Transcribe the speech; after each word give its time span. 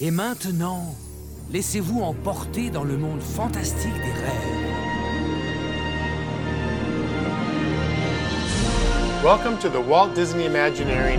Et 0.00 0.10
maintenant, 0.12 0.94
laissez-vous 1.50 2.00
emporter 2.02 2.70
dans 2.70 2.84
le 2.84 2.96
monde 2.96 3.20
fantastique 3.20 3.94
des 3.94 4.12
rêves. 4.12 4.54
Welcome 9.24 9.58
to 9.58 9.68
the 9.68 9.80
Walt 9.88 10.14
Disney 10.14 10.46
Imagineering. 10.46 11.18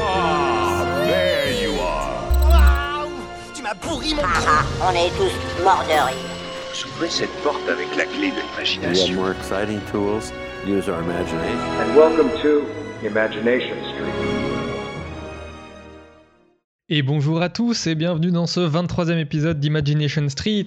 Ah, 0.00 1.04
there 1.04 1.52
you 1.62 1.78
are. 1.80 3.06
Tu 3.54 3.62
m'as 3.62 3.74
pourri 3.76 4.14
mon 4.14 4.22
On 4.22 4.90
est 4.90 5.10
tous 5.16 5.62
morts 5.62 5.84
de 5.86 5.92
rire. 5.92 6.16
Ouvrez 6.96 7.10
cette 7.10 7.30
porte 7.44 7.68
avec 7.68 7.86
la 7.96 8.06
clé 8.06 8.30
de 8.30 8.34
We 8.34 8.42
have 8.42 8.66
l'imagination. 8.66 9.14
more 9.14 9.30
exciting 9.30 9.80
tools. 9.92 10.32
Use 10.66 10.88
our 10.88 11.00
imagination. 11.00 11.60
and 11.80 11.94
welcome 11.96 12.30
to 12.42 12.64
Imagination 13.06 13.76
Street. 13.94 14.11
Et 16.94 17.00
bonjour 17.00 17.40
à 17.40 17.48
tous 17.48 17.86
et 17.86 17.94
bienvenue 17.94 18.30
dans 18.30 18.46
ce 18.46 18.60
23e 18.60 19.16
épisode 19.16 19.58
d'Imagination 19.58 20.28
Street. 20.28 20.66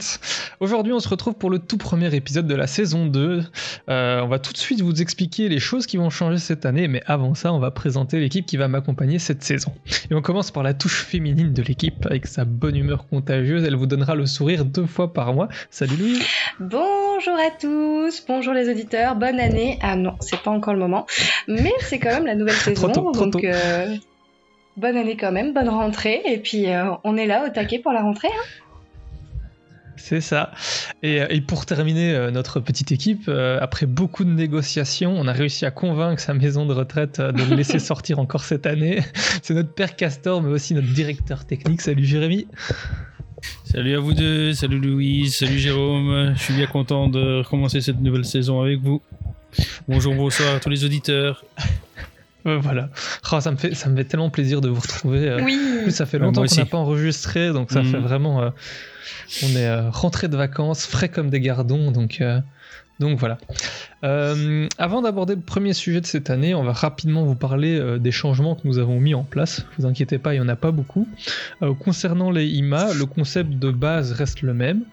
Aujourd'hui 0.60 0.92
on 0.92 1.00
se 1.00 1.08
retrouve 1.08 1.36
pour 1.36 1.52
le 1.52 1.60
tout 1.60 1.78
premier 1.78 2.16
épisode 2.16 2.48
de 2.48 2.56
la 2.56 2.66
saison 2.66 3.06
2. 3.06 3.44
Euh, 3.90 4.22
on 4.22 4.28
va 4.28 4.40
tout 4.40 4.52
de 4.52 4.58
suite 4.58 4.82
vous 4.82 5.04
expliquer 5.04 5.50
les 5.50 5.60
choses 5.60 5.86
qui 5.86 5.98
vont 5.98 6.10
changer 6.10 6.40
cette 6.40 6.66
année, 6.66 6.88
mais 6.88 7.04
avant 7.06 7.36
ça 7.36 7.54
on 7.54 7.60
va 7.60 7.70
présenter 7.70 8.20
l'équipe 8.20 8.48
qui 8.48 8.58
va 8.58 8.68
m'accompagner 8.68 9.20
cette 9.20 9.44
saison. 9.44 9.72
Et 10.10 10.16
on 10.16 10.24
commence 10.24 10.50
par 10.50 10.64
la 10.64 10.74
touche 10.74 11.04
féminine 11.04 11.54
de 11.54 11.62
l'équipe 11.62 12.08
avec 12.08 12.26
sa 12.26 12.44
bonne 12.44 12.76
humeur 12.76 13.06
contagieuse, 13.08 13.64
elle 13.64 13.76
vous 13.76 13.86
donnera 13.86 14.16
le 14.16 14.26
sourire 14.26 14.66
deux 14.66 14.88
fois 14.88 15.14
par 15.14 15.32
mois. 15.32 15.48
Salut 15.70 15.96
Louis 15.96 16.24
Bonjour 16.60 17.36
à 17.36 17.52
tous, 17.52 18.26
bonjour 18.28 18.54
les 18.54 18.68
auditeurs, 18.68 19.16
bonne 19.16 19.40
année. 19.40 19.78
Ah 19.84 19.96
non, 19.96 20.16
c'est 20.22 20.42
pas 20.42 20.50
encore 20.50 20.74
le 20.74 20.80
moment, 20.80 21.06
mais 21.48 21.72
c'est 21.82 22.00
quand 22.00 22.10
même 22.10 22.26
la 22.26 22.34
nouvelle 22.34 22.56
saison, 22.56 22.88
tôt, 22.88 23.12
trop 23.12 23.12
donc 23.12 23.34
tôt. 23.34 23.48
euh, 23.48 23.96
bonne 24.78 24.98
année 24.98 25.18
quand 25.18 25.32
même, 25.32 25.54
bonne 25.54 25.70
rentrée, 25.70 26.22
et 26.26 26.38
puis 26.38 26.70
euh, 26.70 26.92
on 27.04 27.18
est 27.18 27.28
là 27.28 27.46
au 27.46 27.50
taquet 27.50 27.80
pour 27.80 27.92
la 27.92 28.02
rentrée. 28.02 28.28
hein. 28.28 28.46
C'est 29.98 30.22
ça. 30.22 30.52
Et, 31.02 31.22
et 31.30 31.42
pour 31.42 31.66
terminer 31.66 32.14
euh, 32.14 32.30
notre 32.30 32.60
petite 32.60 32.92
équipe, 32.92 33.24
euh, 33.28 33.58
après 33.62 33.86
beaucoup 33.86 34.24
de 34.24 34.30
négociations, 34.30 35.12
on 35.18 35.28
a 35.28 35.32
réussi 35.32 35.66
à 35.66 35.72
convaincre 35.72 36.22
sa 36.22 36.34
maison 36.34 36.66
de 36.66 36.74
retraite 36.74 37.20
euh, 37.20 37.32
de 37.32 37.42
le 37.44 37.56
laisser 37.56 37.80
sortir 37.92 38.20
encore 38.20 38.44
cette 38.44 38.66
année. 38.68 39.02
C'est 39.42 39.54
notre 39.54 39.74
père 39.74 39.96
Castor, 39.96 40.42
mais 40.44 40.52
aussi 40.52 40.74
notre 40.76 40.92
directeur 40.94 41.46
technique. 41.46 41.82
Salut 41.82 42.06
Jérémy. 42.06 42.48
Salut 43.64 43.96
à 43.96 44.00
vous 44.00 44.14
deux, 44.14 44.54
salut 44.54 44.80
Louise, 44.80 45.36
salut 45.38 45.60
Jérôme. 45.60 46.34
Je 46.36 46.42
suis 46.44 46.54
bien 46.54 46.68
content 46.68 47.08
de 47.08 47.40
recommencer 47.40 47.82
cette 47.82 48.00
nouvelle 48.00 48.26
saison 48.26 48.62
avec 48.62 48.80
vous. 48.80 49.02
Bonjour, 49.88 50.14
bonsoir 50.14 50.56
à 50.56 50.60
tous 50.60 50.70
les 50.70 50.84
auditeurs. 50.84 51.44
Euh, 52.46 52.58
voilà. 52.60 52.90
Oh, 53.32 53.40
ça, 53.40 53.52
me 53.52 53.58
fait, 53.58 53.74
ça 53.74 53.90
me 53.90 53.96
fait 53.98 54.04
tellement 54.06 54.30
plaisir 54.30 54.62
de 54.62 54.70
vous 54.70 54.80
retrouver. 54.82 55.28
euh. 55.30 55.42
Oui, 55.44 55.60
En 55.80 55.84
plus, 55.84 55.92
ça 55.92 56.06
fait 56.06 56.18
Ouais, 56.18 56.26
longtemps 56.26 56.46
qu'on 56.46 56.56
n'a 56.56 56.66
pas 56.66 56.78
enregistré, 56.78 57.52
donc 57.54 57.72
ça 57.72 57.82
Mhm. 57.82 57.92
fait 57.92 57.98
vraiment. 58.00 58.42
euh, 58.44 58.50
on 59.44 59.50
est 59.56 59.68
euh, 59.68 59.90
rentré 59.90 60.28
de 60.28 60.38
vacances, 60.38 60.86
frais 60.86 61.10
comme 61.10 61.30
des 61.30 61.40
gardons, 61.40 61.92
donc. 61.92 62.22
Donc 63.00 63.20
voilà. 63.20 63.38
Euh, 64.04 64.68
avant 64.78 65.02
d'aborder 65.02 65.36
le 65.36 65.42
premier 65.42 65.74
sujet 65.74 66.00
de 66.00 66.06
cette 66.06 66.30
année, 66.30 66.54
on 66.54 66.64
va 66.64 66.72
rapidement 66.72 67.24
vous 67.24 67.36
parler 67.36 67.78
euh, 67.78 67.98
des 67.98 68.12
changements 68.12 68.56
que 68.56 68.62
nous 68.66 68.78
avons 68.78 69.00
mis 69.00 69.16
en 69.16 69.24
place. 69.24 69.66
Vous 69.78 69.86
inquiétez 69.86 70.18
pas, 70.18 70.34
il 70.34 70.40
n'y 70.40 70.46
en 70.46 70.50
a 70.50 70.56
pas 70.56 70.72
beaucoup. 70.72 71.08
Euh, 71.62 71.74
concernant 71.74 72.32
les 72.32 72.46
IMA, 72.46 72.94
le 72.94 73.06
concept 73.06 73.52
de 73.52 73.72
base 73.72 74.12
reste 74.12 74.42
le 74.42 74.54
même, 74.54 74.84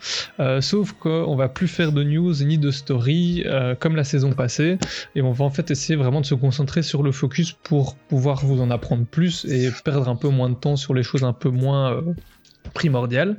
sauf 0.60 0.92
qu'on 0.92 1.36
va 1.36 1.48
plus 1.48 1.68
faire 1.68 1.92
de 1.92 2.02
news 2.02 2.34
ni 2.42 2.58
de 2.58 2.70
story 2.70 3.44
comme 3.80 3.96
la 3.96 4.04
saison 4.04 4.32
passée, 4.32 4.78
et 5.14 5.22
on 5.22 5.32
va 5.32 5.44
en 5.44 5.50
fait 5.50 5.70
essayer 5.70 5.96
vraiment 5.96 6.20
de 6.20 6.26
se 6.26 6.34
concentrer 6.34 6.82
sur 6.82 7.02
le 7.02 7.12
focus 7.12 7.52
pour 7.52 7.96
pouvoir 7.96 8.44
vous 8.44 8.60
en 8.60 8.70
apprendre 8.70 9.04
plus 9.04 9.44
et 9.44 9.70
perdre 9.84 10.08
un 10.08 10.16
peu 10.16 10.28
moins 10.28 10.50
de 10.50 10.54
temps 10.54 10.76
sur 10.76 10.94
les 10.94 11.02
choses 11.02 11.24
un 11.24 11.32
peu 11.32 11.50
moins 11.50 12.02
primordiales. 12.74 13.36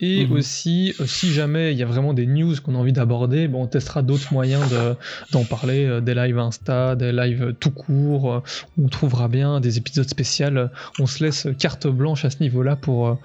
Et 0.00 0.26
Mhm. 0.26 0.32
aussi, 0.32 0.94
euh, 1.00 1.06
si 1.06 1.32
jamais 1.32 1.72
il 1.72 1.78
y 1.78 1.82
a 1.82 1.86
vraiment 1.86 2.12
des 2.12 2.26
news 2.26 2.54
qu'on 2.62 2.74
a 2.74 2.78
envie 2.78 2.92
d'aborder, 2.92 3.48
bon, 3.48 3.62
on 3.62 3.66
testera 3.66 4.02
d'autres 4.02 4.32
moyens 4.32 4.68
de- 4.70 4.94
d'en 5.32 5.44
parler, 5.44 5.86
euh, 5.86 6.00
des 6.00 6.14
lives 6.14 6.38
Insta, 6.38 6.96
des 6.96 7.12
lives 7.12 7.54
tout 7.60 7.70
court, 7.70 8.32
euh, 8.34 8.40
on 8.82 8.88
trouvera 8.88 9.28
bien 9.28 9.60
des 9.60 9.78
épisodes 9.78 10.08
spéciaux, 10.08 10.68
on 10.98 11.06
se 11.06 11.22
laisse 11.24 11.46
carte 11.58 11.86
blanche 11.86 12.24
à 12.24 12.30
ce 12.30 12.38
niveau-là 12.40 12.76
pour... 12.76 13.18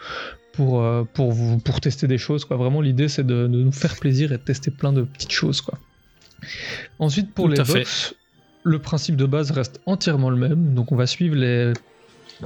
pour, 0.54 0.84
pour, 1.14 1.32
vous, 1.32 1.58
pour 1.60 1.80
tester 1.80 2.06
des 2.08 2.18
choses. 2.18 2.44
Quoi. 2.44 2.58
Vraiment, 2.58 2.82
l'idée, 2.82 3.08
c'est 3.08 3.26
de, 3.26 3.44
de 3.44 3.48
nous 3.48 3.72
faire 3.72 3.96
plaisir 3.96 4.34
et 4.34 4.38
de 4.38 4.42
tester 4.44 4.72
plein 4.72 4.92
de 4.92 5.04
petites 5.04 5.32
choses. 5.32 5.62
Quoi. 5.62 5.80
Ensuite, 7.00 7.34
pour 7.34 7.46
Tout 7.46 7.52
les 7.52 7.58
box, 7.64 8.14
le 8.64 8.80
principe 8.80 9.16
de 9.16 9.26
base 9.26 9.52
reste 9.52 9.80
entièrement 9.86 10.30
le 10.30 10.36
même. 10.36 10.74
Donc, 10.74 10.92
on 10.92 10.98
va 10.98 11.08
suivre 11.08 11.36
les, 11.36 11.72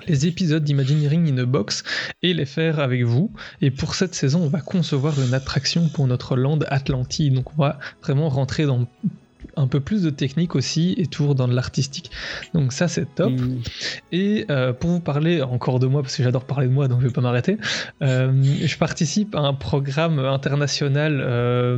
les 0.08 0.28
épisodes 0.28 0.64
d'Imagineering 0.64 1.32
in 1.34 1.38
a 1.38 1.46
Box 1.46 1.84
et 2.22 2.34
les 2.34 2.46
faire 2.46 2.80
avec 2.80 3.04
vous. 3.04 3.32
Et 3.62 3.72
pour 3.72 3.96
cette 3.96 4.16
saison, 4.16 4.42
on 4.42 4.50
va 4.50 4.62
concevoir 4.62 5.20
une 5.22 5.34
attraction 5.34 5.90
pour 5.90 6.08
notre 6.08 6.36
land 6.36 6.60
Atlantide. 6.68 7.34
Donc, 7.34 7.54
on 7.58 7.62
va 7.62 7.80
vraiment 8.02 8.30
rentrer 8.30 8.66
dans 8.66 8.88
un 9.56 9.68
peu 9.68 9.80
plus 9.80 10.04
de 10.04 10.10
technique 10.10 10.56
aussi 10.56 10.96
et 10.98 11.08
toujours 11.08 11.36
dans 11.36 11.48
de 11.48 11.54
l'artistique. 11.54 12.12
Donc 12.54 12.74
ça 12.74 12.88
c'est 12.88 13.14
top. 13.16 13.32
Mm. 13.32 13.62
Et 14.12 14.46
euh, 14.50 14.74
pour 14.74 14.90
vous 14.90 15.00
parler 15.00 15.42
encore 15.42 15.80
de 15.80 15.88
moi, 15.88 16.02
parce 16.02 16.16
que 16.16 16.24
j'adore 16.24 16.46
parler 16.46 16.68
de 16.68 16.72
moi, 16.72 16.88
donc 16.88 17.02
je 17.02 17.08
vais 17.08 17.14
pas 17.14 17.22
m'arrêter, 17.22 17.58
euh, 18.02 18.32
je 18.44 18.78
participe 18.78 19.36
à 19.36 19.40
un 19.40 19.54
programme 19.54 20.20
international 20.20 21.22
euh, 21.22 21.78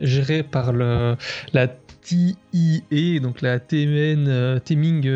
géré 0.00 0.42
par 0.42 0.72
le, 0.72 1.16
la 1.52 1.68
TIE, 2.02 3.20
donc 3.20 3.42
la 3.42 3.60
TMN, 3.60 4.60
Teaming 4.64 5.08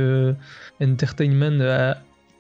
Entertainment 0.81 1.95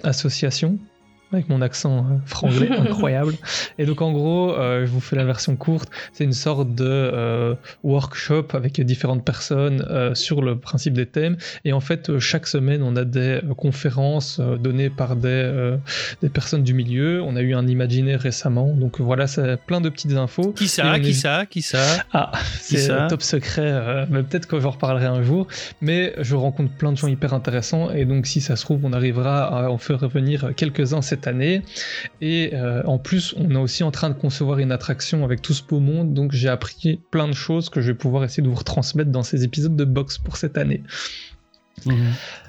Association. 0.04 0.88
Avec 1.32 1.48
mon 1.48 1.60
accent 1.60 1.98
euh, 1.98 2.16
franglais 2.24 2.70
incroyable. 2.78 3.34
Et 3.78 3.84
donc 3.86 4.00
en 4.00 4.12
gros, 4.12 4.52
euh, 4.54 4.86
je 4.86 4.90
vous 4.90 5.00
fais 5.00 5.16
la 5.16 5.24
version 5.24 5.56
courte. 5.56 5.90
C'est 6.12 6.22
une 6.24 6.32
sorte 6.32 6.74
de 6.74 6.84
euh, 6.86 7.54
workshop 7.82 8.46
avec 8.52 8.80
différentes 8.80 9.24
personnes 9.24 9.84
euh, 9.90 10.14
sur 10.14 10.40
le 10.40 10.56
principe 10.58 10.94
des 10.94 11.06
thèmes. 11.06 11.36
Et 11.64 11.72
en 11.72 11.80
fait, 11.80 12.18
chaque 12.20 12.46
semaine, 12.46 12.82
on 12.82 12.94
a 12.94 13.04
des 13.04 13.40
conférences 13.56 14.38
données 14.40 14.88
par 14.90 15.16
des, 15.16 15.76
des 16.22 16.28
personnes 16.28 16.62
du 16.62 16.74
milieu. 16.74 17.22
On 17.22 17.34
a 17.36 17.40
eu 17.42 17.54
un 17.54 17.66
imaginaire 17.66 18.20
récemment. 18.20 18.72
Donc 18.74 19.00
voilà, 19.00 19.26
c'est 19.26 19.56
plein 19.66 19.80
de 19.80 19.88
petites 19.88 20.12
infos. 20.16 20.52
Qui 20.52 20.68
ça 20.68 20.98
Qui 21.00 21.10
est- 21.10 21.12
ça 21.12 21.46
Qui 21.46 21.62
ça 21.62 22.04
ah, 22.12 22.30
c'est 22.60 22.86
top 23.08 23.22
secret, 23.22 24.06
mais 24.10 24.22
peut-être 24.22 24.46
que 24.46 24.60
j'en 24.60 24.70
reparlerai 24.70 25.06
un 25.06 25.22
jour. 25.22 25.48
Mais 25.80 26.14
je 26.20 26.36
rencontre 26.36 26.72
plein 26.72 26.92
de 26.92 26.96
gens 26.96 27.08
hyper 27.08 27.34
intéressants 27.34 27.90
et 27.90 28.04
donc 28.04 28.26
si 28.26 28.40
ça 28.40 28.54
se 28.56 28.62
trouve, 28.64 28.84
on 28.84 28.92
arrivera 28.92 29.64
à 29.64 29.70
en 29.70 29.78
faire 29.78 29.98
revenir 30.00 30.52
quelques-uns 30.56 31.02
cette 31.02 31.15
année. 31.26 31.62
Et 32.20 32.50
euh, 32.54 32.82
en 32.84 32.98
plus, 32.98 33.34
on 33.38 33.50
est 33.50 33.56
aussi 33.58 33.82
en 33.82 33.90
train 33.90 34.08
de 34.10 34.14
concevoir 34.14 34.58
une 34.58 34.72
attraction 34.72 35.24
avec 35.24 35.42
tout 35.42 35.54
ce 35.54 35.62
beau 35.62 35.80
monde, 35.80 36.14
donc 36.14 36.32
j'ai 36.32 36.48
appris 36.48 37.00
plein 37.10 37.28
de 37.28 37.32
choses 37.34 37.70
que 37.70 37.80
je 37.80 37.92
vais 37.92 37.96
pouvoir 37.98 38.24
essayer 38.24 38.42
de 38.42 38.48
vous 38.48 38.54
retransmettre 38.54 39.10
dans 39.10 39.22
ces 39.22 39.44
épisodes 39.44 39.76
de 39.76 39.84
box 39.84 40.18
pour 40.18 40.36
cette 40.36 40.58
année. 40.58 40.82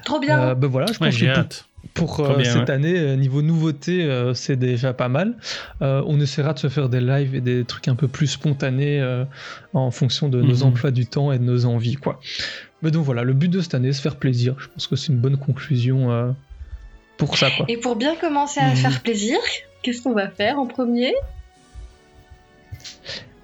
trop 0.04 0.20
bien. 0.20 0.40
Euh, 0.40 0.54
ben 0.54 0.66
voilà, 0.68 0.86
je 0.86 0.92
Ouais, 1.00 1.10
pense 1.10 1.16
que 1.18 1.24
pour- 1.26 1.36
hâte. 1.38 1.64
pour 1.94 2.12
Trop 2.14 2.26
euh, 2.32 2.36
bien, 2.36 2.52
cette 2.52 2.68
ouais. 2.68 2.70
année, 2.70 3.16
niveau 3.16 3.42
nouveauté, 3.42 4.04
euh, 4.04 4.34
c'est 4.34 4.56
déjà 4.56 4.92
pas 4.92 5.08
mal. 5.08 5.34
Euh, 5.82 6.02
on 6.06 6.20
essaiera 6.20 6.52
de 6.54 6.58
se 6.58 6.68
faire 6.68 6.88
des 6.88 7.00
lives 7.00 7.34
et 7.34 7.40
des 7.40 7.64
trucs 7.64 7.88
un 7.88 7.94
peu 7.94 8.08
plus 8.08 8.26
spontanés 8.26 9.00
euh, 9.00 9.24
en 9.74 9.90
fonction 9.90 10.28
de 10.28 10.40
nos 10.42 10.56
Mhm. 10.58 10.62
emplois 10.64 10.90
du 10.90 11.06
temps 11.06 11.30
et 11.32 11.38
de 11.38 11.44
nos 11.44 11.66
envies, 11.66 11.94
quoi. 11.96 12.20
Mais 12.82 12.90
donc 12.90 13.04
voilà, 13.04 13.22
le 13.22 13.32
but 13.32 13.48
de 13.48 13.60
cette 13.60 13.74
année, 13.74 13.92
c'est 13.92 13.98
se 13.98 14.02
faire 14.02 14.16
plaisir. 14.16 14.54
Je 14.58 14.68
pense 14.68 14.86
que 14.86 14.96
c'est 14.96 15.12
une 15.12 15.18
bonne 15.18 15.36
conclusion 15.36 16.10
euh, 16.12 16.30
pour 17.18 17.36
ça, 17.36 17.50
quoi. 17.50 17.66
Et 17.68 17.76
pour 17.76 17.96
bien 17.96 18.16
commencer 18.16 18.60
à 18.60 18.70
Mhm. 18.70 18.76
faire 18.76 19.02
plaisir, 19.02 19.38
qu'est-ce 19.82 20.00
qu'on 20.02 20.14
va 20.14 20.28
faire 20.28 20.58
en 20.58 20.66
premier? 20.66 21.14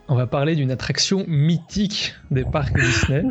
On 0.09 0.15
va 0.15 0.27
parler 0.27 0.55
d'une 0.55 0.71
attraction 0.71 1.25
mythique 1.27 2.15
des 2.31 2.45
parcs 2.45 2.75
Disney. 2.79 3.23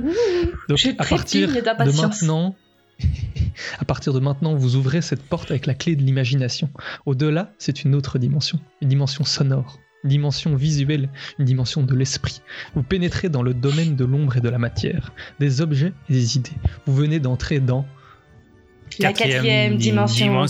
Donc 0.70 0.78
J'ai 0.78 0.96
à 0.98 1.04
partir 1.06 1.48
de 1.50 2.02
maintenant, 2.02 2.56
à 3.80 3.86
partir 3.86 4.12
de 4.14 4.20
maintenant, 4.20 4.56
vous 4.56 4.76
ouvrez 4.76 5.02
cette 5.02 5.22
porte 5.22 5.52
avec 5.52 5.66
la 5.68 5.76
clé 5.76 5.96
de 5.96 6.02
l'imagination. 6.02 6.70
Au-delà, 7.06 7.52
c'est 7.60 7.84
une 7.84 7.94
autre 7.94 8.18
dimension, 8.18 8.60
une 8.82 8.90
dimension 8.90 9.24
sonore, 9.24 9.80
une 10.04 10.10
dimension 10.10 10.56
visuelle, 10.56 11.10
une 11.38 11.46
dimension 11.46 11.84
de 11.84 11.94
l'esprit. 11.96 12.42
Vous 12.76 12.82
pénétrez 12.84 13.30
dans 13.30 13.44
le 13.44 13.54
domaine 13.54 13.96
de 13.96 14.04
l'ombre 14.06 14.38
et 14.38 14.42
de 14.42 14.50
la 14.50 14.58
matière, 14.58 15.14
des 15.40 15.62
objets 15.62 15.94
et 16.10 16.14
des 16.14 16.38
idées. 16.38 16.50
Vous 16.88 16.96
venez 16.96 17.20
d'entrer 17.20 17.60
dans 17.60 17.86
La 19.00 19.14
quatrième 19.14 19.78
dimension. 19.78 20.46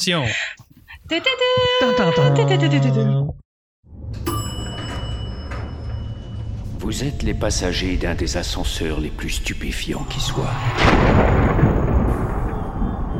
Vous 6.79 7.03
êtes 7.03 7.23
les 7.23 7.33
passagers 7.33 7.97
d'un 7.97 8.15
des 8.15 8.37
ascenseurs 8.37 8.99
les 8.99 9.09
plus 9.09 9.29
stupéfiants 9.29 10.03
qui 10.09 10.19
soient. 10.19 10.53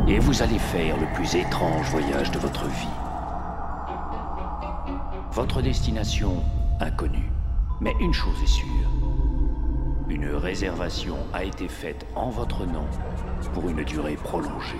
Et 0.07 0.19
vous 0.19 0.41
allez 0.41 0.59
faire 0.59 0.97
le 0.97 1.07
plus 1.13 1.35
étrange 1.35 1.89
voyage 1.89 2.31
de 2.31 2.39
votre 2.39 2.65
vie. 2.65 2.87
Votre 5.31 5.61
destination 5.61 6.43
inconnue. 6.79 7.31
Mais 7.79 7.93
une 7.99 8.13
chose 8.13 8.35
est 8.43 8.47
sûre. 8.47 8.89
Une 10.09 10.35
réservation 10.35 11.17
a 11.33 11.43
été 11.43 11.67
faite 11.67 12.05
en 12.15 12.29
votre 12.29 12.65
nom 12.65 12.85
pour 13.53 13.69
une 13.69 13.83
durée 13.83 14.15
prolongée. 14.15 14.77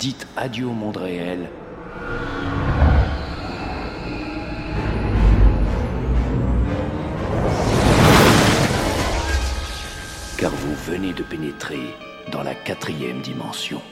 Dites 0.00 0.26
adieu 0.34 0.66
au 0.66 0.72
monde 0.72 0.96
réel. 0.96 1.50
Car 10.38 10.50
vous 10.50 10.74
venez 10.90 11.12
de 11.12 11.22
pénétrer 11.22 11.94
dans 12.32 12.42
la 12.42 12.54
quatrième 12.54 13.20
dimension. 13.20 13.82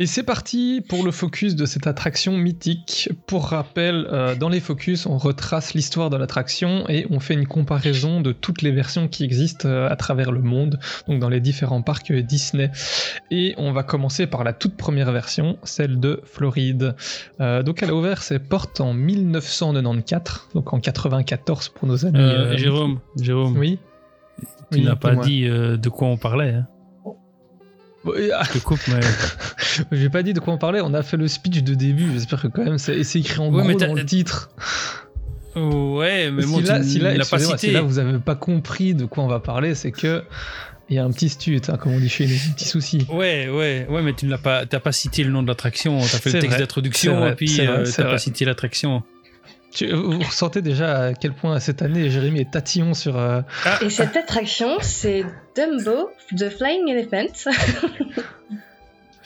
Et 0.00 0.06
c'est 0.06 0.22
parti 0.22 0.80
pour 0.88 1.04
le 1.04 1.10
focus 1.10 1.56
de 1.56 1.66
cette 1.66 1.88
attraction 1.88 2.36
mythique. 2.36 3.08
Pour 3.26 3.48
rappel, 3.48 4.06
euh, 4.12 4.36
dans 4.36 4.48
les 4.48 4.60
focus, 4.60 5.06
on 5.06 5.18
retrace 5.18 5.74
l'histoire 5.74 6.08
de 6.08 6.16
l'attraction 6.16 6.88
et 6.88 7.06
on 7.10 7.18
fait 7.18 7.34
une 7.34 7.48
comparaison 7.48 8.20
de 8.20 8.30
toutes 8.30 8.62
les 8.62 8.70
versions 8.70 9.08
qui 9.08 9.24
existent 9.24 9.68
euh, 9.68 9.88
à 9.90 9.96
travers 9.96 10.30
le 10.30 10.40
monde, 10.40 10.78
donc 11.08 11.18
dans 11.18 11.28
les 11.28 11.40
différents 11.40 11.82
parcs 11.82 12.12
Disney. 12.12 12.70
Et 13.32 13.54
on 13.58 13.72
va 13.72 13.82
commencer 13.82 14.28
par 14.28 14.44
la 14.44 14.52
toute 14.52 14.76
première 14.76 15.10
version, 15.10 15.58
celle 15.64 15.98
de 15.98 16.20
Floride. 16.24 16.94
Euh, 17.40 17.64
donc 17.64 17.82
elle 17.82 17.90
a 17.90 17.94
ouvert 17.94 18.22
ses 18.22 18.38
portes 18.38 18.80
en 18.80 18.94
1994, 18.94 20.50
donc 20.54 20.72
en 20.72 20.78
94 20.78 21.70
pour 21.70 21.88
nos 21.88 22.06
amis. 22.06 22.56
Jérôme, 22.56 23.00
Jérôme, 23.20 23.58
Oui. 23.58 23.80
tu 24.70 24.78
Oui, 24.78 24.84
n'as 24.84 24.94
pas 24.94 25.16
dit 25.16 25.42
de 25.42 25.88
quoi 25.88 26.06
on 26.06 26.16
parlait. 26.16 26.54
Hein. 26.54 26.66
Bon, 28.08 28.30
ah, 28.34 28.42
Je 28.46 28.58
te 28.58 28.64
coupe, 28.64 28.80
mais. 28.88 29.00
J'ai 29.92 30.08
pas 30.08 30.22
dit 30.22 30.32
de 30.32 30.40
quoi 30.40 30.54
on 30.54 30.58
parlait, 30.58 30.80
on 30.80 30.94
a 30.94 31.02
fait 31.02 31.16
le 31.16 31.28
speech 31.28 31.62
de 31.62 31.74
début, 31.74 32.10
j'espère 32.12 32.42
que 32.42 32.48
quand 32.48 32.64
même 32.64 32.78
c'est 32.78 32.98
écrit 33.00 33.38
en 33.38 33.52
Ouais, 33.52 33.62
gros 33.74 33.78
dans 33.78 33.94
le 33.94 34.04
titre. 34.04 34.50
ouais, 35.56 36.30
mais 36.30 36.42
si 36.42 36.48
bon, 36.48 36.60
là, 36.60 36.80
tu 36.80 36.88
si 36.88 36.98
là, 36.98 37.14
l'as 37.14 37.24
pas 37.24 37.38
cité. 37.38 37.58
si 37.58 37.70
là 37.70 37.82
vous 37.82 37.98
avez 37.98 38.18
pas 38.18 38.34
compris 38.34 38.94
de 38.94 39.04
quoi 39.04 39.24
on 39.24 39.28
va 39.28 39.40
parler, 39.40 39.74
c'est 39.74 39.92
que 39.92 40.22
il 40.90 40.96
y 40.96 40.98
a 40.98 41.04
un 41.04 41.10
petit 41.10 41.28
stut, 41.28 41.60
hein, 41.68 41.76
comme 41.76 41.92
on 41.92 41.98
dit 42.00 42.08
chez 42.08 42.26
nous, 42.26 42.34
un 42.34 42.52
petit 42.54 42.64
souci. 42.64 43.06
Ouais, 43.10 43.48
ouais, 43.50 43.86
ouais, 43.90 44.02
mais 44.02 44.14
tu 44.14 44.24
ne 44.24 44.30
l'as 44.30 44.38
pas, 44.38 44.64
t'as 44.64 44.80
pas 44.80 44.92
cité 44.92 45.22
le 45.22 45.30
nom 45.30 45.42
de 45.42 45.48
l'attraction, 45.48 45.98
t'as 46.00 46.18
fait 46.18 46.32
le 46.32 46.38
texte 46.38 46.58
d'introduction 46.58 47.26
et 47.26 47.34
puis 47.34 47.60
euh, 47.60 47.84
t'as 47.94 48.04
pas 48.04 48.18
cité 48.18 48.44
l'attraction. 48.46 49.02
Tu- 49.70 49.92
vous 49.92 50.18
ressentez 50.20 50.62
déjà 50.62 50.98
à 51.06 51.14
quel 51.14 51.32
point 51.34 51.58
cette 51.60 51.82
année 51.82 52.08
Jérémy 52.10 52.40
est 52.40 52.50
tatillon 52.50 52.94
sur. 52.94 53.16
euh, 53.18 53.42
Et 53.82 53.90
cette 53.90 54.16
attraction, 54.16 54.78
c'est 54.80 55.24
Dumbo, 55.54 56.10
The 56.36 56.48
Flying 56.48 56.88
Elephant. 56.88 57.50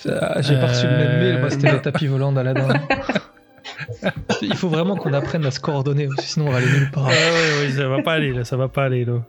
ah, 0.09 0.43
J'ai 0.43 0.55
pas 0.57 0.67
reçu 0.67 0.87
le 0.87 0.97
même 0.97 1.19
mail, 1.21 1.41
moi 1.41 1.51
c'était 1.51 1.69
Euh. 1.69 1.75
le 1.75 1.81
tapis 1.83 2.07
volant 2.07 2.33
d'Aladin. 2.33 2.69
Il 4.43 4.55
faut 4.57 4.69
vraiment 4.69 4.97
qu'on 4.97 5.13
apprenne 5.13 5.47
à 5.47 5.51
se 5.51 5.61
coordonner, 5.61 6.09
sinon 6.19 6.49
on 6.49 6.51
va 6.51 6.59
aller 6.59 6.67
nulle 6.73 6.91
part. 6.91 7.07
Ah 7.07 7.11
ouais, 7.11 7.67
ouais, 7.67 7.71
ça 7.73 7.89
va 7.89 8.03
pas 8.03 8.13
aller 8.15 8.33
là, 8.33 8.45
ça 8.45 8.57
va 8.57 8.69
pas 8.69 8.85
aller 8.85 9.05
là. 9.05 9.21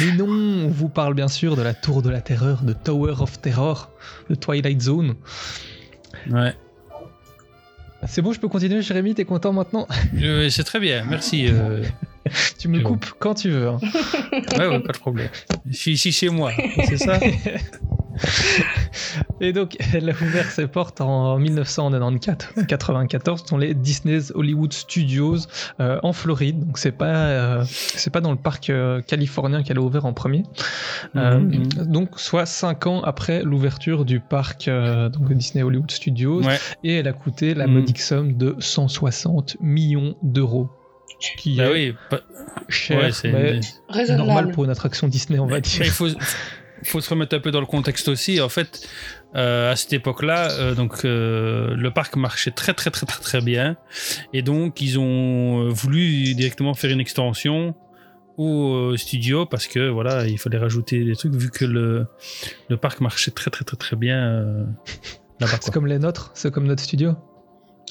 Mais 0.00 0.12
non, 0.16 0.26
on 0.28 0.68
vous 0.68 0.88
parle 0.88 1.14
bien 1.14 1.28
sûr 1.28 1.54
de 1.56 1.62
la 1.62 1.72
Tour 1.72 2.02
de 2.02 2.10
la 2.10 2.20
Terreur, 2.20 2.62
de 2.62 2.72
Tower 2.72 3.14
of 3.20 3.40
Terror, 3.40 3.90
de 4.28 4.34
Twilight 4.34 4.80
Zone. 4.82 5.14
Ouais, 6.30 6.52
C'est 8.06 8.22
bon, 8.22 8.32
je 8.32 8.40
peux 8.40 8.48
continuer, 8.48 8.82
Jérémy, 8.82 9.14
t'es 9.14 9.24
content 9.24 9.52
maintenant 9.52 9.86
Euh, 10.22 10.48
c'est 10.50 10.64
très 10.64 10.80
bien, 10.80 11.04
merci. 11.08 11.46
euh. 11.48 11.82
Tu 12.58 12.66
me 12.68 12.80
coupes 12.80 13.06
quand 13.20 13.34
tu 13.34 13.50
veux. 13.50 13.68
hein. 13.68 13.78
Ouais, 14.58 14.66
ouais, 14.66 14.80
pas 14.80 14.92
de 14.92 14.98
problème. 14.98 15.28
Je 15.70 15.76
suis 15.76 15.92
ici 15.92 16.10
chez 16.10 16.28
moi, 16.28 16.50
c'est 16.88 16.96
ça 16.98 17.20
Et 19.40 19.52
donc, 19.52 19.76
elle 19.94 20.08
a 20.08 20.12
ouvert 20.12 20.50
ses 20.50 20.66
portes 20.66 21.00
en 21.00 21.38
1994, 21.38 22.64
94, 22.66 23.44
dans 23.44 23.56
les 23.58 23.74
Disney's 23.74 24.32
Hollywood 24.34 24.72
Studios 24.72 25.36
euh, 25.80 25.98
en 26.02 26.12
Floride. 26.12 26.64
Donc, 26.66 26.78
c'est 26.78 26.92
pas, 26.92 27.06
euh, 27.28 27.64
c'est 27.66 28.10
pas 28.12 28.20
dans 28.20 28.30
le 28.30 28.38
parc 28.38 28.70
euh, 28.70 29.02
californien 29.02 29.62
qu'elle 29.62 29.78
a 29.78 29.82
ouvert 29.82 30.06
en 30.06 30.12
premier. 30.12 30.42
Euh, 31.16 31.38
Mhm. 31.38 31.66
donc, 31.86 32.18
soit 32.18 32.46
5 32.46 32.86
ans 32.86 33.02
après 33.02 33.42
l'ouverture 33.42 34.04
du 34.04 34.20
parc 34.20 34.68
euh, 34.68 35.08
donc 35.10 35.30
Disney 35.32 35.62
Hollywood 35.62 35.90
Studios. 35.90 36.42
Ouais. 36.42 36.58
Et 36.82 36.94
elle 36.96 37.08
a 37.08 37.12
coûté 37.12 37.54
la 37.54 37.66
Mhm. 37.66 37.74
modique 37.74 38.00
somme 38.00 38.36
de 38.36 38.56
160 38.58 39.56
millions 39.60 40.16
d'euros. 40.22 40.68
Ce 41.20 41.30
qui 41.40 41.56
Bah 41.56 41.64
est 41.66 41.72
oui, 41.72 41.94
pas- 42.10 42.20
cher, 42.68 42.98
ouais, 42.98 43.12
c'est. 43.12 43.30
normal 44.16 44.50
pour 44.52 44.64
une 44.64 44.70
attraction 44.70 45.08
Disney, 45.08 45.38
on 45.38 45.46
va 45.46 45.60
dire. 45.60 45.80
il 45.82 45.90
faut, 45.90 46.08
faut 46.84 47.00
se 47.00 47.08
remettre 47.08 47.34
un 47.36 47.40
peu 47.40 47.50
dans 47.50 47.60
le 47.60 47.66
contexte 47.66 48.08
aussi. 48.08 48.38
En 48.40 48.50
fait, 48.50 48.86
euh, 49.36 49.70
à 49.72 49.76
cette 49.76 49.92
époque-là, 49.92 50.50
euh, 50.52 50.74
donc 50.74 51.04
euh, 51.04 51.74
le 51.74 51.90
parc 51.90 52.16
marchait 52.16 52.50
très 52.52 52.72
très 52.74 52.90
très 52.90 53.06
très 53.06 53.20
très 53.22 53.40
bien, 53.40 53.76
et 54.32 54.42
donc 54.42 54.80
ils 54.80 54.98
ont 54.98 55.68
voulu 55.68 56.34
directement 56.34 56.74
faire 56.74 56.90
une 56.90 57.00
extension 57.00 57.74
au 58.38 58.74
euh, 58.92 58.96
studio 58.96 59.46
parce 59.46 59.66
que 59.66 59.88
voilà, 59.88 60.26
il 60.26 60.38
fallait 60.38 60.58
rajouter 60.58 61.04
des 61.04 61.14
trucs 61.16 61.34
vu 61.34 61.50
que 61.50 61.64
le 61.64 62.06
le 62.68 62.76
parc 62.76 63.00
marchait 63.00 63.30
très 63.30 63.50
très 63.50 63.64
très 63.64 63.76
très 63.76 63.96
bien 63.96 64.18
euh, 64.18 64.64
là-bas. 65.40 65.56
C'est 65.60 65.72
comme 65.72 65.86
les 65.86 65.98
nôtres, 65.98 66.30
c'est 66.34 66.50
comme 66.52 66.66
notre 66.66 66.82
studio. 66.82 67.14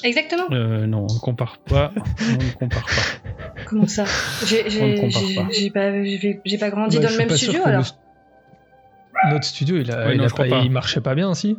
Exactement. 0.04 0.44
Euh, 0.52 0.86
non, 0.88 1.08
on 1.10 1.14
ne 1.14 1.20
compare 1.20 1.58
pas. 1.60 1.94
on 1.96 2.44
ne 2.44 2.52
compare 2.60 2.84
pas. 2.86 3.64
Comment 3.66 3.88
ça? 3.88 4.04
J'ai 4.46 4.64
On 4.82 4.88
ne 4.88 4.96
j'ai- 4.96 5.02
compare 5.02 5.22
j'ai- 5.54 5.70
pas. 5.72 5.94
j'ai 6.44 6.58
pas, 6.58 6.70
grandi 6.70 6.98
Bah, 6.98 7.04
dans 7.06 7.12
le 7.12 7.18
même 7.18 7.30
studio 7.30 7.62
alors. 7.66 7.86
Notre 9.30 9.46
studio, 9.46 9.78
il, 9.78 9.92
a, 9.92 10.06
Ouais, 10.08 10.14
il, 10.16 10.18
non, 10.18 10.26
a 10.26 10.28
je 10.28 10.34
crois 10.34 10.46
pas- 10.46 10.52
pas. 10.60 10.62
il 10.64 10.72
marchait 10.72 11.02
pas 11.02 11.16
bien 11.16 11.30
aussi. 11.30 11.58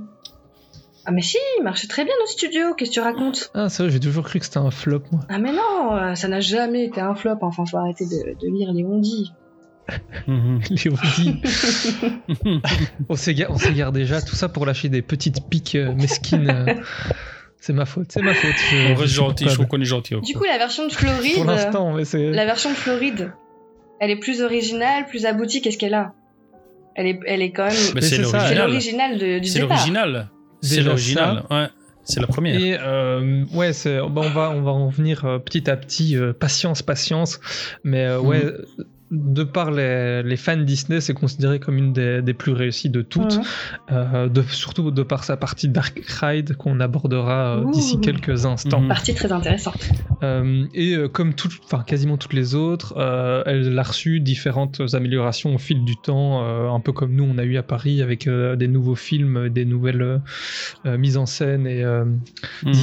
Ah 1.08 1.12
mais 1.12 1.22
si, 1.22 1.36
il 1.58 1.62
marchait 1.62 1.86
très 1.86 2.04
bien 2.04 2.14
notre 2.18 2.32
studio, 2.32 2.74
qu'est-ce 2.74 2.90
que 2.90 2.94
tu 2.94 3.00
racontes? 3.00 3.50
Ah, 3.54 3.68
c'est 3.68 3.84
vrai, 3.84 3.92
j'ai 3.92 4.00
toujours 4.00 4.24
cru 4.24 4.40
que 4.40 4.44
c'était 4.44 4.58
un 4.58 4.72
flop, 4.72 5.02
moi. 5.12 5.20
Ah 5.28 5.38
mais 5.38 5.52
non, 5.52 5.94
euh, 5.96 6.14
ça 6.16 6.26
n'a 6.26 6.40
jamais 6.40 6.84
été 6.84 7.00
un 7.00 7.14
flop, 7.14 7.38
enfin 7.42 7.64
faut 7.64 7.76
arrêter 7.76 8.04
de, 8.06 8.34
de 8.40 8.52
lire 8.52 8.72
les 8.72 8.82
ondis. 8.84 9.32
Mhm. 10.26 10.60
Les 10.70 10.88
Audi. 10.88 11.40
on 13.08 13.14
s'égare 13.14 13.50
on 13.52 13.56
s'égare 13.58 13.92
déjà, 13.92 14.20
tout 14.20 14.34
ça 14.34 14.48
pour 14.48 14.66
lâcher 14.66 14.88
des 14.88 15.00
petites 15.02 15.48
piques 15.48 15.76
euh, 15.76 15.94
mesquines. 15.94 16.50
euh. 16.50 16.74
C'est 17.58 17.72
ma 17.72 17.84
faute, 17.86 18.12
c'est 18.12 18.22
ma 18.22 18.34
faute. 18.34 18.54
je- 18.70 18.92
On 18.92 18.94
reste 18.94 19.14
gentil, 19.14 19.48
je 19.48 19.60
est 19.60 19.84
gentil. 19.84 20.14
Du 20.20 20.34
coup 20.34 20.44
la 20.44 20.58
version 20.58 20.86
de 20.86 20.92
Floride, 20.92 21.34
Pour 21.36 21.44
l'instant, 21.46 21.92
mais 21.94 22.04
c'est. 22.04 22.30
la 22.30 22.44
version 22.44 22.70
de 22.70 22.74
Floride, 22.76 23.32
elle 23.98 24.10
est 24.10 24.18
plus 24.20 24.42
originale, 24.42 25.06
plus 25.06 25.24
aboutie 25.26 25.62
qu'est-ce 25.62 25.78
qu'elle 25.78 25.94
a? 25.94 26.12
Elle 26.96 27.06
est, 27.06 27.20
elle 27.26 27.42
est 27.42 27.52
quand 27.52 27.66
même... 27.66 27.76
Mais 27.94 28.00
c'est 28.00 28.18
l'original. 28.18 28.66
l'original 28.68 29.18
de- 29.18 29.38
du 29.38 29.48
C'est 29.48 29.60
l'original. 29.60 30.28
C'est 30.62 30.80
l'original. 30.82 31.44
Ouais. 31.50 31.66
C'est 32.08 32.20
la 32.20 32.26
première. 32.28 32.60
Et 32.60 32.76
euh, 32.80 33.44
ouais, 33.52 33.72
bah, 34.10 34.22
on 34.24 34.30
va 34.30 34.50
on 34.50 34.62
va 34.62 34.70
en 34.70 34.88
venir 34.88 35.24
euh, 35.24 35.38
petit 35.38 35.68
à 35.68 35.76
petit, 35.76 36.16
euh, 36.16 36.32
patience, 36.32 36.80
patience. 36.82 37.40
Mais 37.84 38.04
euh, 38.06 38.20
ouais, 38.20 38.44
Mhm. 38.44 38.84
De 39.10 39.44
par 39.44 39.70
les, 39.70 40.22
les 40.22 40.36
fans 40.36 40.56
Disney, 40.56 41.00
c'est 41.00 41.14
considéré 41.14 41.60
comme 41.60 41.76
une 41.78 41.92
des, 41.92 42.22
des 42.22 42.34
plus 42.34 42.52
réussies 42.52 42.90
de 42.90 43.02
toutes. 43.02 43.38
Euh, 43.92 44.28
de, 44.28 44.42
surtout 44.42 44.90
de 44.90 45.02
par 45.02 45.24
sa 45.24 45.36
partie 45.36 45.68
Dark 45.68 46.00
Ride 46.20 46.56
qu'on 46.56 46.80
abordera 46.80 47.58
euh, 47.58 47.70
d'ici 47.70 48.00
quelques 48.00 48.46
instants. 48.46 48.80
Mhm. 48.80 48.88
Partie 48.88 49.14
très 49.14 49.32
intéressante. 49.32 49.88
Euh, 50.22 50.64
et 50.74 50.94
euh, 50.94 51.08
comme 51.08 51.34
tout, 51.34 51.48
quasiment 51.86 52.16
toutes 52.16 52.32
les 52.32 52.54
autres, 52.54 52.94
euh, 52.96 53.42
elle 53.46 53.78
a 53.78 53.82
reçu 53.82 54.20
différentes 54.20 54.82
améliorations 54.92 55.54
au 55.54 55.58
fil 55.58 55.84
du 55.84 55.96
temps, 55.96 56.44
euh, 56.44 56.68
un 56.68 56.80
peu 56.80 56.92
comme 56.92 57.14
nous 57.14 57.24
on 57.24 57.38
a 57.38 57.44
eu 57.44 57.56
à 57.56 57.62
Paris 57.62 58.02
avec 58.02 58.26
euh, 58.26 58.56
des 58.56 58.68
nouveaux 58.68 58.94
films, 58.96 59.48
des 59.48 59.64
nouvelles 59.64 60.20
mises 60.84 61.16
en 61.16 61.26
scène 61.26 61.66
et 61.66 61.82
euh, 61.84 62.04
Mhm. 62.62 62.74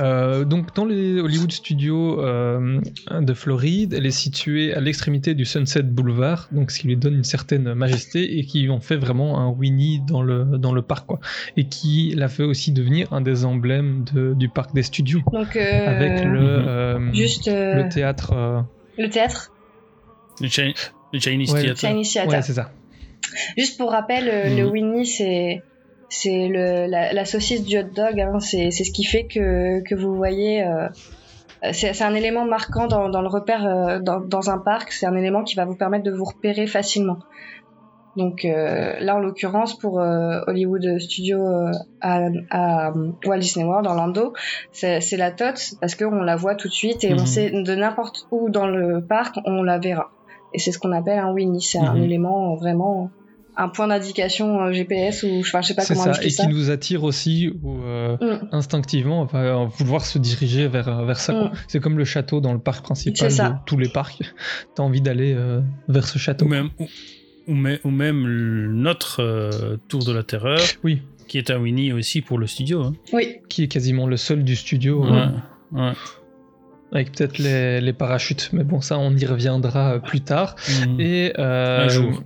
Euh, 0.00 0.44
donc 0.44 0.74
dans 0.74 0.84
les 0.84 1.20
Hollywood 1.20 1.50
Studios 1.52 2.20
euh, 2.24 2.80
de 3.20 3.34
Floride, 3.34 3.94
elle 3.94 4.06
est 4.06 4.10
située 4.10 4.72
à 4.74 4.80
l'extrémité 4.80 5.34
du 5.34 5.44
Sunset 5.44 5.82
Boulevard, 5.82 6.48
donc 6.52 6.70
ce 6.70 6.78
qui 6.80 6.86
lui 6.88 6.96
donne 6.96 7.14
une 7.14 7.24
certaine 7.24 7.74
majesté 7.74 8.38
et 8.38 8.44
qui 8.44 8.68
en 8.70 8.80
fait 8.80 8.96
vraiment 8.96 9.38
un 9.40 9.48
Winnie 9.50 10.00
dans 10.06 10.22
le, 10.22 10.44
dans 10.58 10.72
le 10.72 10.82
parc, 10.82 11.06
quoi. 11.06 11.20
Et 11.56 11.66
qui 11.68 12.14
l'a 12.16 12.28
fait 12.28 12.44
aussi 12.44 12.72
devenir 12.72 13.12
un 13.12 13.20
des 13.20 13.44
emblèmes 13.44 14.04
de- 14.14 14.34
du 14.34 14.48
parc 14.48 14.74
des 14.74 14.82
studios, 14.82 15.22
Donc 15.32 15.56
euh, 15.56 15.86
avec 15.86 16.24
le, 16.24 16.40
Mhm. 16.40 16.64
euh, 16.68 17.12
juste 17.12 17.48
euh, 17.48 17.74
le 17.82 17.88
théâtre. 17.88 18.32
euh, 18.32 18.60
le 18.98 19.08
théâtre, 19.08 19.52
Le, 20.40 20.48
Chi- 20.48 20.74
le 21.12 21.18
Chinese 21.18 21.52
Ouais, 21.52 21.62
le 21.62 21.74
Theatre. 21.74 21.80
Chinese 21.80 22.12
Theatre. 22.12 22.28
Ouais, 22.30 22.42
c'est 22.42 22.52
ça. 22.54 22.70
Juste 23.56 23.76
pour 23.78 23.90
rappel, 23.90 24.28
euh, 24.28 24.50
Mhm. 24.50 24.56
le 24.58 24.66
Winnie, 24.70 25.06
c'est 25.06 25.62
c'est 26.08 26.48
le 26.48 26.86
la, 26.86 27.12
la 27.12 27.24
saucisse 27.24 27.64
du 27.64 27.78
hot 27.78 27.82
dog. 27.94 28.20
Hein, 28.20 28.40
c'est 28.40 28.70
c'est 28.70 28.84
ce 28.84 28.92
qui 28.92 29.04
fait 29.04 29.26
que 29.26 29.80
que 29.82 29.94
vous 29.94 30.14
voyez. 30.16 30.64
euh, 30.64 30.88
c'est 31.72 32.02
un 32.02 32.14
élément 32.14 32.44
marquant 32.44 32.86
dans, 32.86 33.08
dans 33.08 33.20
le 33.20 33.28
repère 33.28 33.66
euh, 33.66 33.98
dans, 34.00 34.20
dans 34.20 34.48
un 34.50 34.58
parc. 34.58 34.92
C'est 34.92 35.06
un 35.06 35.16
élément 35.16 35.42
qui 35.42 35.56
va 35.56 35.64
vous 35.64 35.76
permettre 35.76 36.04
de 36.04 36.12
vous 36.12 36.24
repérer 36.24 36.66
facilement. 36.68 37.18
Donc 38.16 38.44
euh, 38.44 38.94
là, 39.00 39.16
en 39.16 39.20
l'occurrence, 39.20 39.78
pour 39.78 39.94
Hollywood 39.94 40.98
Studio 40.98 41.38
à, 42.00 42.20
à 42.50 42.92
Walt 43.26 43.38
Disney 43.38 43.64
World, 43.64 43.86
Orlando, 43.86 44.32
c'est 44.72 45.00
c'est 45.00 45.16
la 45.16 45.30
TOTS 45.30 45.76
parce 45.80 45.94
qu'on 45.94 46.22
la 46.22 46.36
voit 46.36 46.54
tout 46.56 46.68
de 46.68 46.72
suite 46.72 47.04
et 47.04 47.12
on 47.12 47.18
Mhm. 47.18 47.26
sait 47.26 47.50
de 47.50 47.74
n'importe 47.74 48.16
où 48.30 48.50
dans 48.50 48.66
le 48.66 49.04
parc, 49.06 49.36
on 49.44 49.62
la 49.62 49.78
verra. 49.78 50.10
Et 50.52 50.58
c'est 50.58 50.72
ce 50.72 50.78
qu'on 50.78 50.92
appelle 50.92 51.18
un 51.18 51.32
Winnie. 51.32 51.62
C'est 51.62 51.78
un 51.78 51.94
Mhm. 51.94 52.02
élément 52.04 52.54
vraiment 52.56 53.10
un 53.60 53.68
point 53.68 53.88
d'indication 53.88 54.60
euh, 54.62 54.72
GPS 54.72 55.24
ou 55.24 55.40
enfin 55.40 55.60
je 55.62 55.68
sais 55.68 55.74
pas 55.74 55.82
C'est 55.82 55.94
comment 55.94 56.14
ça, 56.14 56.22
et 56.24 56.30
ça. 56.30 56.44
qui 56.46 56.50
nous 56.52 56.70
attire 56.70 57.02
aussi 57.04 57.52
euh, 57.64 58.16
Mm. 58.20 58.48
instinctivement 58.52 59.22
on 59.22 59.24
va 59.26 59.64
vouloir 59.66 60.06
se 60.06 60.18
diriger 60.18 60.68
vers, 60.68 61.04
vers 61.04 61.18
ça. 61.18 61.32
Mm. 61.32 61.50
C'est 61.66 61.80
comme 61.80 61.98
le 61.98 62.04
château 62.04 62.40
dans 62.40 62.52
le 62.52 62.60
parc 62.60 62.84
principal 62.84 63.28
de 63.28 63.64
tous 63.66 63.76
les 63.76 63.88
parcs. 63.88 64.22
T'as 64.74 64.82
envie 64.82 65.00
d'aller 65.00 65.34
euh, 65.36 65.60
vers 65.88 66.06
ce 66.06 66.18
château. 66.18 66.46
Ou 66.46 66.48
même, 66.48 66.70
ou, 66.78 66.86
ou, 67.48 67.54
mê- 67.54 67.80
ou 67.84 67.90
même 67.90 68.72
notre 68.74 69.22
euh, 69.22 69.76
Tour 69.88 70.04
de 70.04 70.12
la 70.12 70.22
Terreur, 70.22 70.60
Oui, 70.84 71.02
qui 71.26 71.36
est 71.38 71.50
un 71.50 71.58
Winnie 71.58 71.92
aussi 71.92 72.20
pour 72.22 72.38
le 72.38 72.46
studio. 72.46 72.82
hein. 72.82 72.92
Oui. 73.12 73.36
qui 73.48 73.64
est 73.64 73.68
quasiment 73.68 74.06
le 74.06 74.16
seul 74.16 74.44
du 74.44 74.54
studio, 74.56 75.02
Ouais, 75.04 75.10
euh, 75.10 75.90
ouais. 75.90 75.92
avec 76.92 77.12
peut-être 77.12 77.38
les, 77.38 77.80
les 77.80 77.92
parachutes. 77.92 78.50
Mais 78.52 78.64
bon, 78.64 78.80
ça, 78.80 78.98
on 78.98 79.14
y 79.16 79.26
reviendra 79.26 79.94
euh, 79.94 79.98
plus 79.98 80.20
tard. 80.20 80.54
Mhm. 80.86 81.00
Et 81.00 81.32
euh, 81.38 81.84
Un 81.84 81.88
jour. 81.88 82.22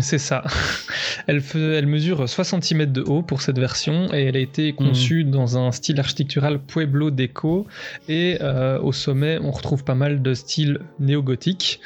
C'est 0.00 0.18
ça. 0.18 0.42
Elle, 1.26 1.40
fait- 1.40 1.58
elle 1.58 1.86
mesure 1.86 2.28
60 2.28 2.62
cm 2.64 2.92
de 2.92 3.02
haut 3.02 3.22
pour 3.22 3.40
cette 3.42 3.58
version 3.58 4.12
et 4.12 4.24
elle 4.26 4.36
a 4.36 4.40
été 4.40 4.72
conçue 4.72 5.24
dans 5.24 5.58
un 5.58 5.72
style 5.72 5.98
architectural 5.98 6.58
Pueblo 6.60 7.10
déco 7.10 7.66
et 8.08 8.38
euh, 8.42 8.78
au 8.80 8.92
sommet 8.92 9.38
on 9.42 9.50
retrouve 9.50 9.82
pas 9.84 9.94
mal 9.94 10.22
de 10.22 10.34
styles 10.34 10.80
néo-gothique. 11.00 11.80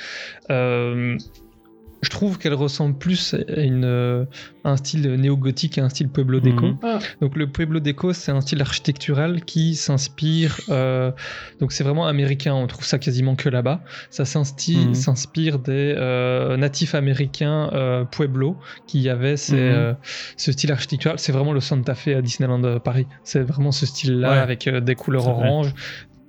Euh, 0.50 1.16
je 2.02 2.08
trouve 2.08 2.38
qu'elle 2.38 2.54
ressemble 2.54 2.96
plus 2.96 3.34
à, 3.34 3.60
une, 3.60 3.84
euh, 3.84 4.24
à 4.64 4.70
un 4.70 4.76
style 4.76 5.02
néo-gothique 5.14 5.74
qu'à 5.74 5.84
un 5.84 5.88
style 5.88 6.08
Pueblo 6.08 6.40
déco. 6.40 6.66
Mhm. 6.66 6.78
Donc 7.20 7.36
le 7.36 7.46
Pueblo 7.46 7.78
Déco, 7.80 8.12
c'est 8.12 8.32
un 8.32 8.40
style 8.40 8.60
architectural 8.62 9.44
qui 9.44 9.74
s'inspire. 9.74 10.58
euh, 10.70 11.10
donc 11.60 11.72
c'est 11.72 11.84
vraiment 11.84 12.06
américain. 12.06 12.54
On 12.54 12.66
trouve 12.66 12.84
ça 12.84 12.98
quasiment 12.98 13.36
que 13.36 13.48
là-bas. 13.48 13.82
Ça 14.10 14.24
Mhm. 14.24 14.94
s'inspire 14.94 15.58
des 15.58 15.94
euh, 15.96 16.56
natifs 16.56 16.94
américains 16.94 17.70
euh, 17.74 18.04
Pueblo 18.04 18.56
qui 18.86 19.08
avaient 19.08 19.36
ces, 19.36 19.54
Mhm. 19.56 19.60
euh, 19.60 19.92
ce 20.36 20.52
style 20.52 20.72
architectural. 20.72 21.18
C'est 21.18 21.32
vraiment 21.32 21.52
le 21.52 21.60
Santa 21.60 21.94
Fe 21.94 22.08
à 22.16 22.22
Disneyland 22.22 22.78
Paris. 22.80 23.06
C'est 23.24 23.42
vraiment 23.42 23.72
ce 23.72 23.84
style-là 23.86 24.30
Ouais. 24.30 24.38
avec 24.38 24.66
euh, 24.66 24.80
des 24.80 24.94
couleurs 24.94 25.28
orange. 25.28 25.74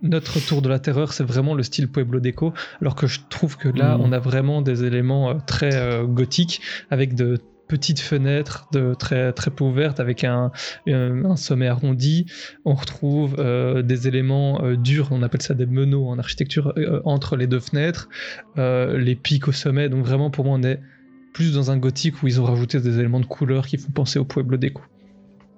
Notre 0.01 0.39
tour 0.39 0.62
de 0.62 0.70
la 0.70 0.79
terreur, 0.79 1.13
c'est 1.13 1.24
vraiment 1.24 1.53
le 1.53 1.63
style 1.63 1.88
Pueblo 1.88 2.20
Déco, 2.20 2.53
alors 2.81 2.96
que 2.96 3.05
je 3.08 3.20
trouve 3.29 3.58
que 3.58 3.70
là, 3.70 3.98
Mhm. 3.98 4.03
on 4.05 4.12
a 4.12 4.20
vraiment 4.20 4.62
des 4.62 4.84
éléments 4.84 5.29
euh, 5.29 5.34
très 5.46 5.75
euh, 5.75 6.05
gothiques 6.05 6.62
avec 6.89 7.13
de 7.15 7.38
petites 7.67 8.01
fenêtres 8.01 8.67
de 8.74 8.93
très 8.96 9.31
très 9.31 9.50
peu 9.50 9.63
ouvertes 9.63 10.01
avec 10.01 10.25
un, 10.25 10.51
euh, 10.89 11.24
un 11.24 11.36
sommet 11.38 11.67
arrondi. 11.67 12.25
On 12.65 12.74
retrouve 12.74 13.36
euh, 13.39 13.81
des 13.81 14.10
éléments 14.10 14.62
euh, 14.65 14.75
durs, 14.75 15.08
on 15.12 15.22
appelle 15.24 15.41
ça 15.41 15.53
des 15.53 15.65
meneaux 15.67 16.08
en 16.10 16.20
architecture 16.20 16.74
euh, 16.77 17.00
entre 17.05 17.38
les 17.38 17.48
deux 17.48 17.62
fenêtres, 17.62 18.10
les 18.58 19.15
pics 19.15 19.48
au 19.48 19.53
sommet. 19.53 19.88
Donc 19.88 20.03
vraiment 20.03 20.29
pour 20.31 20.43
moi 20.46 20.58
on 20.60 20.63
est 20.63 20.81
plus 21.34 21.53
dans 21.53 21.72
un 21.72 21.77
gothique 21.77 22.22
où 22.22 22.27
ils 22.27 22.41
ont 22.41 22.43
rajouté 22.43 22.81
des 22.81 23.00
éléments 23.00 23.22
de 23.22 23.25
couleur 23.25 23.65
qui 23.65 23.77
font 23.77 23.91
penser 23.91 24.20
au 24.20 24.25
Pueblo 24.25 24.58
déco. 24.58 24.81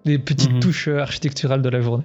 Des 0.06 0.20
petites 0.20 0.52
Mhm. 0.54 0.60
touches 0.60 0.90
architecturales 0.90 1.64
de 1.64 1.70
la 1.70 1.82
journée. 1.82 2.04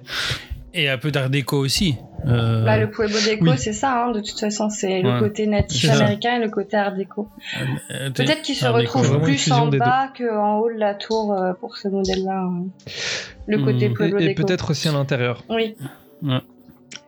Et 0.73 0.87
un 0.87 0.97
peu 0.97 1.09
d'art 1.11 1.29
déco 1.29 1.57
aussi. 1.57 1.95
Euh, 2.27 2.63
Bah, 2.63 2.77
le 2.77 2.89
Pueblo 2.91 3.15
Déco, 3.25 3.45
oui. 3.45 3.57
c'est 3.57 3.73
ça, 3.73 4.03
hein, 4.05 4.11
de 4.11 4.19
toute 4.19 4.39
façon, 4.39 4.69
c'est 4.69 4.87
Ouais. 4.87 5.01
le 5.01 5.19
côté 5.19 5.47
natif 5.47 5.89
américain 5.89 6.35
et 6.35 6.39
le 6.43 6.49
côté 6.49 6.77
art 6.77 6.93
déco. 6.95 7.27
euh, 7.91 8.09
Peut-être 8.11 8.41
qu'il 8.43 8.55
se 8.55 8.67
retrouve 8.67 9.21
plus 9.21 9.51
en 9.51 9.67
bas 9.67 10.09
qu'en 10.17 10.57
haut 10.59 10.69
de 10.71 10.77
la 10.77 10.93
tour 10.95 11.33
euh, 11.33 11.53
pour 11.53 11.77
ce 11.77 11.87
modèle-là. 11.87 12.39
hein. 12.43 12.65
Le 13.47 13.57
côté 13.63 13.87
Mhm. 13.89 13.95
Pueblo 13.95 14.19
Et, 14.19 14.23
et 14.23 14.27
Déco. 14.27 14.43
peut-être 14.45 14.71
aussi 14.71 14.87
à 14.87 14.91
l'intérieur. 14.91 15.43
Oui. 15.49 15.75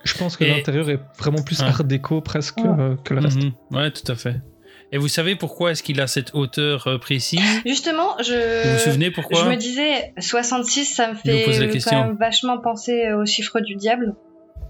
Je 0.04 0.18
pense 0.18 0.38
que 0.38 0.44
Et- 0.44 0.50
l'intérieur 0.50 0.90
est 0.90 1.00
vraiment 1.20 1.42
plus 1.44 1.60
Ouais. 1.62 1.68
art 1.68 1.84
déco 1.84 2.22
presque 2.22 2.58
Ouais. 2.58 2.70
euh, 2.80 2.96
que 3.04 3.14
le 3.14 3.20
reste. 3.22 3.44
Mhm. 3.44 3.52
Ouais, 3.72 3.92
tout 3.92 4.10
à 4.12 4.16
fait. 4.16 4.38
Et 4.94 4.98
vous 4.98 5.08
savez 5.08 5.36
pourquoi 5.36 5.72
est-ce 5.72 5.84
qu'il 5.84 6.02
a 6.02 6.08
cette 6.08 6.32
hauteur 6.34 6.88
euh, 6.88 6.98
précise? 6.98 7.40
Justement, 7.66 8.18
je. 8.20 8.64
Vous 8.68 8.74
vous 8.74 8.80
souvenez 8.84 9.10
pourquoi? 9.12 9.44
Je 9.44 9.50
me 9.50 9.56
disais, 9.56 10.14
66, 10.20 10.86
ça 10.86 11.10
me 11.12 11.16
fait 11.16 11.48
euh, 11.48 11.80
quand 11.84 12.06
même 12.08 12.18
vachement 12.18 12.58
penser 12.60 13.12
au 13.14 13.26
chiffre 13.26 13.60
du 13.62 13.76
diable. 13.76 14.16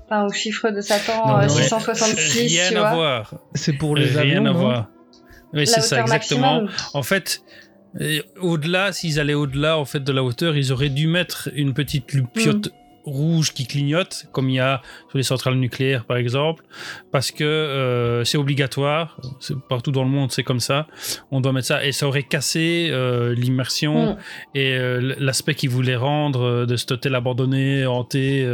Enfin, 0.06 0.25
au 0.25 0.32
chiffre 0.32 0.70
de 0.70 0.82
Satan, 0.82 1.25
Non, 1.28 1.38
euh, 1.40 1.42
non, 1.44 1.50
666, 1.50 2.40
Rien 2.50 2.70
tu 2.70 2.75
à 2.78 2.80
vois. 2.82 2.94
voir. 2.94 3.34
C'est 3.56 3.74
pour 3.74 3.96
les 3.96 4.06
Rien 4.06 4.20
avions, 4.20 4.46
à 4.46 4.54
non? 4.54 4.60
voir. 4.60 4.90
Oui, 5.54 5.62
La 5.62 5.66
c'est 5.66 5.82
ça, 5.82 6.01
exactement. 6.01 6.62
maximum. 6.63 6.70
En 6.94 7.01
fait, 7.04 7.42
euh, 8.00 8.20
au-delà, 8.40 8.92
s'ils 8.92 9.20
allaient 9.20 9.34
au-delà 9.34 9.78
en 9.78 9.86
fait 9.86 10.01
de 10.04 10.12
la 10.12 10.24
hauteur, 10.24 10.56
ils 10.56 10.72
auraient 10.72 10.90
dû 10.90 11.08
mettre 11.08 11.50
une 11.56 11.74
petite 11.74 12.12
lupiote 12.13 12.68
Mm. 12.68 12.72
Rouge 13.05 13.53
qui 13.53 13.65
clignote, 13.65 14.25
comme 14.31 14.50
il 14.50 14.55
y 14.55 14.60
a 14.60 14.81
sur 15.10 15.17
les 15.17 15.24
centrales 15.24 15.55
nucléaires 15.55 16.05
par 16.05 16.17
exemple, 16.17 16.63
parce 17.12 17.31
que 17.31 17.43
euh, 17.43 18.24
c'est 18.24 18.38
obligatoire. 18.38 19.17
C'est- 19.39 19.55
Partout 19.70 19.91
dans 19.91 20.03
le 20.03 20.10
monde, 20.10 20.31
c'est 20.31 20.43
comme 20.43 20.60
ça. 20.60 20.88
On 21.31 21.41
doit 21.41 21.53
mettre 21.53 21.67
ça 21.67 21.86
et 21.86 21.91
ça 21.91 22.08
aurait 22.08 22.24
cassé 22.24 22.89
euh, 22.91 23.34
l'immersion 23.36 24.13
Mm. 24.13 24.17
et 24.55 24.74
euh, 24.74 25.15
l'aspect 25.20 25.55
qu'ils 25.55 25.70
voulaient 25.70 25.96
rendre 25.96 26.65
de 26.65 26.75
cet 26.75 26.91
hôtel 26.91 27.15
abandonné, 27.15 27.86
hanté. 27.86 28.46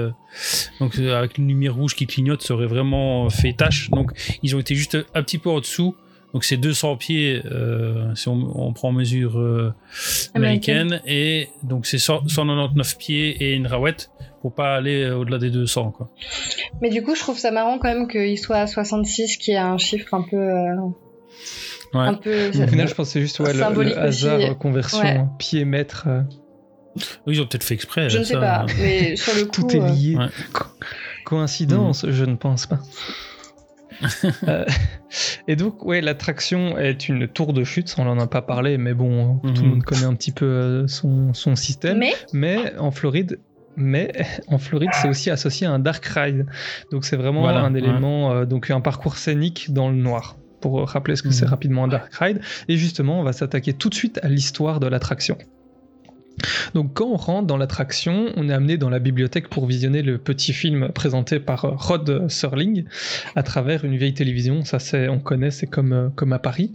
donc 0.79 0.97
avec 0.99 1.37
une 1.37 1.47
lumière 1.47 1.75
rouge 1.75 1.95
qui 1.95 2.07
clignote, 2.07 2.41
ça 2.41 2.53
aurait 2.53 2.65
vraiment 2.67 3.29
fait 3.29 3.53
tâche. 3.53 3.89
Donc 3.91 4.11
ils 4.43 4.55
ont 4.55 4.59
été 4.59 4.75
juste 4.75 4.97
un 5.13 5.23
petit 5.23 5.37
peu 5.37 5.49
en 5.49 5.59
dessous. 5.59 5.95
Donc 6.33 6.43
c'est 6.43 6.57
200 6.57 6.97
pieds 6.97 7.41
euh, 7.45 8.13
si 8.15 8.27
on, 8.27 8.33
on 8.67 8.73
prend 8.73 8.89
en 8.89 8.91
mesure 8.91 9.39
euh, 9.39 9.73
américaine 10.33 11.01
et 11.07 11.47
donc 11.63 11.85
c'est 11.85 11.97
100 11.97 12.27
199 12.27 12.97
pieds 12.97 13.29
et 13.43 13.53
une 13.53 13.65
rawette 13.65 14.11
pour 14.41 14.53
pas 14.53 14.75
aller 14.75 15.03
euh, 15.03 15.15
au-delà 15.17 15.37
des 15.39 15.49
200 15.49 15.91
quoi. 15.91 16.11
Mais 16.81 16.89
du 16.89 17.01
coup, 17.01 17.15
je 17.15 17.21
trouve 17.21 17.37
ça 17.39 17.49
marrant 17.51 17.79
quand 17.79 17.87
même 17.87 18.07
qu'il 18.07 18.37
soit 18.37 18.57
à 18.57 18.67
66, 18.67 19.37
qui 19.37 19.51
est 19.51 19.57
un 19.57 19.77
chiffre 19.77 20.13
un 20.13 20.21
peu. 20.21 20.35
euh, 20.37 20.75
Ouais. 21.93 22.01
Un 22.01 22.13
peu. 22.15 22.49
Au 22.49 22.67
final, 22.67 22.87
je 22.89 22.93
pense 22.93 23.07
que 23.07 23.13
c'est 23.13 23.21
juste 23.21 23.39
ouais, 23.39 23.53
le- 23.53 23.83
le, 23.83 23.97
hasard 23.97 24.39
aussi. 24.39 24.55
conversion, 24.59 24.99
Ouais. 24.99 25.21
pied-mètre. 25.39 26.03
euh, 26.07 26.21
Oui, 27.25 27.35
ils 27.35 27.41
ont 27.41 27.45
peut-être 27.47 27.63
fait 27.63 27.73
exprès. 27.75 28.09
Je 28.09 28.17
ne 28.19 28.23
sais 28.25 28.33
ça. 28.33 28.39
pas, 28.41 28.65
mais 28.77 29.15
sur 29.15 29.33
le 29.35 29.45
coup. 29.45 29.51
Tout 29.51 29.71
est 29.71 29.79
lié. 29.79 30.17
Ouais. 30.17 30.25
Co- 30.51 30.65
coïncidence, 31.25 32.05
je 32.09 32.25
ne 32.25 32.35
pense 32.35 32.65
pas. 32.65 32.79
Euh, 34.47 34.65
et 35.47 35.55
donc, 35.55 35.83
ouais, 35.85 36.01
l'attraction 36.01 36.77
est 36.77 37.09
une 37.09 37.27
tour 37.27 37.53
de 37.53 37.63
chute, 37.63 37.93
on 37.97 38.05
n'en 38.05 38.19
a 38.19 38.27
pas 38.27 38.41
parlé, 38.41 38.77
mais 38.77 38.93
bon, 38.93 39.37
tout 39.39 39.47
le 39.47 39.61
Mhm. 39.61 39.67
monde 39.69 39.83
connaît 39.83 40.03
un 40.03 40.13
petit 40.15 40.31
peu 40.31 40.45
euh, 40.45 40.87
son, 40.87 41.33
son 41.33 41.55
système. 41.55 41.97
Mais 41.99 42.13
Mais 42.33 42.75
en 42.77 42.91
Floride, 42.91 43.39
mais 43.75 44.11
en 44.47 44.57
Floride, 44.57 44.91
c'est 44.93 45.07
aussi 45.09 45.29
associé 45.29 45.67
à 45.67 45.71
un 45.71 45.79
dark 45.79 46.05
ride. 46.05 46.45
Donc 46.91 47.05
c'est 47.05 47.17
vraiment 47.17 47.41
Voilà, 47.41 47.61
un 47.61 47.73
ouais. 47.73 47.79
élément, 47.79 48.31
euh, 48.31 48.45
donc 48.45 48.69
un 48.69 48.81
parcours 48.81 49.17
scénique 49.17 49.71
dans 49.73 49.89
le 49.89 49.95
noir. 49.95 50.37
Pour 50.59 50.87
rappeler 50.89 51.15
ce 51.15 51.21
que 51.23 51.27
Mhm. 51.29 51.33
c'est 51.33 51.45
rapidement 51.45 51.83
un 51.85 51.87
dark 51.87 52.13
ride. 52.15 52.39
Et 52.67 52.77
justement, 52.77 53.19
on 53.19 53.23
va 53.23 53.31
s'attaquer 53.33 53.73
tout 53.73 53.89
de 53.89 53.95
suite 53.95 54.19
à 54.23 54.27
l'histoire 54.27 54.79
de 54.79 54.87
l'attraction. 54.87 55.37
Donc 56.75 56.93
quand 56.93 57.07
on 57.07 57.15
rentre 57.15 57.47
dans 57.47 57.57
l'attraction, 57.57 58.27
on 58.35 58.47
est 58.49 58.53
amené 58.53 58.77
dans 58.77 58.89
la 58.89 58.99
bibliothèque 58.99 59.47
pour 59.49 59.65
visionner 59.65 60.01
le 60.03 60.17
petit 60.19 60.53
film 60.53 60.89
présenté 60.89 61.39
par 61.39 61.61
Rod 61.61 62.29
Serling 62.29 62.83
à 63.35 63.43
travers 63.43 63.83
une 63.85 63.97
vieille 63.97 64.13
télévision. 64.13 64.63
Ça, 64.63 64.77
c'est, 64.79 65.07
on 65.09 65.19
connaît, 65.19 65.49
c'est 65.51 65.67
comme, 65.67 65.93
euh, 65.93 66.09
comme 66.15 66.33
à 66.33 66.39
Paris. 66.39 66.73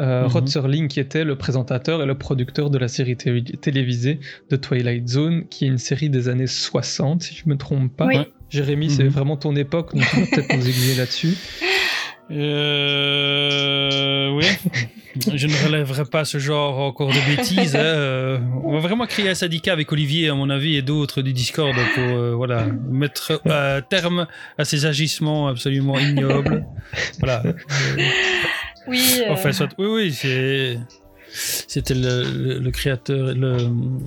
Euh, 0.00 0.22
Mhm. 0.22 0.28
Rod 0.28 0.48
Serling 0.48 0.88
qui 0.88 1.00
était 1.00 1.24
le 1.24 1.36
présentateur 1.36 2.02
et 2.02 2.06
le 2.06 2.16
producteur 2.16 2.70
de 2.70 2.78
la 2.78 2.88
série 2.88 3.16
té- 3.16 3.42
télévisée 3.60 4.20
de 4.50 4.56
Twilight 4.56 5.08
Zone, 5.08 5.46
qui 5.48 5.64
est 5.64 5.68
une 5.68 5.78
série 5.78 6.10
des 6.10 6.28
années 6.28 6.46
60, 6.46 7.22
si 7.22 7.34
je 7.34 7.48
me 7.48 7.56
trompe 7.56 7.94
pas. 7.96 8.06
Oui. 8.06 8.18
Jérémy, 8.50 8.90
c'est 8.90 9.02
Mhm. 9.04 9.08
vraiment 9.10 9.36
ton 9.36 9.56
époque, 9.56 9.94
donc 9.94 10.04
tu 10.08 10.20
vas 10.20 10.26
peut-être 10.26 10.56
nous 10.56 10.68
aiguiller 10.68 10.94
là-dessus. 10.96 11.34
Euh, 13.04 14.30
oui. 14.30 14.46
Je 15.34 15.46
ne 15.46 15.64
relèverai 15.66 16.04
pas 16.06 16.24
ce 16.24 16.38
genre 16.38 16.78
encore 16.80 17.10
de 17.10 17.36
bêtises. 17.36 17.76
hein. 17.76 17.80
Euh, 17.80 18.38
On 18.64 18.72
va 18.72 18.80
vraiment 18.80 19.06
créer 19.06 19.28
un 19.28 19.34
syndicat 19.34 19.72
avec 19.72 19.90
Olivier, 19.92 20.28
à 20.28 20.34
mon 20.34 20.50
avis, 20.50 20.76
et 20.76 20.82
d'autres 20.82 21.22
du 21.22 21.32
Discord 21.32 21.74
pour 21.94 22.02
euh, 22.02 22.34
voilà, 22.34 22.66
mettre 22.90 23.40
euh, 23.46 23.80
terme 23.88 24.26
à 24.58 24.64
ces 24.64 24.86
agissements 24.86 25.48
absolument 25.48 25.98
ignobles. 25.98 26.64
Voilà. 27.20 27.42
Oui. 28.86 29.00
euh, 29.20 29.32
Enfin, 29.32 29.52
soit- 29.52 29.70
oui, 29.78 29.86
oui, 29.86 30.12
c'est. 30.12 30.78
C'était 31.36 31.94
le, 31.94 32.22
le- 32.22 32.58
le 32.60 32.70
créateur, 32.70 33.34
le, 33.34 33.56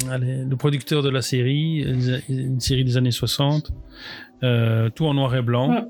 allez, 0.09 0.45
le 0.49 0.55
producteur 0.55 1.01
de 1.03 1.09
la 1.09 1.21
série, 1.21 1.79
une, 1.79 2.21
une 2.29 2.59
série 2.61 2.85
des 2.85 2.95
années 2.95 3.11
60, 3.11 3.71
euh, 4.43 4.89
tout 4.91 5.05
en 5.07 5.13
noir 5.13 5.35
et 5.35 5.41
blanc, 5.41 5.67
Mm. 5.69 5.87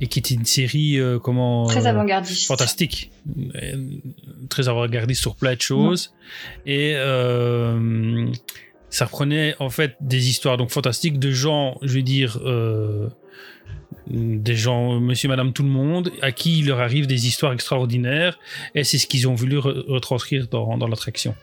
Et 0.00 0.06
qui 0.08 0.18
était 0.18 0.34
une 0.34 0.44
série 0.44 0.98
euh, 0.98 1.18
comment 1.18 1.66
Très 1.66 1.86
euh, 1.86 1.90
avant-gardiste. 1.90 2.46
fantastique, 2.46 3.10
Euh, 3.62 3.88
très 4.48 4.68
avant-gardiste 4.68 5.20
sur 5.20 5.36
plein 5.36 5.54
de 5.54 5.60
choses, 5.60 6.12
et 6.66 6.92
euh, 6.96 8.26
ça 8.90 9.04
reprenait 9.06 9.54
en 9.60 9.70
fait 9.70 9.96
des 10.00 10.28
histoires 10.28 10.56
donc 10.56 10.70
fantastiques 10.70 11.18
de 11.18 11.30
gens, 11.30 11.78
je 11.82 11.94
vais 11.94 12.02
dire. 12.02 12.38
euh, 12.44 13.08
des 14.08 14.54
gens, 14.56 15.00
monsieur, 15.00 15.28
madame, 15.30 15.52
tout 15.54 15.62
le 15.62 15.70
monde, 15.70 16.10
à 16.20 16.30
qui 16.30 16.58
il 16.58 16.66
leur 16.66 16.80
arrive 16.80 17.06
des 17.06 17.26
histoires 17.26 17.52
extraordinaires, 17.54 18.38
et 18.74 18.84
c'est 18.84 18.98
ce 18.98 19.06
qu'ils 19.06 19.26
ont 19.28 19.34
voulu 19.34 19.56
re- 19.58 19.84
retranscrire 19.88 20.46
dans, 20.48 20.76
dans 20.76 20.88
l'attraction. 20.88 21.34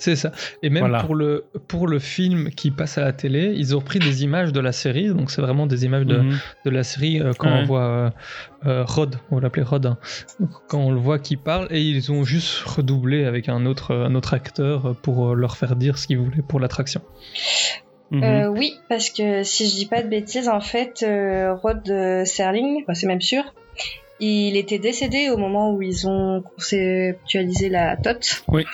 C'est 0.00 0.16
ça. 0.16 0.32
Et 0.62 0.70
même 0.70 0.80
Voilà. 0.80 1.02
pour, 1.04 1.14
le, 1.14 1.44
pour 1.68 1.86
le 1.86 1.98
film 1.98 2.48
qui 2.50 2.70
passe 2.70 2.96
à 2.98 3.02
la 3.02 3.12
télé, 3.12 3.52
ils 3.54 3.76
ont 3.76 3.80
repris 3.80 3.98
des 3.98 4.24
images 4.24 4.50
de 4.52 4.58
la 4.58 4.72
série, 4.72 5.08
donc 5.08 5.30
c'est 5.30 5.42
vraiment 5.42 5.66
des 5.66 5.84
images 5.84 6.06
de, 6.06 6.16
Mhm. 6.18 6.38
de 6.64 6.70
la 6.70 6.82
série 6.82 7.20
euh, 7.20 7.32
quand 7.38 7.48
Ouais. 7.50 7.60
on 7.62 7.64
voit 7.66 7.82
euh, 7.84 8.10
euh, 8.66 8.84
Rod, 8.86 9.16
on 9.30 9.36
va 9.36 9.42
l'appeler 9.42 9.62
Rod, 9.62 9.84
hein. 9.86 9.98
Quand 10.68 10.78
on 10.80 10.90
le 10.90 10.98
voit 10.98 11.18
qui 11.18 11.36
parle, 11.36 11.68
et 11.70 11.82
ils 11.82 12.10
ont 12.10 12.24
juste 12.24 12.60
redoublé 12.62 13.24
avec 13.26 13.48
un 13.50 13.66
autre, 13.66 13.94
un 13.94 14.14
autre 14.14 14.32
acteur 14.34 14.96
pour 15.02 15.34
leur 15.36 15.56
faire 15.58 15.76
dire 15.76 15.98
ce 15.98 16.06
qu'ils 16.06 16.18
voulaient 16.18 16.42
pour 16.48 16.60
l'attraction. 16.60 17.02
Mhm. 18.10 18.24
Euh, 18.24 18.48
oui, 18.48 18.74
parce 18.88 19.10
que 19.10 19.42
si 19.44 19.68
je 19.68 19.74
dis 19.76 19.86
pas 19.86 20.02
de 20.02 20.08
bêtises, 20.08 20.48
en 20.48 20.60
fait, 20.60 21.04
euh, 21.06 21.54
Rod 21.54 21.88
euh, 21.90 22.24
Serling, 22.24 22.82
enfin, 22.82 22.94
c'est 22.94 23.06
même 23.06 23.20
sûr, 23.20 23.44
il 24.20 24.56
était 24.56 24.78
décédé 24.78 25.30
au 25.30 25.36
moment 25.36 25.72
où 25.72 25.82
ils 25.82 26.06
ont 26.06 26.42
conceptualisé 26.42 27.68
la 27.68 27.96
TOT. 27.96 28.42
Oui. 28.48 28.64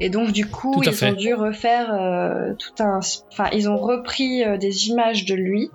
Et 0.00 0.10
donc 0.10 0.32
du 0.32 0.46
coup, 0.46 0.82
ils 0.84 0.92
fait. 0.92 1.10
ont 1.10 1.12
dû 1.12 1.34
refaire 1.34 1.94
euh, 1.94 2.52
tout 2.58 2.82
un, 2.82 3.00
enfin, 3.32 3.48
ils 3.52 3.68
ont 3.68 3.76
repris 3.76 4.44
euh, 4.44 4.56
des 4.56 4.88
images 4.88 5.24
de 5.24 5.34
lui 5.34 5.70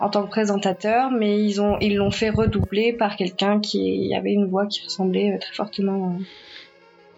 en 0.00 0.08
tant 0.08 0.24
que 0.24 0.30
présentateur, 0.30 1.10
mais 1.10 1.42
ils 1.44 1.60
ont, 1.60 1.78
ils 1.80 1.96
l'ont 1.96 2.10
fait 2.10 2.30
redoubler 2.30 2.92
par 2.92 3.16
quelqu'un 3.16 3.60
qui 3.60 4.14
avait 4.14 4.32
une 4.32 4.46
voix 4.46 4.66
qui 4.66 4.82
ressemblait 4.82 5.32
euh, 5.32 5.38
très 5.38 5.54
fortement. 5.54 6.18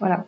Voilà. 0.00 0.26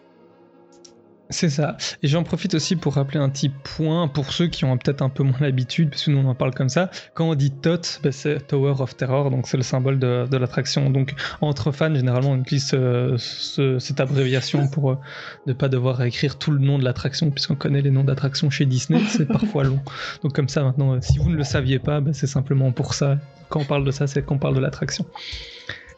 C'est 1.29 1.51
ça. 1.51 1.77
Et 2.05 2.09
j'en 2.09 2.23
profite 2.23 2.55
aussi 2.55 2.77
pour 2.77 2.95
rappeler 2.95 3.19
un 3.19 3.29
petit 3.29 3.49
point 3.49 4.07
pour 4.07 4.33
ceux 4.33 4.47
qui 4.47 4.65
ont 4.65 4.79
peut-être 4.79 5.03
un 5.03 5.09
peu 5.09 5.25
moins 5.25 5.39
l'habitude, 5.41 5.91
parce 5.91 6.05
que 6.05 6.13
nous 6.13 6.19
on 6.19 6.27
en 6.29 6.37
parle 6.37 6.55
comme 6.55 6.69
ça. 6.69 6.89
Quand 7.15 7.29
on 7.29 7.35
dit 7.35 7.51
TOT, 7.51 7.81
ben, 8.03 8.13
c'est 8.13 8.47
Tower 8.47 8.75
of 8.79 8.97
Terror, 8.97 9.31
donc 9.33 9.49
c'est 9.49 9.57
le 9.57 9.65
symbole 9.65 9.99
de, 9.99 10.37
l'attraction. 10.37 10.89
Donc 10.89 11.15
entre 11.41 11.73
fans, 11.73 11.93
généralement 11.93 12.31
on 12.31 12.37
utilise 12.39 12.67
ce- 12.69 13.17
ce- 13.19 13.79
cette 13.81 13.99
abréviation 13.99 14.69
pour 14.69 14.93
euh, 14.93 14.99
ne 15.47 15.53
pas 15.53 15.69
devoir 15.69 16.01
écrire 16.03 16.39
tout 16.39 16.53
le 16.53 16.61
nom 16.61 16.79
de 16.79 16.85
l'attraction, 16.85 17.31
puisqu'on 17.33 17.57
connaît 17.57 17.83
les 17.83 17.91
noms 17.91 18.05
d'attractions 18.05 18.49
chez 18.49 18.65
Disney, 18.65 19.01
c'est 19.09 19.27
parfois 19.27 19.65
long. 19.65 19.81
Donc 20.23 20.33
comme 20.33 20.49
ça 20.49 20.63
maintenant, 20.63 20.95
euh, 20.95 20.99
si 21.01 21.19
vous 21.19 21.29
ne 21.31 21.37
le 21.37 21.45
saviez 21.45 21.81
pas, 21.81 22.01
ben, 22.01 22.13
c'est 22.15 22.29
simplement 22.29 22.71
pour 22.71 22.95
ça. 22.95 23.19
Quand 23.49 23.61
on 23.61 23.65
parle 23.65 23.85
de 23.85 23.91
ça, 23.91 24.07
c'est 24.07 24.25
qu'on 24.25 24.39
parle 24.39 24.55
de 24.55 24.61
l'attraction. 24.61 25.05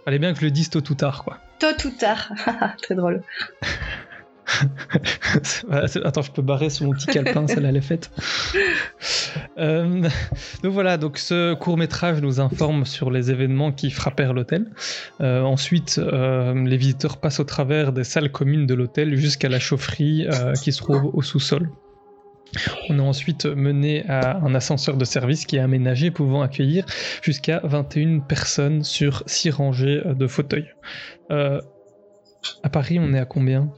Fallait 0.06 0.18
bien 0.18 0.32
que 0.32 0.40
je 0.40 0.44
le 0.46 0.50
dise 0.50 0.70
tôt 0.70 0.82
ou 0.90 0.94
tard, 0.94 1.22
quoi. 1.22 1.36
Tôt 1.58 1.66
ou 1.86 1.90
tard. 1.90 2.32
très 2.82 2.94
drôle. 2.94 3.22
Attends, 5.70 6.22
je 6.22 6.30
peux 6.30 6.42
barrer 6.42 6.70
sur 6.70 6.86
mon 6.86 6.92
petit 6.92 7.06
calepin, 7.06 7.46
celle-là 7.46 7.68
elle 7.68 7.76
est 7.76 7.80
faite. 7.80 8.10
Euh, 9.58 10.08
donc 10.62 10.72
voilà, 10.72 10.96
donc 10.96 11.18
ce 11.18 11.54
court 11.54 11.76
métrage 11.76 12.20
nous 12.22 12.40
informe 12.40 12.84
sur 12.84 13.10
les 13.10 13.30
événements 13.30 13.72
qui 13.72 13.90
frappèrent 13.90 14.32
l'hôtel. 14.32 14.66
Euh, 15.20 15.42
ensuite, 15.42 15.98
euh, 15.98 16.54
les 16.64 16.76
visiteurs 16.76 17.18
passent 17.18 17.40
au 17.40 17.44
travers 17.44 17.92
des 17.92 18.04
salles 18.04 18.30
communes 18.30 18.66
de 18.66 18.74
l'hôtel 18.74 19.16
jusqu'à 19.16 19.48
la 19.48 19.58
chaufferie 19.58 20.26
qui 20.62 20.72
se 20.72 20.78
trouve 20.78 21.10
au 21.12 21.22
sous-sol. 21.22 21.70
On 22.88 22.98
est 22.98 23.02
ensuite 23.02 23.46
mené 23.46 24.08
à 24.08 24.38
un 24.38 24.54
ascenseur 24.54 24.96
de 24.96 25.04
service 25.04 25.44
qui 25.44 25.56
est 25.56 25.60
aménagé 25.60 26.10
pouvant 26.10 26.42
accueillir 26.42 26.86
jusqu'à 27.22 27.60
21 27.64 28.20
personnes 28.20 28.84
sur 28.84 29.24
6 29.26 29.50
rangées 29.50 30.02
de 30.04 30.26
fauteuils. 30.26 30.68
À 31.30 32.68
Paris, 32.70 32.98
on 33.00 33.12
est 33.12 33.18
à 33.18 33.24
combien? 33.24 33.72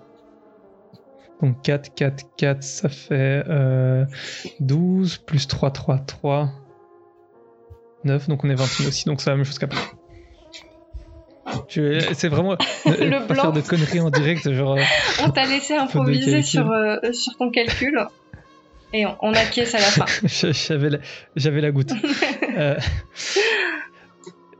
Donc 1.42 1.62
4, 1.62 1.94
4, 1.94 2.24
4, 2.36 2.62
ça 2.62 2.88
fait 2.88 3.42
euh, 3.48 4.04
12, 4.60 5.18
plus 5.18 5.46
3, 5.46 5.70
3, 5.70 5.98
3, 5.98 6.50
9, 8.04 8.28
donc 8.28 8.44
on 8.44 8.50
est 8.50 8.54
21 8.54 8.88
aussi, 8.88 9.04
donc 9.06 9.20
c'est 9.20 9.30
la 9.30 9.36
même 9.36 9.44
chose 9.44 9.58
qu'après. 9.58 9.80
C'est 11.68 12.28
vraiment 12.28 12.56
Le 12.86 13.26
pas 13.26 13.34
blanc. 13.34 13.42
faire 13.42 13.52
de 13.52 13.60
conneries 13.60 14.00
en 14.00 14.10
direct, 14.10 14.50
genre 14.52 14.76
euh, 14.76 14.82
On 15.24 15.30
t'a 15.30 15.46
laissé 15.46 15.74
improviser 15.76 16.42
sur, 16.42 16.70
euh, 16.70 16.96
sur 17.12 17.36
ton 17.36 17.50
calcul. 17.50 17.98
Et 18.92 19.06
on, 19.06 19.16
on 19.22 19.32
acquiesce 19.34 19.74
à 19.74 19.78
la 19.78 19.84
fin. 19.84 20.04
j'avais 21.36 21.60
la, 21.60 21.70
goutte. 21.70 21.92
Euh, 22.56 22.76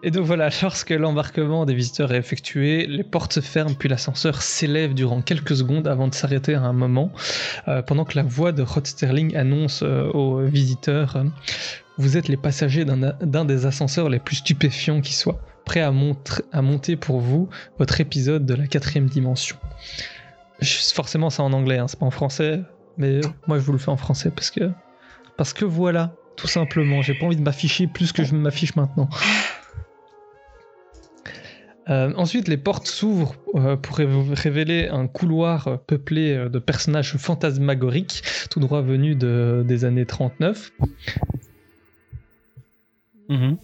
Et 0.02 0.10
donc 0.10 0.24
voilà, 0.24 0.48
lorsque 0.62 0.90
l'embarquement 0.90 1.66
des 1.66 1.74
visiteurs 1.74 2.12
est 2.12 2.16
effectué, 2.16 2.86
les 2.86 3.04
portes 3.04 3.34
se 3.34 3.40
ferment 3.40 3.74
puis 3.74 3.88
l'ascenseur 3.88 4.40
s'élève 4.40 4.94
durant 4.94 5.20
quelques 5.20 5.56
secondes 5.56 5.86
avant 5.86 6.08
de 6.08 6.14
s'arrêter 6.14 6.54
à 6.54 6.62
un 6.62 6.72
moment, 6.72 7.12
euh, 7.68 7.82
pendant 7.82 8.04
que 8.04 8.16
la 8.16 8.22
voix 8.22 8.52
de 8.52 8.62
Rod 8.62 8.86
Sterling 8.86 9.36
annonce 9.36 9.82
euh, 9.82 10.10
aux 10.12 10.40
visiteurs 10.40 11.16
euh, 11.16 11.24
Vous 11.98 12.16
êtes 12.16 12.28
les 12.28 12.38
passagers 12.38 12.86
d'un 12.86 13.44
des 13.44 13.66
ascenseurs 13.66 14.08
les 14.08 14.20
plus 14.20 14.36
stupéfiants 14.36 15.02
qui 15.02 15.14
soit, 15.14 15.38
prêts 15.66 15.82
à, 15.82 15.92
monter 15.92 16.96
pour 16.96 17.20
vous 17.20 17.50
votre 17.78 18.00
épisode 18.00 18.46
de 18.46 18.54
la 18.54 18.66
quatrième 18.66 19.06
dimension. 19.06 19.56
Forcément, 20.94 21.28
c'est 21.28 21.42
en 21.42 21.52
anglais, 21.52 21.78
hein, 21.78 21.88
c'est 21.88 21.98
pas 21.98 22.06
en 22.06 22.10
français, 22.10 22.62
mais 22.96 23.20
moi 23.46 23.58
je 23.58 23.64
vous 23.64 23.72
le 23.72 23.78
fais 23.78 23.90
en 23.90 23.98
français 23.98 24.30
parce 24.30 24.50
que, 24.50 24.70
parce 25.36 25.52
que 25.52 25.66
voilà, 25.66 26.14
tout 26.36 26.48
simplement, 26.48 27.02
j'ai 27.02 27.12
pas 27.12 27.26
envie 27.26 27.36
de 27.36 27.42
m'afficher 27.42 27.86
plus 27.86 28.12
que 28.12 28.24
je 28.24 28.34
m'affiche 28.34 28.76
maintenant. 28.76 29.10
Euh, 31.90 32.12
ensuite, 32.16 32.46
les 32.46 32.56
portes 32.56 32.86
s'ouvrent 32.86 33.34
euh, 33.56 33.76
pour 33.76 33.98
rév- 33.98 34.32
révéler 34.34 34.88
un 34.88 35.06
couloir 35.08 35.66
euh, 35.68 35.76
peuplé 35.76 36.48
de 36.48 36.58
personnages 36.58 37.16
fantasmagoriques, 37.16 38.22
tout 38.50 38.60
droit 38.60 38.80
venus 38.80 39.16
de- 39.18 39.64
des 39.66 39.84
années 39.84 40.06
39. 40.06 40.70
Mhm. 43.28 43.56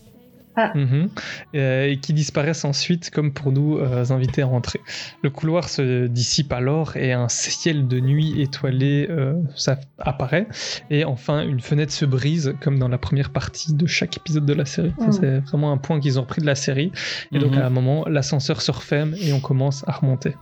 Mhm. 0.75 1.11
Euh, 1.55 1.85
et 1.87 1.99
qui 1.99 2.13
disparaissent 2.15 2.65
ensuite 2.65 3.11
comme 3.11 3.33
pour 3.33 3.53
nous 3.53 3.77
euh, 3.79 4.05
inviter 4.11 4.41
à 4.43 4.47
rentrer. 4.47 4.81
Le 5.23 5.29
couloir 5.31 5.69
se 5.69 6.07
dissipe 6.07 6.53
alors 6.53 6.97
et 6.97 7.13
un 7.13 7.29
ciel 7.29 7.89
de 7.89 8.01
nuit 8.01 8.41
étoilé 8.41 9.07
euh, 9.11 9.35
ça 9.55 9.79
apparaît 9.99 10.47
et 10.91 11.05
enfin 11.05 11.43
une 11.43 11.61
fenêtre 11.61 11.93
se 11.93 12.07
brise 12.07 12.55
comme 12.63 12.79
dans 12.79 12.89
la 12.89 12.99
première 12.99 13.31
partie 13.31 13.75
de 13.75 13.87
chaque 13.87 14.17
épisode 14.17 14.47
de 14.47 14.55
la 14.55 14.65
série. 14.65 14.95
Mhm. 14.99 15.13
c'est 15.13 15.39
vraiment 15.41 15.73
un 15.73 15.77
point 15.79 16.01
qu'ils 16.01 16.19
ont 16.19 16.23
repris 16.23 16.41
de 16.41 16.47
la 16.47 16.55
série 16.55 16.91
et 17.33 17.39
donc 17.39 17.53
Mhm. 17.53 17.59
à 17.59 17.67
un 17.67 17.71
moment 17.71 18.05
l'ascenseur 18.09 18.63
se 18.63 18.71
referme 18.71 19.15
et 19.21 19.33
on 19.35 19.41
commence 19.41 19.85
à 19.87 19.93
remonter. 19.93 20.35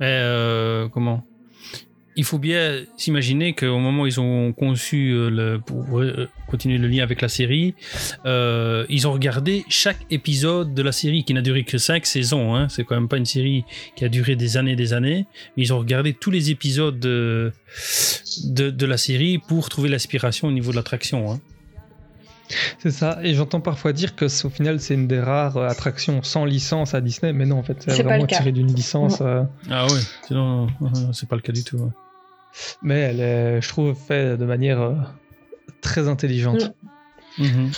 Mais 0.00 0.18
euh, 0.22 0.88
comment? 0.88 1.24
Il 2.16 2.24
faut 2.24 2.38
bien 2.38 2.82
s'imaginer 2.96 3.54
qu'au 3.54 3.78
moment 3.78 4.02
où 4.02 4.06
ils 4.06 4.20
ont 4.20 4.52
conçu 4.52 5.10
euh, 5.10 5.30
le, 5.30 5.58
pour 5.58 5.98
euh, 6.00 6.28
continuer 6.46 6.78
le 6.78 6.86
lien 6.86 7.02
avec 7.02 7.20
la 7.20 7.28
série, 7.28 7.74
euh, 8.24 8.86
ils 8.88 9.08
ont 9.08 9.12
regardé 9.12 9.64
chaque 9.68 9.98
épisode 10.10 10.74
de 10.74 10.82
la 10.82 10.92
série 10.92 11.24
qui 11.24 11.34
n'a 11.34 11.42
duré 11.42 11.64
que 11.64 11.76
5 11.76 12.06
saisons. 12.06 12.54
Hein. 12.54 12.68
C'est 12.68 12.84
quand 12.84 12.94
même 12.94 13.08
pas 13.08 13.16
une 13.16 13.24
série 13.26 13.64
qui 13.96 14.04
a 14.04 14.08
duré 14.08 14.36
des 14.36 14.56
années 14.56 14.72
et 14.72 14.76
des 14.76 14.92
années. 14.92 15.26
Mais 15.56 15.64
ils 15.64 15.72
ont 15.72 15.78
regardé 15.78 16.12
tous 16.12 16.30
les 16.30 16.50
épisodes 16.50 17.00
de, 17.00 17.52
de, 18.44 18.70
de 18.70 18.86
la 18.86 18.96
série 18.96 19.38
pour 19.38 19.68
trouver 19.68 19.88
l'inspiration 19.88 20.46
au 20.46 20.52
niveau 20.52 20.70
de 20.70 20.76
l'attraction. 20.76 21.32
Hein. 21.32 21.40
C'est 22.78 22.90
ça, 22.90 23.18
et 23.22 23.34
j'entends 23.34 23.62
parfois 23.62 23.94
dire 23.94 24.14
que 24.14 24.26
au 24.46 24.50
final 24.50 24.78
c'est 24.78 24.92
une 24.94 25.08
des 25.08 25.18
rares 25.18 25.56
attractions 25.56 26.22
sans 26.22 26.44
licence 26.44 26.92
à 26.92 27.00
Disney, 27.00 27.32
mais 27.32 27.46
non 27.46 27.56
en 27.58 27.62
fait 27.62 27.78
c'est 27.78 28.02
vraiment 28.02 28.26
tiré 28.26 28.52
d'une 28.52 28.72
licence. 28.72 29.22
euh, 29.22 29.42
Ah 29.70 29.86
ouais, 29.86 30.00
sinon 30.26 30.66
c'est 31.12 31.26
pas 31.28 31.36
le 31.36 31.42
cas 31.42 31.52
du 31.52 31.64
tout. 31.64 31.78
ouais. 31.78 31.90
Mais 32.82 33.00
elle 33.00 33.20
est, 33.20 33.60
je 33.60 33.68
trouve, 33.68 33.94
faite 33.94 34.38
de 34.38 34.44
manière 34.44 34.80
euh, 34.80 34.94
très 35.80 36.08
intelligente. 36.08 36.72
Mm. 37.38 37.44
Mhm. 37.44 37.70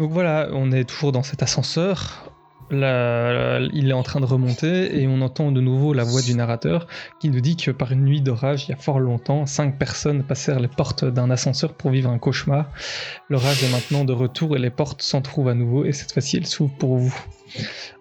Donc 0.00 0.10
voilà, 0.10 0.48
on 0.52 0.72
est 0.72 0.84
toujours 0.84 1.12
dans 1.12 1.22
cet 1.22 1.42
ascenseur. 1.42 2.23
Il 2.70 3.88
est 3.88 3.92
en 3.92 4.02
train 4.02 4.20
de 4.20 4.24
remonter 4.24 5.00
et 5.00 5.06
on 5.06 5.20
entend 5.20 5.52
de 5.52 5.60
nouveau 5.60 5.92
la 5.92 6.04
voix 6.04 6.22
du 6.22 6.34
narrateur 6.34 6.86
qui 7.20 7.28
nous 7.28 7.40
dit 7.40 7.56
que 7.56 7.70
par 7.70 7.92
une 7.92 8.04
nuit 8.04 8.20
d'orage, 8.20 8.66
il 8.66 8.70
y 8.70 8.74
a 8.74 8.76
fort 8.76 9.00
longtemps, 9.00 9.46
cinq 9.46 9.78
personnes 9.78 10.22
passèrent 10.22 10.60
les 10.60 10.68
portes 10.68 11.04
d'un 11.04 11.30
ascenseur 11.30 11.74
pour 11.74 11.90
vivre 11.90 12.10
un 12.10 12.18
cauchemar. 12.18 12.70
L'orage 13.28 13.62
est 13.62 13.70
maintenant 13.70 14.04
de 14.04 14.12
retour 14.12 14.56
et 14.56 14.58
les 14.58 14.70
portes 14.70 15.02
s'en 15.02 15.20
trouvent 15.20 15.48
à 15.48 15.54
nouveau 15.54 15.84
et 15.84 15.92
cette 15.92 16.12
fois-ci 16.12 16.36
elles 16.36 16.46
s'ouvrent 16.46 16.76
pour 16.76 16.96
vous. 16.96 17.14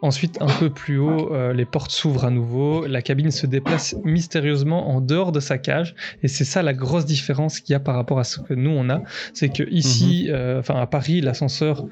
Ensuite, 0.01 0.41
un 0.41 0.47
peu 0.47 0.69
plus 0.69 0.97
haut, 0.97 1.33
euh, 1.33 1.53
les 1.53 1.65
portes 1.65 1.91
s'ouvrent 1.91 2.25
à 2.25 2.31
nouveau, 2.31 2.87
la 2.87 3.01
cabine 3.01 3.31
se 3.31 3.45
déplace 3.45 3.95
mystérieusement 4.03 4.89
en 4.89 5.01
dehors 5.01 5.31
de 5.31 5.39
sa 5.39 5.57
cage 5.57 5.95
et 6.23 6.27
c'est 6.27 6.45
ça 6.45 6.63
la 6.63 6.73
grosse 6.73 7.05
différence 7.05 7.59
qu'il 7.59 7.73
y 7.73 7.75
a 7.75 7.79
par 7.79 7.95
rapport 7.95 8.19
à 8.19 8.23
ce 8.23 8.39
que 8.39 8.53
nous 8.53 8.71
on 8.71 8.89
a, 8.89 9.01
c'est 9.33 9.49
que 9.49 9.63
ici, 9.69 10.27
euh, 10.29 10.59
enfin 10.59 10.75
à 10.75 10.87
Paris, 10.87 11.21
l'ascenseur 11.21 11.85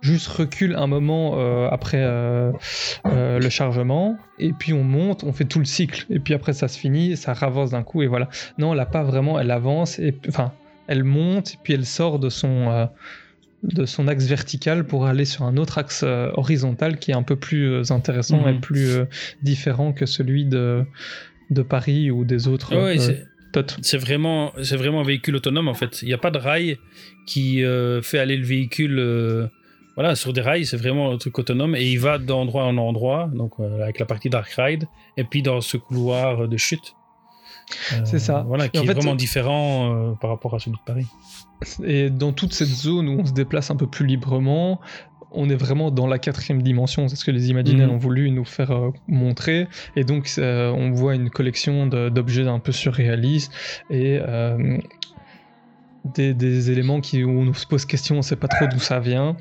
juste 0.00 0.28
recule 0.28 0.74
un 0.76 0.86
moment 0.86 1.34
euh, 1.38 1.68
après 1.70 1.98
euh, 2.00 2.52
euh, 3.06 3.38
le 3.38 3.48
chargement 3.48 4.16
et 4.38 4.52
puis 4.52 4.72
on 4.72 4.84
monte, 4.84 5.24
on 5.24 5.32
fait 5.32 5.44
tout 5.44 5.58
le 5.58 5.64
cycle 5.64 6.06
et 6.10 6.20
puis 6.20 6.34
après 6.34 6.52
ça 6.52 6.68
se 6.68 6.78
finit, 6.78 7.16
ça 7.16 7.32
ravance 7.34 7.70
d'un 7.70 7.82
coup 7.82 8.02
et 8.02 8.06
voilà. 8.06 8.28
Non, 8.58 8.72
elle 8.74 8.80
a 8.80 8.86
pas 8.86 9.02
vraiment, 9.02 9.38
elle 9.40 9.50
avance 9.50 9.98
et 9.98 10.14
enfin 10.28 10.52
elle 10.86 11.04
monte 11.04 11.54
et 11.54 11.58
puis 11.62 11.72
elle 11.74 11.84
sort 11.86 12.18
de 12.18 12.28
son 12.28 12.88
de 13.64 13.86
son 13.86 14.06
axe 14.06 14.26
vertical 14.26 14.86
pour 14.86 15.06
aller 15.06 15.24
sur 15.24 15.42
un 15.42 15.56
autre 15.56 15.78
axe 15.78 16.04
horizontal 16.04 16.98
qui 16.98 17.10
est 17.10 17.14
un 17.14 17.24
peu 17.24 17.34
plus 17.36 17.90
intéressant 17.90 18.42
Mhm. 18.42 18.48
et 18.48 18.60
plus 18.60 18.90
euh, 18.90 19.04
différent 19.42 19.92
que 19.92 20.06
celui 20.06 20.44
de 20.44 20.84
de 21.50 21.62
Paris 21.62 22.10
ou 22.12 22.24
des 22.24 22.46
autres 22.46 22.74
euh, 22.76 22.94
c'est- 23.82 23.96
vraiment, 23.96 24.52
c'est 24.62 24.76
vraiment 24.76 25.00
un 25.00 25.04
véhicule 25.04 25.34
autonome 25.34 25.66
en 25.66 25.74
fait. 25.74 26.02
Il 26.02 26.06
n'y 26.08 26.14
a 26.14 26.18
pas 26.18 26.30
de 26.30 26.38
rail 26.38 26.78
qui 27.26 27.64
euh, 27.64 28.00
fait 28.02 28.18
aller 28.20 28.36
le 28.36 28.44
véhicule. 28.44 28.98
euh, 29.00 29.48
voilà, 29.98 30.14
sur 30.14 30.32
des 30.32 30.40
rails, 30.40 30.64
c'est 30.64 30.76
vraiment 30.76 31.10
un 31.10 31.16
truc 31.18 31.36
autonome 31.40 31.74
et 31.74 31.84
il 31.90 31.98
va 31.98 32.18
d'endroit 32.18 32.64
en 32.64 32.76
endroit, 32.78 33.28
donc 33.34 33.54
euh, 33.58 33.82
avec 33.82 33.98
la 33.98 34.06
partie 34.06 34.30
Dark 34.30 34.48
Ride, 34.56 34.84
et 35.16 35.24
puis 35.24 35.42
dans 35.42 35.60
ce 35.60 35.76
couloir 35.76 36.46
de 36.46 36.56
chute. 36.56 36.94
Euh, 37.92 38.00
C'est 38.04 38.20
ça. 38.20 38.44
Voilà, 38.46 38.68
qui 38.68 38.78
en 38.78 38.84
est 38.84 38.86
fait, 38.86 38.94
vraiment 38.94 39.16
différent 39.16 39.92
euh, 39.92 40.12
par 40.20 40.30
rapport 40.30 40.54
à 40.54 40.60
celui 40.60 40.76
de 40.76 40.82
Paris. 40.86 41.06
Et 41.84 42.10
dans 42.10 42.32
toute 42.32 42.52
cette 42.54 42.68
zone 42.68 43.08
où 43.08 43.18
on 43.20 43.26
se 43.26 43.32
déplace 43.32 43.72
un 43.72 43.76
peu 43.76 43.88
plus 43.88 44.06
librement, 44.06 44.80
on 45.32 45.50
est 45.50 45.56
vraiment 45.56 45.90
dans 45.90 46.06
la 46.06 46.18
quatrième 46.18 46.62
dimension. 46.62 47.08
C'est 47.08 47.16
ce 47.16 47.24
que 47.24 47.32
les 47.32 47.50
imaginaires 47.50 47.88
Mhm. 47.88 47.94
ont 47.94 47.98
voulu 47.98 48.30
nous 48.30 48.44
faire 48.44 48.70
euh, 48.70 48.90
montrer. 49.08 49.66
Et 49.96 50.04
donc, 50.04 50.30
euh, 50.38 50.70
on 50.70 50.92
voit 50.92 51.14
une 51.16 51.28
collection 51.28 51.86
d'objets 51.88 52.46
un 52.46 52.60
peu 52.60 52.72
surréalistes. 52.72 53.52
Et 53.90 54.18
euh, 54.22 54.78
des, 56.14 56.32
des 56.32 56.70
éléments 56.70 57.00
qui, 57.00 57.24
où 57.24 57.40
on 57.40 57.52
se 57.52 57.66
pose 57.66 57.84
question, 57.84 58.16
on 58.18 58.22
sait 58.22 58.36
pas 58.36 58.48
trop 58.48 58.66
d'où 58.68 58.78
ça 58.78 59.00
vient. 59.00 59.36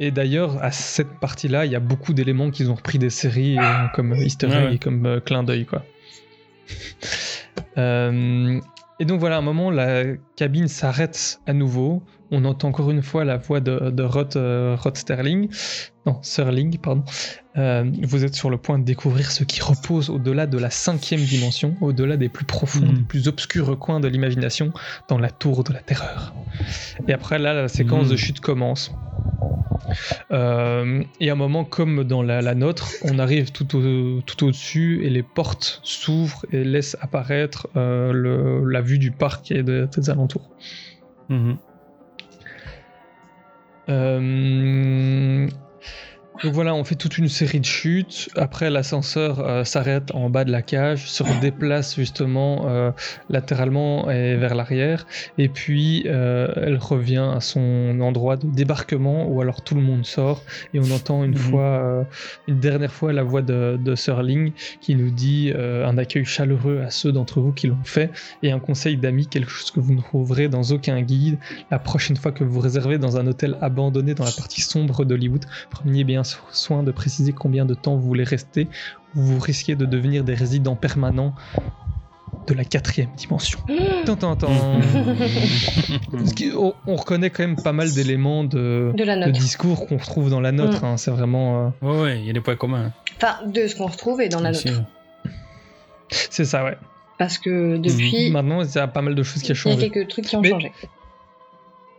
Et 0.00 0.10
d'ailleurs, 0.10 0.62
à 0.62 0.72
cette 0.72 1.20
partie-là, 1.20 1.64
il 1.66 1.72
y 1.72 1.76
a 1.76 1.80
beaucoup 1.80 2.12
d'éléments 2.12 2.50
qu'ils 2.50 2.70
ont 2.70 2.74
repris 2.74 2.98
des 2.98 3.10
séries 3.10 3.58
euh, 3.58 3.86
comme 3.94 4.14
Easter 4.14 4.46
egg 4.46 4.52
Ouais, 4.52 4.64
ouais. 4.64 4.74
et 4.74 4.78
comme 4.78 5.06
euh, 5.06 5.20
clin 5.20 5.42
d'œil, 5.42 5.66
quoi. 5.66 5.84
Euh, 7.78 8.60
et 8.98 9.04
donc 9.04 9.20
voilà, 9.20 9.36
à 9.36 9.38
un 9.38 9.42
moment, 9.42 9.70
la 9.70 10.04
cabine 10.36 10.68
s'arrête 10.68 11.40
à 11.46 11.52
nouveau. 11.52 12.02
On 12.34 12.44
entend 12.46 12.68
encore 12.68 12.90
une 12.90 13.02
fois 13.02 13.24
la 13.24 13.36
voix 13.36 13.60
de, 13.60 13.90
de 13.90 14.02
Rod, 14.02 14.36
euh, 14.36 14.74
Rod 14.80 14.96
Sterling. 14.96 15.48
Non, 16.06 16.18
Serling, 16.22 16.78
pardon. 16.78 17.04
Euh, 17.58 17.84
vous 18.02 18.24
êtes 18.24 18.34
sur 18.34 18.48
le 18.48 18.56
point 18.56 18.78
de 18.78 18.84
découvrir 18.84 19.30
ce 19.30 19.44
qui 19.44 19.60
repose 19.62 20.08
au-delà 20.10 20.46
de 20.46 20.56
la 20.58 20.70
cinquième 20.70 21.20
dimension, 21.20 21.76
au-delà 21.82 22.16
des 22.16 22.28
plus 22.30 22.46
profonds, 22.46 22.80
des 22.80 23.02
plus 23.02 23.28
obscurs 23.28 23.78
coins 23.78 24.00
de 24.00 24.08
l'imagination, 24.08 24.72
dans 25.08 25.18
la 25.18 25.30
tour 25.30 25.62
de 25.62 25.72
la 25.74 25.80
terreur. 25.80 26.32
Et 27.06 27.12
après, 27.12 27.38
là, 27.38 27.52
la 27.52 27.68
séquence 27.68 28.08
de 28.08 28.16
chute 28.16 28.40
commence. 28.40 28.92
Euh, 30.30 31.02
et 31.20 31.28
à 31.28 31.32
un 31.32 31.36
moment, 31.36 31.64
comme 31.64 32.04
dans 32.04 32.22
la, 32.22 32.40
la 32.40 32.54
nôtre, 32.54 32.90
on 33.04 33.18
arrive 33.18 33.52
tout, 33.52 33.76
au, 33.76 34.20
tout 34.22 34.46
au-dessus 34.46 35.04
et 35.04 35.10
les 35.10 35.22
portes 35.22 35.80
s'ouvrent 35.82 36.46
et 36.52 36.64
laissent 36.64 36.96
apparaître 37.00 37.68
euh, 37.76 38.12
le- 38.12 38.64
la 38.70 38.80
vue 38.80 38.98
du 38.98 39.10
parc 39.10 39.50
et 39.50 39.62
de- 39.62 39.88
des 39.94 40.10
alentours. 40.10 40.48
Mhm. 41.28 41.58
Euh, 43.92 45.46
Donc 46.40 46.54
voilà, 46.54 46.74
on 46.74 46.82
fait 46.82 46.96
toute 46.96 47.18
une 47.18 47.28
série 47.28 47.60
de 47.60 47.64
chutes. 47.64 48.28
Après, 48.36 48.68
l'ascenseur 48.68 49.38
euh, 49.38 49.62
s'arrête 49.64 50.12
en 50.14 50.28
bas 50.28 50.44
de 50.44 50.50
la 50.50 50.62
cage, 50.62 51.08
se 51.08 51.22
redéplace 51.22 51.94
justement 51.94 52.66
euh, 52.68 52.90
latéralement 53.28 54.10
et 54.10 54.36
vers 54.36 54.54
l'arrière. 54.56 55.06
Et 55.38 55.48
puis, 55.48 56.02
euh, 56.06 56.48
elle 56.56 56.78
revient 56.78 57.30
à 57.36 57.40
son 57.40 58.00
endroit 58.00 58.36
de 58.36 58.46
débarquement 58.48 59.28
où 59.28 59.40
alors 59.40 59.62
tout 59.62 59.76
le 59.76 59.82
monde 59.82 60.04
sort. 60.04 60.42
Et 60.74 60.80
on 60.80 60.90
entend 60.90 61.22
une 61.22 61.32
Mhm. 61.32 61.36
fois, 61.36 62.06
une 62.48 62.58
dernière 62.58 62.92
fois, 62.92 63.12
la 63.12 63.22
voix 63.22 63.42
de, 63.42 63.78
de 63.80 63.94
Serling 63.94 64.52
qui 64.80 64.96
nous 64.96 65.10
dit 65.10 65.52
un 65.54 65.96
accueil 65.96 66.24
chaleureux 66.24 66.80
à 66.84 66.90
ceux 66.90 67.12
d'entre 67.12 67.40
vous 67.40 67.52
qui 67.52 67.68
l'ont 67.68 67.84
fait 67.84 68.10
et 68.42 68.50
un 68.50 68.58
conseil 68.58 68.96
d'amis, 68.96 69.26
quelque 69.28 69.50
chose 69.50 69.70
que 69.70 69.80
vous 69.80 69.94
ne 69.94 70.00
trouverez 70.00 70.48
dans 70.48 70.62
aucun 70.64 71.00
guide. 71.02 71.38
La 71.70 71.78
prochaine 71.78 72.16
fois 72.16 72.32
que 72.32 72.42
vous 72.42 72.58
réservez 72.58 72.98
dans 72.98 73.16
un 73.16 73.26
hôtel 73.28 73.56
abandonné 73.60 74.14
dans 74.14 74.24
la 74.24 74.32
partie 74.32 74.60
sombre 74.62 75.04
d'Hollywood, 75.04 75.44
prenez 75.70 76.02
bien 76.04 76.24
soin 76.52 76.82
de 76.82 76.90
préciser 76.92 77.32
combien 77.32 77.64
de 77.64 77.74
temps 77.74 77.96
vous 77.96 78.06
voulez 78.06 78.24
rester 78.24 78.68
ou 79.14 79.20
vous 79.20 79.38
risquez 79.38 79.74
de 79.76 79.84
devenir 79.86 80.24
des 80.24 80.34
résidents 80.34 80.76
permanents 80.76 81.34
de 82.46 82.54
la 82.54 82.64
quatrième 82.64 83.10
dimension. 83.16 83.58
Tant, 84.06 84.36
on, 86.56 86.74
on 86.86 86.96
reconnaît 86.96 87.30
quand 87.30 87.42
même 87.42 87.56
pas 87.60 87.72
mal 87.72 87.92
d'éléments 87.92 88.42
de, 88.44 88.92
discours 89.30 89.86
qu'on 89.86 89.98
retrouve 89.98 90.30
dans 90.30 90.40
la 90.40 90.52
nôtre. 90.52 90.82
hein. 90.84 90.96
C'est 90.96 91.10
vraiment... 91.10 91.72
euh, 91.82 91.86
Ouais, 91.86 92.00
ouais, 92.02 92.18
il 92.20 92.26
y 92.26 92.30
a 92.30 92.32
des 92.32 92.40
points 92.40 92.56
communs. 92.56 92.92
Enfin, 93.16 93.36
de 93.46 93.66
ce 93.66 93.76
qu'on 93.76 93.86
retrouve 93.86 94.20
et 94.20 94.28
dans 94.28 94.40
la 94.40 94.50
bien 94.52 94.72
nôtre. 94.72 94.84
C'est 96.08 96.44
ça, 96.44 96.64
ouais. 96.64 96.76
Parce 97.18 97.38
que 97.38 97.76
depuis, 97.76 98.30
Maintenant, 98.30 98.62
il 98.62 98.74
y 98.74 98.78
a 98.78 98.88
pas 98.88 99.02
mal 99.02 99.14
de 99.14 99.22
choses 99.22 99.42
qui 99.42 99.52
ont 99.52 99.54
il 99.54 99.56
y 99.56 99.72
a 99.72 99.74
changé. 99.76 99.90
quelques 99.90 100.08
trucs 100.08 100.24
qui 100.26 100.36
ont 100.36 100.40
Mais- 100.40 100.50
changé. 100.50 100.72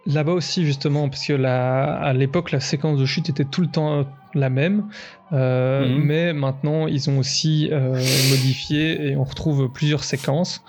Là-bas 0.06 0.34
aussi, 0.34 0.66
justement, 0.66 1.08
parce 1.08 1.26
que 1.26 1.32
la, 1.32 1.94
à 1.96 2.12
l'époque, 2.12 2.52
la 2.52 2.60
séquence 2.60 3.00
de 3.00 3.06
chute 3.06 3.30
était 3.30 3.46
tout 3.46 3.62
le 3.62 3.68
temps 3.68 4.00
euh, 4.00 4.04
la 4.36 4.50
même, 4.50 4.90
euh, 5.32 5.86
Mhm. 5.88 6.04
mais 6.04 6.34
maintenant, 6.34 6.88
ils 6.88 7.10
ont 7.10 7.18
aussi 7.20 7.70
euh, 7.72 7.94
modifié 7.94 9.10
et 9.10 9.16
on 9.16 9.24
retrouve 9.24 9.70
plusieurs 9.72 10.04
séquences. 10.04 10.64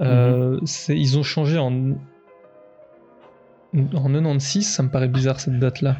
Euh, 0.00 0.58
c'est- 0.64 0.96
ils 0.98 1.18
ont 1.18 1.22
changé 1.22 1.58
en, 1.58 1.72
en 3.74 4.08
96, 4.08 4.66
ça 4.66 4.82
me 4.82 4.88
paraît 4.88 5.08
bizarre 5.08 5.38
cette 5.40 5.58
date-là. 5.58 5.96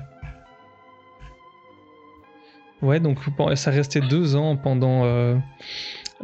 Ouais, 2.83 3.01
donc 3.01 3.19
ça 3.55 3.71
restait 3.71 4.01
deux 4.01 4.37
ans 4.37 4.57
pendant 4.57 5.05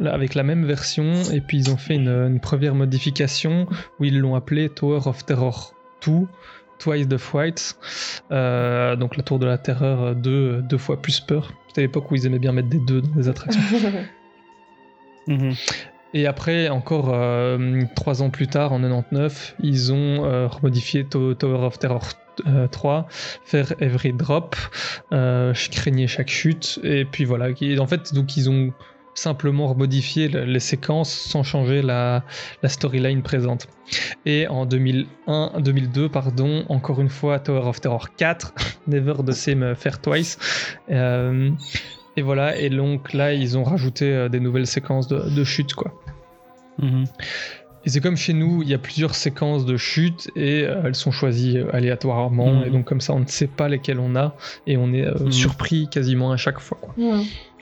avec 0.03 0.35
la 0.35 0.43
même 0.43 0.65
version, 0.65 1.13
et 1.31 1.41
puis 1.41 1.57
ils 1.57 1.69
ont 1.71 1.77
fait 1.77 1.95
une, 1.95 2.07
une 2.09 2.39
première 2.39 2.75
modification 2.75 3.67
où 3.99 4.03
ils 4.05 4.19
l'ont 4.19 4.35
appelé 4.35 4.69
Tower 4.69 5.01
of 5.05 5.25
Terror 5.25 5.73
2, 6.05 6.27
Twice 6.81 7.07
the 7.07 7.17
Fright, 7.17 7.75
euh, 8.31 8.95
donc 8.95 9.15
la 9.17 9.23
tour 9.23 9.39
de 9.39 9.45
la 9.45 9.57
terreur 9.57 10.15
2, 10.15 10.61
deux 10.63 10.77
fois 10.77 11.01
plus 11.01 11.19
peur. 11.19 11.53
C'était 11.67 11.81
l'époque 11.81 12.09
où 12.11 12.15
ils 12.15 12.25
aimaient 12.25 12.39
bien 12.39 12.51
mettre 12.51 12.69
des 12.69 12.79
deux 12.79 13.01
dans 13.01 13.15
les 13.15 13.29
attractions. 13.29 13.61
Mhm. 15.27 15.53
Et 16.13 16.25
après, 16.25 16.67
encore 16.69 17.11
euh, 17.13 17.83
trois 17.95 18.21
ans 18.21 18.29
plus 18.31 18.47
tard, 18.47 18.73
en 18.73 18.79
99, 18.81 19.55
ils 19.61 19.93
ont 19.93 20.25
euh, 20.25 20.47
remodifié 20.47 21.05
To- 21.05 21.35
Tower 21.35 21.63
of 21.65 21.77
Terror 21.79 22.01
euh, 22.47 22.67
3, 22.67 23.07
faire 23.45 23.73
Every 23.79 24.11
Drop, 24.11 24.55
euh, 25.13 25.53
craigner 25.71 26.07
chaque 26.07 26.29
chute, 26.29 26.79
et 26.83 27.05
puis 27.05 27.23
voilà. 27.23 27.49
En 27.79 27.87
fait, 27.87 28.13
donc 28.13 28.35
ils 28.35 28.49
ont 28.49 28.73
simplement 29.13 29.67
remodifié 29.67 30.27
le- 30.27 30.45
les 30.45 30.59
séquences 30.59 31.11
sans 31.11 31.43
changer 31.43 31.81
la, 31.81 32.23
storyline 32.63 33.21
présente. 33.21 33.67
Et 34.25 34.47
en 34.47 34.65
2001, 34.65 35.59
2002, 35.59 36.09
pardon, 36.09 36.65
encore 36.69 37.01
une 37.01 37.09
fois, 37.09 37.39
Tower 37.39 37.67
of 37.67 37.81
Terror 37.81 38.15
4, 38.15 38.53
Never 38.87 39.15
the 39.25 39.31
Same 39.33 39.75
Fair 39.75 39.99
Twice. 40.01 40.37
Euh, 40.89 41.51
et 42.17 42.21
voilà, 42.21 42.57
et 42.57 42.69
donc 42.69 43.13
là, 43.13 43.33
ils 43.33 43.57
ont 43.57 43.63
rajouté 43.63 44.13
euh, 44.13 44.29
des 44.29 44.39
nouvelles 44.39 44.67
séquences 44.67 45.07
de, 45.07 45.43
chute, 45.43 45.73
quoi. 45.73 45.93
Mhm. 46.79 47.05
Et 47.83 47.89
c'est 47.89 47.99
comme 47.99 48.15
chez 48.15 48.33
nous, 48.33 48.61
il 48.61 48.69
y 48.69 48.75
a 48.75 48.77
plusieurs 48.77 49.15
séquences 49.15 49.65
de 49.65 49.75
chute 49.75 50.29
et 50.35 50.63
euh, 50.63 50.83
elles 50.85 50.93
sont 50.93 51.09
choisies 51.11 51.57
euh, 51.57 51.65
aléatoirement. 51.75 52.53
Mhm. 52.53 52.63
Et 52.65 52.69
donc, 52.69 52.85
comme 52.85 53.01
ça, 53.01 53.13
on 53.13 53.19
ne 53.21 53.25
sait 53.25 53.47
pas 53.47 53.67
lesquelles 53.69 53.99
on 53.99 54.15
a 54.15 54.35
et 54.67 54.77
on 54.77 54.93
est 54.93 55.03
euh, 55.05 55.15
Mhm. 55.19 55.31
surpris 55.31 55.87
quasiment 55.89 56.31
à 56.31 56.37
chaque 56.37 56.59
fois. 56.59 56.77
quoi. 56.79 56.93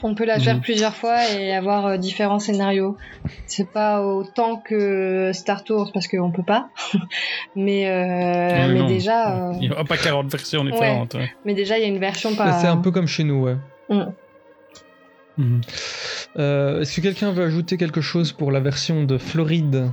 On 0.04 0.16
peut 0.16 0.26
la 0.26 0.40
faire 0.40 0.56
Mhm. 0.56 0.62
plusieurs 0.62 0.94
fois 0.96 1.18
et 1.30 1.54
avoir 1.54 1.86
euh, 1.86 1.98
différents 1.98 2.40
scénarios. 2.40 2.98
C'est 3.46 3.70
pas 3.70 4.02
autant 4.06 4.58
que 4.58 5.32
Star 5.34 5.64
Tours 5.64 5.92
parce 5.94 6.08
qu'on 6.10 6.32
peut 6.32 6.44
pas, 6.44 6.70
mais 7.56 7.88
euh, 7.90 8.68
Oui, 8.68 8.74
mais 8.74 8.80
non. 8.80 8.88
déjà, 8.88 9.50
euh, 9.50 9.54
Il 9.56 9.60
n'y 9.68 9.72
aura 9.72 9.84
pas 9.86 9.98
40 9.98 10.30
versions 10.32 10.64
différentes. 10.66 11.14
ouais. 11.16 11.30
mais 11.46 11.54
déjà 11.54 11.78
il 11.78 11.82
y 11.82 11.86
a 11.86 11.88
une 11.90 11.98
version 12.00 12.36
pas. 12.36 12.60
C'est 12.60 12.68
un 12.68 12.78
peu 12.78 12.92
comme 12.92 13.08
chez 13.08 13.24
nous, 13.24 13.44
ouais. 13.44 13.56
Euh, 16.38 16.82
Est-ce 16.82 16.96
que 16.98 17.02
quelqu'un 17.02 17.32
veut 17.32 17.44
ajouter 17.46 17.78
quelque 17.78 18.02
chose 18.02 18.32
pour 18.34 18.52
la 18.52 18.60
version 18.60 19.04
de 19.04 19.18
Floride? 19.18 19.92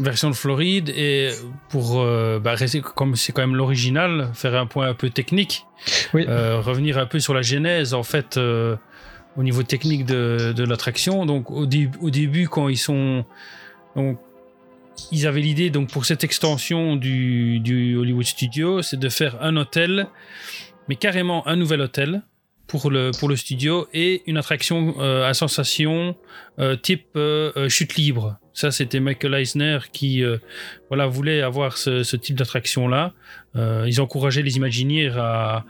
Version 0.00 0.28
de 0.30 0.34
Floride 0.34 0.88
et 0.88 1.30
pour 1.68 2.00
euh, 2.00 2.40
bah, 2.40 2.54
rester 2.54 2.80
comme 2.80 3.14
c'est 3.16 3.32
quand 3.32 3.42
même 3.42 3.54
l'original, 3.54 4.30
faire 4.34 4.54
un 4.56 4.66
point 4.66 4.88
un 4.88 4.94
peu 4.94 5.10
technique, 5.10 5.66
Oui. 6.14 6.24
euh, 6.28 6.60
revenir 6.60 6.98
un 6.98 7.06
peu 7.06 7.20
sur 7.20 7.32
la 7.34 7.42
genèse 7.42 7.94
en 7.94 8.02
fait 8.02 8.36
euh, 8.36 8.76
au 9.36 9.42
niveau 9.42 9.62
technique 9.62 10.04
de, 10.04 10.52
de 10.56 10.64
l'attraction. 10.64 11.26
Donc 11.26 11.50
au, 11.50 11.66
dé- 11.66 11.90
au 12.00 12.10
début 12.10 12.48
quand 12.48 12.68
ils 12.68 12.76
sont 12.78 13.24
donc 13.94 14.18
ils 15.12 15.26
avaient 15.26 15.40
l'idée 15.40 15.70
donc 15.70 15.90
pour 15.90 16.04
cette 16.06 16.24
extension 16.24 16.96
du, 16.96 17.60
du 17.60 17.96
Hollywood 17.96 18.24
Studio, 18.26 18.80
c'est 18.82 18.98
de 18.98 19.08
faire 19.08 19.36
un 19.42 19.56
hôtel, 19.56 20.06
mais 20.88 20.96
carrément 20.96 21.46
un 21.46 21.56
nouvel 21.56 21.80
hôtel 21.80 22.22
pour 22.66 22.90
le 22.90 23.10
pour 23.18 23.28
le 23.28 23.36
studio 23.36 23.86
et 23.92 24.22
une 24.26 24.38
attraction 24.38 24.98
à 25.00 25.34
sensation 25.34 26.16
type 26.82 27.18
chute 27.68 27.94
libre. 27.96 28.38
Ça, 28.54 28.70
c'était 28.70 29.00
Michael 29.00 29.34
Eisner 29.34 29.78
qui 29.92 30.22
euh, 30.22 30.38
voilà, 30.88 31.06
voulait 31.06 31.42
avoir 31.42 31.76
ce, 31.76 32.16
type 32.16 32.36
d'attraction-là. 32.36 33.12
Euh, 33.56 33.84
ils 33.86 34.00
encourageaient 34.00 34.42
les 34.42 34.56
Imagineers 34.56 35.12
à, 35.16 35.64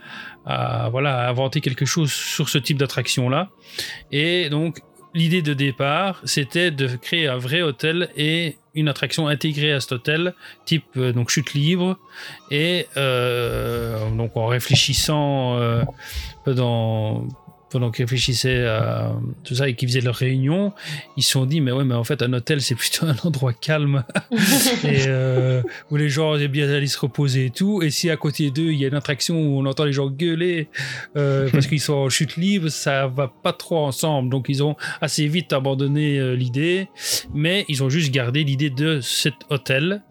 voilà, 0.91 1.25
à 1.25 1.29
inventer 1.29 1.61
quelque 1.61 1.85
chose 1.85 2.11
sur 2.11 2.47
ce 2.47 2.57
type 2.57 2.77
d'attraction-là. 2.77 3.49
Et 4.11 4.49
donc, 4.49 4.79
l'idée 5.15 5.41
de 5.41 5.53
départ, 5.53 6.21
c'était 6.25 6.71
de 6.71 6.87
créer 6.95 7.27
un 7.27 7.37
vrai 7.37 7.63
hôtel 7.63 8.09
et 8.15 8.57
une 8.75 8.87
attraction 8.87 9.27
intégrée 9.27 9.71
à 9.71 9.79
cet 9.79 9.93
hôtel, 9.93 10.33
type 10.65 10.85
euh, 10.97 11.11
donc 11.11 11.29
chute 11.29 11.53
libre. 11.53 11.97
Et 12.51 12.85
donc, 12.95 14.37
en 14.37 14.45
réfléchissant 14.45 15.57
euh, 16.47 16.53
dans 16.53 17.27
pendant 17.75 17.91
qu'ils 17.91 18.05
réfléchissaient 18.05 18.65
à 18.67 19.11
tout 19.43 19.55
ça 19.55 19.67
et 19.67 19.75
qu'ils 19.75 19.89
faisaient 19.89 19.99
leur 19.99 20.15
réunion, 20.15 20.71
ils 21.17 21.23
se 21.23 21.31
sont 21.31 21.45
dit 21.45 21.59
mais 21.59 21.73
ouais 21.73 21.83
mais 21.83 21.93
en 21.93 22.05
fait 22.05 22.21
un 22.21 22.31
hôtel 22.31 22.61
c'est 22.61 22.73
plutôt 22.73 23.05
un 23.05 23.17
endroit 23.25 23.51
calme. 23.51 24.05
Et 24.85 25.07
euh, 25.07 25.61
où 25.91 25.97
les 25.97 26.07
gens 26.07 26.37
aiment 26.37 26.47
bien 26.51 26.69
aller 26.69 26.87
se 26.87 26.97
reposer 26.97 27.47
et 27.47 27.49
tout. 27.49 27.83
Et 27.83 27.89
si 27.89 28.09
à 28.09 28.15
côté 28.15 28.49
d'eux 28.49 28.71
il 28.71 28.79
y 28.79 28.85
a 28.85 28.87
une 28.87 28.95
attraction 28.95 29.35
où 29.35 29.59
on 29.59 29.65
entend 29.65 29.83
les 29.83 29.91
gens 29.91 30.09
gueuler 30.09 30.69
euh, 31.17 31.49
parce 31.51 31.67
qu'ils 31.67 31.81
sont 31.81 31.95
en 31.95 32.07
chute 32.07 32.37
libre 32.37 32.69
ça 32.69 33.07
va 33.07 33.27
pas 33.27 33.51
trop 33.51 33.85
ensemble. 33.85 34.29
Donc 34.29 34.45
ils 34.47 34.63
ont 34.63 34.77
assez 35.01 35.27
vite 35.27 35.51
abandonné 35.51 36.17
euh, 36.17 36.33
l'idée. 36.33 36.87
Mais 37.33 37.65
ils 37.67 37.83
ont 37.83 37.89
juste 37.89 38.11
gardé 38.11 38.45
l'idée 38.45 38.69
de 38.69 39.01
cet 39.01 39.35
hôtel 39.49 40.01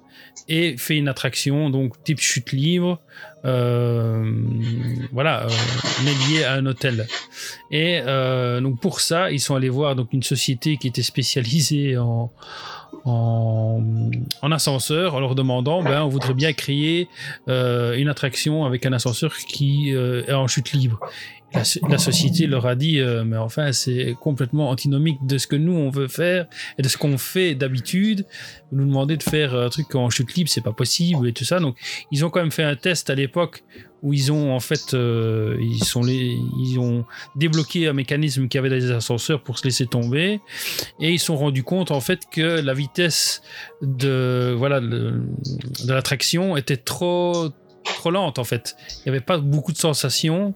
et 0.48 0.76
fait 0.76 0.96
une 0.96 1.08
attraction 1.08 1.70
donc 1.70 2.02
type 2.04 2.20
chute 2.20 2.52
libre 2.52 3.00
euh, 3.44 4.30
voilà 5.12 5.44
euh, 5.44 5.48
mais 6.04 6.12
liée 6.26 6.44
à 6.44 6.54
un 6.54 6.66
hôtel 6.66 7.06
et 7.70 8.00
euh, 8.06 8.60
donc 8.60 8.80
pour 8.80 9.00
ça 9.00 9.30
ils 9.30 9.40
sont 9.40 9.54
allés 9.54 9.68
voir 9.68 9.96
donc 9.96 10.12
une 10.12 10.22
société 10.22 10.76
qui 10.76 10.88
était 10.88 11.02
spécialisée 11.02 11.96
en 11.96 12.30
en, 13.06 13.82
en 14.40 14.52
ascenseur 14.52 15.14
en 15.14 15.20
leur 15.20 15.34
demandant 15.34 15.82
ben, 15.82 16.02
on 16.02 16.08
voudrait 16.08 16.34
bien 16.34 16.52
créer 16.52 17.08
une 17.46 18.08
attraction 18.08 18.64
avec 18.64 18.86
un 18.86 18.92
ascenseur 18.92 19.36
qui 19.36 19.90
est 19.90 20.32
en 20.32 20.46
chute 20.46 20.72
libre. 20.72 21.00
La, 21.54 21.98
société 21.98 22.46
leur 22.46 22.66
a 22.66 22.74
dit 22.74 22.98
euh, 23.00 23.24
mais 23.24 23.36
enfin 23.36 23.72
c'est 23.72 24.16
complètement 24.20 24.70
antinomique 24.70 25.18
de 25.26 25.38
ce 25.38 25.46
que 25.46 25.56
nous 25.56 25.72
on 25.72 25.90
veut 25.90 26.08
faire 26.08 26.46
et 26.78 26.82
de 26.82 26.88
ce 26.88 26.98
qu'on 26.98 27.16
fait 27.18 27.54
d'habitude. 27.54 28.26
Vous 28.70 28.78
nous 28.78 28.86
demandez 28.86 29.16
de 29.16 29.22
faire 29.22 29.54
un 29.54 29.68
truc 29.68 29.94
en 29.94 30.10
chute 30.10 30.34
libre, 30.34 30.50
c'est 30.50 30.64
pas 30.64 30.72
possible 30.72 31.28
et 31.28 31.32
tout 31.32 31.44
ça. 31.44 31.60
Donc 31.60 31.76
ils 32.10 32.24
ont 32.24 32.30
quand 32.30 32.40
même 32.40 32.50
fait 32.50 32.64
un 32.64 32.76
test 32.76 33.08
à 33.10 33.14
l'époque 33.14 33.62
où 34.04 34.12
ils 34.12 34.30
ont 34.30 34.54
en 34.54 34.60
fait 34.60 34.92
euh, 34.92 35.56
ils 35.60 35.82
sont 35.82 36.02
les 36.02 36.36
ils 36.60 36.78
ont 36.78 37.04
débloqué 37.36 37.88
un 37.88 37.94
mécanisme 37.94 38.48
qui 38.48 38.58
avait 38.58 38.68
des 38.68 38.90
ascenseurs 38.90 39.42
pour 39.42 39.58
se 39.58 39.64
laisser 39.64 39.86
tomber 39.86 40.40
et 41.00 41.10
ils 41.10 41.18
sont 41.18 41.36
rendus 41.36 41.64
compte 41.64 41.90
en 41.90 42.00
fait 42.00 42.20
que 42.30 42.60
la 42.60 42.74
vitesse 42.74 43.42
de 43.80 44.54
voilà 44.56 44.80
de 44.80 45.24
l'attraction 45.86 46.56
était 46.58 46.76
trop 46.76 47.48
trop 47.84 48.10
lente 48.10 48.38
en 48.38 48.44
fait 48.44 48.76
il 48.98 49.10
n'y 49.10 49.16
avait 49.16 49.24
pas 49.24 49.38
beaucoup 49.38 49.72
de 49.72 49.78
sensations 49.78 50.54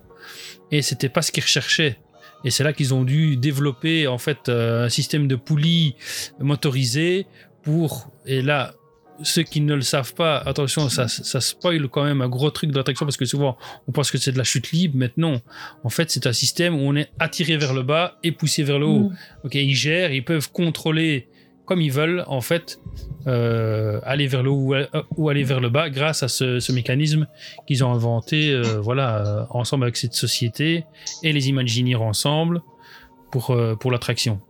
et 0.70 0.82
c'était 0.82 1.08
pas 1.08 1.22
ce 1.22 1.32
qu'ils 1.32 1.42
recherchaient 1.42 1.98
et 2.44 2.50
c'est 2.50 2.64
là 2.64 2.72
qu'ils 2.72 2.94
ont 2.94 3.04
dû 3.04 3.36
développer 3.36 4.06
en 4.06 4.18
fait 4.18 4.48
euh, 4.48 4.86
un 4.86 4.88
système 4.88 5.26
de 5.26 5.36
poulies 5.36 5.96
motorisées 6.38 7.26
pour 7.62 8.10
et 8.26 8.42
là 8.42 8.74
ceux 9.22 9.42
qui 9.42 9.60
ne 9.60 9.74
le 9.74 9.82
savent 9.82 10.14
pas, 10.14 10.38
attention, 10.38 10.88
ça, 10.88 11.08
ça 11.08 11.40
spoil 11.40 11.88
quand 11.88 12.04
même 12.04 12.22
un 12.22 12.28
gros 12.28 12.50
truc 12.50 12.70
de 12.70 12.76
l'attraction 12.76 13.04
parce 13.04 13.16
que 13.16 13.24
souvent 13.24 13.56
on 13.86 13.92
pense 13.92 14.10
que 14.10 14.18
c'est 14.18 14.32
de 14.32 14.38
la 14.38 14.44
chute 14.44 14.70
libre, 14.70 14.94
mais 14.96 15.10
non. 15.16 15.40
En 15.82 15.88
fait, 15.88 16.10
c'est 16.10 16.26
un 16.26 16.32
système 16.32 16.74
où 16.74 16.80
on 16.80 16.94
est 16.94 17.10
attiré 17.18 17.56
vers 17.56 17.74
le 17.74 17.82
bas 17.82 18.18
et 18.22 18.32
poussé 18.32 18.62
vers 18.62 18.78
le 18.78 18.86
haut. 18.86 19.10
Ok, 19.44 19.54
ils 19.54 19.74
gèrent, 19.74 20.12
ils 20.12 20.24
peuvent 20.24 20.50
contrôler 20.52 21.28
comme 21.68 21.82
ils 21.82 21.92
veulent, 21.92 22.24
en 22.28 22.40
fait, 22.40 22.80
euh, 23.26 24.00
aller 24.02 24.26
vers 24.26 24.42
le 24.42 24.48
haut 24.48 24.74
ou, 25.16 25.28
aller 25.28 25.44
vers 25.44 25.60
le 25.60 25.68
bas 25.68 25.90
grâce 25.90 26.22
à 26.22 26.28
ce, 26.28 26.72
mécanisme 26.72 27.28
qu'ils 27.66 27.84
ont 27.84 27.92
inventé, 27.92 28.50
euh, 28.50 28.80
voilà, 28.80 29.18
euh, 29.18 29.44
ensemble 29.50 29.84
avec 29.84 29.98
cette 29.98 30.14
société 30.14 30.86
et 31.22 31.30
les 31.30 31.50
Imagineers 31.50 31.96
ensemble 31.96 32.62
pour, 33.30 33.54
l'attraction. 33.90 34.40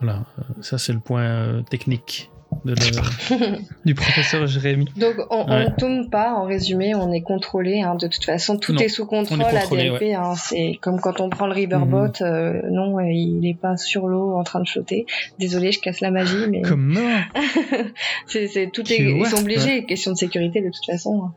Voilà, 0.00 0.26
ça 0.60 0.76
c'est 0.76 0.92
le 0.92 1.00
point 1.00 1.62
technique 1.70 2.30
de 2.64 2.72
le- 2.72 3.58
Du 3.84 3.94
professeur 3.94 4.46
Jérémy. 4.46 4.86
Donc 4.96 5.14
on, 5.30 5.46
Ouais. 5.48 5.64
ne 5.66 5.70
tombe 5.76 6.10
pas, 6.10 6.32
en 6.34 6.44
résumé, 6.44 6.94
on 6.94 7.12
est 7.12 7.22
contrôlé. 7.22 7.80
hein. 7.82 7.94
de 7.94 8.06
toute 8.08 8.24
façon, 8.24 8.56
tout 8.58 8.72
Non, 8.72 8.80
est 8.80 8.88
sous 8.88 9.06
contrôle 9.06 9.40
est 9.40 9.44
à 9.56 9.66
DLP. 9.66 10.14
hein. 10.14 10.34
C'est 10.36 10.78
comme 10.80 11.00
quand 11.00 11.20
on 11.20 11.28
prend 11.30 11.46
le 11.46 11.52
riverboat. 11.54 12.12
Mhm. 12.20 12.26
euh, 12.26 12.62
non, 12.70 12.98
il 13.00 13.40
n'est 13.40 13.54
pas 13.54 13.76
sur 13.76 14.06
l'eau 14.08 14.32
en 14.36 14.42
train 14.44 14.60
de 14.60 14.68
flotter. 14.68 15.06
Désolé, 15.38 15.72
je 15.72 15.80
casse 15.80 16.00
la 16.00 16.10
magie, 16.10 16.46
mais 16.48 16.62
Comment 16.62 17.00
c'est 18.26 18.70
tout 18.72 18.90
est, 18.92 18.98
ils 18.98 19.26
sont 19.26 19.40
obligés. 19.40 19.84
Question 19.84 20.12
de 20.12 20.16
sécurité, 20.16 20.60
de 20.60 20.70
toute 20.70 20.84
façon. 20.86 21.22
hein. 21.24 21.34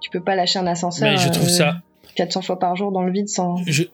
Tu 0.00 0.10
peux 0.10 0.20
pas 0.22 0.34
lâcher 0.34 0.58
un 0.58 0.66
ascenseur 0.66 1.10
Mais 1.10 1.16
je 1.16 1.28
trouve 1.28 1.46
euh, 1.46 1.48
ça 1.48 1.82
400 2.16 2.42
fois 2.42 2.58
par 2.58 2.74
jour 2.76 2.90
dans 2.92 3.02
le 3.02 3.12
vide 3.12 3.28
sans. 3.28 3.56
je, 3.66 3.84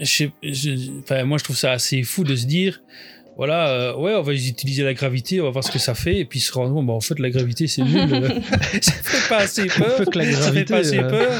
je, 0.00 0.26
je- 0.42 0.90
enfin, 1.00 1.24
moi 1.24 1.38
je 1.38 1.44
trouve 1.44 1.56
ça 1.56 1.72
assez 1.72 2.02
fou 2.02 2.24
de 2.24 2.34
se 2.36 2.46
dire 2.46 2.80
voilà 3.36 3.68
euh, 3.68 3.96
ouais 3.96 4.14
on 4.14 4.22
va 4.22 4.32
utiliser 4.32 4.82
la 4.84 4.94
gravité 4.94 5.40
on 5.40 5.44
va 5.44 5.50
voir 5.50 5.64
ce 5.64 5.70
que 5.72 5.78
ça 5.78 5.94
fait 5.94 6.18
et 6.18 6.24
puis 6.24 6.40
se 6.40 6.52
rendre 6.52 6.72
compte 6.74 6.86
bah, 6.86 6.92
en 6.92 7.00
fait 7.00 7.18
la 7.18 7.30
gravité 7.30 7.66
c'est 7.66 7.82
nul 7.82 7.96
euh, 8.14 8.28
ça 8.80 8.92
fait 8.92 9.28
pas 9.28 9.38
assez 9.38 9.66
peur 9.66 9.96
Fuck 9.96 10.14
la 10.14 10.24
ça 10.24 10.30
fait 10.52 10.64
gravité, 10.64 10.64
pas 10.72 10.78
assez 10.78 10.98
euh. 10.98 11.08
peur 11.10 11.32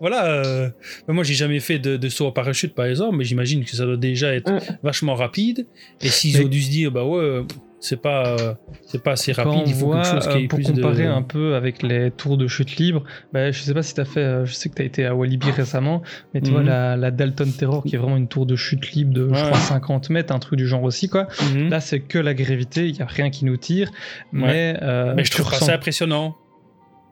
voilà 0.00 0.26
euh, 0.26 0.68
bah, 1.06 1.14
moi 1.14 1.24
j'ai 1.24 1.34
jamais 1.34 1.60
fait 1.60 1.78
de, 1.78 1.96
de 1.96 2.08
saut 2.08 2.26
en 2.26 2.32
parachute 2.32 2.74
par 2.74 2.86
exemple 2.86 3.16
mais 3.16 3.24
j'imagine 3.24 3.64
que 3.64 3.74
ça 3.76 3.84
doit 3.84 3.96
déjà 3.96 4.34
être 4.34 4.50
Mm. 4.52 4.60
vachement 4.82 5.14
rapide 5.14 5.66
et 6.02 6.08
s'ils 6.08 6.38
Mais- 6.38 6.44
ont 6.44 6.48
dû 6.48 6.60
se 6.62 6.70
dire 6.70 6.90
bah 6.90 7.04
ouais 7.04 7.42
c'est 7.84 8.00
pas 8.00 8.28
euh, 8.28 8.54
c'est 8.86 9.02
pas 9.02 9.12
assez 9.12 9.32
Quand 9.34 9.44
rapide 9.44 9.62
on 9.64 9.66
il 9.66 9.74
faut 9.74 9.86
voit, 9.86 10.02
quelque 10.02 10.14
chose 10.14 10.28
qui 10.28 10.44
euh, 10.44 10.48
pour 10.48 10.58
comparer 10.60 11.04
de 11.04 11.08
un 11.10 11.22
peu 11.22 11.54
avec 11.56 11.82
les 11.82 12.10
tours 12.12 12.36
de 12.38 12.46
chute 12.46 12.76
libre, 12.76 13.02
bah, 13.32 13.50
je 13.50 13.60
sais 13.60 13.74
pas 13.74 13.82
si 13.82 13.92
tu 13.92 14.00
as 14.00 14.04
fait, 14.04 14.20
euh, 14.20 14.44
je 14.46 14.52
sais 14.54 14.68
que 14.68 14.74
tu 14.76 14.82
as 14.82 14.84
été 14.84 15.04
à 15.04 15.14
Walibi 15.16 15.50
récemment, 15.50 16.00
mais 16.32 16.40
tu 16.40 16.46
Mhm. 16.50 16.52
vois 16.54 16.62
la, 16.62 16.96
la 16.96 17.10
Dalton 17.10 17.50
Terror 17.50 17.82
qui 17.82 17.96
est 17.96 17.98
vraiment 17.98 18.16
une 18.16 18.28
tour 18.28 18.46
de 18.46 18.54
chute 18.54 18.92
libre 18.92 19.12
de 19.12 19.28
je 19.34 19.44
crois 19.44 19.58
50 19.58 20.10
mètres, 20.10 20.32
un 20.32 20.38
truc 20.38 20.58
du 20.58 20.66
genre 20.68 20.84
aussi 20.84 21.08
quoi. 21.08 21.26
Mhm. 21.54 21.70
Là 21.70 21.80
c'est 21.80 21.98
que 22.00 22.18
la 22.18 22.34
gravité, 22.34 22.88
il 22.88 22.96
y 22.96 23.02
a 23.02 23.06
rien 23.06 23.30
qui 23.30 23.44
nous 23.44 23.56
tire, 23.56 23.90
mais, 24.30 24.78
euh, 24.82 25.14
mais 25.16 25.24
je 25.24 25.32
trouve 25.32 25.50
pas 25.50 25.56
ça 25.58 25.74
impressionnant 25.74 26.36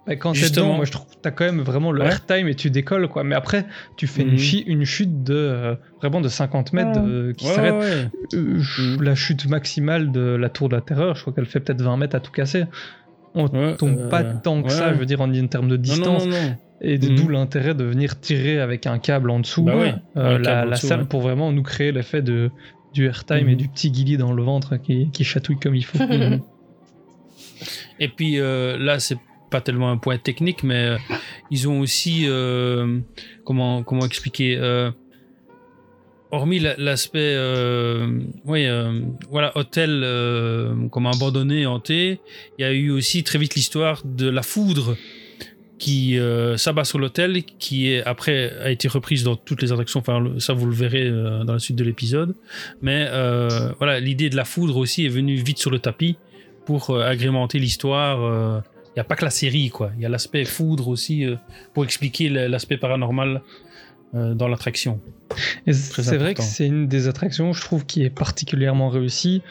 bah, 0.06 0.16
quand 0.16 0.32
t'es 0.32 0.38
justement. 0.38 0.66
dedans, 0.66 0.76
moi 0.76 0.84
je 0.86 0.92
trouve 0.92 1.06
que 1.06 1.16
t'as 1.20 1.30
quand 1.30 1.44
même 1.44 1.60
vraiment 1.60 1.92
le 1.92 2.00
Ouais. 2.02 2.08
airtime 2.08 2.48
et 2.48 2.54
tu 2.54 2.70
décolles 2.70 3.08
quoi. 3.08 3.22
Mais 3.24 3.34
après 3.34 3.66
tu 3.96 4.06
fais 4.06 4.24
Mhm. 4.24 4.30
une, 4.32 4.38
chi- 4.38 4.64
une 4.66 4.84
chute 4.84 5.22
de 5.22 5.34
euh, 5.34 5.74
vraiment 6.00 6.20
de 6.20 6.28
50 6.28 6.72
mètres 6.72 7.00
de- 7.02 7.32
qui 7.36 7.46
s'arrête. 7.46 7.74
ouais, 7.74 7.80
ouais. 7.80 8.08
Euh, 8.34 8.62
Mhm. 8.78 9.02
La 9.02 9.14
chute 9.14 9.46
maximale 9.48 10.10
de 10.12 10.20
la 10.20 10.48
tour 10.48 10.68
de 10.68 10.74
la 10.76 10.80
terreur, 10.82 11.14
je 11.16 11.20
crois 11.22 11.32
qu'elle 11.32 11.46
fait 11.46 11.60
peut-être 11.60 11.82
20 11.82 11.96
mètres 11.96 12.16
à 12.16 12.20
tout 12.20 12.32
casser. 12.32 12.64
On 13.34 13.46
Ouais, 13.46 13.76
tombe 13.76 13.96
euh, 13.98 14.08
pas 14.08 14.24
tant 14.24 14.60
que 14.62 14.68
ouais. 14.68 14.74
ça, 14.74 14.92
je 14.92 14.98
veux 14.98 15.06
dire, 15.06 15.20
en, 15.20 15.32
en 15.32 15.46
termes 15.46 15.68
de 15.68 15.76
distance. 15.76 16.24
non, 16.24 16.30
non, 16.32 16.42
non. 16.48 16.56
Et 16.82 16.96
de- 16.98 17.10
Mhm. 17.10 17.14
d'où 17.16 17.28
l'intérêt 17.28 17.74
de 17.74 17.84
venir 17.84 18.18
tirer 18.18 18.58
avec 18.58 18.86
un 18.86 18.98
câble 18.98 19.30
en 19.30 19.38
dessous 19.40 19.62
Bah 19.64 19.74
euh, 20.16 20.38
la, 20.38 20.62
en 20.62 20.64
la 20.64 20.70
dessous, 20.76 20.86
salle 20.86 21.00
ouais. 21.00 21.06
pour 21.06 21.20
vraiment 21.20 21.52
nous 21.52 21.62
créer 21.62 21.92
l'effet 21.92 22.22
de 22.22 22.50
du 22.94 23.06
airtime 23.06 23.44
Mhm. 23.44 23.48
et 23.50 23.54
du 23.54 23.68
petit 23.68 23.90
guilly 23.92 24.16
dans 24.16 24.32
le 24.32 24.42
ventre 24.42 24.76
qui, 24.78 25.10
qui 25.12 25.22
chatouille 25.22 25.58
comme 25.60 25.76
il 25.76 25.84
faut. 25.84 25.98
Mhm. 26.02 26.40
Et 28.00 28.08
puis 28.08 28.40
euh, 28.40 28.78
là, 28.78 28.98
c'est 28.98 29.16
pas 29.50 29.60
tellement 29.60 29.90
un 29.90 29.98
point 29.98 30.18
technique, 30.18 30.62
mais 30.62 30.84
euh, 30.84 30.96
ils 31.50 31.68
ont 31.68 31.80
aussi 31.80 32.24
euh, 32.26 33.00
comment 33.44 33.82
comment 33.82 34.06
expliquer. 34.06 34.56
euh, 34.58 34.90
hormis 36.32 36.60
la- 36.60 36.76
l'aspect, 36.78 37.36
oui, 38.44 38.64
voilà, 39.30 39.50
hôtel 39.56 39.90
comme 40.92 41.06
abandonné, 41.06 41.66
hanté, 41.66 42.20
il 42.56 42.62
y 42.62 42.64
a 42.64 42.72
eu 42.72 42.90
aussi 42.90 43.24
très 43.24 43.36
vite 43.38 43.56
l'histoire 43.56 44.02
de 44.04 44.28
la 44.28 44.42
foudre 44.42 44.96
qui 45.80 46.16
s'abat 46.56 46.84
sur 46.84 47.00
l'hôtel, 47.00 47.42
qui 47.42 47.90
est 47.90 48.04
après 48.04 48.52
a 48.62 48.70
été 48.70 48.86
reprise 48.86 49.24
dans 49.24 49.34
toutes 49.34 49.60
les 49.60 49.72
attractions. 49.72 49.98
Enfin, 49.98 50.24
ça 50.38 50.52
vous 50.52 50.66
le 50.66 50.72
verrez 50.74 51.10
dans 51.10 51.52
la 51.54 51.58
suite 51.58 51.76
de 51.76 51.82
l'épisode. 51.82 52.36
Mais 52.80 53.08
voilà, 53.78 53.98
l'idée 53.98 54.30
de 54.30 54.36
la 54.36 54.44
foudre 54.44 54.76
aussi 54.76 55.04
est 55.06 55.08
venue 55.08 55.34
vite 55.34 55.58
sur 55.58 55.72
le 55.72 55.80
tapis 55.80 56.16
pour 56.64 56.96
agrémenter 56.96 57.58
l'histoire. 57.58 58.62
Il 58.90 58.98
n'y 58.98 59.00
a 59.00 59.04
pas 59.04 59.14
que 59.16 59.24
la 59.24 59.30
série, 59.30 59.70
quoi. 59.70 59.92
Il 59.96 60.02
y 60.02 60.06
a 60.06 60.08
l'aspect 60.08 60.44
foudre 60.44 60.88
aussi 60.88 61.24
euh, 61.24 61.36
pour 61.74 61.84
expliquer 61.84 62.28
l'aspect 62.28 62.76
paranormal 62.76 63.42
euh, 64.14 64.34
dans 64.34 64.48
l'attraction. 64.48 65.00
C'est 65.70 66.16
vrai 66.16 66.34
que 66.34 66.42
c'est 66.42 66.66
une 66.66 66.88
des 66.88 67.06
attractions, 67.06 67.52
je 67.52 67.60
trouve, 67.62 67.86
qui 67.86 68.02
est 68.02 68.10
particulièrement 68.10 68.88
réussie 68.88 69.42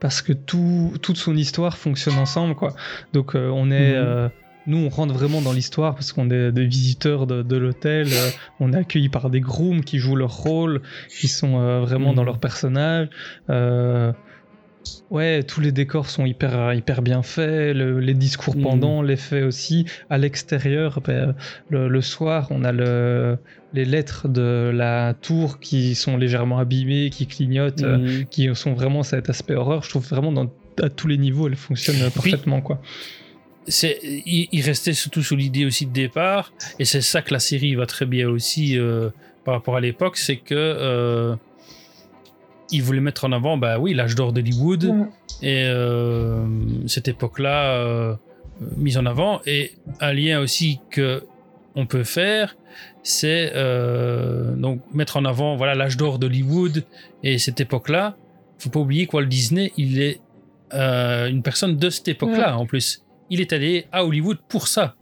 parce 0.00 0.20
que 0.20 0.32
tout, 0.34 0.92
toute 1.00 1.16
son 1.16 1.34
histoire 1.36 1.78
fonctionne 1.78 2.18
ensemble, 2.18 2.54
quoi. 2.54 2.74
Donc 3.14 3.34
euh, 3.34 3.48
on 3.48 3.70
est, 3.70 3.94
Mhm. 3.98 4.30
nous, 4.66 4.78
on 4.78 4.88
rentre 4.90 5.14
vraiment 5.14 5.40
dans 5.40 5.52
l'histoire 5.54 5.94
parce 5.94 6.12
qu'on 6.12 6.28
est 6.30 6.52
des 6.52 6.66
visiteurs 6.66 7.26
de, 7.26 7.42
de 7.42 7.56
l'hôtel. 7.56 8.08
on 8.60 8.72
est 8.74 8.76
accueillis 8.76 9.08
par 9.08 9.30
des 9.30 9.40
grooms 9.40 9.82
qui 9.82 9.98
jouent 9.98 10.16
leur 10.16 10.36
rôle, 10.36 10.82
qui 11.08 11.28
sont 11.28 11.80
vraiment 11.80 12.10
Mhm. 12.10 12.16
dans 12.16 12.24
leur 12.24 12.38
personnage. 12.40 13.08
Euh, 14.86 15.14
Ouais, 15.14 15.42
tous 15.42 15.60
les 15.60 15.72
décors 15.72 16.08
sont 16.08 16.24
hyper, 16.24 16.72
hyper 16.74 17.02
bien 17.02 17.22
faits, 17.22 17.76
le- 17.76 18.00
les 18.00 18.14
discours 18.14 18.56
Mhm. 18.56 18.62
pendant, 18.62 19.02
l'effet 19.02 19.42
aussi. 19.42 19.84
À 20.10 20.16
l'extérieur, 20.18 21.00
ben, 21.04 21.34
le, 21.68 21.88
le 21.88 22.00
soir, 22.00 22.48
on 22.50 22.64
a 22.64 22.72
le, 22.72 23.36
les 23.74 23.84
lettres 23.84 24.28
de 24.28 24.70
la 24.74 25.14
tour 25.20 25.60
qui 25.60 25.94
sont 25.94 26.16
légèrement 26.16 26.58
abîmées, 26.58 27.10
qui 27.10 27.26
clignotent, 27.26 27.82
euh, 27.82 27.98
Mhm. 27.98 28.24
qui 28.30 28.48
sont 28.54 28.72
vraiment 28.74 29.02
cet 29.02 29.28
aspect 29.30 29.54
horreur. 29.54 29.82
Je 29.82 29.90
trouve 29.90 30.06
vraiment 30.08 30.32
dans, 30.32 30.50
à 30.82 30.88
tous 30.88 31.08
les 31.08 31.18
niveaux, 31.18 31.46
elles 31.48 31.56
fonctionnent 31.56 32.10
parfaitement. 32.10 32.60
Quoi. 32.62 32.80
c'est 33.68 34.00
il, 34.02 34.48
il 34.50 34.60
restait 34.62 34.92
surtout 34.92 35.22
sur 35.22 35.36
l'idée 35.36 35.64
aussi 35.64 35.86
de 35.86 35.92
départ 35.92 36.52
et 36.80 36.84
c'est 36.84 37.00
ça 37.00 37.22
que 37.22 37.32
la 37.32 37.38
série 37.38 37.76
va 37.76 37.86
très 37.86 38.06
bien 38.06 38.28
aussi 38.28 38.76
euh, 38.76 39.10
par 39.44 39.54
rapport 39.54 39.76
à 39.76 39.80
l'époque 39.80 40.16
c'est 40.16 40.36
que 40.36 40.54
euh, 40.56 41.36
il 42.72 42.82
voulait 42.82 43.00
mettre 43.00 43.24
en 43.24 43.32
avant 43.32 43.56
bah 43.56 43.78
oui 43.78 43.94
l'âge 43.94 44.14
d'or 44.14 44.32
d'Hollywood. 44.32 45.06
Et 45.42 45.64
euh, 45.66 46.44
cette 46.86 47.08
époque 47.08 47.38
là 47.38 48.18
mise 48.76 48.98
en 48.98 49.06
avant. 49.06 49.40
Et 49.46 49.72
un 50.00 50.12
lien 50.12 50.40
aussi 50.40 50.80
que 50.90 51.24
on 51.74 51.86
peut 51.86 52.04
faire 52.04 52.56
c'est 53.02 53.52
euh, 53.54 54.54
donc 54.54 54.80
mettre 54.92 55.16
en 55.16 55.24
avant 55.24 55.56
voilà 55.56 55.74
l'âge 55.74 55.96
d'or 55.96 56.18
d'Hollywood 56.18 56.84
et 57.22 57.38
cette 57.38 57.60
époque 57.60 57.88
là 57.88 58.16
faut 58.58 58.70
pas 58.70 58.78
oublier 58.78 59.06
que 59.06 59.16
Walt 59.16 59.26
Disney 59.26 59.72
il 59.76 60.00
est 60.00 60.20
euh, 60.74 61.28
une 61.28 61.42
personne 61.42 61.76
de 61.76 61.90
cette 61.90 62.08
époque 62.08 62.36
là 62.36 62.56
en 62.56 62.66
plus. 62.66 63.04
Il 63.30 63.40
est 63.40 63.52
allé 63.52 63.86
à 63.92 64.04
Hollywood 64.04 64.38
pour 64.48 64.68
ça. 64.68 64.94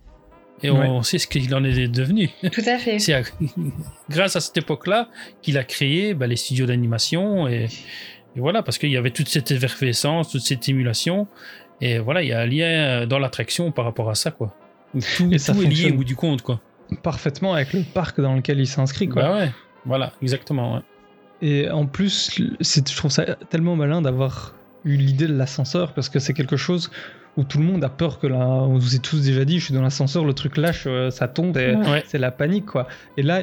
Et 0.62 0.70
Ouais. 0.70 0.86
on 0.86 1.02
sait 1.02 1.18
ce 1.18 1.26
qu'il 1.26 1.54
en 1.54 1.64
est 1.64 1.88
devenu. 1.88 2.28
Tout 2.52 2.62
à 2.66 2.76
fait. 2.78 2.98
C'est 3.00 3.14
à- 3.14 3.22
grâce 4.10 4.36
à 4.36 4.40
cette 4.40 4.56
époque-là 4.58 5.08
qu'il 5.42 5.56
a 5.58 5.64
créé 5.64 6.14
bah, 6.14 6.26
les 6.26 6.36
studios 6.36 6.66
d'animation. 6.66 7.48
Et, 7.48 7.64
et 8.36 8.40
voilà, 8.40 8.62
parce 8.62 8.76
qu'il 8.78 8.90
y 8.90 8.96
avait 8.96 9.10
toute 9.10 9.28
cette 9.28 9.50
effervescence, 9.50 10.30
toute 10.30 10.42
cette 10.42 10.68
émulation. 10.68 11.26
Et 11.80 11.98
voilà, 11.98 12.22
il 12.22 12.28
y 12.28 12.32
a 12.32 12.40
un 12.40 12.46
lien 12.46 13.06
dans 13.06 13.18
l'attraction 13.18 13.72
par 13.72 13.84
rapport 13.86 14.10
à 14.10 14.14
ça. 14.14 14.30
quoi. 14.30 14.54
Tout, 15.16 15.32
Et 15.32 15.38
ça 15.38 15.54
tout 15.54 15.62
est 15.62 15.66
lié 15.66 15.90
au 15.92 15.94
bout 15.94 16.04
du 16.04 16.16
compte. 16.16 16.42
quoi. 16.42 16.60
Parfaitement 17.02 17.54
avec 17.54 17.72
le 17.72 17.82
parc 17.82 18.20
dans 18.20 18.34
lequel 18.34 18.58
il 18.60 18.66
s'inscrit. 18.66 19.08
quoi. 19.08 19.22
Bah 19.22 19.34
ouais, 19.38 19.50
voilà, 19.86 20.12
exactement. 20.20 20.74
ouais. 20.74 20.80
Et 21.42 21.70
en 21.70 21.86
plus, 21.86 22.38
c'est- 22.60 22.86
je 22.90 22.96
trouve 22.96 23.10
ça 23.10 23.24
tellement 23.48 23.76
malin 23.76 24.02
d'avoir 24.02 24.54
eu 24.84 24.96
l'idée 24.96 25.26
de 25.26 25.32
l'ascenseur 25.34 25.94
parce 25.94 26.08
que 26.10 26.18
c'est 26.18 26.34
quelque 26.34 26.56
chose 26.56 26.90
où 27.36 27.44
tout 27.44 27.58
le 27.58 27.64
monde 27.64 27.82
a 27.84 27.88
peur 27.88 28.18
que 28.18 28.26
là, 28.26 28.38
on 28.38 28.76
vous 28.78 28.96
a 28.96 28.98
tous 28.98 29.22
déjà 29.24 29.44
dit, 29.44 29.58
je 29.58 29.66
suis 29.66 29.74
dans 29.74 29.82
l'ascenseur, 29.82 30.24
le 30.24 30.34
truc 30.34 30.56
lâche, 30.56 30.84
euh, 30.86 31.10
ça 31.10 31.28
tombe, 31.28 31.56
Ouais. 31.56 32.02
c'est 32.06 32.18
la 32.18 32.30
panique 32.30 32.66
quoi. 32.66 32.86
Et 33.16 33.22
là, 33.22 33.40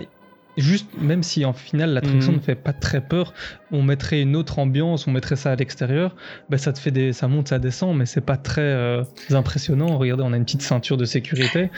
juste, 0.57 0.87
même 0.99 1.21
si 1.23 1.45
en 1.45 1.53
final 1.53 1.91
l'attraction 1.93 2.31
Mhm. 2.31 2.37
ne 2.39 2.43
fait 2.43 2.55
pas 2.55 2.73
très 2.73 2.99
peur, 3.01 3.33
on 3.71 3.83
mettrait 3.83 4.21
une 4.21 4.35
autre 4.35 4.57
ambiance, 4.59 5.07
on 5.07 5.11
mettrait 5.11 5.35
ça 5.35 5.51
à 5.51 5.55
l'extérieur, 5.55 6.15
bah, 6.49 6.57
ça 6.57 6.73
te 6.73 6.79
fait 6.79 6.89
des, 6.91 7.13
ça 7.13 7.27
monte, 7.27 7.47
ça 7.47 7.59
descend, 7.59 7.95
mais 7.95 8.05
c'est 8.07 8.21
pas 8.25 8.37
très 8.37 8.61
euh, 8.61 9.03
impressionnant. 9.29 9.97
Regardez, 9.97 10.23
on 10.25 10.33
a 10.33 10.37
une 10.37 10.45
petite 10.45 10.63
ceinture 10.63 10.97
de 10.97 11.05
sécurité, 11.05 11.69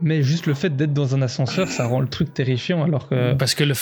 mais 0.00 0.22
juste 0.22 0.46
le 0.46 0.54
fait 0.54 0.74
d'être 0.76 0.92
dans 0.94 1.14
un 1.16 1.22
ascenseur, 1.22 1.68
ça 1.68 1.86
rend 1.86 2.00
le 2.00 2.08
truc 2.08 2.32
terrifiant 2.32 2.82
alors 2.84 3.08
que. 3.08 3.34
Parce 3.34 3.54
que 3.54 3.64
le, 3.64 3.74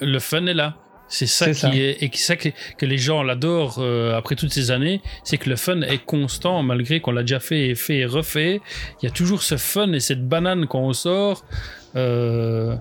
le 0.00 0.18
fun 0.20 0.46
est 0.46 0.54
là. 0.54 0.76
C'est 1.08 1.26
ça 1.26 1.46
qui 1.48 1.54
ça. 1.54 1.68
est 1.74 2.02
et 2.02 2.08
qui- 2.08 2.20
ça 2.20 2.34
que, 2.34 2.48
que 2.78 2.86
les 2.86 2.98
gens 2.98 3.22
l'adorent 3.22 3.76
euh, 3.78 4.16
après 4.16 4.34
toutes 4.36 4.52
ces 4.52 4.70
années, 4.70 5.00
c'est 5.22 5.36
que 5.36 5.48
le 5.50 5.56
fun 5.56 5.82
est 5.82 6.04
constant 6.04 6.62
malgré 6.62 7.00
qu'on 7.00 7.12
l'a 7.12 7.20
déjà 7.22 7.40
fait 7.40 7.68
et 7.68 7.74
fait 7.74 7.98
et 7.98 8.06
refait. 8.06 8.60
Il 9.02 9.06
y 9.06 9.08
a 9.08 9.12
toujours 9.12 9.42
ce 9.42 9.56
fun 9.56 9.92
et 9.92 10.00
cette 10.00 10.26
banane 10.26 10.66
quand 10.66 10.80
on 10.80 10.92
sort. 10.92 11.44
Euh, 11.94 12.76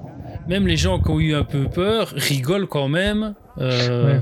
même 0.48 0.66
les 0.68 0.78
gens 0.78 1.00
qui 1.00 1.10
ont 1.12 1.20
eu 1.20 1.36
un 1.36 1.44
peu 1.44 1.70
peur 1.70 2.10
rigolent 2.16 2.68
quand 2.68 2.88
même. 2.88 3.36
euh, 3.60 4.16
Ouais. 4.16 4.22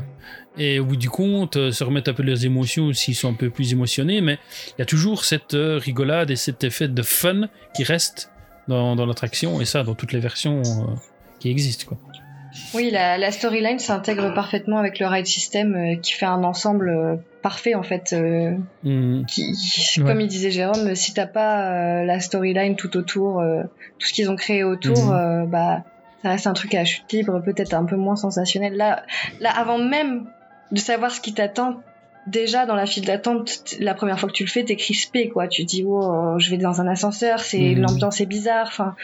Et 0.58 0.80
au 0.80 0.86
bout 0.86 0.98
du 0.98 1.10
compte, 1.10 1.72
se 1.72 1.84
remettent 1.86 2.10
un 2.10 2.14
peu 2.14 2.24
leurs 2.24 2.44
émotions 2.44 2.92
s'ils 2.92 3.16
sont 3.16 3.30
un 3.30 3.34
peu 3.36 3.50
plus 3.50 3.72
émotionnés. 3.72 4.20
Mais 4.20 4.38
il 4.70 4.80
y 4.80 4.82
a 4.82 4.86
toujours 4.86 5.24
cette 5.24 5.54
rigolade 5.56 6.30
et 6.30 6.36
cet 6.36 6.66
effet 6.66 6.90
de 6.90 7.02
fun 7.04 7.48
qui 7.74 7.84
reste 7.86 8.32
dans, 8.68 8.98
dans 8.98 9.06
l'attraction. 9.06 9.62
Et 9.62 9.66
ça, 9.66 9.84
dans 9.84 9.96
toutes 9.96 10.12
les 10.12 10.20
versions 10.20 10.62
qui 11.40 11.50
existent. 11.50 11.86
Quoi. 11.88 11.98
Oui, 12.74 12.90
la, 12.92 13.18
la 13.18 13.32
storyline 13.32 13.80
s'intègre 13.80 14.34
parfaitement 14.34 14.78
avec 14.78 15.00
le 15.00 15.08
ride 15.08 15.26
system 15.26 15.76
euh, 15.76 15.96
qui 15.96 16.14
fait 16.14 16.26
un 16.26 16.44
ensemble 16.44 16.90
euh, 16.90 17.16
parfait 17.42 17.76
en 17.76 17.84
fait. 17.84 18.14
euh, 18.14 18.56
qui, 19.28 19.54
Ouais. 19.98 20.04
Comme 20.06 20.22
il 20.22 20.28
disait 20.28 20.52
Jérôme, 20.52 20.96
si 20.96 21.14
t'as 21.14 21.28
pas 21.28 22.04
la 22.04 22.20
storyline 22.20 22.76
tout 22.76 22.96
autour, 22.98 23.42
tout 24.00 24.08
ce 24.08 24.14
qu'ils 24.14 24.30
ont 24.30 24.36
créé 24.36 24.64
autour, 24.64 25.12
euh, 25.14 25.44
bah 25.46 25.84
ça 26.24 26.30
reste 26.30 26.46
un 26.48 26.54
truc 26.54 26.76
à 26.76 26.86
chute 26.86 27.12
libre, 27.12 27.42
peut-être 27.44 27.74
un 27.74 27.86
peu 27.86 27.96
moins 27.96 28.16
sensationnel. 28.16 28.76
Là, 28.76 29.04
là, 29.40 29.50
avant 29.52 29.78
même 29.80 30.26
de 30.72 30.78
savoir 30.80 31.12
ce 31.12 31.20
qui 31.20 31.34
t'attend, 31.34 31.82
déjà 32.28 32.66
dans 32.68 32.76
la 32.76 32.86
file 32.86 33.06
d'attente, 33.06 33.76
la 33.80 33.94
première 33.96 34.20
fois 34.20 34.30
que 34.30 34.34
tu 34.36 34.44
le 34.44 34.50
fais, 34.50 34.64
t'es 34.64 34.76
crispé 34.76 35.30
quoi. 35.30 35.48
Tu 35.48 35.64
te 35.66 35.68
dis 35.70 35.84
oh, 35.86 36.36
je 36.38 36.50
vais 36.52 36.58
dans 36.58 36.80
un 36.80 36.88
ascenseur, 36.88 37.40
c'est 37.40 37.60
Mhm. 37.76 37.82
l'ambiance 37.82 38.22
est 38.22 38.26
bizarre. 38.28 38.68
Enfin, 38.68 38.96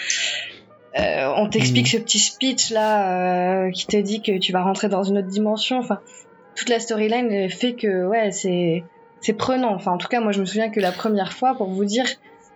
euh, 1.00 1.34
on 1.36 1.48
t'explique 1.50 1.88
ce 1.88 1.98
petit 1.98 2.20
speech 2.20 2.72
là 2.72 3.66
euh, 3.66 3.72
qui 3.72 3.86
te 3.88 3.98
dit 3.98 4.22
que 4.22 4.38
tu 4.40 4.52
vas 4.52 4.64
rentrer 4.64 4.90
dans 4.90 5.04
une 5.04 5.18
autre 5.18 5.28
dimension. 5.28 5.78
Enfin, 5.80 6.00
toute 6.56 6.70
la 6.70 6.80
storyline 6.80 7.50
fait 7.50 7.74
que 7.74 8.06
ouais, 8.06 8.32
c'est 8.32 8.84
c'est 9.22 9.34
prenant. 9.34 9.74
Enfin, 9.74 9.92
en 9.92 9.98
tout 9.98 10.08
cas, 10.08 10.22
moi, 10.22 10.32
je 10.32 10.40
me 10.40 10.46
souviens 10.46 10.70
que 10.70 10.80
la 10.80 10.92
première 10.92 11.34
fois, 11.34 11.56
pour 11.56 11.70
vous 11.70 11.86
dire, 11.86 12.06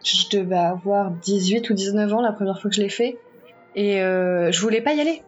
je 0.04 0.38
devais 0.38 0.56
avoir 0.58 1.12
18 1.12 1.70
ou 1.70 1.74
19 1.74 2.14
ans 2.14 2.22
la 2.22 2.32
première 2.32 2.60
fois 2.60 2.70
que 2.70 2.76
je 2.76 2.82
l'ai 2.82 2.90
fait, 2.90 3.18
et 3.76 4.02
euh, 4.02 4.52
je 4.52 4.62
voulais 4.62 4.82
pas 4.82 4.94
y 4.94 5.02
aller. 5.02 5.22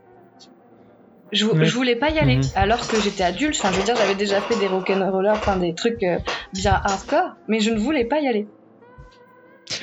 Je, 1.32 1.46
voulais 1.46 1.96
pas 1.96 2.12
y 2.12 2.20
aller, 2.20 2.36
Mhm. 2.38 2.44
alors 2.56 2.88
que 2.88 3.00
j'étais 3.02 3.24
adulte. 3.24 3.56
Enfin, 3.60 3.72
je 3.74 3.80
veux 3.80 3.84
dire, 3.84 3.96
j'avais 3.96 4.14
déjà 4.14 4.40
fait 4.40 4.56
des 4.60 4.68
rock'n'rollers, 4.68 5.32
enfin 5.34 5.58
des 5.58 5.74
trucs 5.74 6.06
bien 6.54 6.74
hardcore, 6.74 7.36
mais 7.48 7.60
je 7.60 7.72
ne 7.72 7.80
voulais 7.80 8.06
pas 8.06 8.20
y 8.20 8.28
aller. 8.28 8.48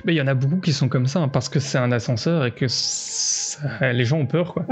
Mais 0.05 0.12
il 0.14 0.16
y 0.16 0.21
en 0.21 0.27
a 0.27 0.35
beaucoup 0.35 0.61
qui 0.61 0.73
sont 0.73 0.88
comme 0.88 1.07
ça, 1.07 1.21
hein, 1.21 1.29
parce 1.29 1.49
que 1.49 1.59
c'est 1.59 1.79
un 1.79 1.90
ascenseur 1.90 2.45
et 2.45 2.51
que 2.53 2.66
ça- 2.69 3.93
les 3.93 4.05
gens 4.05 4.19
ont 4.19 4.27
peur, 4.27 4.53
quoi. 4.53 4.64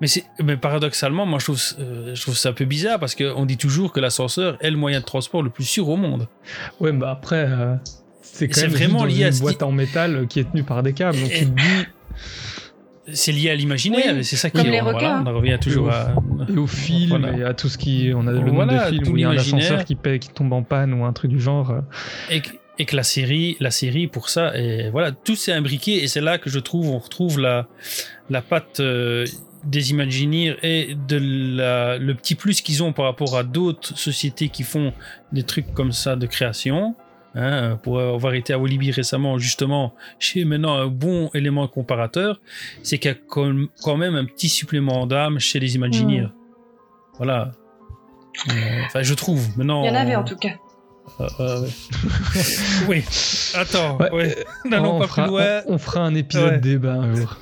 Mais, 0.00 0.06
c'est- 0.06 0.24
mais 0.42 0.56
paradoxalement, 0.56 1.26
moi 1.26 1.38
je 1.38 1.44
trouve, 1.46 1.60
euh, 1.78 2.14
je 2.14 2.22
trouve 2.22 2.36
ça 2.36 2.50
un 2.50 2.52
peu 2.52 2.64
bizarre 2.64 2.98
parce 3.00 3.14
qu'on 3.14 3.44
dit 3.44 3.56
toujours 3.56 3.92
que 3.92 4.00
l'ascenseur 4.00 4.56
est 4.60 4.70
le 4.70 4.76
moyen 4.76 5.00
de 5.00 5.04
transport 5.04 5.42
le 5.42 5.50
plus 5.50 5.64
sûr 5.64 5.88
au 5.88 5.96
monde. 5.96 6.28
Ouais, 6.78 6.92
bah 6.92 7.10
après, 7.10 7.46
euh, 7.48 7.74
c'est 8.22 8.48
quand 8.48 8.60
même 8.62 8.70
vraiment 8.70 9.04
lié 9.04 9.24
à 9.24 9.26
une 9.28 9.32
ce 9.32 9.40
boîte 9.40 9.62
en 9.62 9.72
métal 9.72 10.14
euh, 10.16 10.26
qui 10.26 10.40
est 10.40 10.50
tenue 10.50 10.62
par 10.64 10.82
des 10.82 10.92
câbles. 10.92 11.18
Donc 11.20 11.30
Et- 11.30 11.46
C'est 13.12 13.32
lié 13.32 13.50
à 13.50 13.56
l'imaginaire 13.56 14.12
Oui, 14.14 14.20
et 14.20 14.22
c'est 14.22 14.36
ça 14.36 14.50
qui 14.50 14.58
comme 14.58 14.66
est- 14.68 14.70
les 14.70 14.80
voilà, 14.80 15.20
on 15.24 15.26
en 15.26 15.34
revient 15.34 15.58
toujours 15.60 15.88
Et 15.88 15.90
au- 15.90 16.42
à. 16.42 16.48
et 16.48 16.56
au 16.58 16.66
film, 16.68 17.08
Voilà. 17.18 17.36
et 17.36 17.42
à 17.42 17.54
tout 17.54 17.68
ce 17.68 17.76
qui. 17.76 18.12
On 18.14 18.24
a 18.28 18.30
le 18.30 18.38
nombre 18.38 18.52
Voilà, 18.54 18.88
de 18.88 18.94
films 18.94 19.12
où 19.12 19.16
il 19.16 19.22
y 19.22 19.24
a 19.24 19.28
un 19.28 19.32
l'imaginaire. 19.32 19.64
ascenseur 19.78 19.84
qui, 20.20 20.28
tombe 20.28 20.52
en 20.52 20.62
panne 20.62 20.94
ou 20.94 21.04
un 21.04 21.12
truc 21.12 21.30
du 21.32 21.40
genre. 21.40 21.74
et, 22.30 22.40
et 22.80 22.86
que 22.86 22.96
la 22.96 23.02
série, 23.02 23.56
la 23.60 23.70
série 23.70 24.06
pour 24.06 24.30
ça, 24.30 24.56
et 24.58 24.88
voilà, 24.90 25.12
tout 25.12 25.36
s'est 25.36 25.52
imbriqué 25.52 26.02
et 26.02 26.08
c'est 26.08 26.22
là 26.22 26.38
que 26.38 26.48
je 26.48 26.58
trouve, 26.58 26.88
on 26.88 26.98
retrouve 26.98 27.38
la, 27.38 27.68
la 28.30 28.40
patte 28.40 28.80
euh, 28.80 29.26
des 29.64 29.90
Imagineers 29.90 30.56
et 30.62 30.94
de 30.94 31.18
la, 31.58 31.98
le 31.98 32.14
petit 32.14 32.34
plus 32.34 32.62
qu'ils 32.62 32.82
ont 32.82 32.94
par 32.94 33.04
rapport 33.04 33.36
à 33.36 33.42
d'autres 33.44 33.98
sociétés 33.98 34.48
qui 34.48 34.62
font 34.62 34.94
des 35.30 35.42
trucs 35.42 35.74
comme 35.74 35.92
ça 35.92 36.16
de 36.16 36.26
création. 36.26 36.94
Hein, 37.34 37.78
pour 37.84 38.00
avoir 38.00 38.32
été 38.34 38.52
à 38.54 38.58
Walibi 38.58 38.90
récemment, 38.90 39.38
justement, 39.38 39.94
j'ai 40.18 40.44
maintenant 40.44 40.74
un 40.78 40.88
bon 40.88 41.30
élément 41.34 41.68
comparateur, 41.68 42.40
c'est 42.82 42.98
qu'il 42.98 43.10
y 43.10 43.14
a 43.14 43.18
quand 43.28 43.96
même 43.96 44.16
un 44.16 44.24
petit 44.24 44.48
supplément 44.48 45.06
d'âme 45.06 45.38
chez 45.38 45.60
les 45.60 45.76
Imagineers. 45.76 46.28
Voilà. 47.18 47.52
Euh, 48.48 48.52
Enfin, 48.86 49.02
je 49.02 49.14
trouve. 49.14 49.46
Maintenant, 49.56 49.84
Il 49.84 49.88
y 49.88 49.90
en 49.90 49.94
avait 49.94 50.16
en 50.16 50.24
tout 50.24 50.36
cas. 50.36 50.54
Euh, 51.20 51.28
euh, 51.40 51.66
oui. 52.88 53.04
Attends. 53.54 53.98
Ouais, 53.98 54.10
Ouais. 54.12 54.36
N'allons 54.64 54.96
on, 54.96 55.00
pas 55.00 55.06
fera, 55.06 55.22
plus 55.24 55.30
loin. 55.30 55.60
on, 55.66 55.74
on 55.74 55.78
fera 55.78 56.00
un 56.00 56.14
épisode 56.14 56.52
Ouais. 56.52 56.58
débat 56.58 56.94
un 56.94 57.14
jour. 57.14 57.36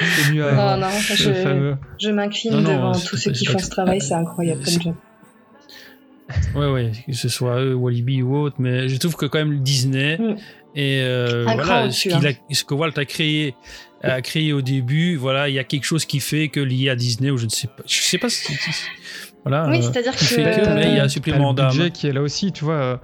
C'est 0.00 0.32
mieux 0.32 0.42
Non, 0.42 0.48
avant. 0.48 0.76
non, 0.78 0.88
je, 1.00 1.32
fameux. 1.32 1.76
je 2.00 2.10
m'incline 2.10 2.62
devant 2.62 2.92
tous 2.92 3.16
ceux 3.16 3.32
qui 3.32 3.46
font 3.46 3.58
ce 3.58 3.70
travail, 3.70 4.00
c'est 4.00 4.14
incroyable 4.14 4.62
comme 4.64 4.82
job. 4.82 4.94
Ouais, 6.54 6.66
ouais, 6.70 6.92
que 7.06 7.12
ce 7.12 7.28
soit 7.28 7.60
eux, 7.60 7.74
Walibi 7.74 8.22
ou 8.22 8.34
autre, 8.36 8.56
mais 8.58 8.88
je 8.88 8.96
trouve 8.96 9.14
que 9.14 9.26
quand 9.26 9.38
même 9.38 9.60
Disney 9.62 10.16
Mm. 10.18 10.36
et 10.74 11.00
euh, 11.02 11.44
voilà, 11.44 11.90
ce, 11.90 12.08
a- 12.08 12.32
que 12.64 12.74
Walt 12.74 12.92
a 12.96 13.04
créé, 13.04 13.54
a 14.02 14.20
créé 14.22 14.52
au 14.54 14.62
début, 14.62 15.16
voilà, 15.16 15.48
il 15.50 15.54
y 15.54 15.58
a 15.58 15.64
quelque 15.64 15.84
chose 15.84 16.06
qui 16.06 16.20
fait 16.20 16.48
que 16.48 16.60
lié 16.60 16.88
à 16.88 16.96
Disney 16.96 17.30
ou 17.30 17.36
je 17.36 17.44
ne 17.44 17.50
sais 17.50 17.66
pas, 17.68 17.82
je 17.86 18.00
sais 18.00 18.18
pas 18.18 18.30
si, 18.30 18.52
si- 18.54 18.70
voilà, 19.44 19.68
Oui, 19.68 19.78
euh, 19.78 19.82
c'est-à-dire 19.82 20.12
que. 20.12 20.18
que, 20.18 20.74
mais 20.74 20.88
il 20.90 20.96
y 20.96 21.00
a 21.00 21.04
un 21.04 21.08
supplément 21.08 21.52
le 21.52 21.62
budget 21.62 21.78
d'âme. 21.84 21.90
qui 21.90 22.06
est 22.06 22.12
là 22.12 22.22
aussi, 22.22 22.50
tu 22.52 22.64
vois. 22.64 22.74
euh, 22.74 22.96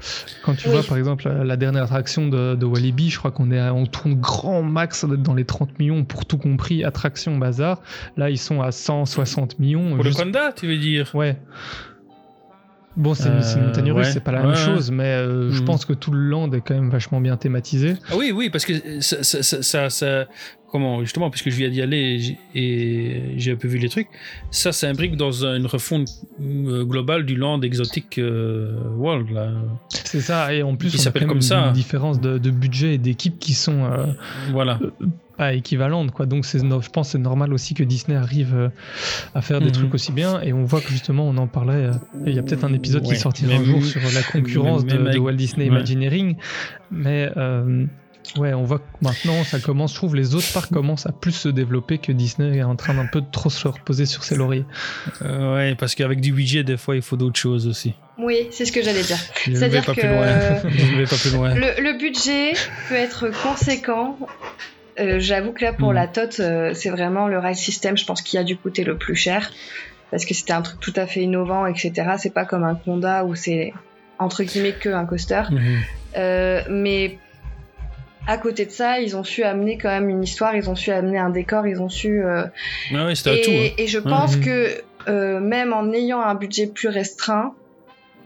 Quand 0.42 0.54
tu 0.54 0.68
Oui. 0.68 0.74
vois 0.74 0.82
par 0.82 0.96
exemple 0.96 1.28
la, 1.28 1.56
dernière 1.56 1.82
attraction 1.84 2.28
de, 2.28 2.54
de 2.54 2.64
Walibi, 2.66 3.10
je 3.10 3.18
crois 3.18 3.30
qu'on 3.30 3.50
est 3.50 3.60
on 3.70 3.84
tourne 3.86 4.14
grand 4.14 4.62
max 4.62 5.04
dans 5.04 5.34
les 5.34 5.44
30 5.44 5.78
millions 5.78 6.04
pour 6.04 6.24
tout 6.24 6.38
compris, 6.38 6.82
attraction 6.84 7.36
bazar. 7.36 7.82
Là 8.16 8.30
ils 8.30 8.38
sont 8.38 8.62
à 8.62 8.72
160 8.72 9.58
millions. 9.58 9.94
Pour 9.96 10.04
le 10.04 10.12
Conda, 10.12 10.52
tu 10.52 10.66
veux 10.66 10.78
dire? 10.78 11.10
Ouais. 11.14 11.36
Bon, 13.00 13.14
c'est 13.14 13.28
Euh, 13.28 13.40
c'est 13.42 13.58
une 13.58 13.66
montagne 13.66 13.92
russe, 13.92 14.06
ouais. 14.08 14.12
c'est 14.12 14.20
pas 14.22 14.32
la 14.32 14.42
Ouais, 14.42 14.48
même 14.48 14.56
chose, 14.56 14.90
mais 14.90 15.04
euh, 15.04 15.50
je 15.50 15.60
Mhm. 15.60 15.64
pense 15.66 15.84
que 15.86 15.94
tout 15.94 16.10
le 16.12 16.20
land 16.28 16.50
est 16.52 16.60
quand 16.60 16.74
même 16.74 16.90
vachement 16.90 17.20
bien 17.20 17.36
thématisé. 17.36 17.94
Ah 18.10 18.14
oui, 18.18 18.30
oui, 18.34 18.50
parce 18.50 18.66
que 18.66 19.00
ça, 19.00 19.22
ça, 19.22 19.42
ça, 19.42 19.62
ça- 19.62 19.90
ça- 19.90 20.26
comment, 20.70 21.00
justement, 21.02 21.30
puisque 21.30 21.48
je 21.50 21.56
viens 21.56 21.70
d'y 21.70 21.80
aller 21.82 22.36
et 22.54 23.34
j'ai- 23.38 23.52
un 23.52 23.56
peu 23.56 23.68
vu 23.68 23.78
les 23.78 23.88
trucs, 23.88 24.08
ça 24.50 24.70
s'imbrique 24.72 25.16
dans 25.16 25.44
un- 25.46 25.56
une 25.56 25.66
refonte 25.66 26.08
euh, 26.40 26.84
globale 26.84 27.24
du 27.24 27.36
land 27.36 27.60
exotique 27.62 28.18
euh, 28.18 28.76
world. 28.96 29.28
C'est 29.88 30.20
ça, 30.20 30.52
et 30.54 30.62
en 30.62 30.76
plus, 30.76 30.94
a 30.94 30.98
s'appelle 30.98 31.26
comme 31.26 31.40
ça. 31.40 31.68
une 31.68 31.72
différence 31.72 32.20
de, 32.20 32.36
de 32.38 32.50
budget 32.50 32.94
et 32.94 32.98
d'équipe 32.98 33.38
qui 33.38 33.54
sont 33.54 33.88
Voilà. 34.52 34.78
Pas 35.40 35.54
équivalentes, 35.54 36.10
quoi. 36.10 36.26
Donc, 36.26 36.44
c'est 36.44 36.62
no- 36.62 36.82
je 36.82 36.90
pense 36.90 37.08
que 37.08 37.12
c'est 37.12 37.18
normal 37.18 37.54
aussi 37.54 37.72
que 37.72 37.82
Disney 37.82 38.14
arrive 38.16 38.54
euh, 38.54 38.68
à 39.34 39.40
faire 39.40 39.60
des 39.60 39.66
Mhm. 39.68 39.72
trucs 39.72 39.94
aussi 39.94 40.12
bien. 40.12 40.38
Et 40.42 40.52
on 40.52 40.64
voit 40.64 40.82
que 40.82 40.90
justement, 40.90 41.26
on 41.26 41.36
en 41.38 41.46
parlait. 41.46 41.86
euh, 41.86 41.92
il 42.26 42.34
y 42.34 42.38
a 42.38 42.42
peut-être 42.42 42.64
un 42.64 42.74
épisode 42.74 43.06
Ouais, 43.06 43.14
qui 43.14 43.20
sortira 43.20 43.54
un 43.54 43.64
jour 43.64 43.82
sur 43.82 44.02
la 44.14 44.22
concurrence 44.22 44.84
de, 44.84 45.18
Walt 45.18 45.32
Disney 45.32 45.64
ouais. 45.70 45.76
Imagineering. 45.76 46.36
Mais 46.90 47.30
euh, 47.38 47.86
ouais, 48.36 48.52
on 48.52 48.64
voit 48.64 48.80
que 48.80 48.84
maintenant, 49.00 49.42
ça 49.44 49.60
commence. 49.60 49.92
Je 49.92 49.96
trouve 49.96 50.14
les 50.14 50.34
autres 50.34 50.52
parcs 50.52 50.70
commencent 50.70 51.06
à 51.06 51.12
plus 51.12 51.32
se 51.32 51.48
développer 51.48 51.96
que 51.96 52.12
Disney 52.12 52.58
est 52.58 52.62
en 52.62 52.76
train 52.76 52.92
d'un 52.92 53.06
peu 53.06 53.22
de 53.22 53.30
trop 53.32 53.48
se 53.48 53.66
reposer 53.66 54.04
sur 54.04 54.24
ses 54.24 54.36
lauriers. 54.36 54.66
Euh, 55.22 55.54
ouais, 55.54 55.74
parce 55.74 55.94
qu'avec 55.94 56.20
du 56.20 56.32
budget, 56.32 56.64
des 56.64 56.76
fois, 56.76 56.96
il 56.96 57.02
faut 57.02 57.16
d'autres 57.16 57.40
choses 57.40 57.66
aussi. 57.66 57.94
Oui, 58.18 58.48
c'est 58.50 58.66
ce 58.66 58.72
que 58.72 58.82
j'allais 58.82 59.02
dire. 59.04 59.16
C'est-à-dire 59.46 59.84
pas 59.86 59.94
que 59.94 60.00
plus 60.00 60.08
loin. 60.10 60.26
Je 60.68 60.92
ne 60.92 60.98
vais 60.98 61.04
pas 61.06 61.16
plus 61.16 61.30
loin. 61.30 61.54
le, 61.54 61.82
le 61.82 61.98
budget 61.98 62.52
peut 62.90 62.94
être 62.96 63.28
conséquent. 63.42 64.18
Euh, 64.98 65.18
J'avoue 65.20 65.52
que 65.52 65.64
là, 65.64 65.72
pour 65.72 65.88
Mhm. 65.90 65.94
la 65.94 66.06
TOT, 66.08 66.40
euh, 66.40 66.74
c'est 66.74 66.90
vraiment 66.90 67.28
le 67.28 67.38
rail 67.38 67.54
system, 67.56 67.96
je 67.96 68.04
pense, 68.04 68.22
qui 68.22 68.36
a 68.38 68.44
dû 68.44 68.56
coûter 68.56 68.84
le 68.84 68.96
plus 68.96 69.14
cher. 69.14 69.50
Parce 70.10 70.24
que 70.24 70.34
c'était 70.34 70.52
un 70.52 70.62
truc 70.62 70.80
tout 70.80 70.92
à 70.96 71.06
fait 71.06 71.20
innovant, 71.20 71.66
etc. 71.66 71.92
C'est 72.18 72.34
pas 72.34 72.44
comme 72.44 72.64
un 72.64 72.74
Conda 72.74 73.24
où 73.24 73.34
c'est 73.36 73.72
entre 74.18 74.42
guillemets 74.42 74.72
que 74.72 74.88
un 74.88 75.06
coaster. 75.06 75.42
Mhm. 75.50 75.60
Euh, 76.16 76.62
mais 76.68 77.18
à 78.26 78.36
côté 78.36 78.66
de 78.66 78.70
ça, 78.70 79.00
ils 79.00 79.16
ont 79.16 79.24
su 79.24 79.44
amener 79.44 79.78
quand 79.78 79.88
même 79.88 80.08
une 80.08 80.22
histoire, 80.22 80.54
ils 80.56 80.68
ont 80.68 80.74
su 80.74 80.90
amener 80.90 81.18
un 81.18 81.30
décor, 81.30 81.66
ils 81.66 81.80
ont 81.80 81.88
su. 81.88 82.22
euh, 82.24 82.44
Ouais, 82.92 83.14
c'était 83.14 83.38
et, 83.38 83.42
tout. 83.42 83.50
hein. 83.52 83.68
et 83.78 83.86
je 83.86 83.98
pense 83.98 84.36
Mhm. 84.36 84.44
que 84.44 85.38
même 85.40 85.72
en 85.72 85.90
ayant 85.92 86.20
un 86.20 86.34
budget 86.34 86.66
plus 86.66 86.88
restreint, 86.88 87.54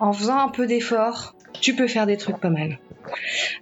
en 0.00 0.12
faisant 0.12 0.38
un 0.38 0.48
peu 0.48 0.66
d'effort, 0.66 1.34
tu 1.60 1.74
peux 1.76 1.86
faire 1.86 2.06
des 2.06 2.16
trucs 2.16 2.38
pas 2.38 2.50
mal. 2.50 2.78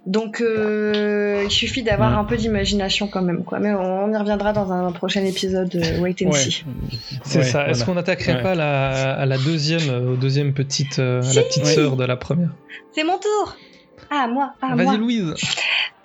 Donc 0.05 0.41
euh, 0.41 1.41
il 1.45 1.51
suffit 1.51 1.83
d'avoir 1.83 2.11
Ouais. 2.11 2.17
un 2.17 2.23
peu 2.23 2.37
d'imagination 2.37 3.07
quand 3.07 3.21
même, 3.21 3.43
quoi. 3.43 3.59
Mais 3.59 3.73
on 3.73 4.11
y 4.11 4.17
reviendra 4.17 4.53
dans 4.53 4.71
un 4.71 4.91
prochain 4.91 5.23
épisode 5.25 5.69
de 5.69 5.99
Wait 6.01 6.15
and 6.25 6.29
Ouais. 6.31 6.37
See. 6.39 6.65
C'est 7.23 7.39
Ouais, 7.39 7.43
ça. 7.45 7.67
Est-ce 7.67 7.85
qu'on 7.85 7.93
n'attaquerait 7.95 8.35
Ouais. 8.35 8.41
pas 8.43 8.55
la, 8.55 9.13
à 9.13 9.25
la 9.25 9.37
deuxième, 9.37 9.89
euh, 9.89 10.13
au 10.13 10.15
deuxième 10.15 10.53
petite, 10.53 10.99
euh, 10.99 11.21
à 11.21 11.33
la 11.33 11.41
petite 11.43 11.63
Oui. 11.65 11.73
sœur 11.73 11.95
de 11.95 12.05
la 12.05 12.15
première? 12.17 12.49
C'est 12.93 13.03
mon 13.03 13.17
tour. 13.17 13.55
Ah 14.09 14.27
moi, 14.27 14.53
ah 14.61 14.75
moi. 14.75 14.83
Vas-y 14.85 14.97
Louise. 14.97 15.33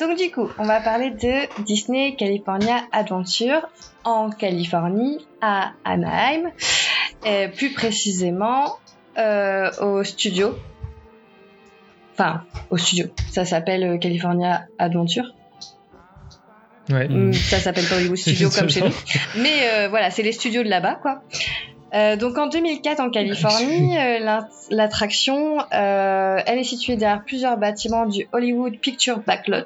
Donc 0.00 0.16
du 0.16 0.30
coup, 0.30 0.48
on 0.58 0.64
va 0.64 0.80
parler 0.80 1.10
de 1.10 1.62
Disney 1.64 2.14
California 2.16 2.76
Adventure 2.92 3.68
en 4.04 4.30
Californie, 4.30 5.26
à 5.42 5.72
Anaheim, 5.84 6.50
et 7.26 7.48
plus 7.48 7.72
précisément 7.72 8.76
euh, 9.18 9.70
au 9.82 10.04
studio. 10.04 10.54
Enfin, 12.18 12.42
au 12.70 12.76
studio. 12.76 13.06
Ça 13.30 13.44
s'appelle 13.44 13.84
euh, 13.84 13.98
California 13.98 14.62
Adventure. 14.78 15.34
Ouais. 16.90 17.06
Mm, 17.08 17.32
Ça 17.32 17.58
s'appelle 17.58 17.84
pas 17.84 17.96
Hollywood 17.96 18.16
Studio 18.16 18.48
comme 18.50 18.68
chez 18.68 18.80
nous. 18.80 18.90
Mais 19.36 19.68
euh, 19.72 19.88
voilà, 19.88 20.10
c'est 20.10 20.22
les 20.22 20.32
studios 20.32 20.62
de 20.64 20.68
là-bas, 20.68 20.96
quoi. 21.00 21.22
Euh, 21.94 22.16
donc 22.16 22.36
en 22.36 22.48
2004 22.48 23.00
en 23.00 23.08
Californie, 23.10 23.96
euh, 23.98 24.18
l'int- 24.18 24.48
l'attraction, 24.70 25.58
euh, 25.72 26.38
elle 26.46 26.58
est 26.58 26.64
située 26.64 26.96
derrière 26.96 27.22
plusieurs 27.24 27.56
bâtiments 27.56 28.04
du 28.06 28.26
Hollywood 28.32 28.78
Picture 28.78 29.20
Backlot 29.20 29.64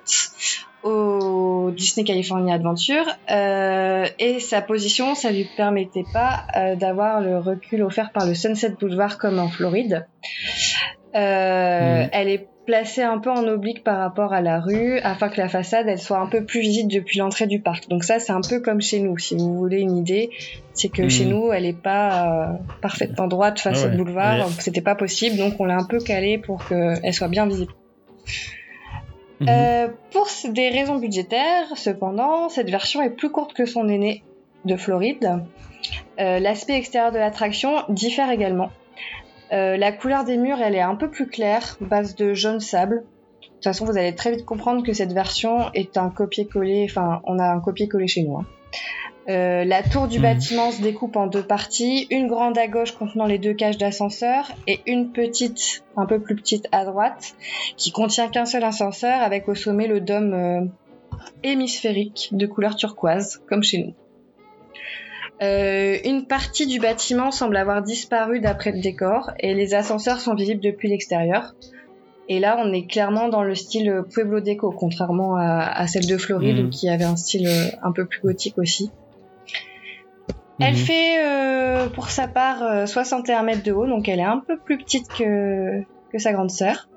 au 0.84 1.70
Disney 1.76 2.04
California 2.04 2.54
Adventure 2.54 3.04
euh, 3.30 4.06
et 4.18 4.40
sa 4.40 4.60
position, 4.62 5.14
ça 5.14 5.30
lui 5.30 5.48
permettait 5.56 6.04
pas 6.12 6.44
euh, 6.56 6.74
d'avoir 6.76 7.20
le 7.20 7.38
recul 7.38 7.82
offert 7.82 8.10
par 8.12 8.26
le 8.26 8.34
Sunset 8.34 8.70
Boulevard 8.80 9.16
comme 9.18 9.38
en 9.38 9.48
Floride. 9.48 10.06
Euh, 11.14 12.02
Mhm. 12.04 12.08
Elle 12.12 12.28
est 12.28 12.48
placée 12.64 13.02
un 13.02 13.18
peu 13.18 13.30
en 13.30 13.44
oblique 13.48 13.82
par 13.82 13.98
rapport 13.98 14.32
à 14.32 14.40
la 14.40 14.60
rue 14.60 14.98
afin 15.00 15.28
que 15.28 15.40
la 15.40 15.48
façade 15.48 15.88
elle 15.88 15.98
soit 15.98 16.18
un 16.18 16.26
peu 16.26 16.44
plus 16.44 16.60
visible 16.60 16.92
depuis 16.92 17.18
l'entrée 17.18 17.48
du 17.48 17.60
parc. 17.60 17.88
Donc 17.88 18.04
ça 18.04 18.20
c'est 18.20 18.32
un 18.32 18.40
peu 18.40 18.60
comme 18.60 18.80
chez 18.80 19.00
nous. 19.00 19.18
Si 19.18 19.36
vous 19.36 19.56
voulez 19.56 19.80
une 19.80 19.96
idée, 19.96 20.30
c'est 20.72 20.88
que 20.88 21.08
chez 21.08 21.24
nous 21.24 21.52
elle 21.52 21.66
est 21.66 21.72
pas 21.76 22.52
euh, 22.52 22.52
parfaitement 22.80 23.26
droite 23.26 23.58
face 23.58 23.82
Ah 23.84 23.88
au 23.88 23.96
boulevard. 23.96 24.46
Ouais. 24.46 24.52
C'était 24.60 24.80
pas 24.80 24.94
possible 24.94 25.36
donc 25.36 25.54
on 25.58 25.64
l'a 25.64 25.76
un 25.76 25.84
peu 25.84 25.98
calé 25.98 26.38
pour 26.38 26.64
qu'elle 26.68 27.12
soit 27.12 27.28
bien 27.28 27.46
visible. 27.46 27.72
Mhm. 29.40 29.48
Euh, 29.50 29.88
pour 30.12 30.28
des 30.50 30.68
raisons 30.68 30.98
budgétaires, 30.98 31.66
cependant, 31.74 32.48
cette 32.48 32.70
version 32.70 33.02
est 33.02 33.10
plus 33.10 33.30
courte 33.30 33.54
que 33.54 33.66
son 33.66 33.88
aîné 33.88 34.22
de 34.64 34.76
Floride. 34.76 35.40
Euh, 36.20 36.38
L'aspect 36.38 36.76
extérieur 36.76 37.10
de 37.10 37.18
l'attraction 37.18 37.72
diffère 37.88 38.30
également. 38.30 38.70
Euh, 39.52 39.76
la 39.76 39.92
couleur 39.92 40.24
des 40.24 40.36
murs, 40.36 40.60
elle 40.60 40.74
est 40.74 40.80
un 40.80 40.94
peu 40.94 41.10
plus 41.10 41.26
claire, 41.28 41.76
base 41.80 42.14
de 42.16 42.32
jaune 42.34 42.60
sable. 42.60 43.04
De 43.40 43.46
toute 43.56 43.64
façon, 43.64 43.84
vous 43.84 43.96
allez 43.98 44.14
très 44.14 44.30
vite 44.32 44.44
comprendre 44.44 44.82
que 44.82 44.92
cette 44.92 45.12
version 45.12 45.70
est 45.74 45.96
un 45.96 46.08
copier-coller, 46.10 46.86
enfin, 46.88 47.20
on 47.24 47.38
a 47.38 47.44
un 47.48 47.60
copier-coller 47.60 48.08
chez 48.08 48.22
nous. 48.22 48.38
hein. 48.38 48.46
Euh, 49.28 49.64
la 49.64 49.82
tour 49.84 50.08
du 50.08 50.16
Mhm. 50.18 50.22
bâtiment 50.22 50.70
se 50.72 50.82
découpe 50.82 51.14
en 51.16 51.28
deux 51.28 51.44
parties, 51.44 52.08
une 52.10 52.26
grande 52.26 52.58
à 52.58 52.66
gauche 52.66 52.90
contenant 52.92 53.26
les 53.26 53.38
deux 53.38 53.54
cages 53.54 53.78
d'ascenseur 53.78 54.50
et 54.66 54.80
une 54.86 55.12
petite, 55.12 55.84
un 55.96 56.06
peu 56.06 56.18
plus 56.20 56.34
petite 56.34 56.66
à 56.72 56.84
droite, 56.84 57.34
qui 57.76 57.92
contient 57.92 58.28
qu'un 58.28 58.46
seul 58.46 58.64
ascenseur 58.64 59.22
avec 59.22 59.48
au 59.48 59.54
sommet 59.54 59.86
le 59.86 60.00
dôme 60.00 60.34
euh, 60.34 60.60
hémisphérique 61.44 62.30
de 62.32 62.46
couleur 62.46 62.74
turquoise, 62.74 63.40
comme 63.48 63.62
chez 63.62 63.78
nous. 63.78 63.94
Euh, 65.42 65.96
une 66.04 66.26
partie 66.26 66.66
du 66.66 66.78
bâtiment 66.78 67.30
semble 67.32 67.56
avoir 67.56 67.82
disparu 67.82 68.38
d'après 68.40 68.70
le 68.70 68.80
décor 68.80 69.30
et 69.40 69.54
les 69.54 69.74
ascenseurs 69.74 70.20
sont 70.20 70.34
visibles 70.34 70.60
depuis 70.60 70.88
l'extérieur. 70.88 71.54
Et 72.28 72.38
là, 72.38 72.56
on 72.64 72.72
est 72.72 72.86
clairement 72.86 73.28
dans 73.28 73.42
le 73.42 73.54
style 73.56 74.02
Pueblo 74.12 74.40
Déco, 74.40 74.70
contrairement 74.70 75.36
à, 75.36 75.64
à 75.64 75.86
celle 75.88 76.06
de 76.06 76.16
Floride 76.16 76.64
Mhm. 76.64 76.70
qui 76.70 76.88
avait 76.88 77.04
un 77.04 77.16
style 77.16 77.46
euh, 77.48 77.66
un 77.82 77.90
peu 77.92 78.06
plus 78.06 78.20
gothique 78.20 78.56
aussi. 78.58 78.90
Elle 80.60 80.74
Mhm. 80.74 80.78
fait 80.78 81.24
euh, 81.24 81.88
pour 81.88 82.10
sa 82.10 82.28
part 82.28 82.62
euh, 82.62 82.86
61 82.86 83.42
mètres 83.42 83.64
de 83.64 83.72
haut, 83.72 83.86
donc 83.88 84.08
elle 84.08 84.20
est 84.20 84.24
un 84.24 84.38
peu 84.46 84.56
plus 84.56 84.78
petite 84.78 85.08
que, 85.08 85.80
que 86.12 86.18
sa 86.18 86.32
grande 86.32 86.50
sœur. 86.52 86.88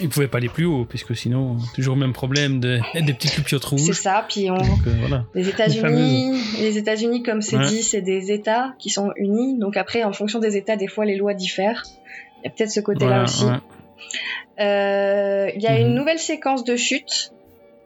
Il 0.00 0.08
pouvait 0.08 0.28
pas 0.28 0.38
aller 0.38 0.48
plus 0.48 0.64
haut, 0.66 0.84
puisque 0.84 1.14
sinon, 1.16 1.56
toujours 1.74 1.94
le 1.94 2.00
même 2.00 2.12
problème 2.12 2.58
de, 2.60 2.80
des 2.94 3.12
petites 3.14 3.34
coupures 3.36 3.60
C'est 3.62 3.68
rouges. 3.68 3.92
ça, 3.92 4.26
puis 4.28 4.50
on, 4.50 4.56
Donc 4.56 4.86
euh, 4.86 4.94
voilà. 5.00 5.24
les 5.34 5.48
États-Unis, 5.48 6.32
les 6.60 6.76
États-Unis, 6.78 7.22
comme 7.22 7.40
c'est 7.42 7.56
Ouais. 7.56 7.66
dit, 7.66 7.82
c'est 7.82 8.00
des 8.02 8.32
États 8.32 8.74
qui 8.78 8.90
sont 8.90 9.12
unis. 9.16 9.56
Donc 9.58 9.76
après, 9.76 10.02
en 10.04 10.12
fonction 10.12 10.38
des 10.40 10.56
États, 10.56 10.76
des 10.76 10.88
fois 10.88 11.04
les 11.04 11.16
lois 11.16 11.32
diffèrent. 11.34 11.84
Il 12.42 12.44
y 12.44 12.48
a 12.48 12.50
peut-être 12.50 12.70
ce 12.72 12.80
côté-là 12.80 13.06
Voilà, 13.08 13.24
aussi. 13.24 13.44
ouais. 13.44 13.52
Euh, 14.60 15.50
Il 15.54 15.62
y 15.62 15.66
a 15.66 15.74
Mhm. 15.78 15.86
une 15.88 15.94
nouvelle 15.94 16.18
séquence 16.18 16.64
de 16.64 16.76
chute 16.76 17.32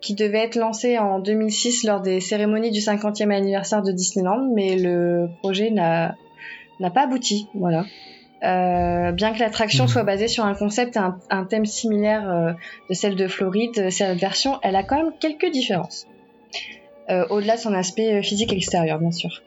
qui 0.00 0.14
devait 0.14 0.38
être 0.38 0.56
lancée 0.56 0.98
en 0.98 1.18
2006 1.18 1.84
lors 1.84 2.00
des 2.00 2.20
cérémonies 2.20 2.70
du 2.70 2.80
50e 2.80 3.30
anniversaire 3.30 3.82
de 3.82 3.92
Disneyland, 3.92 4.50
mais 4.54 4.76
le 4.76 5.28
projet 5.42 5.70
n'a 5.70 6.14
n'a 6.80 6.88
pas 6.90 7.02
abouti. 7.02 7.46
Voilà. 7.54 7.84
Euh, 8.42 9.12
bien 9.12 9.32
que 9.34 9.38
l'attraction 9.38 9.84
Mhm. 9.84 9.90
soit 9.90 10.02
basée 10.02 10.28
sur 10.28 10.44
un 10.46 10.54
concept 10.54 10.96
et 10.96 10.98
un, 10.98 11.18
un 11.28 11.44
thème 11.44 11.66
similaire 11.66 12.28
euh, 12.30 12.52
de 12.88 12.94
celle 12.94 13.14
de 13.14 13.28
Floride, 13.28 13.90
cette 13.90 14.18
version, 14.18 14.58
elle 14.62 14.76
a 14.76 14.82
quand 14.82 14.96
même 14.96 15.12
quelques 15.20 15.50
différences. 15.50 16.06
Euh, 17.10 17.26
Au-delà 17.28 17.56
de 17.56 17.60
son 17.60 17.74
aspect 17.74 18.14
euh, 18.14 18.22
physique 18.22 18.52
extérieur, 18.52 18.98
bien 18.98 19.10
sûr. 19.10 19.42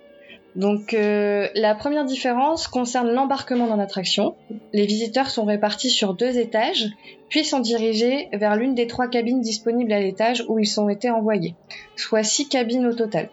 Donc 0.55 0.93
euh, 0.93 1.47
la 1.55 1.73
première 1.73 2.05
différence 2.05 2.67
concerne 2.67 3.09
l'embarquement 3.11 3.65
dans 3.65 3.75
l'attraction. 3.77 4.35
Les 4.71 4.85
visiteurs 4.85 5.31
sont 5.31 5.45
répartis 5.45 5.89
sur 5.89 6.13
deux 6.13 6.37
étages, 6.37 6.85
puis 7.29 7.43
sont 7.43 7.59
dirigés 7.59 8.27
vers 8.33 8.55
l'une 8.55 8.75
des 8.75 8.85
trois 8.85 9.07
cabines 9.07 9.41
disponibles 9.41 9.91
à 9.91 9.99
l'étage 9.99 10.45
où 10.47 10.59
ils 10.59 10.79
ont 10.79 10.89
été 10.89 11.09
envoyés, 11.09 11.55
soit 11.95 12.21
six 12.21 12.47
cabines 12.47 12.85
au 12.85 12.93
total. 12.93 13.29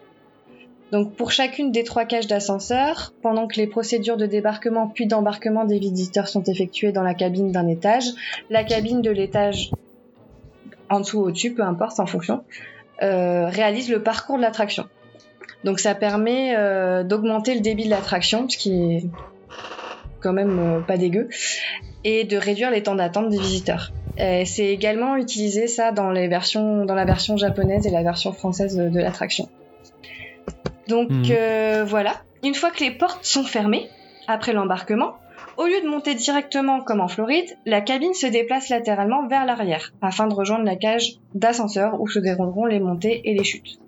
Donc 0.92 1.14
pour 1.14 1.30
chacune 1.30 1.70
des 1.70 1.84
trois 1.84 2.04
cages 2.04 2.26
d'ascenseur, 2.26 3.12
pendant 3.22 3.46
que 3.46 3.56
les 3.56 3.66
procédures 3.66 4.16
de 4.16 4.26
débarquement 4.26 4.88
puis 4.88 5.06
d'embarquement 5.06 5.64
des 5.64 5.78
visiteurs 5.78 6.28
sont 6.28 6.42
effectuées 6.44 6.92
dans 6.92 7.02
la 7.02 7.14
cabine 7.14 7.52
d'un 7.52 7.68
étage, 7.68 8.06
la 8.50 8.64
cabine 8.64 9.00
de 9.00 9.10
l'étage 9.10 9.70
en 10.88 11.00
dessous 11.00 11.20
ou 11.20 11.22
au-dessus, 11.26 11.54
peu 11.54 11.62
importe 11.62 12.00
en 12.00 12.06
fonction, 12.06 12.42
euh, 13.02 13.46
réalise 13.46 13.88
le 13.88 14.02
parcours 14.02 14.36
de 14.36 14.42
l'attraction. 14.42 14.86
Donc 15.62 15.78
ça 15.78 15.94
permet 15.94 16.54
euh, 16.56 17.04
d'augmenter 17.04 17.54
le 17.54 17.60
débit 17.60 17.84
de 17.84 17.90
l'attraction, 17.90 18.48
ce 18.48 18.58
qui 18.58 18.72
est 18.72 19.06
quand 20.20 20.32
même 20.32 20.58
euh, 20.58 20.80
pas 20.80 20.96
dégueu, 20.96 21.28
et 22.02 22.24
de 22.24 22.36
réduire 22.36 22.70
les 22.70 22.82
temps 22.82 22.96
d'attente 22.96 23.28
des 23.28 23.38
visiteurs. 23.38 23.92
C'est 24.18 24.66
également 24.66 25.16
utilisé 25.16 25.66
ça 25.66 25.92
dans 25.92 26.10
les 26.10 26.28
versions, 26.28 26.84
dans 26.84 26.94
la 26.94 27.06
version 27.06 27.38
japonaise 27.38 27.86
et 27.86 27.90
la 27.90 28.02
version 28.02 28.32
française 28.32 28.76
de 28.76 28.98
l'attraction. 29.00 29.48
Donc 30.90 31.10
Mhm. 31.10 31.24
euh, 31.30 31.84
voilà. 31.86 32.12
Une 32.42 32.54
fois 32.54 32.70
que 32.70 32.82
les 32.84 32.90
portes 32.90 33.24
sont 33.24 33.44
fermées 33.44 33.88
après 34.26 34.52
l'embarquement, 34.52 35.14
au 35.56 35.66
lieu 35.66 35.80
de 35.82 35.88
monter 35.88 36.14
directement 36.14 36.80
comme 36.82 37.00
en 37.00 37.08
Floride, 37.08 37.48
la 37.66 37.80
cabine 37.80 38.14
se 38.14 38.26
déplace 38.26 38.68
latéralement 38.70 39.26
vers 39.26 39.44
l'arrière 39.44 39.92
afin 40.00 40.26
de 40.26 40.34
rejoindre 40.34 40.64
la 40.64 40.76
cage 40.76 41.14
d'ascenseur 41.34 42.00
où 42.00 42.08
se 42.08 42.18
dérouleront 42.18 42.66
les 42.66 42.80
montées 42.80 43.20
et 43.24 43.34
les 43.34 43.44
chutes. 43.44 43.78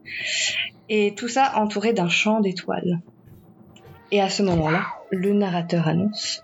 Et 0.88 1.14
tout 1.16 1.28
ça 1.28 1.52
entouré 1.56 1.92
d'un 1.92 2.08
champ 2.08 2.40
d'étoiles. 2.40 3.00
Et 4.10 4.20
à 4.20 4.28
ce 4.28 4.42
moment-là, 4.42 4.82
le 5.10 5.32
narrateur 5.32 5.88
annonce 5.88 6.42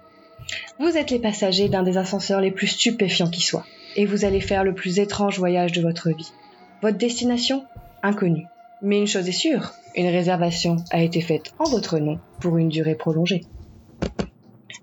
Vous 0.79 0.97
êtes 0.97 1.11
les 1.11 1.19
passagers 1.19 1.69
d'un 1.69 1.83
des 1.83 1.99
ascenseurs 1.99 2.41
les 2.41 2.51
plus 2.53 2.69
stupéfiants 2.69 3.29
qui 3.31 3.43
soit, 3.43 3.67
et 3.97 4.07
vous 4.07 4.25
allez 4.25 4.41
faire 4.41 4.65
le 4.65 4.75
plus 4.75 4.99
étrange 4.99 5.39
voyage 5.39 5.73
de 5.73 5.83
votre 5.83 6.09
vie. 6.11 6.33
Votre 6.81 6.97
destination? 6.97 7.65
Inconnue. 8.03 8.47
Mais 8.81 8.99
une 8.99 9.07
chose 9.09 9.29
est 9.29 9.33
sûre, 9.33 9.75
une 9.99 10.09
réservation 10.09 10.77
a 10.93 11.03
été 11.03 11.21
faite 11.21 11.53
en 11.59 11.65
votre 11.65 11.99
nom 11.99 12.21
pour 12.41 12.57
une 12.57 12.69
durée 12.69 12.95
prolongée. 12.95 13.43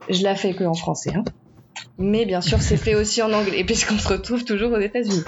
Je 0.09 0.23
la 0.23 0.35
fais 0.35 0.53
que 0.53 0.65
en 0.65 0.73
français, 0.73 1.13
hein. 1.15 1.23
Mais 1.97 2.25
bien 2.25 2.41
sûr, 2.41 2.61
c'est 2.61 2.75
fait 2.75 2.95
aussi 2.95 3.21
en 3.21 3.31
anglais, 3.31 3.63
puisqu'on 3.63 3.97
se 3.97 4.09
retrouve 4.09 4.43
toujours 4.43 4.73
aux 4.73 4.79
États-Unis. 4.79 5.23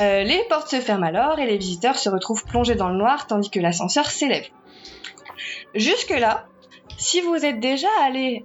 Euh, 0.00 0.22
les 0.22 0.40
portes 0.48 0.68
se 0.68 0.76
ferment 0.76 1.06
alors 1.06 1.40
et 1.40 1.46
les 1.46 1.58
visiteurs 1.58 1.98
se 1.98 2.08
retrouvent 2.08 2.44
plongés 2.44 2.76
dans 2.76 2.88
le 2.88 2.96
noir 2.96 3.26
tandis 3.26 3.50
que 3.50 3.58
l'ascenseur 3.58 4.08
s'élève. 4.08 4.44
Jusque-là, 5.74 6.46
si 6.96 7.20
vous 7.20 7.44
êtes 7.44 7.58
déjà 7.58 7.88
allé 8.04 8.44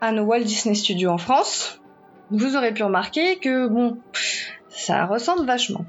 à 0.00 0.12
nos 0.12 0.22
Walt 0.22 0.44
Disney 0.44 0.76
Studios 0.76 1.10
en 1.10 1.18
France, 1.18 1.80
vous 2.30 2.56
aurez 2.56 2.72
pu 2.72 2.84
remarquer 2.84 3.36
que 3.36 3.66
bon, 3.66 3.98
ça 4.68 5.06
ressemble 5.06 5.46
vachement. 5.46 5.84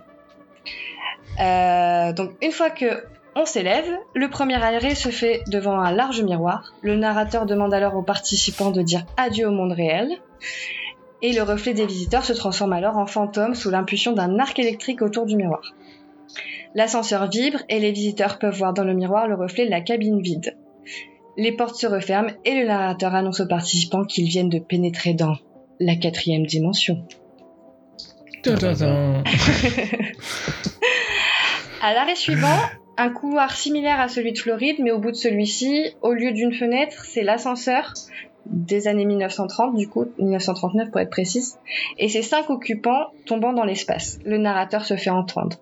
Euh, 1.40 2.14
donc 2.14 2.32
une 2.42 2.52
fois 2.52 2.70
que 2.72 3.04
on 3.36 3.46
s'élève, 3.46 3.86
le 4.14 4.30
premier 4.30 4.56
arrêt 4.56 4.96
se 4.96 5.10
fait 5.10 5.44
devant 5.48 5.78
un 5.78 5.92
large 5.92 6.22
miroir. 6.22 6.74
Le 6.82 6.96
narrateur 6.96 7.46
demande 7.46 7.74
alors 7.74 7.96
aux 7.96 8.02
participants 8.02 8.72
de 8.72 8.82
dire 8.82 9.06
adieu 9.18 9.48
au 9.48 9.52
monde 9.52 9.74
réel. 9.74 10.10
Et 11.22 11.34
le 11.34 11.44
reflet 11.44 11.74
des 11.74 11.86
visiteurs 11.86 12.24
se 12.24 12.34
transforme 12.34 12.74
alors 12.74 12.98
en 12.98 13.06
fantôme 13.06 13.56
sous 13.56 13.70
l'impulsion 13.70 14.14
d'un 14.14 14.40
arc 14.40 14.58
électrique 14.58 15.02
autour 15.02 15.26
du 15.26 15.36
miroir. 15.36 15.74
L'ascenseur 16.76 17.30
vibre 17.30 17.60
et 17.68 17.80
les 17.80 17.92
visiteurs 17.92 18.40
peuvent 18.40 18.58
voir 18.58 18.74
dans 18.74 18.84
le 18.84 18.94
miroir 18.94 19.28
le 19.28 19.36
reflet 19.36 19.66
de 19.66 19.72
la 19.72 19.82
cabine 19.82 20.22
vide. 20.22 20.56
Les 21.38 21.52
portes 21.52 21.76
se 21.76 21.88
referment 21.88 22.32
et 22.46 22.54
le 22.54 22.66
narrateur 22.66 23.16
annonce 23.16 23.42
aux 23.42 23.48
participants 23.48 24.06
qu'ils 24.06 24.30
viennent 24.30 24.50
de 24.50 24.60
pénétrer 24.60 25.14
dans 25.14 25.36
la 25.80 25.96
quatrième 25.96 26.46
dimension. 26.46 27.06
À 31.82 31.94
l'arrêt 31.94 32.16
suivant, 32.16 32.58
un 32.98 33.10
couloir 33.10 33.52
similaire 33.56 34.00
à 34.00 34.08
celui 34.08 34.34
de 34.34 34.38
Floride, 34.40 34.78
mais 34.80 34.92
au 34.92 35.00
bout 35.00 35.12
de 35.12 35.16
celui-ci, 35.16 35.96
au 36.02 36.14
lieu 36.14 36.32
d'une 36.32 36.54
fenêtre, 36.54 37.06
c'est 37.06 37.24
l'ascenseur 37.24 37.94
des 38.46 38.88
années 38.88 39.06
1930, 39.06 39.76
du 39.76 39.88
coup, 39.88 40.06
1939 40.20 40.92
pour 40.92 41.02
être 41.02 41.10
précise, 41.10 41.58
et 41.98 42.10
ses 42.10 42.22
cinq 42.22 42.50
occupants 42.50 43.08
tombant 43.26 43.54
dans 43.54 43.66
l'espace. 43.66 44.20
Le 44.24 44.38
narrateur 44.38 44.86
se 44.86 44.96
fait 44.96 45.10
entendre. 45.10 45.58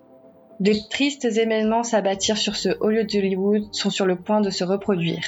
De 0.60 0.72
tristes 0.90 1.24
événements 1.24 1.82
s'abattirent 1.82 2.38
sur 2.38 2.54
ce 2.54 2.68
haut 2.80 2.90
lieu 2.90 3.04
d'Hollywood 3.04 3.64
sont 3.72 3.90
sur 3.90 4.06
le 4.06 4.16
point 4.16 4.40
de 4.40 4.50
se 4.50 4.62
reproduire. 4.62 5.24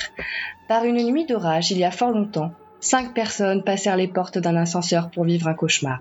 Par 0.69 0.85
une 0.85 1.03
nuit 1.03 1.27
d'orage, 1.27 1.73
il 1.73 1.79
y 1.79 1.85
a 1.85 1.91
fort 1.91 2.13
longtemps, 2.13 2.53
cinq 2.79 3.15
personnes 3.15 3.65
passèrent 3.65 3.97
les 3.97 4.07
portes 4.07 4.39
d'un 4.39 4.57
ascenseur 4.57 5.11
pour 5.11 5.25
vivre 5.25 5.49
un 5.49 5.55
cauchemar. 5.55 6.01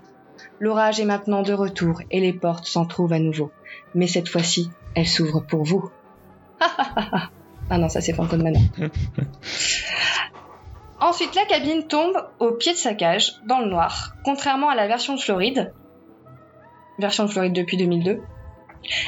L'orage 0.60 1.00
est 1.00 1.04
maintenant 1.04 1.42
de 1.42 1.52
retour 1.52 2.00
et 2.10 2.20
les 2.20 2.32
portes 2.32 2.66
s'en 2.66 2.84
trouvent 2.86 3.12
à 3.12 3.18
nouveau. 3.18 3.50
Mais 3.94 4.06
cette 4.06 4.28
fois-ci, 4.28 4.70
elles 4.94 5.06
s'ouvrent 5.06 5.44
pour 5.44 5.64
vous. 5.64 5.90
ah 7.70 7.78
non, 7.78 7.88
ça 7.88 8.00
c'est 8.00 8.12
Fantôme 8.12 8.42
Manon. 8.42 8.60
Ensuite, 11.00 11.34
la 11.34 11.44
cabine 11.44 11.86
tombe 11.86 12.16
au 12.38 12.52
pied 12.52 12.72
de 12.72 12.78
sa 12.78 12.94
cage, 12.94 13.34
dans 13.46 13.60
le 13.60 13.66
noir. 13.66 14.14
Contrairement 14.24 14.70
à 14.70 14.74
la 14.74 14.86
version 14.86 15.14
de 15.14 15.20
Floride, 15.20 15.72
version 16.98 17.24
de 17.24 17.30
Floride 17.30 17.52
depuis 17.52 17.76
2002, 17.76 18.22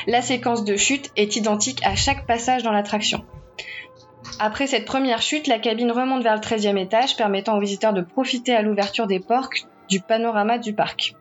la 0.06 0.20
séquence 0.22 0.64
de 0.64 0.76
chute 0.76 1.10
est 1.16 1.36
identique 1.36 1.80
à 1.86 1.94
chaque 1.96 2.26
passage 2.26 2.62
dans 2.62 2.72
l'attraction. 2.72 3.24
Après 4.38 4.66
cette 4.66 4.84
première 4.84 5.22
chute, 5.22 5.46
la 5.46 5.58
cabine 5.58 5.90
remonte 5.90 6.22
vers 6.22 6.34
le 6.34 6.40
13e 6.40 6.76
étage, 6.76 7.16
permettant 7.16 7.56
aux 7.56 7.60
visiteurs 7.60 7.94
de 7.94 8.02
profiter 8.02 8.54
à 8.54 8.60
l'ouverture 8.62 9.06
des 9.06 9.20
portes 9.20 9.66
du 9.88 10.00
panorama 10.00 10.58
du 10.58 10.74
parc. 10.74 11.14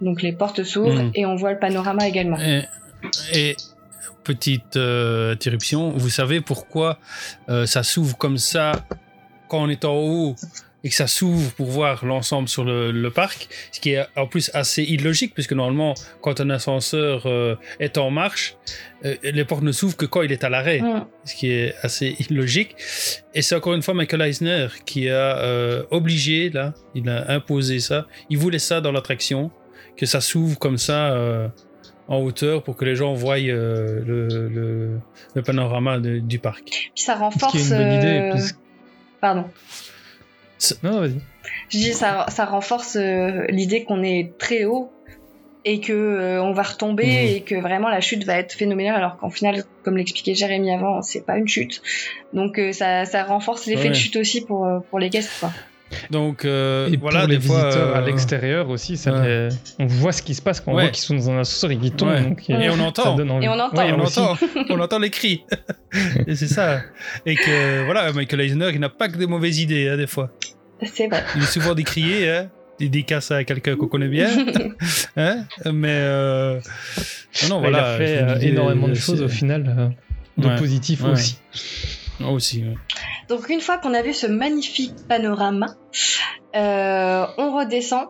Donc 0.00 0.22
les 0.22 0.32
portes 0.32 0.64
s'ouvrent 0.64 1.02
Mhm. 1.04 1.12
et 1.14 1.24
on 1.26 1.36
voit 1.36 1.52
le 1.52 1.60
panorama 1.60 2.08
également. 2.08 2.38
Et, 2.40 2.62
et 3.32 3.56
petite 4.24 4.76
euh, 4.76 5.32
interruption, 5.32 5.90
vous 5.90 6.10
savez 6.10 6.40
pourquoi 6.40 6.98
euh, 7.48 7.66
ça 7.66 7.82
s'ouvre 7.82 8.16
comme 8.16 8.38
ça 8.38 8.86
quand 9.48 9.62
on 9.62 9.68
est 9.68 9.84
en 9.84 9.94
haut 9.94 10.36
et 10.84 10.88
que 10.88 10.94
ça 10.94 11.06
s'ouvre 11.06 11.52
pour 11.52 11.66
voir 11.66 12.04
l'ensemble 12.04 12.48
sur 12.48 12.64
le, 12.64 12.90
le 12.90 13.10
parc, 13.10 13.48
ce 13.70 13.80
qui 13.80 13.92
est 13.92 14.04
en 14.16 14.26
plus 14.26 14.50
assez 14.52 14.82
illogique 14.82 15.32
puisque 15.34 15.52
normalement 15.52 15.94
quand 16.20 16.40
un 16.40 16.50
ascenseur 16.50 17.26
euh, 17.26 17.54
est 17.78 17.98
en 17.98 18.10
marche, 18.10 18.56
euh, 19.04 19.14
les 19.22 19.44
portes 19.44 19.62
ne 19.62 19.72
s'ouvrent 19.72 19.96
que 19.96 20.06
quand 20.06 20.22
il 20.22 20.32
est 20.32 20.42
à 20.44 20.48
l'arrêt, 20.48 20.80
Mm. 20.80 21.06
ce 21.24 21.34
qui 21.34 21.50
est 21.50 21.74
assez 21.82 22.16
illogique. 22.18 22.74
Et 23.34 23.42
c'est 23.42 23.54
encore 23.54 23.74
une 23.74 23.82
fois 23.82 23.94
Michael 23.94 24.22
Eisner 24.22 24.68
qui 24.84 25.08
a 25.08 25.38
euh, 25.38 25.84
obligé 25.90 26.50
là, 26.50 26.74
il 26.94 27.08
a 27.08 27.30
imposé 27.30 27.78
ça, 27.78 28.06
il 28.28 28.38
voulait 28.38 28.58
ça 28.58 28.80
dans 28.80 28.90
l'attraction, 28.90 29.50
que 29.96 30.06
ça 30.06 30.20
s'ouvre 30.20 30.58
comme 30.58 30.78
ça. 30.78 31.14
En 32.12 32.20
hauteur 32.22 32.62
pour 32.62 32.76
que 32.76 32.84
les 32.84 32.94
gens 32.94 33.14
voient 33.14 33.38
euh, 33.38 34.00
le, 34.06 34.48
le- 34.48 34.98
le 35.34 35.42
panorama 35.42 35.98
de- 35.98 36.18
du 36.18 36.38
parc. 36.38 36.90
Puis 36.94 37.02
ça 37.04 37.14
Ce 37.14 37.18
renforce. 37.20 37.52
qui 37.52 37.58
est 37.58 37.62
une 37.70 37.76
bonne 37.76 37.92
idée. 37.92 38.18
euh, 38.34 38.46
Pardon. 39.20 39.44
Non, 40.82 41.00
vas-y. 41.00 41.20
Je 41.70 41.78
dis 41.78 41.92
ça, 41.92 42.26
ça 42.28 42.44
renforce 42.44 42.96
euh, 42.96 43.46
l'idée 43.48 43.84
qu'on 43.84 44.02
est 44.02 44.32
très 44.38 44.64
haut 44.64 44.92
et 45.64 45.80
que 45.80 45.92
euh, 45.92 46.42
on 46.42 46.52
va 46.52 46.62
retomber 46.62 47.04
Mhm. 47.06 47.36
et 47.36 47.40
que 47.42 47.54
vraiment 47.54 47.88
la 47.88 48.00
chute 48.00 48.24
va 48.24 48.36
être 48.38 48.52
phénoménale 48.52 48.96
alors 48.96 49.16
qu'en 49.16 49.30
final, 49.30 49.64
comme 49.84 49.96
l'expliquait 49.96 50.34
Jérémy 50.34 50.72
avant, 50.72 51.02
c'est 51.02 51.24
pas 51.24 51.36
une 51.38 51.48
chute. 51.48 51.82
Donc 52.32 52.58
euh, 52.58 52.72
ça, 52.72 53.04
ça 53.04 53.24
renforce 53.24 53.66
l'effet 53.66 53.84
Ouais. 53.84 53.88
de 53.90 53.94
chute 53.94 54.16
aussi 54.16 54.44
pour, 54.44 54.68
pour 54.90 54.98
les 54.98 55.08
guests. 55.08 55.32
Quoi. 55.40 55.50
Donc 56.10 56.44
euh, 56.44 56.88
Et 56.92 56.96
voilà, 56.96 57.20
pour 57.20 57.28
les 57.28 57.36
des 57.38 57.46
fois, 57.46 57.64
visiteurs 57.66 57.94
à 57.96 57.98
euh, 58.00 58.06
l'extérieur 58.06 58.68
aussi, 58.70 58.96
ça 58.96 59.12
ouais. 59.12 59.48
les- 59.48 59.54
on 59.78 59.86
voit 59.86 60.12
ce 60.12 60.22
qui 60.22 60.34
se 60.34 60.42
passe 60.42 60.60
quand 60.60 60.72
on 60.72 60.76
Ouais. 60.76 60.82
voit 60.84 60.90
qu'ils 60.90 61.04
sont 61.04 61.14
dans 61.14 61.30
un 61.30 61.38
ascenseur 61.40 61.70
et 61.70 61.76
qu'ils 61.78 61.92
tombent. 61.92 62.08
Ouais. 62.10 62.22
donc, 62.22 62.48
Et 62.50 62.54
euh, 62.54 62.72
on 62.72 62.80
entend. 62.80 63.18
Et 63.18 63.48
on 63.48 63.58
entend. 63.58 63.76
Ouais, 63.76 63.92
on 63.92 64.00
entend, 64.00 64.36
on 64.70 64.80
entend 64.80 64.98
les 64.98 65.10
cris. 65.10 65.44
et 66.26 66.34
c'est 66.34 66.46
ça. 66.48 66.80
Et 67.26 67.34
que 67.36 67.84
voilà, 67.84 68.12
Michael 68.12 68.40
Eisner, 68.42 68.70
il 68.72 68.80
n'a 68.80 68.88
pas 68.88 69.08
que 69.08 69.16
des 69.18 69.26
mauvaises 69.26 69.58
idées, 69.58 69.88
hein, 69.88 69.96
des 69.96 70.06
fois. 70.06 70.30
C'est 70.92 71.06
vrai. 71.08 71.22
Il 71.36 71.42
est 71.42 71.46
souvent 71.46 71.74
décrié, 71.74 72.28
hein. 72.30 72.50
Il 72.80 72.90
décasse 72.90 73.30
à 73.30 73.44
quelqu'un 73.44 73.76
qu'on 73.76 73.86
connaît 73.86 74.08
bien. 74.08 74.28
hein. 75.16 75.44
Mais 75.72 75.88
euh, 75.90 76.58
non, 77.48 77.60
voilà. 77.60 77.78
il 77.78 77.84
a 77.84 77.96
fait 78.06 78.22
euh, 78.22 78.38
énormément 78.40 78.88
de 78.88 78.94
choses 78.94 79.22
au 79.22 79.28
final, 79.28 79.72
euh, 79.78 79.88
de 80.42 80.48
Ouais. 80.48 80.56
positif 80.56 81.02
Ouais. 81.04 81.10
aussi. 81.10 81.38
Aussi. 82.30 82.62
ouais. 82.64 82.74
Donc 83.28 83.48
une 83.48 83.60
fois 83.60 83.78
qu'on 83.78 83.94
a 83.94 84.02
vu 84.02 84.12
ce 84.12 84.26
magnifique 84.26 84.94
panorama, 85.08 85.74
euh, 86.54 87.26
on 87.38 87.56
redescend 87.56 88.08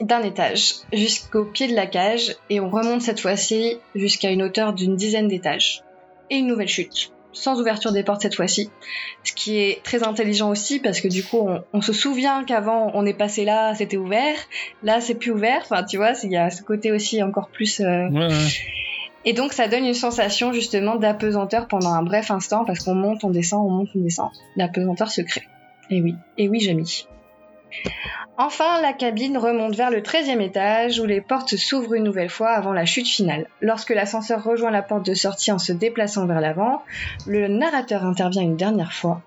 d'un 0.00 0.22
étage 0.22 0.74
jusqu'au 0.92 1.44
pied 1.44 1.68
de 1.68 1.74
la 1.74 1.86
cage 1.86 2.34
et 2.50 2.60
on 2.60 2.68
remonte 2.68 3.02
cette 3.02 3.20
fois-ci 3.20 3.78
jusqu'à 3.94 4.30
une 4.30 4.42
hauteur 4.42 4.72
d'une 4.72 4.96
dizaine 4.96 5.28
d'étages. 5.28 5.82
Et 6.30 6.36
une 6.38 6.46
nouvelle 6.48 6.68
chute, 6.68 7.12
sans 7.32 7.60
ouverture 7.60 7.92
des 7.92 8.02
portes 8.02 8.22
cette 8.22 8.34
fois-ci. 8.34 8.70
Ce 9.22 9.32
qui 9.32 9.56
est 9.58 9.82
très 9.84 10.02
intelligent 10.02 10.50
aussi 10.50 10.80
parce 10.80 11.00
que 11.00 11.06
du 11.08 11.22
coup 11.22 11.38
on, 11.38 11.62
on 11.72 11.80
se 11.80 11.92
souvient 11.92 12.44
qu'avant 12.44 12.90
on 12.94 13.06
est 13.06 13.14
passé 13.14 13.44
là, 13.44 13.74
c'était 13.74 13.96
ouvert, 13.96 14.36
là 14.82 15.00
c'est 15.00 15.14
plus 15.14 15.30
ouvert, 15.30 15.60
enfin 15.62 15.84
tu 15.84 15.96
vois, 15.96 16.12
il 16.24 16.30
y 16.32 16.36
a 16.36 16.50
ce 16.50 16.62
côté 16.62 16.90
aussi 16.90 17.22
encore 17.22 17.48
plus... 17.48 17.80
euh, 17.80 18.08
Ouais, 18.08 18.26
ouais. 18.26 18.48
Et 19.24 19.32
donc 19.32 19.52
ça 19.52 19.68
donne 19.68 19.86
une 19.86 19.94
sensation 19.94 20.52
justement 20.52 20.96
d'apesanteur 20.96 21.66
pendant 21.66 21.92
un 21.92 22.02
bref 22.02 22.30
instant 22.30 22.64
parce 22.64 22.80
qu'on 22.80 22.94
monte, 22.94 23.24
on 23.24 23.30
descend, 23.30 23.66
on 23.66 23.70
monte, 23.70 23.88
on 23.94 24.00
descend. 24.00 24.30
L'apesanteur 24.56 25.10
se 25.10 25.22
crée. 25.22 25.48
Et 25.90 26.00
oui, 26.00 26.14
et 26.38 26.48
oui, 26.48 26.60
Jamie. 26.60 27.06
Enfin, 28.36 28.80
la 28.82 28.92
cabine 28.92 29.38
remonte 29.38 29.76
vers 29.76 29.90
le 29.90 30.00
13e 30.00 30.40
étage 30.40 30.98
où 30.98 31.06
les 31.06 31.20
portes 31.20 31.56
s'ouvrent 31.56 31.94
une 31.94 32.02
nouvelle 32.02 32.30
fois 32.30 32.50
avant 32.50 32.72
la 32.72 32.84
chute 32.84 33.06
finale. 33.06 33.46
Lorsque 33.60 33.90
l'ascenseur 33.90 34.42
rejoint 34.42 34.72
la 34.72 34.82
porte 34.82 35.06
de 35.06 35.14
sortie 35.14 35.52
en 35.52 35.58
se 35.58 35.72
déplaçant 35.72 36.26
vers 36.26 36.40
l'avant, 36.40 36.82
le 37.26 37.46
narrateur 37.46 38.04
intervient 38.04 38.42
une 38.42 38.56
dernière 38.56 38.92
fois. 38.92 39.22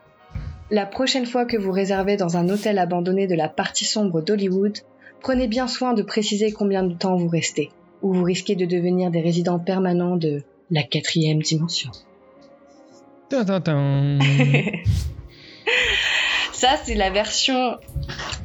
La 0.72 0.86
prochaine 0.86 1.26
fois 1.26 1.46
que 1.46 1.56
vous 1.56 1.72
réservez 1.72 2.18
dans 2.18 2.36
un 2.36 2.50
hôtel 2.50 2.78
abandonné 2.78 3.28
de 3.28 3.36
la 3.36 3.48
partie 3.48 3.86
sombre 3.86 4.22
d'Hollywood, 4.22 4.80
prenez 5.22 5.48
bien 5.48 5.68
soin 5.68 5.94
de 5.94 6.04
préciser 6.04 6.52
combien 6.52 6.84
de 6.84 6.94
temps 6.94 7.16
vous 7.16 7.30
restez 7.30 7.72
ou 8.02 8.14
vous 8.14 8.24
risquez 8.24 8.56
de 8.56 8.66
devenir 8.66 9.12
des 9.12 9.22
résidents 9.22 9.60
permanents 9.60 10.16
de 10.18 10.44
la 10.72 10.84
quatrième 10.84 11.42
dimension. 11.42 11.92
Ça, 16.54 16.70
c'est 16.84 16.96
la 16.96 17.10
version 17.12 17.78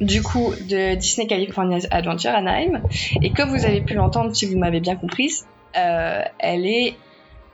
du 0.01 0.21
coup 0.21 0.53
de 0.69 0.95
Disney 0.95 1.25
California 1.27 1.79
Adventure 1.89 2.31
Anaheim. 2.31 2.83
Et 3.21 3.31
comme 3.31 3.49
vous 3.49 3.65
avez 3.65 3.81
pu 3.81 3.95
l'entendre, 3.95 4.35
si 4.35 4.45
vous 4.45 4.57
m'avez 4.57 4.79
bien 4.81 4.95
comprise, 4.95 5.45
euh, 5.77 6.21
elle 6.37 6.65
est 6.67 6.95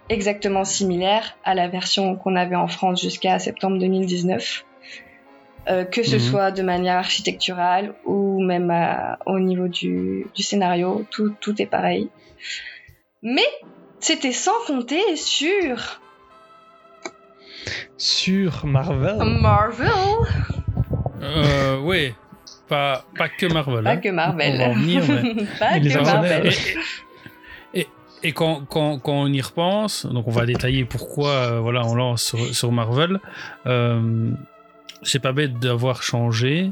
exactement 0.09 0.65
similaire 0.65 1.37
à 1.45 1.53
la 1.55 1.67
version 1.69 2.15
qu'on 2.15 2.35
avait 2.35 2.55
en 2.57 2.67
France 2.67 3.01
jusqu'à 3.01 3.39
septembre 3.39 3.77
2019. 3.77 4.65
Euh, 5.69 5.83
que 5.85 6.03
ce 6.03 6.15
Mhm. 6.15 6.21
soit 6.21 6.51
de 6.51 6.63
manière 6.63 6.95
architecturale 6.97 7.93
ou 8.05 8.28
même 8.41 8.69
à- 8.71 9.17
au 9.25 9.39
niveau 9.39 9.67
du, 9.67 10.25
du 10.35 10.43
scénario, 10.43 11.05
tout, 11.11 11.33
tout 11.41 11.61
est 11.61 11.65
pareil. 11.65 12.09
Mais 13.21 13.47
c'était 13.99 14.31
sans 14.31 14.57
compter 14.67 15.15
sur 15.15 15.99
Sur 17.97 18.65
Marvel. 18.65 19.17
Marvel, 19.41 19.89
Euh, 21.21 21.79
ouais. 21.81 22.15
Pas, 22.69 23.03
pas 23.17 23.27
que 23.29 23.45
Marvel. 23.47 23.83
pas 23.83 23.91
hein. 23.91 23.97
que 23.97 24.09
Marvel. 24.09 24.53
On 24.55 24.57
va 24.59 24.69
en 24.69 24.73
venir, 24.73 25.03
mais- 25.07 25.45
pas 25.59 25.77
Et 25.77 25.81
que. 25.81 25.97
Marvel. 26.03 26.53
Et, 27.73 27.79
et- 27.81 27.87
et 28.23 28.31
quand, 28.31 28.63
quand, 28.69 28.99
quand 28.99 29.13
on 29.13 29.27
y 29.27 29.41
repense, 29.41 30.05
donc 30.05 30.27
on 30.27 30.31
va 30.31 30.45
détailler 30.45 30.85
pourquoi 30.85 31.29
euh, 31.31 31.59
voilà, 31.59 31.85
on 31.85 31.95
lance 31.95 32.23
sur, 32.23 32.53
sur 32.55 32.71
Marvel. 32.71 33.19
euh, 33.65 34.31
c'est 35.01 35.19
pas 35.19 35.31
bête 35.31 35.59
d'avoir 35.59 36.03
changé. 36.03 36.71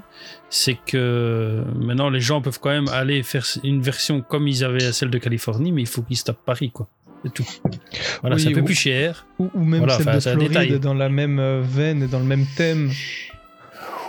C'est 0.49 0.75
que 0.85 1.63
maintenant 1.75 2.09
les 2.09 2.19
gens 2.21 2.41
peuvent 2.41 2.59
quand 2.59 2.69
même 2.69 2.87
aller 2.89 3.23
faire 3.23 3.45
une 3.63 3.81
version 3.81 4.21
comme 4.21 4.47
ils 4.47 4.63
avaient 4.63 4.91
celle 4.91 5.09
de 5.09 5.17
Californie, 5.17 5.71
mais 5.71 5.81
il 5.81 5.87
faut 5.87 6.01
qu'ils 6.01 6.17
se 6.17 6.23
tapent 6.25 6.43
Paris, 6.45 6.71
quoi. 6.71 6.87
C'est 7.23 7.33
tout. 7.33 7.45
Voilà, 8.21 8.35
Oui, 8.35 8.41
c'est 8.43 8.49
un 8.49 8.53
peu 8.53 8.61
ou- 8.61 8.65
plus 8.65 8.75
cher. 8.75 9.25
Ou, 9.39 9.49
ou 9.53 9.63
même 9.63 9.79
Voilà, 9.79 9.97
celle 10.19 10.35
de 10.37 10.43
Floride 10.45 10.47
détail. 10.49 10.79
dans 10.79 10.93
la 10.93 11.09
même 11.09 11.39
euh, 11.39 11.61
veine 11.63 12.03
et 12.03 12.07
dans 12.07 12.19
le 12.19 12.25
même 12.25 12.45
thème. 12.55 12.91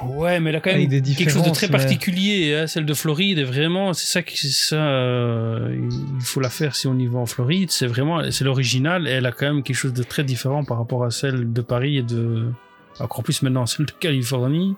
Ouais, 0.05 0.39
mais 0.39 0.55
a 0.55 0.61
quand 0.61 0.71
même 0.71 0.87
Avec 0.87 1.03
des 1.03 1.15
quelque 1.15 1.31
chose 1.33 1.43
de 1.43 1.51
très 1.51 1.67
mais- 1.67 1.73
particulier. 1.73 2.55
hein, 2.55 2.67
celle 2.69 2.85
de 2.87 2.95
Floride 2.95 3.39
est 3.39 3.45
vraiment, 3.45 3.95
c'est 3.95 4.07
ça 4.07 4.23
qui, 4.23 4.37
ça, 4.53 4.77
euh, 4.77 5.75
il 5.75 6.25
faut 6.25 6.39
la 6.41 6.51
faire 6.51 6.77
si 6.77 6.87
on 6.87 6.97
y 6.99 7.07
va 7.09 7.19
en 7.19 7.27
Floride. 7.27 7.71
C'est 7.73 7.87
vraiment, 7.89 8.31
c'est 8.31 8.45
l'original. 8.45 9.09
et 9.09 9.11
Elle 9.11 9.27
a 9.27 9.33
quand 9.33 9.47
même 9.53 9.63
quelque 9.65 9.75
chose 9.77 9.95
de 9.95 10.05
très 10.05 10.23
différent 10.23 10.63
par 10.65 10.79
rapport 10.79 11.03
à 11.05 11.11
celle 11.11 11.53
de 11.53 11.61
Paris 11.63 11.97
et 11.99 12.03
de, 12.03 12.53
encore 13.01 13.23
plus 13.23 13.43
maintenant 13.43 13.67
celle 13.67 13.87
de 13.87 13.93
Californie. 13.93 14.75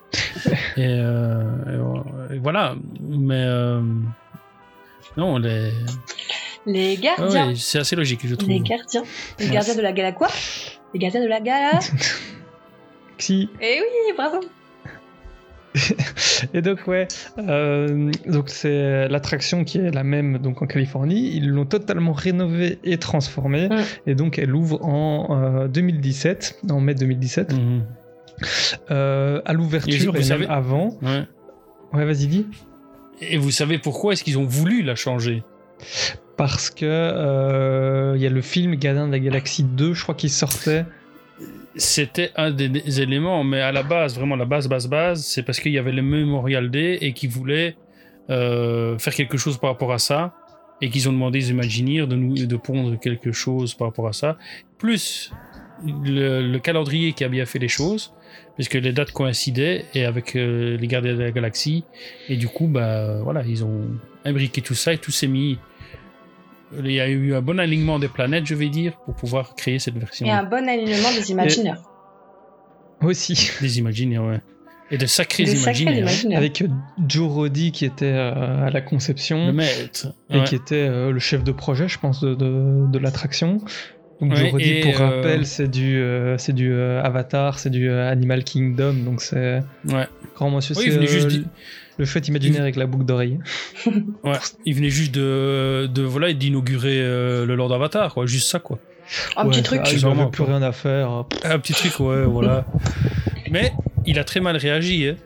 et, 0.77 0.87
euh, 0.87 2.29
et, 2.33 2.39
voilà. 2.39 2.75
Mais 3.01 3.45
euh, 3.45 3.81
non, 5.17 5.39
les, 5.39 5.71
Les 6.67 6.99
ah 6.99 7.17
gardiens. 7.17 7.49
ouais, 7.49 7.55
c'est 7.57 7.79
assez 7.79 7.97
logique, 7.97 8.21
je 8.27 8.35
trouve. 8.35 8.49
Les 8.51 8.61
gardiens. 8.61 9.03
Les 9.39 9.49
gardiens 9.49 9.75
de 9.77 9.83
la 9.83 9.93
gala 9.93 10.13
quoi? 10.13 10.29
Les 10.95 10.99
gardiens 11.01 11.23
de 11.23 11.29
la 11.29 11.41
gala 11.41 11.79
Si. 13.19 13.49
Eh 13.61 13.81
oui, 13.81 14.15
bravo 14.17 14.41
Et 16.53 16.63
donc 16.63 16.81
ouais, 16.89 17.07
euh, 17.39 18.11
donc 18.27 18.49
c'est 18.49 19.07
l'attraction 19.09 19.63
qui 19.63 19.79
est 19.79 19.93
la 19.93 20.03
même 20.03 20.39
donc 20.39 20.63
en 20.63 20.67
Californie. 20.67 21.31
Ils 21.37 21.49
l'ont 21.49 21.65
totalement 21.65 22.13
rénovée 22.13 22.79
et 22.83 22.99
transformée, 22.99 23.69
Mm. 23.69 23.83
et 24.07 24.15
donc 24.17 24.39
elle 24.41 24.53
ouvre 24.55 24.85
en 24.85 25.29
euh, 25.65 25.69
2017, 25.69 26.61
en 26.71 26.81
mai 26.81 26.95
2017, 26.95 27.53
Mhm. 27.53 27.85
Euh, 28.91 29.41
à 29.45 29.53
l'ouverture 29.53 30.13
vous 30.13 30.19
et, 30.19 30.23
savez- 30.23 30.47
même 30.47 30.51
avant. 30.51 30.99
Ouais. 31.03 31.25
Ouais, 31.93 32.05
vas-y 32.05 32.27
dis. 32.27 32.47
Et 33.21 33.37
vous 33.39 33.51
savez 33.51 33.79
pourquoi 33.79 34.13
est-ce 34.13 34.25
qu'ils 34.25 34.39
ont 34.39 34.45
voulu 34.47 34.83
la 34.83 34.95
changer? 34.95 35.43
Parce 36.37 36.71
que 36.71 36.87
euh, 36.87 38.15
il 38.17 38.23
y 38.23 38.27
a 38.27 38.31
le 38.31 38.41
film 38.41 38.75
Gardien 38.77 39.07
de 39.07 39.13
la 39.13 39.19
Galaxie 39.19 39.63
2, 39.65 39.93
je 39.93 40.03
crois 40.03 40.15
qu'il 40.15 40.31
sortait. 40.31 40.85
C'était 41.77 42.31
un 42.37 42.51
des, 42.51 42.69
des 42.69 43.01
éléments, 43.01 43.45
mais 43.45 43.61
à 43.61 43.73
la 43.73 43.83
base, 43.83 44.15
vraiment 44.17 44.37
la 44.37 44.45
base, 44.45 44.69
base, 44.69 44.89
base, 44.89 45.25
c'est 45.25 45.43
parce 45.43 45.61
qu'il 45.61 45.73
y 45.73 45.79
avait 45.79 45.93
le 45.93 46.03
Memorial 46.03 46.71
Day 46.71 46.99
et 47.01 47.13
qu'ils 47.13 47.31
voulaient 47.31 47.77
euh, 48.31 48.99
faire 48.99 49.15
quelque 49.15 49.37
chose 49.37 49.59
par 49.59 49.71
rapport 49.71 49.93
à 49.93 49.99
ça 49.99 50.35
et 50.81 50.89
qu'ils 50.91 51.09
ont 51.09 51.13
demandé 51.13 51.39
aux 51.45 51.51
Imagineers 51.51 52.07
de 52.07 52.17
nous 52.17 52.35
de 52.47 52.57
pondre 52.57 52.99
quelque 52.99 53.33
chose 53.33 53.75
par 53.75 53.89
rapport 53.89 54.09
à 54.09 54.13
ça. 54.13 54.37
Plus 54.79 55.31
le, 55.85 56.41
le 56.51 56.59
calendrier 56.59 57.13
qui 57.13 57.23
a 57.25 57.29
bien 57.29 57.45
fait 57.47 57.59
les 57.59 57.69
choses, 57.69 58.13
puisque 58.61 58.75
les 58.75 58.93
dates 58.93 59.13
coïncidaient 59.13 59.87
et 59.95 60.05
avec 60.05 60.37
euh, 60.37 60.77
les 60.77 60.87
Gardiens 60.87 61.15
de 61.15 61.23
la 61.23 61.31
Galaxie 61.31 61.83
et 62.29 62.37
du 62.37 62.47
coup, 62.47 62.67
bah 62.67 63.23
voilà, 63.23 63.43
ils 63.47 63.65
ont 63.65 63.87
imbriqué 64.27 64.61
tout 64.61 64.75
ça 64.75 64.93
et 64.93 64.99
tout 64.99 65.11
s'est 65.11 65.29
mis. 65.29 65.59
Il 66.79 66.93
y 66.93 67.01
a 67.01 67.09
eu 67.09 67.33
un 67.33 67.41
bon 67.41 67.59
alignement 67.59 67.99
des 67.99 68.09
planètes, 68.09 68.45
je 68.45 68.55
vais 68.55 68.69
dire, 68.69 68.99
pour 69.07 69.15
pouvoir 69.15 69.55
créer 69.55 69.79
cette 69.79 69.97
version. 69.97 70.27
Et 70.27 70.31
un 70.31 70.43
bon 70.43 70.69
alignement 70.69 71.11
des 71.11 71.31
Imagineers. 71.31 71.81
Aussi. 73.01 73.51
Des 73.63 73.79
Imagineers, 73.79 74.19
ouais. 74.19 74.41
Et 74.91 74.99
de 74.99 75.07
sacrés. 75.07 75.45
Avec 76.37 76.61
euh, 76.61 76.69
Joe 77.09 77.33
Roddy 77.33 77.73
qui 77.73 77.87
était 77.87 78.13
euh, 78.13 78.67
à 78.67 78.69
la 78.69 78.83
conception. 78.83 79.47
Le 79.47 79.53
maître. 79.55 80.09
et 80.29 80.37
Ouais. 80.37 80.45
qui 80.45 80.55
était 80.55 80.75
euh, 80.75 81.13
le 81.13 81.19
chef 81.19 81.45
de 81.45 81.53
projet, 81.53 81.89
je 81.89 81.99
pense, 81.99 82.21
de, 82.21 82.35
de, 82.35 82.87
de 82.91 82.99
l'attraction. 82.99 83.63
Donc, 84.21 84.35
je 84.35 84.45
redis 84.47 84.71
et, 84.71 84.81
pour 84.83 85.01
euh, 85.01 85.07
rappel, 85.17 85.47
c'est 85.47 85.69
du, 85.69 85.99
euh, 85.99 86.37
c'est 86.39 86.53
du 86.53 86.73
euh, 86.73 87.03
Avatar, 87.03 87.59
c'est 87.59 87.71
du 87.71 87.89
euh, 87.89 88.11
Animal 88.11 88.45
Kingdom, 88.45 88.93
donc 89.05 89.23
c'est 89.23 89.63
Ouais. 89.89 90.07
grand 90.37 90.51
monsieur. 90.51 90.75
Oui, 90.77 90.85
c'est 90.91 90.99
euh, 90.99 91.07
juste 91.07 91.29
di- 91.29 91.47
le 91.99 92.05
chouette 92.05 92.29
imaginaire 92.29 92.63
avec 92.63 92.77
la 92.77 92.87
boucle 92.87 93.05
d'oreille. 93.07 93.39
Ouais. 94.25 94.37
Il 94.67 94.75
venait 94.75 94.91
juste 94.91 95.15
de, 95.15 95.87
de 95.87 96.03
voilà, 96.03 96.33
d'inaugurer 96.35 96.99
euh, 97.01 97.47
le 97.47 97.55
Lord 97.55 97.73
Avatar, 97.73 98.13
quoi. 98.13 98.27
Juste 98.27 98.51
ça, 98.51 98.59
quoi. 98.59 98.79
Un 99.37 99.45
Ouais, 99.45 99.51
petit 99.53 99.63
truc. 99.63 99.81
ah, 99.85 99.89
il 99.91 100.05
n'avait 100.07 100.31
plus 100.31 100.45
rien 100.45 100.63
à 100.63 100.73
faire. 100.73 101.25
Un 101.45 101.59
petit 101.59 101.73
truc, 101.73 101.99
ouais, 102.01 102.25
voilà. 102.25 102.65
Mais 103.51 103.73
il 104.07 104.19
a 104.19 104.25
très 104.25 104.41
mal 104.41 104.57
réagi, 104.57 105.09
hein. 105.09 105.17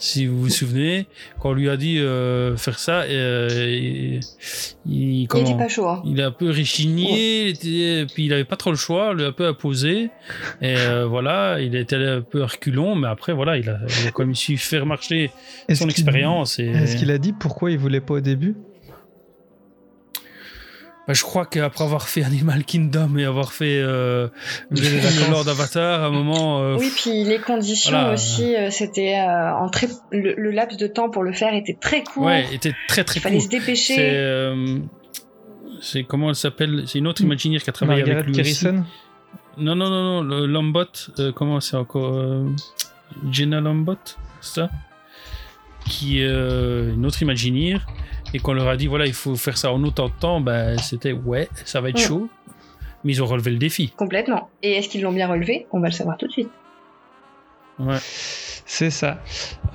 Si 0.00 0.26
vous 0.26 0.40
vous 0.42 0.48
souvenez, 0.48 1.06
quand 1.40 1.50
on 1.50 1.54
lui 1.54 1.68
a 1.68 1.76
dit 1.76 1.98
euh, 1.98 2.56
faire 2.56 2.78
ça, 2.78 3.00
euh, 3.02 3.48
il, 3.68 4.20
il- 4.86 5.22
Il 5.22 5.26
comment 5.28 5.44
était 5.44 5.56
pas 5.58 5.68
chaud. 5.68 5.88
Hein. 5.88 6.02
Il 6.06 6.20
a 6.22 6.26
un 6.26 6.30
peu 6.30 6.50
réchigné, 6.50 7.48
il 7.48 7.48
était- 7.48 8.06
puis 8.14 8.26
il 8.26 8.32
avait 8.32 8.44
pas 8.44 8.56
trop 8.56 8.70
le 8.70 8.76
choix, 8.76 9.12
lui 9.14 9.24
a 9.24 9.28
un 9.28 9.32
peu 9.32 9.46
imposé. 9.46 10.10
Et 10.62 10.76
euh, 10.76 11.06
voilà, 11.08 11.60
il 11.60 11.74
était 11.74 11.96
allé 11.96 12.06
un 12.06 12.20
peu 12.22 12.42
à 12.42 12.46
reculons, 12.46 12.94
mais 12.94 13.08
après, 13.08 13.32
voilà, 13.32 13.56
il 13.58 13.68
a, 13.68 13.78
il 14.02 14.08
a 14.08 14.10
quand 14.12 14.24
même 14.24 14.34
su 14.36 14.56
faire 14.56 14.86
marcher 14.86 15.30
son 15.74 15.88
expérience. 15.88 16.58
Et... 16.58 16.66
Est-ce 16.66 16.96
qu'il 16.96 17.10
a 17.10 17.18
dit 17.18 17.32
pourquoi 17.32 17.70
il 17.72 17.78
voulait 17.78 18.00
pas 18.00 18.14
au 18.14 18.20
début? 18.20 18.54
Bah, 21.08 21.14
je 21.14 21.22
crois 21.22 21.46
qu'après 21.46 21.82
avoir 21.84 22.06
fait 22.06 22.22
Animal 22.22 22.64
Kingdom 22.64 23.16
et 23.16 23.24
avoir 23.24 23.52
fait 23.52 23.78
euh, 23.80 24.28
le, 24.70 25.30
Lord 25.30 25.48
Avatar, 25.48 26.02
à 26.02 26.06
un 26.06 26.10
moment. 26.10 26.60
euh, 26.62 26.76
Oui, 26.78 26.92
puis 26.94 27.24
les 27.24 27.38
conditions 27.38 27.92
Voilà. 27.92 28.12
aussi, 28.12 28.54
euh, 28.54 28.70
c'était 28.70 29.16
euh, 29.18 29.54
en 29.56 29.70
très 29.70 29.88
le, 30.12 30.34
le 30.36 30.50
laps 30.50 30.76
de 30.78 30.86
temps 30.86 31.08
pour 31.08 31.22
le 31.22 31.32
faire 31.32 31.54
était 31.54 31.78
très 31.80 32.04
court. 32.04 32.26
ouais, 32.26 32.44
était 32.52 32.74
très 32.88 33.04
très 33.04 33.20
Il 33.20 33.22
fallait 33.22 33.40
se 33.40 33.48
dépêcher. 33.48 33.94
C'est. 33.96 34.10
euh, 34.16 34.78
c'est 35.80 36.04
comment 36.04 36.28
elle 36.28 36.34
s'appelle? 36.36 36.84
C'est 36.86 36.98
une 36.98 37.06
autre 37.06 37.22
Imagineer 37.22 37.60
qui 37.62 37.70
a 37.70 37.72
travaillé 37.72 38.02
Margaret 38.02 38.20
avec 38.24 38.34
lui 38.34 38.40
aussi. 38.42 38.64
Kerrison 38.64 38.84
Non, 39.56 39.74
non, 39.74 39.88
non, 39.88 40.02
non, 40.02 40.22
le 40.22 40.44
Lambot, 40.46 40.84
euh, 41.20 41.32
comment 41.32 41.58
c'est 41.60 41.76
encore 41.76 42.16
euh, 42.18 42.44
Jenna 43.30 43.60
Lambot, 43.62 43.96
c'est 44.42 44.60
ça? 44.60 44.70
Qui 45.88 46.20
est 46.20 46.26
euh, 46.28 46.92
une 46.92 47.06
autre 47.06 47.22
Imagineer, 47.22 47.86
et 48.34 48.38
qu'on 48.38 48.52
leur 48.52 48.68
a 48.68 48.76
dit, 48.76 48.86
voilà, 48.86 49.06
il 49.06 49.14
faut 49.14 49.36
faire 49.36 49.56
ça 49.56 49.72
en 49.72 49.82
autant 49.84 50.08
de 50.08 50.14
temps, 50.18 50.40
ben, 50.40 50.78
c'était, 50.78 51.12
ouais, 51.12 51.48
ça 51.64 51.80
va 51.80 51.90
être 51.90 51.98
chaud, 51.98 52.28
mais 53.04 53.12
ils 53.12 53.22
ont 53.22 53.26
relevé 53.26 53.50
le 53.50 53.58
défi. 53.58 53.92
Complètement. 53.96 54.50
Et 54.62 54.72
est-ce 54.72 54.88
qu'ils 54.88 55.02
l'ont 55.02 55.12
bien 55.12 55.28
relevé? 55.28 55.66
On 55.72 55.80
va 55.80 55.88
le 55.88 55.92
savoir 55.92 56.16
tout 56.16 56.26
de 56.26 56.32
suite. 56.32 56.50
Ouais. 57.78 57.98
C'est 58.70 58.90
ça. 58.90 59.22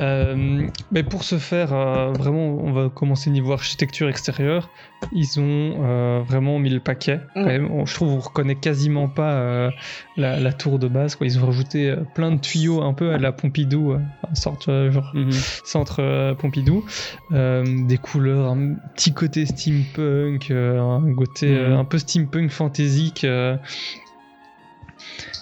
Euh, 0.01 0.67
mais 0.91 1.01
pour 1.01 1.23
ce 1.23 1.39
faire, 1.39 1.73
euh, 1.73 2.11
vraiment, 2.11 2.59
on 2.63 2.71
va 2.73 2.89
commencer 2.89 3.31
niveau 3.31 3.51
architecture 3.51 4.07
extérieure. 4.07 4.69
Ils 5.11 5.39
ont 5.39 5.83
euh, 5.83 6.21
vraiment 6.23 6.59
mis 6.59 6.69
le 6.69 6.79
paquet. 6.79 7.21
quand 7.33 7.41
Mm. 7.41 7.45
même. 7.47 7.71
On- 7.71 7.87
je 7.87 7.93
trouve 7.95 8.09
on 8.13 8.19
reconnaît 8.19 8.55
quasiment 8.59 9.09
pas 9.09 9.71
la, 10.15 10.39
la 10.39 10.53
tour 10.53 10.77
de 10.77 10.87
base. 10.87 11.15
Quoi. 11.15 11.25
Ils 11.25 11.39
ont 11.39 11.45
rajouté 11.47 11.95
plein 12.13 12.31
de 12.33 12.39
tuyaux 12.39 12.83
un 12.83 12.93
peu 12.93 13.11
à 13.11 13.17
la 13.17 13.31
Pompidou, 13.31 13.93
une 13.93 14.35
sorte 14.35 14.65
genre 14.91 15.09
Mhm. 15.15 15.31
centre 15.63 16.33
Pompidou, 16.35 16.85
des 17.31 17.97
couleurs, 17.99 18.51
un 18.51 18.75
petit 18.93 19.11
côté 19.15 19.47
steampunk, 19.47 20.51
un 20.51 21.15
côté 21.15 21.49
Mhm. 21.51 21.73
un 21.73 21.85
peu 21.85 21.97
steampunk 21.97 22.51
fantaisique. 22.51 23.23
euh. 23.23 23.57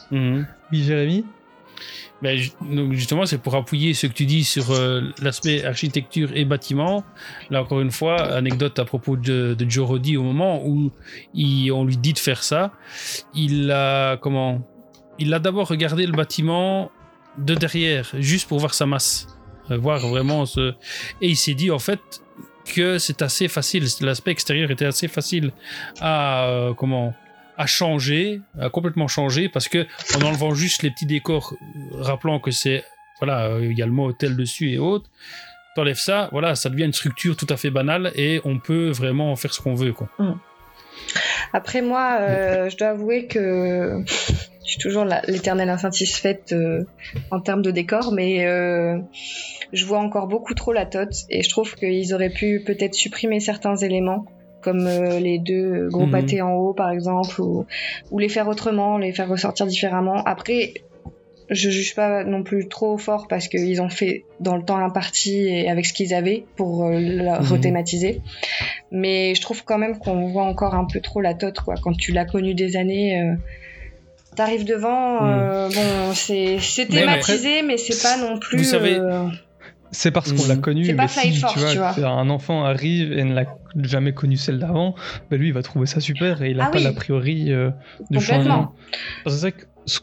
Mhm. 0.10 0.46
Oui, 0.72 0.84
Jérémy? 0.84 1.26
Ben, 2.22 2.40
justement, 2.92 3.26
c'est 3.26 3.40
pour 3.40 3.56
appuyer 3.56 3.94
ce 3.94 4.06
que 4.06 4.14
tu 4.14 4.26
dis 4.26 4.44
sur 4.44 4.72
euh, 4.72 5.02
l'aspect 5.22 5.64
architecture 5.66 6.30
et 6.36 6.46
bâtiment. 6.46 7.04
Là, 7.50 7.62
encore 7.64 7.82
une 7.82 7.92
fois, 7.92 8.22
anecdote 8.22 8.78
à 8.78 8.86
propos 8.86 9.18
de, 9.18 9.56
Joe 9.68 9.88
Roddy, 9.88 10.18
au 10.18 10.24
moment 10.24 10.64
où 10.64 10.92
on 11.36 11.86
lui 11.86 11.98
dit 11.98 12.14
de 12.14 12.20
faire 12.20 12.44
ça, 12.44 12.72
il 13.34 13.72
a 13.72 14.18
comment? 14.18 14.62
Il 15.18 15.34
a 15.34 15.40
d'abord 15.40 15.68
regardé 15.68 16.06
le 16.06 16.14
bâtiment 16.14 16.92
de 17.38 17.56
derrière, 17.56 18.12
juste 18.20 18.48
pour 18.48 18.60
voir 18.60 18.74
sa 18.74 18.86
masse, 18.86 19.28
euh, 19.72 19.78
voir 19.78 20.00
vraiment. 20.08 20.46
Et 21.22 21.30
il 21.30 21.38
s'est 21.38 21.54
dit 21.54 21.72
en 21.72 21.80
fait 21.80 22.00
que 22.66 23.00
c'est 23.00 23.22
assez 23.22 23.48
facile. 23.48 23.86
L'aspect 24.02 24.32
extérieur 24.32 24.70
était 24.70 24.86
assez 24.86 25.08
facile 25.08 25.52
à 26.00 26.46
euh, 26.46 26.74
comment 26.74 27.14
à 27.62 27.68
changer, 27.68 28.42
à 28.60 28.70
complètement 28.70 29.08
changer, 29.08 29.48
parce 29.48 29.70
que 29.70 29.86
en 30.18 30.24
enlevant 30.24 30.56
juste 30.56 30.82
les 30.82 30.90
petits 30.90 31.06
décors, 31.06 31.54
euh, 31.54 32.02
rappelant 32.02 32.40
que 32.40 32.50
c'est 32.50 32.84
voilà, 33.20 33.46
euh, 33.46 33.68
il 33.70 33.78
y 33.78 33.84
a 33.84 33.86
le 33.86 33.92
mot 33.92 34.08
hôtel 34.08 34.36
dessus 34.36 34.72
et 34.72 34.80
autres. 34.80 35.08
T'enlèves 35.76 36.00
ça, 36.00 36.28
voilà, 36.32 36.56
ça 36.56 36.70
devient 36.70 36.86
une 36.86 36.94
structure 36.94 37.38
tout 37.38 37.46
à 37.50 37.58
fait 37.58 37.70
banale 37.70 38.12
et 38.16 38.42
on 38.46 38.58
peut 38.58 38.90
vraiment 38.90 39.32
en 39.32 39.36
faire 39.36 39.54
ce 39.54 39.62
qu'on 39.62 39.76
veut, 39.76 39.94
quoi. 39.94 40.10
Après 41.54 41.82
moi, 41.82 42.18
euh, 42.20 42.70
je 42.70 42.78
dois 42.78 42.90
avouer 42.90 43.28
que 43.28 44.04
je 44.08 44.72
suis 44.72 44.80
toujours 44.80 45.06
l'éternelle 45.28 45.70
insatisfaite 45.70 46.56
en 47.30 47.40
termes 47.42 47.62
de 47.62 47.72
décor, 47.72 48.12
mais 48.12 48.40
je 49.72 49.86
vois 49.86 50.00
encore 50.00 50.28
beaucoup 50.28 50.56
trop 50.56 50.74
la 50.74 50.88
tote 50.88 51.14
et 51.30 51.44
je 51.44 51.50
trouve 51.50 51.76
qu'ils 51.76 52.14
auraient 52.14 52.34
pu 52.34 52.64
peut-être 52.66 52.96
supprimer 52.96 53.40
certains 53.40 53.76
éléments 53.76 54.26
comme 54.62 54.86
euh, 54.88 55.20
les 55.20 55.40
deux 55.40 55.90
gros 55.90 56.06
Mhm. 56.06 56.12
pâtés 56.12 56.42
en 56.42 56.54
haut 56.54 56.74
par 56.74 56.92
exemple 56.92 57.42
ou, 57.42 57.66
ou 58.12 58.20
les 58.20 58.30
faire 58.30 58.48
autrement, 58.48 58.98
les 58.98 59.12
faire 59.14 59.28
ressortir 59.30 59.66
différemment. 59.68 60.24
Après, 60.26 60.74
je 61.50 61.70
juge 61.70 61.96
pas 61.96 62.24
non 62.24 62.44
plus 62.44 62.70
trop 62.70 62.98
fort 62.98 63.28
parce 63.28 63.50
qu'ils 63.50 63.82
ont 63.82 63.90
fait 63.90 64.24
dans 64.40 64.56
le 64.56 64.64
temps 64.64 64.78
imparti 64.78 65.48
et 65.48 65.70
avec 65.70 65.86
ce 65.86 65.92
qu'ils 65.94 66.14
avaient 66.14 66.46
pour 66.56 66.86
euh, 66.86 66.98
la 67.00 67.40
Mhm. 67.42 67.48
rethématiser. 67.48 68.22
Mais 68.92 69.36
je 69.36 69.42
trouve 69.42 69.64
quand 69.66 69.78
même 69.78 69.98
qu'on 70.00 70.28
voit 70.30 70.44
encore 70.44 70.76
un 70.76 70.86
peu 70.86 71.02
trop 71.02 71.20
la 71.22 71.34
tote 71.34 71.60
quoi. 71.60 71.76
Quand 71.82 71.92
tu 71.96 72.14
l'as 72.14 72.24
connu 72.26 72.54
des 72.54 72.78
années, 72.78 73.20
euh, 73.22 73.34
t'arrives 74.38 74.64
devant, 74.66 75.26
euh, 75.26 75.68
bon 75.70 76.14
c'est 76.14 76.58
c'est 76.60 76.90
Mais 76.90 77.02
thématisé, 77.02 77.64
mais 77.64 77.78
c'est 77.78 78.02
pas 78.02 78.18
non 78.18 78.40
plus. 78.40 78.60
vous 78.60 78.64
savez- 78.64 78.96
euh, 78.98 79.26
C'est 79.92 80.12
parce 80.12 80.32
qu'on 80.32 80.46
l'a 80.46 80.56
Mhm. 80.56 80.62
connu, 80.62 80.86
C'est 80.86 80.94
mais 80.94 80.98
pas 80.98 81.08
si 81.10 81.32
tu 81.34 81.60
vois, 81.60 81.72
tu 81.72 81.78
vois. 81.78 82.10
un 82.10 82.30
enfant 82.30 82.64
arrive 82.64 83.12
et 83.12 83.24
ne 83.24 83.34
l'a 83.34 83.46
jamais 83.76 84.14
connu 84.14 84.38
celle 84.38 84.58
d'avant, 84.60 84.96
bah 85.30 85.38
lui 85.38 85.48
il 85.48 85.54
va 85.54 85.62
trouver 85.64 85.86
ça 85.86 86.00
super 86.00 86.42
et 86.42 86.52
il 86.52 86.60
a 86.62 86.66
Ah 86.66 86.70
pas 86.72 86.78
oui. 86.78 86.84
l'a 86.86 86.94
priori 86.94 87.52
euh, 87.52 87.72
du 88.10 88.20
Complètement. 88.20 88.22
changement. 88.22 88.76
C'est 89.28 89.40
vrai 89.40 89.54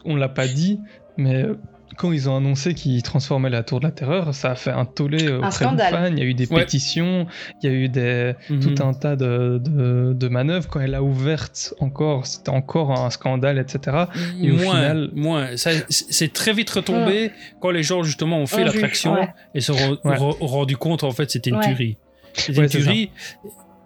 qu'on 0.03 0.15
l'a 0.15 0.29
pas 0.29 0.47
dit, 0.47 0.83
mais 1.17 1.43
euh, 1.43 1.55
quand 1.99 2.11
ils 2.13 2.29
ont 2.29 2.37
annoncé 2.37 2.73
qu'ils 2.73 3.03
transformaient 3.03 3.49
la 3.49 3.61
Tour 3.61 3.81
de 3.81 3.85
la 3.85 3.91
Terreur, 3.91 4.33
ça 4.33 4.51
a 4.51 4.55
fait 4.55 4.71
un 4.71 4.85
tollé 4.85 5.25
euh, 5.27 5.41
Un 5.41 5.47
auprès 5.49 5.65
des 5.75 5.83
fans. 5.83 6.05
Il 6.11 6.17
y 6.17 6.21
a 6.21 6.25
eu 6.25 6.33
des 6.33 6.47
Ouais. 6.47 6.61
pétitions, 6.61 7.27
il 7.61 7.69
y 7.69 7.73
a 7.73 7.75
eu 7.75 7.89
des, 7.89 8.33
Mhm. 8.49 8.59
tout 8.61 8.83
un 8.83 8.93
tas 8.93 9.15
de, 9.17 9.59
de, 9.61 10.13
de 10.13 10.27
manœuvres. 10.29 10.67
Quand 10.69 10.79
elle 10.79 10.95
a 10.95 11.03
ouverte 11.03 11.73
encore, 11.79 12.25
c'était 12.25 12.51
encore 12.51 12.91
un 12.97 13.09
scandale, 13.09 13.59
etc. 13.59 14.05
Et 14.41 14.49
au 14.51 14.55
moins, 14.55 14.75
final- 14.75 15.09
moins. 15.13 15.57
Ça, 15.57 15.71
c'est 15.89 16.31
très 16.31 16.53
vite 16.53 16.69
retombé 16.69 17.31
quand 17.59 17.69
les 17.71 17.83
gens 17.83 18.01
justement 18.03 18.39
ont 18.39 18.45
fait 18.47 18.63
l'attraction 18.63 19.15
ouais. 19.15 19.27
et 19.53 19.59
se 19.59 19.73
sont 19.73 19.97
Ouais. 20.05 20.15
re- 20.15 20.37
rendu 20.39 20.77
compte 20.77 21.03
en 21.03 21.11
fait 21.11 21.29
c'était 21.29 21.49
une 21.49 21.57
Ouais. 21.57 21.65
tuerie. 21.67 21.97
C'était 22.33 22.59
Ouais, 22.59 22.63
une 22.65 22.69
tuerie 22.71 23.09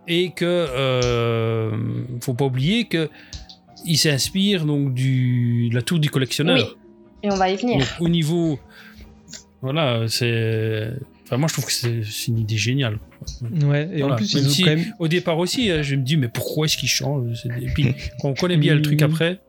et 0.08 0.32
que 0.32 0.46
euh, 0.46 1.72
faut 2.22 2.34
pas 2.34 2.46
oublier 2.46 2.86
que 2.86 3.10
il 3.86 3.98
s'inspire 3.98 4.66
donc 4.66 4.94
du 4.94 5.70
de 5.70 5.76
la 5.76 5.82
tour 5.82 6.00
du 6.00 6.10
collectionneur. 6.10 6.58
Oui. 6.58 6.78
Et 7.24 7.32
on 7.32 7.36
va 7.36 7.50
y 7.50 7.56
venir. 7.56 7.80
Donc, 7.80 7.88
au 8.02 8.10
niveau 8.10 8.60
Voilà, 9.62 10.06
c'est. 10.08 10.90
Enfin, 11.26 11.38
moi, 11.38 11.48
je 11.48 11.54
trouve 11.54 11.66
que 11.66 11.72
c'est 11.72 12.28
une 12.28 12.40
idée 12.40 12.58
géniale. 12.58 13.00
Ouais, 13.64 13.90
et 13.94 14.04
en 14.04 14.16
plus, 14.16 14.36
Même 14.36 14.44
ils 14.44 14.48
ont 14.48 14.52
si, 14.52 14.64
quand 14.64 14.70
même. 14.76 14.86
Au 15.00 15.08
départ 15.08 15.38
aussi, 15.38 15.72
euh, 15.72 15.82
je 15.84 15.96
me 15.96 16.02
dis, 16.04 16.18
mais 16.18 16.28
pourquoi 16.28 16.66
est-ce 16.66 16.76
qu'ils 16.78 16.90
changent 16.90 17.46
Et 17.62 17.68
puis, 17.68 17.96
quand 18.22 18.30
on 18.30 18.34
connaît 18.34 18.58
bien 18.58 18.76
le 18.76 18.82
truc 18.82 19.02
Mhm. 19.02 19.10
après, 19.10 19.40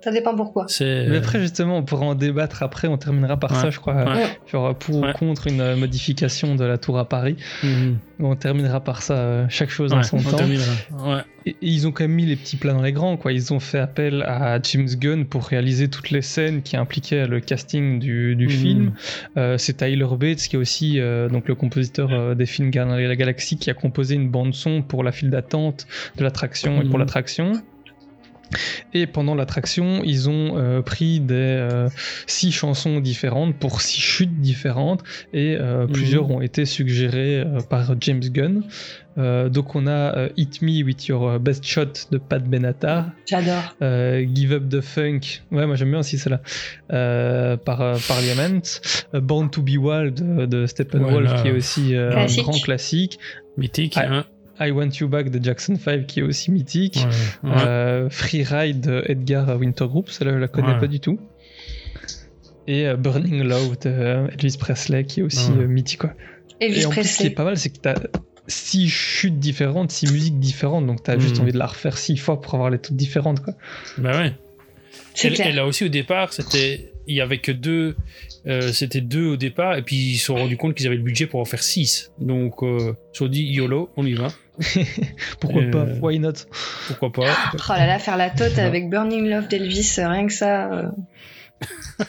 Ça 0.00 0.12
dépend 0.12 0.34
pourquoi. 0.36 0.66
Mais 0.80 1.16
après, 1.16 1.40
justement, 1.40 1.76
on 1.78 1.82
pourra 1.82 2.06
en 2.06 2.14
débattre 2.14 2.62
après, 2.62 2.86
on 2.86 2.96
terminera 2.98 3.36
par 3.36 3.50
Ouais. 3.52 3.58
ça, 3.62 3.70
je 3.70 3.80
crois. 3.80 3.94
Ouais. 4.04 4.26
Genre 4.50 4.74
pour 4.76 4.98
ou 4.98 5.12
contre 5.12 5.48
une 5.48 5.60
euh, 5.60 5.76
modification 5.76 6.54
de 6.54 6.64
la 6.64 6.78
tour 6.78 6.98
à 6.98 7.08
Paris. 7.08 7.36
Mhm. 7.64 7.98
On 8.20 8.36
terminera 8.36 8.78
par 8.80 9.02
ça, 9.02 9.14
euh, 9.14 9.46
chaque 9.48 9.70
chose 9.70 9.92
en 9.92 10.02
son 10.04 10.18
on 10.18 10.22
temps. 10.22 10.36
terminera. 10.36 11.24
Et, 11.46 11.50
et 11.50 11.56
ils 11.62 11.86
ont 11.88 11.92
quand 11.92 12.04
même 12.04 12.12
mis 12.12 12.26
les 12.26 12.36
petits 12.36 12.56
plats 12.56 12.72
dans 12.74 12.82
les 12.82 12.92
grands, 12.92 13.16
quoi. 13.16 13.32
Ils 13.32 13.52
ont 13.52 13.58
fait 13.60 13.78
appel 13.80 14.22
à 14.22 14.60
James 14.62 14.88
Gunn 14.88 15.24
pour 15.24 15.44
réaliser 15.44 15.88
toutes 15.88 16.10
les 16.10 16.22
scènes 16.22 16.62
qui 16.62 16.76
impliquaient 16.76 17.26
le 17.26 17.40
casting 17.40 17.98
du, 17.98 18.36
du 18.36 18.46
Mhm. 18.46 18.50
film. 18.52 18.92
Euh, 19.36 19.58
c'est 19.58 19.78
Tyler 19.78 20.06
Bates 20.18 20.38
qui 20.38 20.54
est 20.56 20.58
aussi 20.58 21.00
euh, 21.00 21.28
donc 21.28 21.48
le 21.48 21.54
compositeur 21.56 22.10
euh, 22.12 22.34
des 22.36 22.46
films 22.46 22.70
Gardiens 22.70 22.96
de 22.96 23.02
la 23.02 23.16
Galaxie 23.16 23.56
qui 23.58 23.68
a 23.70 23.74
composé 23.74 24.14
une 24.14 24.28
bande 24.30 24.54
son 24.54 24.82
pour 24.82 25.02
la 25.02 25.10
file 25.12 25.30
d'attente 25.30 25.86
de 26.16 26.22
l'attraction 26.24 26.80
et 26.80 26.84
pour 26.84 26.94
Mhm. 26.94 27.00
l'attraction. 27.00 27.52
Et 28.94 29.06
pendant 29.06 29.34
l'attraction, 29.34 30.02
ils 30.04 30.28
ont 30.30 30.56
euh, 30.56 30.80
pris 30.82 31.20
des 31.20 31.34
euh, 31.34 31.88
six 32.26 32.50
chansons 32.52 33.00
différentes 33.00 33.56
pour 33.56 33.80
six 33.82 34.00
chutes 34.00 34.40
différentes 34.40 35.02
et 35.32 35.56
euh, 35.58 35.86
Mhm. 35.86 35.92
plusieurs 35.92 36.30
ont 36.30 36.40
été 36.40 36.64
suggérées 36.64 37.40
euh, 37.40 37.60
par 37.68 37.94
James 38.00 38.20
Gunn. 38.20 38.62
Euh, 39.18 39.48
donc 39.48 39.74
on 39.74 39.86
a 39.88 40.16
euh, 40.16 40.28
Hit 40.36 40.62
Me 40.62 40.84
With 40.84 41.06
Your 41.08 41.40
Best 41.40 41.64
Shot 41.66 42.06
de 42.12 42.18
Pat 42.18 42.42
Benatar, 42.42 43.10
J'adore. 43.26 43.74
euh, 43.82 44.24
Give 44.32 44.52
Up 44.52 44.68
the 44.68 44.80
Funk, 44.80 45.20
ouais 45.50 45.66
moi 45.66 45.74
j'aime 45.74 45.90
bien 45.90 45.98
aussi 46.00 46.18
celle-là, 46.18 46.40
euh, 46.92 47.56
par 47.56 47.80
euh, 47.80 47.96
Parliament, 48.06 48.62
Born 49.12 49.50
to 49.50 49.60
Be 49.62 49.76
Wild 49.76 50.14
de, 50.14 50.46
de 50.46 50.66
Steppenwolf 50.66 51.10
Voilà. 51.28 51.42
qui 51.42 51.48
est 51.48 51.52
aussi 51.52 51.96
euh, 51.96 52.16
un 52.16 52.26
grand 52.26 52.60
classique, 52.62 53.18
Mythique. 53.56 53.94
Ah, 53.96 54.06
hein. 54.08 54.24
I 54.60 54.70
Want 54.70 54.90
You 55.00 55.08
Back 55.08 55.30
de 55.30 55.42
Jackson 55.42 55.76
5 55.76 56.06
qui 56.06 56.20
est 56.20 56.22
aussi 56.22 56.50
mythique, 56.50 56.98
Ouais. 57.42 57.50
Ouais. 57.50 57.56
euh, 57.66 58.10
Free 58.10 58.42
Ride 58.44 58.80
de 58.80 59.02
Edgar 59.06 59.56
Wintergroup, 59.58 60.10
celle-là 60.10 60.34
je 60.34 60.38
la 60.38 60.48
connais 60.48 60.72
Ouais. 60.72 60.78
pas 60.80 60.86
du 60.86 61.00
tout. 61.00 61.18
Et 62.66 62.86
euh, 62.86 62.96
Burning 62.96 63.42
Love 63.42 63.78
de 63.80 63.88
euh, 63.88 64.26
Elvis 64.28 64.56
Presley 64.58 65.04
qui 65.04 65.20
est 65.20 65.22
aussi 65.22 65.50
Ouais. 65.52 65.62
euh, 65.62 65.66
mythique 65.66 66.00
quoi. 66.00 66.12
Elvis 66.60 66.80
Et 66.82 66.86
en 66.86 66.90
plus, 66.90 67.04
ce 67.04 67.18
qui 67.18 67.26
est 67.26 67.30
pas 67.30 67.44
mal, 67.44 67.56
c'est 67.56 67.70
que 67.70 67.78
t'as 67.78 67.94
six 68.46 68.88
chutes 68.88 69.38
différentes, 69.38 69.90
six 69.90 70.10
musiques 70.12 70.38
différentes, 70.40 70.86
donc 70.86 71.02
t'as 71.02 71.18
juste 71.18 71.36
Mhm. 71.36 71.42
envie 71.42 71.52
de 71.52 71.58
la 71.58 71.66
refaire 71.66 71.96
six 71.98 72.16
fois 72.16 72.40
pour 72.40 72.54
avoir 72.54 72.70
les 72.70 72.78
toutes 72.78 72.96
différentes, 72.96 73.40
quoi. 73.42 73.54
Bah 73.98 74.18
ouais. 74.18 74.32
C'est 75.14 75.28
Et, 75.28 75.32
clair. 75.34 75.46
et 75.48 75.52
là 75.52 75.66
aussi, 75.66 75.84
au 75.84 75.88
départ, 75.88 76.32
c'était. 76.32 76.92
Il 77.06 77.14
y 77.16 77.20
avait 77.22 77.38
que 77.38 77.52
deux. 77.52 77.96
Euh, 78.48 78.72
c'était 78.72 79.00
deux 79.00 79.26
au 79.26 79.36
départ, 79.36 79.76
et 79.76 79.82
puis 79.82 79.96
ils 79.96 80.16
se 80.18 80.26
sont 80.26 80.34
rendus 80.36 80.56
compte 80.56 80.74
qu'ils 80.74 80.86
avaient 80.86 80.96
le 80.96 81.02
budget 81.02 81.26
pour 81.26 81.40
en 81.40 81.44
faire 81.44 81.62
six. 81.62 82.12
Donc, 82.18 82.62
euh, 82.62 82.94
ils 83.12 83.16
se 83.16 83.18
sont 83.24 83.28
dit 83.28 83.42
YOLO, 83.44 83.90
on 83.96 84.06
y 84.06 84.14
va. 84.14 84.28
Pourquoi 85.40 85.62
Euh, 85.62 85.70
pas 85.70 85.84
Why 86.00 86.18
not? 86.18 86.32
Pourquoi 86.88 87.12
pas 87.12 87.34
Oh 87.54 87.72
là 87.72 87.86
là, 87.86 87.98
faire 87.98 88.16
la 88.16 88.30
tote 88.30 88.58
avec 88.58 88.88
Burning 88.90 89.28
Love 89.28 89.48
d'Elvis, 89.48 89.96
euh, 89.98 90.08
rien 90.08 90.26
que 90.26 90.32
ça. 90.32 90.72
euh, 90.72 90.88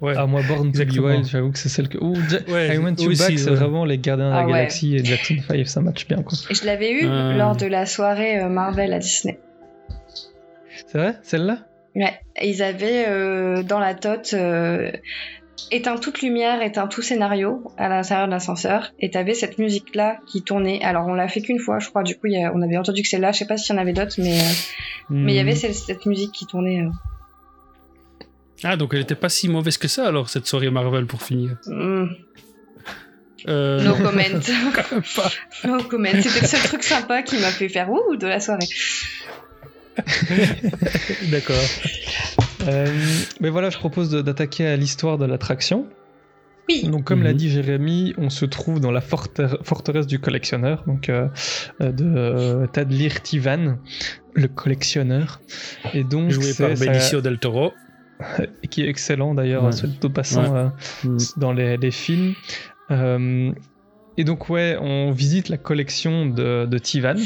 Ouais. 0.00 0.12
Ah, 0.16 0.26
moi, 0.26 0.42
Born 0.46 0.70
to 0.72 0.84
Be. 0.84 0.98
Wild, 0.98 1.24
j'avoue 1.26 1.50
que 1.50 1.58
c'est 1.58 1.70
celle 1.70 1.88
que. 1.88 1.96
Ou 1.98 2.14
Ja- 2.28 2.40
Ouais, 2.52 2.74
I 2.74 2.78
Want 2.78 2.96
You 2.98 3.10
aussi, 3.10 3.18
Back, 3.30 3.38
c'est 3.38 3.48
ouais. 3.50 3.56
vraiment 3.56 3.84
les 3.86 3.96
gardiens 3.98 4.26
de 4.26 4.30
la 4.32 4.38
Ah 4.40 4.44
ouais. 4.46 4.52
galaxie 4.52 4.96
et 4.96 5.04
Jackson 5.04 5.36
5, 5.48 5.66
ça 5.66 5.80
match 5.80 6.06
bien, 6.06 6.22
quoi. 6.22 6.36
Et 6.50 6.54
je 6.54 6.64
l'avais 6.66 6.92
eu 6.92 7.06
Euh. 7.06 7.32
lors 7.32 7.56
de 7.56 7.64
la 7.66 7.86
soirée 7.86 8.38
euh, 8.40 8.48
Marvel 8.50 8.92
à 8.92 8.98
Disney. 8.98 9.38
C'est 10.86 10.98
vrai? 10.98 11.14
Celle-là? 11.22 11.58
Ouais. 11.96 12.12
Ils 12.42 12.62
avaient 12.62 13.06
euh, 13.08 13.62
dans 13.62 13.78
la 13.78 13.94
tote 13.94 14.34
euh, 14.34 14.90
éteint 15.70 15.96
toute 15.96 16.20
lumière, 16.22 16.62
éteint 16.62 16.86
tout 16.86 17.02
scénario 17.02 17.62
à 17.78 17.88
l'intérieur 17.88 18.26
de 18.26 18.32
l'ascenseur. 18.32 18.92
Et 19.00 19.10
t'avais 19.10 19.34
cette 19.34 19.58
musique-là 19.58 20.18
qui 20.26 20.42
tournait. 20.42 20.82
Alors 20.82 21.06
on 21.06 21.14
l'a 21.14 21.28
fait 21.28 21.40
qu'une 21.42 21.58
fois, 21.58 21.78
je 21.78 21.88
crois. 21.88 22.02
Du 22.02 22.14
coup, 22.16 22.26
il 22.26 22.32
y 22.40 22.44
a- 22.44 22.52
on 22.54 22.62
avait 22.62 22.76
entendu 22.76 23.02
que 23.02 23.08
celle-là. 23.08 23.32
Je 23.32 23.38
sais 23.38 23.46
pas 23.46 23.56
s'il 23.56 23.74
y 23.74 23.78
en 23.78 23.80
avait 23.82 23.92
d'autres, 23.92 24.14
mais 24.18 24.38
euh, 24.38 24.42
mais 25.10 25.32
il 25.34 25.36
y 25.36 25.38
Hmm. 25.38 25.46
avait 25.46 25.54
cette, 25.56 25.74
cette 25.74 26.06
musique 26.06 26.32
qui 26.32 26.46
tournait. 26.46 26.82
euh. 26.82 26.90
Ah, 28.62 28.76
donc 28.76 28.94
elle 28.94 29.00
était 29.00 29.14
pas 29.14 29.28
si 29.28 29.48
mauvaise 29.48 29.76
que 29.78 29.88
ça, 29.88 30.06
alors, 30.06 30.28
cette 30.30 30.46
soirée 30.46 30.70
Marvel, 30.70 31.06
pour 31.06 31.22
finir. 31.22 31.56
Mm. 31.66 32.04
Euh, 33.46 33.82
No 33.82 33.94
comment. 33.94 34.22
no 35.64 35.78
comment. 35.90 36.08
C'était 36.22 36.40
le 36.40 36.46
seul 36.46 36.60
truc 36.60 36.82
sympa 36.82 37.22
qui 37.22 37.36
m'a 37.36 37.48
fait 37.50 37.68
faire 37.68 37.90
ouh 37.90 38.16
de 38.16 38.26
la 38.26 38.40
soirée. 38.40 38.66
D'accord. 41.30 41.56
Euh, 42.68 42.86
Mais 43.40 43.50
voilà, 43.50 43.70
je 43.70 43.78
propose 43.78 44.10
d'attaquer 44.10 44.66
à 44.66 44.76
l'histoire 44.76 45.18
de 45.18 45.24
l'attraction. 45.26 45.86
Oui. 46.70 46.84
Donc, 46.88 47.04
comme 47.04 47.22
l'a 47.22 47.32
Mhm. 47.32 47.36
dit 47.36 47.50
Jérémy, 47.50 48.14
on 48.16 48.30
se 48.30 48.46
trouve 48.46 48.80
dans 48.80 48.90
la 48.90 49.02
forter- 49.02 49.58
forteresse 49.62 50.06
du 50.06 50.18
collectionneur, 50.18 50.82
donc 50.86 51.10
euh, 51.10 51.28
euh, 51.82 51.92
de 51.92 52.04
euh, 52.06 52.66
Tadlir 52.66 53.20
Tivan, 53.22 53.76
le 54.32 54.48
collectionneur. 54.48 55.40
Et 55.92 56.04
donc, 56.04 56.30
Joué 56.30 56.54
par 56.54 56.74
ça- 56.76 56.86
Benicio 56.86 57.20
del 57.20 57.38
Toro. 57.38 57.72
qui 58.70 58.82
est 58.82 58.88
excellent 58.88 59.34
d'ailleurs, 59.34 59.64
Ouais. 59.64 59.70
au 60.04 60.08
passant, 60.08 60.52
Ouais. 60.54 60.58
euh, 60.60 60.68
Hmm. 61.08 61.18
dans 61.36 61.52
les, 61.52 61.76
les 61.76 61.90
films. 61.90 62.34
Euh, 62.90 63.50
et 64.16 64.24
donc, 64.24 64.48
ouais, 64.48 64.78
on 64.80 65.10
visite 65.10 65.48
la 65.50 65.58
collection 65.58 66.24
de, 66.26 66.64
de 66.64 66.78
Tivan. 66.78 67.16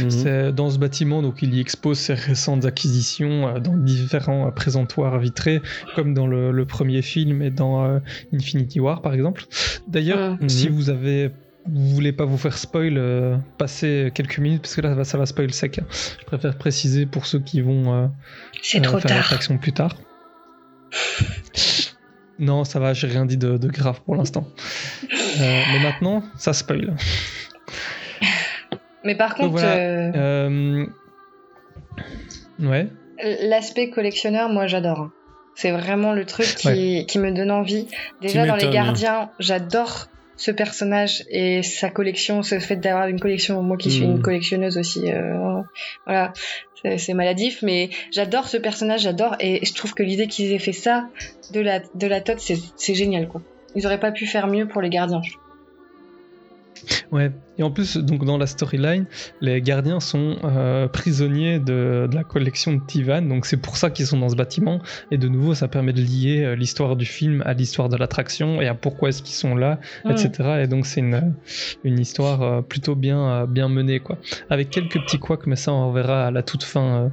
Mhm. 0.00 0.10
C'est 0.10 0.52
dans 0.52 0.70
ce 0.70 0.78
bâtiment, 0.78 1.22
donc 1.22 1.42
il 1.42 1.54
y 1.54 1.60
expose 1.60 1.98
ses 1.98 2.14
récentes 2.14 2.64
acquisitions 2.64 3.48
euh, 3.48 3.58
dans 3.60 3.76
différents 3.76 4.46
euh, 4.46 4.50
présentoirs 4.50 5.18
vitrés, 5.18 5.60
comme 5.94 6.14
dans 6.14 6.26
le, 6.26 6.50
le 6.52 6.64
premier 6.64 7.02
film 7.02 7.42
et 7.42 7.50
dans 7.50 7.84
euh, 7.84 7.98
Infinity 8.32 8.80
War 8.80 9.02
par 9.02 9.14
exemple. 9.14 9.44
D'ailleurs, 9.88 10.36
Mhm. 10.40 10.48
si 10.48 10.68
vous 10.68 10.90
avez 10.90 11.30
vous 11.66 11.88
voulez 11.94 12.12
pas 12.12 12.26
vous 12.26 12.36
faire 12.36 12.58
spoil, 12.58 12.98
euh, 12.98 13.38
passez 13.56 14.10
quelques 14.14 14.38
minutes 14.38 14.60
parce 14.62 14.74
que 14.74 14.82
là 14.82 14.90
ça 14.90 14.94
va, 14.96 15.04
ça 15.04 15.16
va 15.18 15.24
spoil 15.26 15.50
sec. 15.52 15.78
hein. 15.78 15.86
Je 16.20 16.24
préfère 16.26 16.58
préciser 16.58 17.06
pour 17.06 17.24
ceux 17.24 17.38
qui 17.40 17.62
vont 17.62 17.92
euh, 17.94 18.06
euh, 18.78 18.80
trop 18.82 18.98
faire 19.00 19.16
l'attraction 19.16 19.56
plus 19.56 19.72
tard. 19.72 19.96
non, 22.38 22.64
ça 22.64 22.80
va, 22.80 22.92
j'ai 22.92 23.06
rien 23.06 23.24
dit 23.26 23.36
de, 23.36 23.56
de 23.56 23.68
grave 23.68 24.00
pour 24.04 24.16
l'instant. 24.16 24.46
Euh, 25.40 25.62
mais 25.72 25.78
maintenant, 25.82 26.22
ça 26.36 26.52
spoil. 26.52 26.94
Mais 29.04 29.14
par 29.14 29.34
contre, 29.34 29.50
voilà, 29.50 29.76
euh, 29.76 30.10
Euh, 30.14 30.86
Ouais. 32.58 32.88
l'aspect 33.42 33.90
collectionneur, 33.90 34.48
moi 34.48 34.66
j'adore. 34.66 35.10
C'est 35.54 35.70
vraiment 35.70 36.12
le 36.12 36.24
truc 36.24 36.46
qui, 36.46 36.68
Ouais. 36.68 37.04
qui 37.06 37.18
me 37.18 37.30
donne 37.30 37.50
envie. 37.50 37.86
Déjà 38.20 38.44
dans 38.46 38.56
les 38.56 38.70
gardiens, 38.70 39.30
j'adore 39.38 40.06
ce 40.36 40.50
personnage 40.50 41.22
et 41.30 41.62
sa 41.62 41.90
collection, 41.90 42.42
ce 42.42 42.58
fait 42.58 42.76
d'avoir 42.76 43.06
une 43.06 43.20
collection, 43.20 43.62
moi 43.62 43.76
qui 43.76 43.90
suis 43.90 44.04
une 44.04 44.20
collectionneuse 44.20 44.78
aussi, 44.78 45.12
euh, 45.12 45.60
voilà, 46.06 46.32
c'est 46.98 47.14
maladif, 47.14 47.62
mais 47.62 47.90
j'adore 48.10 48.48
ce 48.48 48.56
personnage, 48.56 49.02
j'adore, 49.02 49.36
et 49.38 49.64
je 49.64 49.74
trouve 49.74 49.94
que 49.94 50.02
l'idée 50.02 50.26
qu'ils 50.26 50.52
aient 50.52 50.58
fait 50.58 50.72
ça 50.72 51.06
de 51.52 51.60
la, 51.60 51.78
de 51.94 52.06
la 52.08 52.20
tote, 52.20 52.40
c'est 52.40 52.94
génial, 52.94 53.28
quoi. 53.28 53.42
Ils 53.76 53.86
auraient 53.86 54.00
pas 54.00 54.10
pu 54.12 54.26
faire 54.26 54.48
mieux 54.48 54.66
pour 54.66 54.82
les 54.82 54.90
gardiens. 54.90 55.22
je. 55.22 55.30
Ouais, 57.12 57.32
et 57.58 57.62
en 57.62 57.70
plus, 57.70 57.96
donc 57.96 58.24
dans 58.24 58.38
la 58.38 58.46
storyline, 58.46 59.06
les 59.40 59.60
gardiens 59.60 60.00
sont 60.00 60.36
euh, 60.44 60.88
prisonniers 60.88 61.58
de, 61.58 62.08
de 62.10 62.14
la 62.14 62.24
collection 62.24 62.72
de 62.72 62.80
Tivan, 62.86 63.22
donc 63.22 63.46
c'est 63.46 63.56
pour 63.56 63.76
ça 63.76 63.90
qu'ils 63.90 64.06
sont 64.06 64.18
dans 64.18 64.28
ce 64.28 64.36
bâtiment. 64.36 64.80
Et 65.10 65.18
de 65.18 65.28
nouveau, 65.28 65.54
ça 65.54 65.68
permet 65.68 65.92
de 65.92 66.02
lier 66.02 66.44
euh, 66.44 66.54
l'histoire 66.56 66.96
du 66.96 67.06
film 67.06 67.42
à 67.46 67.54
l'histoire 67.54 67.88
de 67.88 67.96
l'attraction 67.96 68.60
et 68.60 68.66
à 68.66 68.74
pourquoi 68.74 69.10
est-ce 69.10 69.22
qu'ils 69.22 69.36
sont 69.36 69.54
là, 69.54 69.78
etc. 70.08 70.60
Et 70.62 70.66
donc 70.66 70.86
c'est 70.86 71.00
une, 71.00 71.34
une 71.84 71.98
histoire 71.98 72.42
euh, 72.42 72.60
plutôt 72.62 72.94
bien, 72.94 73.46
bien 73.46 73.68
menée, 73.68 74.00
quoi. 74.00 74.18
Avec 74.50 74.70
quelques 74.70 75.00
petits 75.00 75.18
couacs, 75.18 75.46
mais 75.46 75.56
ça 75.56 75.72
on 75.72 75.92
verra 75.92 76.26
à 76.26 76.30
la 76.30 76.42
toute 76.42 76.64
fin, 76.64 77.12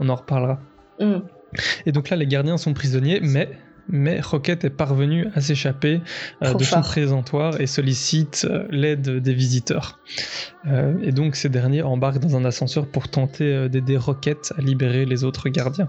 on 0.00 0.08
en 0.08 0.14
reparlera. 0.14 0.60
Mm. 1.00 1.20
Et 1.86 1.92
donc 1.92 2.10
là, 2.10 2.16
les 2.16 2.26
gardiens 2.26 2.56
sont 2.56 2.72
prisonniers, 2.72 3.20
mais, 3.20 3.50
mais 3.88 4.20
Rocket 4.20 4.64
est 4.64 4.70
parvenu 4.70 5.26
à 5.34 5.40
s'échapper 5.40 6.00
euh, 6.42 6.54
de 6.54 6.64
son 6.64 6.80
présentoir 6.80 7.60
et 7.60 7.66
sollicite 7.66 8.46
euh, 8.48 8.66
l'aide 8.70 9.18
des 9.18 9.34
visiteurs. 9.34 9.98
Euh, 10.66 10.94
et 11.02 11.12
donc 11.12 11.36
ces 11.36 11.48
derniers 11.48 11.82
embarquent 11.82 12.20
dans 12.20 12.36
un 12.36 12.44
ascenseur 12.44 12.86
pour 12.86 13.08
tenter 13.08 13.68
d'aider 13.68 13.96
Rocket 13.96 14.52
à 14.56 14.60
libérer 14.60 15.04
les 15.04 15.24
autres 15.24 15.48
gardiens. 15.48 15.88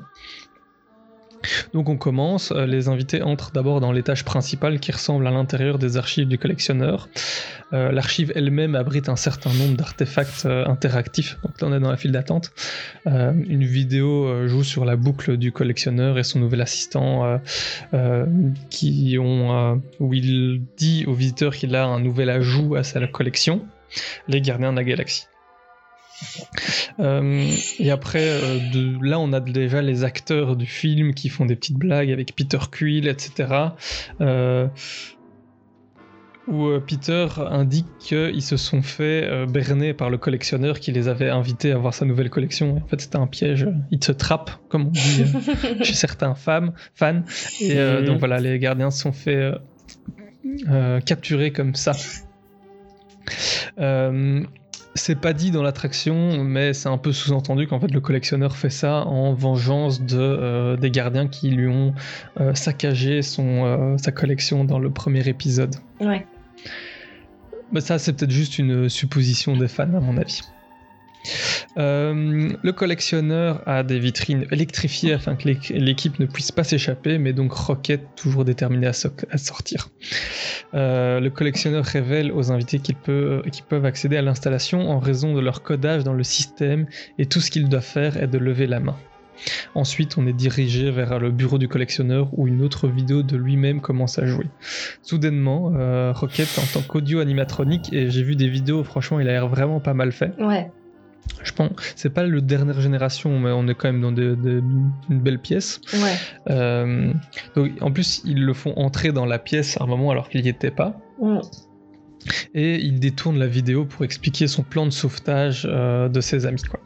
Donc 1.74 1.90
on 1.90 1.98
commence, 1.98 2.52
euh, 2.52 2.66
les 2.66 2.88
invités 2.88 3.22
entrent 3.22 3.52
d'abord 3.52 3.80
dans 3.80 3.92
l'étage 3.92 4.24
principal 4.24 4.80
qui 4.80 4.92
ressemble 4.92 5.26
à 5.28 5.32
l'intérieur 5.32 5.78
des 5.80 5.98
archives 5.98 6.28
du 6.28 6.38
collectionneur. 6.38 7.10
Euh, 7.74 7.92
L'archive 7.92 8.32
elle-même 8.36 8.76
abrite 8.76 9.10
un 9.10 9.16
certain 9.16 9.52
nombre 9.54 9.76
d'artefacts 9.76 10.46
euh, 10.46 10.66
interactifs, 10.66 11.38
donc 11.44 11.60
là 11.62 11.68
on 11.68 11.74
est 11.74 11.80
dans 11.80 11.92
la 11.92 11.98
file 11.98 12.12
d'attente. 12.12 12.52
Une 13.06 13.64
vidéo 13.64 14.48
joue 14.48 14.64
sur 14.64 14.86
la 14.86 14.96
boucle 14.96 15.38
du 15.38 15.52
collectionneur 15.52 16.18
et 16.18 16.24
son 16.24 16.40
nouvel 16.40 16.62
assistant 16.62 17.40
qui 18.70 19.18
où 19.18 20.14
il 20.14 20.62
dit 20.78 21.06
aux 21.08 21.14
visiteurs 21.14 21.56
qu'il 21.56 21.76
a 21.76 21.86
un 21.86 22.00
nouvel 22.00 22.30
ajout 22.30 22.76
à 22.76 22.84
sa 22.84 23.06
collection, 23.08 23.66
les 24.28 24.42
gardiens 24.42 24.72
de 24.72 24.78
la 24.78 24.84
galaxie. 24.84 25.26
Euh, 27.00 27.52
et 27.80 27.92
après, 27.92 28.28
euh, 28.28 28.98
là, 29.02 29.20
on 29.20 29.34
a 29.34 29.40
déjà 29.40 29.82
les 29.82 30.04
acteurs 30.04 30.56
du 30.56 30.66
film 30.66 31.14
qui 31.14 31.30
font 31.30 31.46
des 31.46 31.56
petites 31.56 31.78
blagues 31.78 32.12
avec 32.12 32.36
Peter 32.36 32.60
Quill, 32.72 33.08
etc. 33.08 33.54
Euh, 34.22 34.68
où 36.48 36.68
Peter 36.86 37.28
indique 37.38 37.88
qu'ils 38.00 38.42
se 38.42 38.58
sont 38.58 38.82
fait 38.82 39.46
berner 39.48 39.94
par 39.94 40.10
le 40.10 40.18
collectionneur 40.18 40.82
qui 40.82 40.92
les 40.92 41.08
avait 41.08 41.30
invités 41.30 41.72
à 41.72 41.78
voir 41.78 41.94
sa 41.94 42.04
nouvelle 42.04 42.30
collection. 42.30 42.76
En 42.84 42.88
fait, 42.88 43.00
c'était 43.00 43.16
un 43.16 43.28
piège. 43.28 43.66
Il 43.92 44.04
se 44.04 44.12
trappe, 44.12 44.52
comme 44.68 44.88
on 44.88 44.92
dit 44.92 45.24
chez 45.84 45.94
certains 45.94 46.36
fans. 46.36 46.74
Et 47.62 47.76
donc 48.06 48.20
voilà, 48.20 48.42
les 48.42 48.60
gardiens 48.60 48.92
se 48.92 49.00
sont 49.00 49.14
fait 49.14 49.54
capturer 51.06 51.52
comme 51.52 51.76
ça. 51.76 51.94
C'est 54.96 55.20
pas 55.20 55.34
dit 55.34 55.50
dans 55.50 55.64
l'attraction, 55.64 56.44
mais 56.44 56.74
c'est 56.74 56.90
un 56.90 57.00
peu 57.00 57.12
sous-entendu 57.12 57.68
qu'en 57.68 57.80
fait 57.80 57.92
le 57.92 58.00
collectionneur 58.00 58.56
fait 58.56 58.70
ça 58.70 59.06
en 59.08 59.34
vengeance 59.34 60.02
de, 60.02 60.20
euh, 60.20 60.78
des 60.78 60.92
gardiens 60.92 61.28
qui 61.28 61.50
lui 61.50 61.68
ont 61.68 61.96
euh, 62.40 62.54
saccagé 62.54 63.24
son, 63.24 63.66
euh, 63.66 63.98
sa 63.98 64.12
collection 64.12 64.66
dans 64.66 64.78
le 64.78 64.92
premier 64.92 65.28
épisode. 65.28 65.76
Ouais. 66.00 66.28
Mais 67.72 67.82
ça, 67.82 67.98
c'est 67.98 68.14
peut-être 68.14 68.32
juste 68.32 68.60
une 68.60 68.88
supposition 68.88 69.58
des 69.58 69.68
fans, 69.68 69.94
à 69.96 70.00
mon 70.00 70.16
avis. 70.18 70.42
Euh, 71.78 72.50
le 72.62 72.72
collectionneur 72.72 73.62
a 73.66 73.84
des 73.84 74.00
vitrines 74.00 74.46
électrifiées 74.52 75.14
afin 75.14 75.36
que 75.36 75.48
l'équ- 75.48 75.74
l'équipe 75.74 76.20
ne 76.20 76.26
puisse 76.26 76.52
pas 76.52 76.64
s'échapper, 76.64 77.18
mais 77.18 77.34
donc 77.34 77.52
Rocket 77.54 78.02
toujours 78.16 78.46
déterminé 78.46 78.88
à, 78.88 78.94
so- 78.94 79.10
à 79.32 79.38
sortir. 79.38 79.90
Euh, 80.74 81.20
le 81.20 81.30
collectionneur 81.30 81.86
révèle 81.86 82.32
aux 82.32 82.52
invités 82.52 82.80
qu'ils 82.80 82.96
peut- 82.96 83.42
qu'ils 83.52 83.64
peuvent 83.66 83.86
accéder 83.86 84.18
à 84.18 84.22
l'installation 84.22 84.90
en 84.90 85.00
raison 85.00 85.34
de 85.34 85.40
leur 85.40 85.64
codage 85.64 86.04
dans 86.04 86.14
le 86.14 86.24
système 86.24 86.86
et 87.18 87.26
tout 87.26 87.40
ce 87.42 87.50
qu'ils 87.52 87.70
doivent 87.70 87.84
faire 87.84 88.18
est 88.22 88.28
de 88.28 88.38
lever 88.38 88.68
la 88.68 88.80
main. 88.80 88.96
Ensuite, 89.76 90.18
on 90.18 90.28
est 90.28 90.34
dirigé 90.34 90.92
vers 90.92 91.18
le 91.20 91.32
bureau 91.32 91.58
du 91.58 91.68
collectionneur 91.68 92.30
où 92.38 92.48
une 92.48 92.62
autre 92.62 92.88
vidéo 92.88 93.24
de 93.24 93.36
lui-même 93.36 93.82
commence 93.82 94.20
à 94.20 94.26
jouer. 94.28 94.46
Soudainement, 95.02 95.74
euh, 95.76 96.12
Rocket 96.14 96.48
en 96.60 96.66
tant 96.72 96.82
qu'audio 96.86 97.20
animatronique, 97.20 97.92
et 97.92 98.12
j'ai 98.12 98.24
vu 98.24 98.36
des 98.36 98.48
vidéos, 98.48 98.84
franchement, 98.84 99.20
il 99.20 99.28
a 99.28 99.32
l'air 99.32 99.48
vraiment 99.48 99.80
pas 99.80 99.94
mal 99.96 100.12
fait. 100.12 100.32
Ouais. 100.40 100.72
Je 101.44 101.52
pense, 101.52 101.72
c'est 101.96 102.10
pas 102.14 102.24
le 102.24 102.42
dernière 102.42 102.80
génération, 102.80 103.38
mais 103.40 103.52
on 103.52 103.68
est 103.68 103.76
quand 103.76 103.90
même 103.92 104.02
dans 104.02 104.12
de- 104.12 104.36
de- 104.36 104.64
une 105.10 105.20
belle 105.20 105.40
pièce. 105.40 105.82
Ouais. 105.94 106.16
Euh, 106.50 107.12
donc, 107.56 107.72
en 107.82 107.92
plus, 107.92 108.22
ils 108.24 108.44
le 108.46 108.54
font 108.54 108.74
entrer 108.78 109.12
dans 109.12 109.26
la 109.26 109.40
pièce 109.40 109.78
à 109.80 109.84
un 109.84 109.88
moment 109.88 110.10
alors 110.12 110.30
qu'il 110.30 110.42
n'y 110.42 110.48
était 110.50 110.72
pas. 110.72 110.98
Et 112.54 112.76
il 112.76 113.00
détourne 113.02 113.38
la 113.38 113.48
vidéo 113.48 113.84
pour 113.84 114.06
expliquer 114.06 114.48
son 114.48 114.64
plan 114.64 114.86
de 114.86 114.92
sauvetage 114.92 115.68
euh, 115.70 116.08
de 116.08 116.22
ses 116.22 116.46
amis. 116.46 116.62
Quoi. 116.62 116.80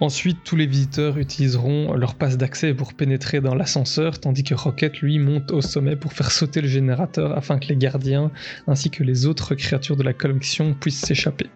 Ensuite, 0.00 0.38
tous 0.44 0.54
les 0.54 0.66
visiteurs 0.66 1.18
utiliseront 1.18 1.92
leur 1.94 2.14
passe 2.14 2.36
d'accès 2.38 2.72
pour 2.72 2.94
pénétrer 2.94 3.40
dans 3.40 3.56
l'ascenseur, 3.56 4.20
tandis 4.20 4.44
que 4.44 4.54
Rocket, 4.54 4.98
lui, 5.00 5.18
monte 5.18 5.50
au 5.50 5.60
sommet 5.60 5.96
pour 5.96 6.12
faire 6.12 6.30
sauter 6.30 6.60
le 6.60 6.68
générateur 6.68 7.36
afin 7.36 7.58
que 7.58 7.66
les 7.66 7.76
gardiens 7.76 8.30
ainsi 8.68 8.90
que 8.90 9.02
les 9.02 9.26
autres 9.26 9.56
créatures 9.56 9.96
de 9.96 10.04
la 10.04 10.12
collection 10.12 10.72
puissent 10.74 11.00
s'échapper. 11.04 11.46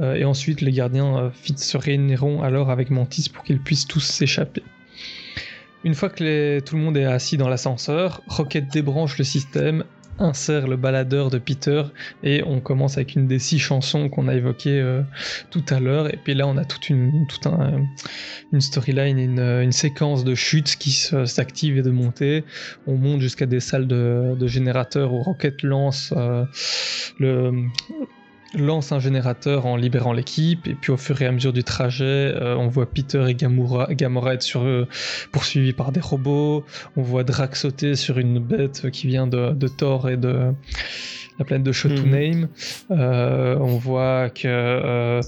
Euh, 0.00 0.14
et 0.14 0.24
ensuite, 0.24 0.60
les 0.60 0.72
gardiens 0.72 1.18
euh, 1.18 1.30
se 1.56 1.76
réuniront 1.76 2.42
alors 2.42 2.70
avec 2.70 2.90
Mantis 2.90 3.28
pour 3.32 3.44
qu'ils 3.44 3.60
puissent 3.60 3.86
tous 3.86 4.00
s'échapper. 4.00 4.62
Une 5.84 5.94
fois 5.94 6.10
que 6.10 6.60
tout 6.60 6.76
le 6.76 6.82
monde 6.82 6.96
est 6.96 7.04
assis 7.04 7.36
dans 7.36 7.48
l'ascenseur, 7.48 8.22
Rocket 8.26 8.68
débranche 8.70 9.16
le 9.16 9.24
système, 9.24 9.84
insère 10.18 10.68
le 10.68 10.76
baladeur 10.76 11.30
de 11.30 11.38
Peter 11.38 11.84
et 12.22 12.42
on 12.44 12.60
commence 12.60 12.98
avec 12.98 13.14
une 13.14 13.26
des 13.26 13.38
six 13.38 13.58
chansons 13.58 14.10
qu'on 14.10 14.28
a 14.28 14.34
évoquées 14.34 14.78
euh, 14.78 15.00
tout 15.50 15.64
à 15.70 15.80
l'heure. 15.80 16.12
Et 16.12 16.18
puis 16.22 16.34
là, 16.34 16.46
on 16.46 16.58
a 16.58 16.66
toute 16.66 16.90
une, 16.90 17.26
une 18.52 18.60
storyline, 18.60 19.18
une, 19.18 19.72
séquence 19.72 20.22
de 20.22 20.34
chutes 20.34 20.76
qui 20.76 20.90
s'active 20.90 21.78
et 21.78 21.82
de 21.82 21.90
montée. 21.90 22.44
On 22.86 22.96
monte 22.96 23.22
jusqu'à 23.22 23.46
des 23.46 23.60
salles 23.60 23.86
de, 23.86 24.46
générateurs 24.46 25.14
où 25.14 25.22
Rocket 25.22 25.62
lance 25.62 26.12
le 27.18 27.64
lance 28.54 28.92
un 28.92 28.98
générateur 28.98 29.66
en 29.66 29.76
libérant 29.76 30.12
l'équipe 30.12 30.66
et 30.66 30.74
puis 30.74 30.92
au 30.92 30.96
fur 30.96 31.20
et 31.22 31.26
à 31.26 31.32
mesure 31.32 31.52
du 31.52 31.62
trajet 31.62 32.04
euh, 32.04 32.56
on 32.56 32.68
voit 32.68 32.86
Peter 32.86 33.24
et 33.28 33.34
Gamora, 33.34 33.86
Gamora 33.94 34.34
être 34.34 34.42
sur 34.42 34.66
poursuivis 35.32 35.72
par 35.72 35.92
des 35.92 36.00
robots. 36.00 36.64
On 36.96 37.02
voit 37.02 37.24
Drax 37.24 37.60
sauter 37.60 37.94
sur 37.94 38.18
une 38.18 38.38
bête 38.38 38.90
qui 38.90 39.06
vient 39.06 39.26
de, 39.26 39.52
de 39.52 39.68
Thor 39.68 40.08
et 40.08 40.16
de 40.16 40.52
la 41.40 41.44
planète 41.44 41.64
de 41.64 41.72
Shotunheim 41.72 42.48
Euh, 42.90 43.56
on 43.58 43.78
voit 43.78 44.30
que 44.30 44.46
euh, 44.46 45.20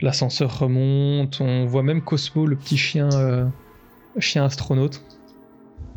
l'ascenseur 0.00 0.58
remonte. 0.58 1.40
On 1.40 1.64
voit 1.64 1.84
même 1.84 2.02
Cosmo 2.02 2.44
le 2.44 2.56
petit 2.56 2.76
chien 2.76 3.08
euh, 3.14 3.46
chien 4.18 4.44
astronaute 4.44 5.02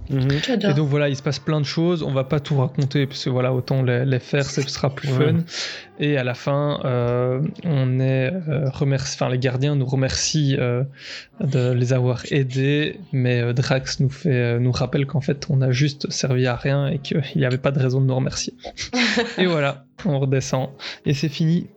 J'adore. 0.09 0.71
et 0.71 0.73
donc 0.73 0.89
voilà, 0.89 1.07
il 1.09 1.15
se 1.15 1.23
passe 1.23 1.39
plein 1.39 1.59
de 1.61 1.65
choses. 1.65 2.03
On 2.03 2.11
va 2.11 2.23
pas 2.23 2.39
tout 2.39 2.57
raconter 2.57 3.07
parce 3.07 3.23
que 3.23 3.29
voilà, 3.29 3.53
autant 3.53 3.81
les, 3.83 4.05
les 4.05 4.19
faire, 4.19 4.45
ce 4.45 4.61
sera 4.61 4.89
plus 4.93 5.09
Ouais. 5.13 5.27
fun. 5.31 5.37
Et 5.99 6.17
à 6.17 6.23
la 6.23 6.33
fin, 6.33 6.81
euh, 6.83 7.41
on 7.63 7.99
est 7.99 8.31
euh, 8.33 8.69
remercie, 8.69 9.15
enfin 9.15 9.29
les 9.29 9.39
gardiens 9.39 9.75
nous 9.75 9.85
remercient 9.85 10.57
euh, 10.59 10.83
de 11.39 11.71
les 11.71 11.93
avoir 11.93 12.23
aidés, 12.31 12.99
mais 13.13 13.41
euh, 13.41 13.53
Drax 13.53 13.99
nous 14.01 14.09
fait, 14.09 14.29
euh, 14.29 14.59
nous 14.59 14.71
rappelle 14.71 15.05
qu'en 15.05 15.21
fait, 15.21 15.47
on 15.49 15.61
a 15.61 15.71
juste 15.71 16.11
servi 16.11 16.47
à 16.47 16.55
rien 16.55 16.87
et 16.87 16.99
qu'il 16.99 17.23
n'y 17.35 17.45
avait 17.45 17.57
pas 17.57 17.71
de 17.71 17.79
raison 17.79 18.01
de 18.01 18.05
nous 18.05 18.15
remercier. 18.15 18.53
et 19.37 19.45
voilà, 19.45 19.85
on 20.05 20.19
redescend 20.19 20.69
et 21.05 21.13
c'est 21.13 21.29
fini. 21.29 21.67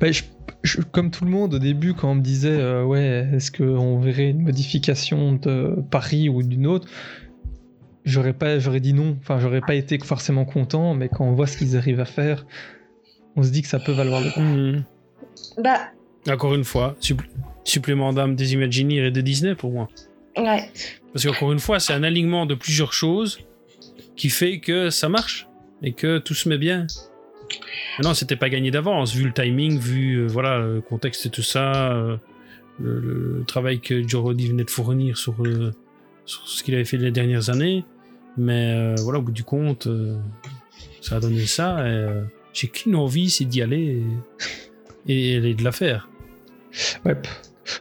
Bah, 0.00 0.10
je- 0.12 0.22
je- 0.64 0.80
comme 0.80 1.10
tout 1.12 1.24
le 1.24 1.30
monde 1.30 1.54
au 1.54 1.58
début, 1.60 1.94
quand 1.94 2.10
on 2.10 2.14
me 2.16 2.20
disait 2.22 2.58
euh, 2.58 2.84
ouais, 2.84 3.28
est-ce 3.34 3.52
qu'on 3.52 3.98
verrait 4.00 4.30
une 4.30 4.42
modification 4.42 5.34
de 5.34 5.76
Paris 5.90 6.28
ou 6.28 6.42
d'une 6.42 6.66
autre, 6.66 6.88
j'aurais 8.04 8.32
pas, 8.32 8.58
j'aurais 8.58 8.80
dit 8.80 8.92
non. 8.94 9.16
Enfin, 9.20 9.38
j'aurais 9.38 9.60
pas 9.60 9.74
été 9.74 9.98
forcément 9.98 10.44
content, 10.44 10.94
mais 10.94 11.08
quand 11.08 11.24
on 11.24 11.32
voit 11.34 11.46
ce 11.46 11.56
qu'ils 11.56 11.76
arrivent 11.76 12.00
à 12.00 12.04
faire, 12.04 12.44
on 13.36 13.42
se 13.42 13.50
dit 13.50 13.62
que 13.62 13.68
ça 13.68 13.78
peut 13.78 13.92
valoir 13.92 14.20
le 14.20 14.30
coup. 14.30 14.40
Mhm. 14.40 14.84
Bah, 15.62 15.80
Encore 16.28 16.54
une 16.54 16.64
fois, 16.64 16.96
supplé- 17.00 17.28
supplément 17.64 18.12
d'âme 18.12 18.34
des 18.34 18.54
Imagineers 18.54 19.06
et 19.06 19.10
de 19.10 19.20
Disney 19.20 19.54
pour 19.54 19.70
moi. 19.72 19.88
ouais. 20.36 20.70
Parce 21.12 21.24
qu'encore 21.26 21.52
une 21.52 21.60
fois, 21.60 21.78
c'est 21.78 21.92
un 21.92 22.02
alignement 22.02 22.44
de 22.46 22.54
plusieurs 22.54 22.92
choses 22.92 23.38
qui 24.16 24.30
fait 24.30 24.58
que 24.58 24.90
ça 24.90 25.08
marche 25.08 25.46
et 25.82 25.92
que 25.92 26.18
tout 26.18 26.34
se 26.34 26.48
met 26.48 26.58
bien. 26.58 26.86
Non, 28.02 28.14
c'était 28.14 28.36
pas 28.36 28.48
gagné 28.48 28.70
d'avance, 28.70 29.14
vu 29.14 29.24
le 29.24 29.32
timing, 29.32 29.78
vu 29.78 30.16
euh, 30.16 30.26
voilà 30.26 30.58
le 30.58 30.80
contexte 30.80 31.26
et 31.26 31.30
tout 31.30 31.42
ça, 31.42 31.92
euh, 31.92 32.16
le, 32.80 33.44
travail 33.46 33.80
que 33.80 34.06
Joe 34.06 34.34
venait 34.36 34.64
de 34.64 34.70
fournir 34.70 35.16
sur, 35.16 35.34
euh, 35.44 35.72
sur 36.24 36.48
ce 36.48 36.62
qu'il 36.62 36.74
avait 36.74 36.84
fait 36.84 36.96
les 36.96 37.10
dernières 37.10 37.50
années. 37.50 37.84
Mais 38.36 38.96
voilà, 38.96 39.20
au 39.20 39.22
bout 39.22 39.30
du 39.30 39.44
compte, 39.44 39.86
ça 41.00 41.16
a 41.16 41.20
donné 41.20 41.46
ça. 41.46 41.84
J'ai 42.52 42.66
qu'une 42.66 42.96
envie, 42.96 43.30
c'est 43.30 43.44
d'y 43.44 43.62
aller 43.62 44.02
et, 45.06 45.54
de 45.54 45.62
la 45.62 45.70
faire. 45.70 46.08
Ouais. 47.04 47.16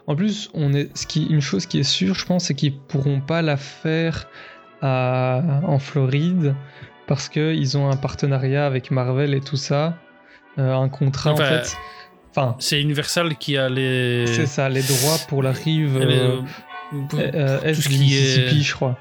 En 0.06 0.16
plus, 0.16 0.52
on 0.54 0.74
est, 0.74 0.92
une 1.16 1.42
chose 1.42 1.66
qui 1.66 1.80
est 1.80 1.84
sûre, 1.84 2.14
je 2.14 2.28
pense, 2.28 2.46
c'est 2.46 2.54
qu'ils 2.54 2.78
pourront 2.78 3.20
pas 3.20 3.42
la 3.42 3.58
faire 3.58 4.28
en 4.84 5.80
Floride 5.80 6.54
parce 7.08 7.30
qu'ils 7.30 7.78
ont 7.78 7.90
un 7.90 7.96
partenariat 7.98 8.66
avec 8.66 8.92
Marvel 8.92 9.34
et 9.34 9.42
tout 9.42 9.58
ça, 9.58 9.98
euh, 10.60 10.74
un 10.74 10.90
contrat 10.90 11.32
Enfin, 11.34 11.44
en 11.44 11.48
fait. 11.48 11.78
Enfin, 12.32 12.56
C'est 12.60 12.82
Universal 12.82 13.36
qui 13.38 13.58
a 13.58 13.70
les. 13.70 14.26
c'est 14.28 14.46
ça, 14.48 14.70
les 14.70 14.82
droits 14.82 15.18
pour 15.28 15.44
la 15.44 15.52
rive 15.52 16.00
les- 16.00 16.16
euh, 16.20 16.42
pour- 17.10 17.20
euh, 17.20 17.62
est 17.62 17.74
tout 17.74 17.82
ce 17.82 17.90
qui 17.90 17.96
est- 17.96 18.00
Mississippi, 18.00 18.64
je 18.64 18.74
crois. 18.74 18.98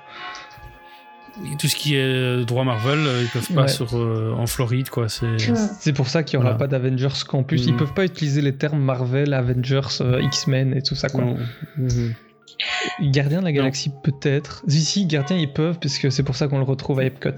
tout 1.58 1.66
ce 1.66 1.74
qui 1.76 1.94
est 1.96 2.44
droit 2.44 2.62
Marvel, 2.64 2.98
euh, 3.06 3.22
ils 3.22 3.28
peuvent 3.28 3.54
pas 3.54 3.62
Ouais. 3.62 3.68
sur, 3.68 3.96
euh, 3.96 4.34
en 4.36 4.46
Floride, 4.46 4.90
quoi. 4.90 5.08
C'est. 5.08 5.38
C'est 5.80 5.94
pour 5.94 6.08
ça 6.08 6.22
qu'il 6.22 6.38
n'y 6.38 6.44
aura 6.44 6.54
Voilà. 6.54 6.58
pas 6.58 6.78
d'Avengers 6.78 7.24
Campus. 7.26 7.64
Ils 7.64 7.72
Mhm. 7.72 7.78
peuvent 7.78 7.94
pas 7.94 8.04
utiliser 8.04 8.42
les 8.42 8.54
termes 8.54 8.80
Marvel, 8.82 9.32
Avengers, 9.32 9.80
euh, 10.02 10.20
X-Men 10.22 10.74
et 10.76 10.82
tout 10.82 10.94
ça. 10.94 11.08
Quoi. 11.08 11.24
Gardien 13.00 13.40
de 13.40 13.44
la 13.44 13.52
Galaxie, 13.52 13.90
peut-être. 14.04 14.62
Si, 14.68 14.80
si, 14.82 15.06
Gardien, 15.06 15.36
ils 15.38 15.52
peuvent, 15.52 15.78
parce 15.80 15.98
que 15.98 16.10
c'est 16.10 16.22
pour 16.22 16.36
ça 16.36 16.48
qu'on 16.48 16.58
le 16.58 16.64
retrouve 16.64 17.00
à 17.00 17.04
Epcot. 17.04 17.30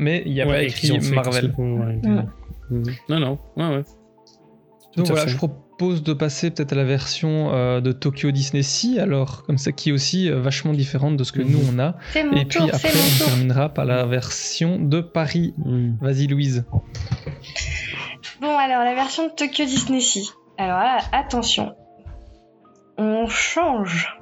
Mais 0.00 0.22
il 0.26 0.32
n'y 0.32 0.40
a 0.40 0.46
Ouais, 0.46 0.52
pas 0.52 0.62
écrit 0.64 0.98
Marvel. 1.14 1.52
Mhm. 1.58 2.26
Non, 3.08 3.18
non, 3.20 3.38
ouais, 3.56 3.76
ouais. 3.76 3.82
Tout 4.92 5.02
Donc 5.02 5.06
voilà, 5.08 5.26
je 5.26 5.36
propose 5.36 6.02
de 6.02 6.12
passer 6.12 6.50
peut-être 6.50 6.72
à 6.72 6.76
la 6.76 6.84
version 6.84 7.52
euh, 7.54 7.80
de 7.80 7.92
Tokyo 7.92 8.30
Disney 8.32 8.62
Sea, 8.62 8.98
alors 9.00 9.44
comme 9.44 9.58
ça 9.58 9.72
qui 9.72 9.90
est 9.90 9.92
aussi 9.92 10.28
euh, 10.30 10.40
vachement 10.40 10.72
différente 10.72 11.16
de 11.16 11.22
ce 11.24 11.32
que 11.32 11.42
Mhm. 11.42 11.50
nous 11.52 11.58
on 11.72 11.78
a. 11.78 11.96
Mon 12.24 12.32
Et 12.36 12.44
puis 12.44 12.58
après, 12.60 12.88
mon 12.92 12.98
on 13.00 13.18
tour. 13.18 13.26
terminera 13.26 13.68
par 13.68 13.84
la 13.84 14.04
version 14.06 14.78
de 14.78 15.00
Paris. 15.00 15.54
Mhm. 15.58 15.96
Vas-y 16.00 16.26
Louise. 16.26 16.64
Bon, 18.40 18.56
alors, 18.56 18.84
la 18.84 18.94
version 18.94 19.26
de 19.26 19.32
Tokyo 19.32 19.64
Disney 19.64 20.00
Sea. 20.00 20.30
Alors 20.58 20.78
là, 20.78 20.98
attention. 21.12 21.74
On 22.98 23.26
change. 23.26 24.16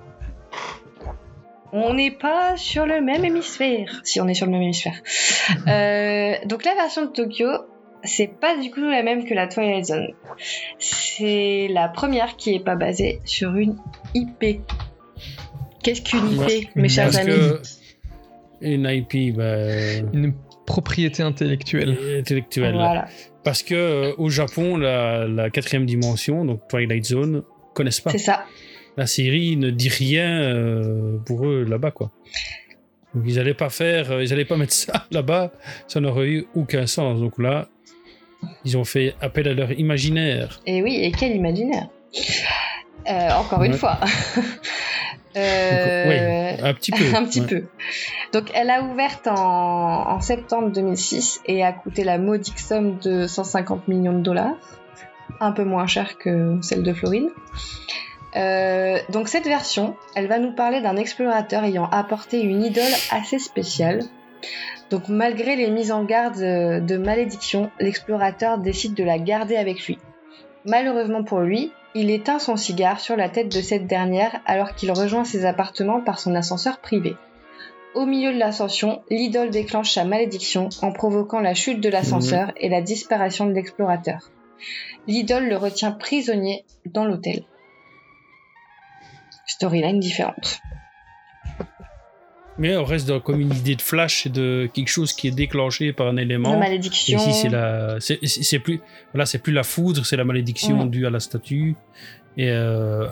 On 1.72 1.94
n'est 1.94 2.10
pas 2.10 2.56
sur 2.56 2.86
le 2.86 3.00
même 3.00 3.24
hémisphère. 3.24 4.00
Si, 4.04 4.20
on 4.20 4.28
est 4.28 4.34
sur 4.34 4.46
le 4.46 4.52
même 4.52 4.62
hémisphère. 4.62 5.00
Euh, 5.66 6.34
donc 6.46 6.64
la 6.64 6.74
version 6.74 7.02
de 7.06 7.10
Tokyo, 7.10 7.48
c'est 8.04 8.28
pas 8.40 8.56
du 8.56 8.70
coup 8.70 8.80
la 8.80 9.02
même 9.02 9.24
que 9.26 9.34
la 9.34 9.46
Twilight 9.48 9.84
Zone. 9.86 10.08
C'est 10.78 11.68
la 11.70 11.88
première 11.88 12.36
qui 12.36 12.54
est 12.54 12.64
pas 12.64 12.76
basée 12.76 13.20
sur 13.24 13.54
une 13.56 13.76
IP. 14.14 14.60
Qu'est-ce 15.82 16.02
qu'une 16.02 16.32
IP, 16.32 16.38
Ouais. 16.40 16.60
mes 16.74 16.88
chers 16.88 17.16
amis 17.16 17.26
que 17.30 17.60
une 18.60 18.86
IP 18.90 19.36
bah, 19.36 19.98
Une 20.12 20.34
propriété 20.66 21.22
intellectuelle. 21.22 21.96
intellectuelle. 22.18 22.74
Voilà. 22.74 23.06
Parce 23.44 23.62
que 23.62 23.74
euh, 23.74 24.12
au 24.18 24.28
Japon, 24.30 24.76
la, 24.76 25.26
la 25.26 25.48
quatrième 25.50 25.86
dimension, 25.86 26.44
donc 26.44 26.66
Twilight 26.68 27.04
Zone, 27.04 27.42
connaissent 27.74 28.00
pas. 28.00 28.10
C'est 28.10 28.18
ça. 28.18 28.44
La 28.98 29.06
série 29.06 29.56
ne 29.56 29.70
dit 29.70 29.88
rien 29.88 30.28
euh, 30.28 31.18
pour 31.24 31.46
eux 31.46 31.62
là-bas, 31.62 31.92
quoi. 31.92 32.10
Donc 33.14 33.22
ils 33.26 33.38
allaient 33.38 33.54
pas 33.54 33.70
faire, 33.70 34.10
euh, 34.10 34.24
ils 34.24 34.32
allaient 34.32 34.44
pas 34.44 34.56
mettre 34.56 34.72
ça 34.72 35.06
là-bas, 35.12 35.52
ça 35.86 36.00
n'aurait 36.00 36.26
eu 36.26 36.46
aucun 36.56 36.88
sens. 36.88 37.20
Donc 37.20 37.38
là, 37.38 37.68
ils 38.64 38.76
ont 38.76 38.82
fait 38.82 39.14
appel 39.20 39.46
à 39.46 39.54
leur 39.54 39.70
imaginaire. 39.70 40.60
Et 40.66 40.82
oui, 40.82 40.96
et 40.96 41.12
quel 41.12 41.30
imaginaire? 41.36 41.86
Euh, 43.08 43.30
encore 43.30 43.62
une 43.62 43.74
fois. 43.74 44.00
Euh, 45.36 46.08
Oui, 46.08 46.64
un 46.64 46.74
petit 46.74 46.90
peu. 46.90 47.04
un 47.14 47.24
petit 47.24 47.42
ouais. 47.42 47.46
peu. 47.46 47.64
Donc, 48.32 48.50
elle 48.54 48.70
a 48.70 48.82
ouverte 48.82 49.28
en, 49.28 50.10
en 50.10 50.20
septembre 50.20 50.72
2006 50.72 51.42
et 51.46 51.62
a 51.62 51.70
coûté 51.70 52.02
la 52.02 52.18
modique 52.18 52.58
somme 52.58 52.98
de 52.98 53.26
150 53.28 53.86
millions 53.86 54.14
de 54.14 54.22
dollars, 54.22 54.56
un 55.38 55.52
peu 55.52 55.64
moins 55.64 55.86
cher 55.86 56.18
que 56.18 56.58
celle 56.62 56.82
de 56.82 56.92
Floride. 56.92 57.28
Euh, 58.38 58.98
donc, 59.10 59.28
cette 59.28 59.46
version, 59.46 59.96
elle 60.14 60.28
va 60.28 60.38
nous 60.38 60.52
parler 60.52 60.80
d'un 60.80 60.96
explorateur 60.96 61.64
ayant 61.64 61.88
apporté 61.90 62.40
une 62.40 62.62
idole 62.62 62.84
assez 63.10 63.38
spéciale. 63.38 64.02
Donc, 64.90 65.08
malgré 65.08 65.56
les 65.56 65.70
mises 65.70 65.92
en 65.92 66.04
garde 66.04 66.38
euh, 66.38 66.80
de 66.80 66.96
malédiction, 66.96 67.70
l'explorateur 67.80 68.58
décide 68.58 68.94
de 68.94 69.04
la 69.04 69.18
garder 69.18 69.56
avec 69.56 69.84
lui. 69.86 69.98
Malheureusement 70.64 71.24
pour 71.24 71.40
lui, 71.40 71.72
il 71.94 72.10
éteint 72.10 72.38
son 72.38 72.56
cigare 72.56 73.00
sur 73.00 73.16
la 73.16 73.28
tête 73.28 73.54
de 73.54 73.60
cette 73.60 73.86
dernière 73.86 74.40
alors 74.46 74.74
qu'il 74.74 74.92
rejoint 74.92 75.24
ses 75.24 75.44
appartements 75.44 76.00
par 76.00 76.18
son 76.18 76.34
ascenseur 76.34 76.78
privé. 76.78 77.16
Au 77.94 78.06
milieu 78.06 78.32
de 78.32 78.38
l'ascension, 78.38 79.02
l'idole 79.10 79.50
déclenche 79.50 79.92
sa 79.92 80.04
malédiction 80.04 80.68
en 80.82 80.92
provoquant 80.92 81.40
la 81.40 81.54
chute 81.54 81.80
de 81.80 81.88
l'ascenseur 81.88 82.52
et 82.56 82.68
la 82.68 82.82
disparition 82.82 83.46
de 83.46 83.52
l'explorateur. 83.52 84.30
L'idole 85.06 85.48
le 85.48 85.56
retient 85.56 85.92
prisonnier 85.92 86.64
dans 86.84 87.04
l'hôtel. 87.04 87.42
Storyline 89.48 89.98
différente. 89.98 90.60
Mais 92.58 92.76
on 92.76 92.84
reste 92.84 93.06
dans 93.08 93.20
comme 93.20 93.40
une 93.40 93.54
idée 93.54 93.76
de 93.76 93.82
flash 93.82 94.26
et 94.26 94.30
de 94.30 94.68
quelque 94.74 94.88
chose 94.88 95.12
qui 95.12 95.28
est 95.28 95.32
déclenché 95.32 95.92
par 95.92 96.08
un 96.08 96.14
La 96.14 96.22
élément. 96.22 96.58
malédiction. 96.58 97.18
Ici, 97.18 97.32
c'est 97.32 97.48
la, 97.48 97.98
plus, 98.60 98.80
voilà, 99.12 99.26
c'est 99.26 99.38
plus 99.38 99.52
la 99.52 99.62
foudre, 99.62 100.04
c'est 100.04 100.16
la 100.16 100.24
malédiction 100.24 100.84
due 100.86 101.06
à 101.06 101.10
la 101.10 101.20
statue. 101.20 101.76
Et 102.36 102.50
euh, 102.50 103.06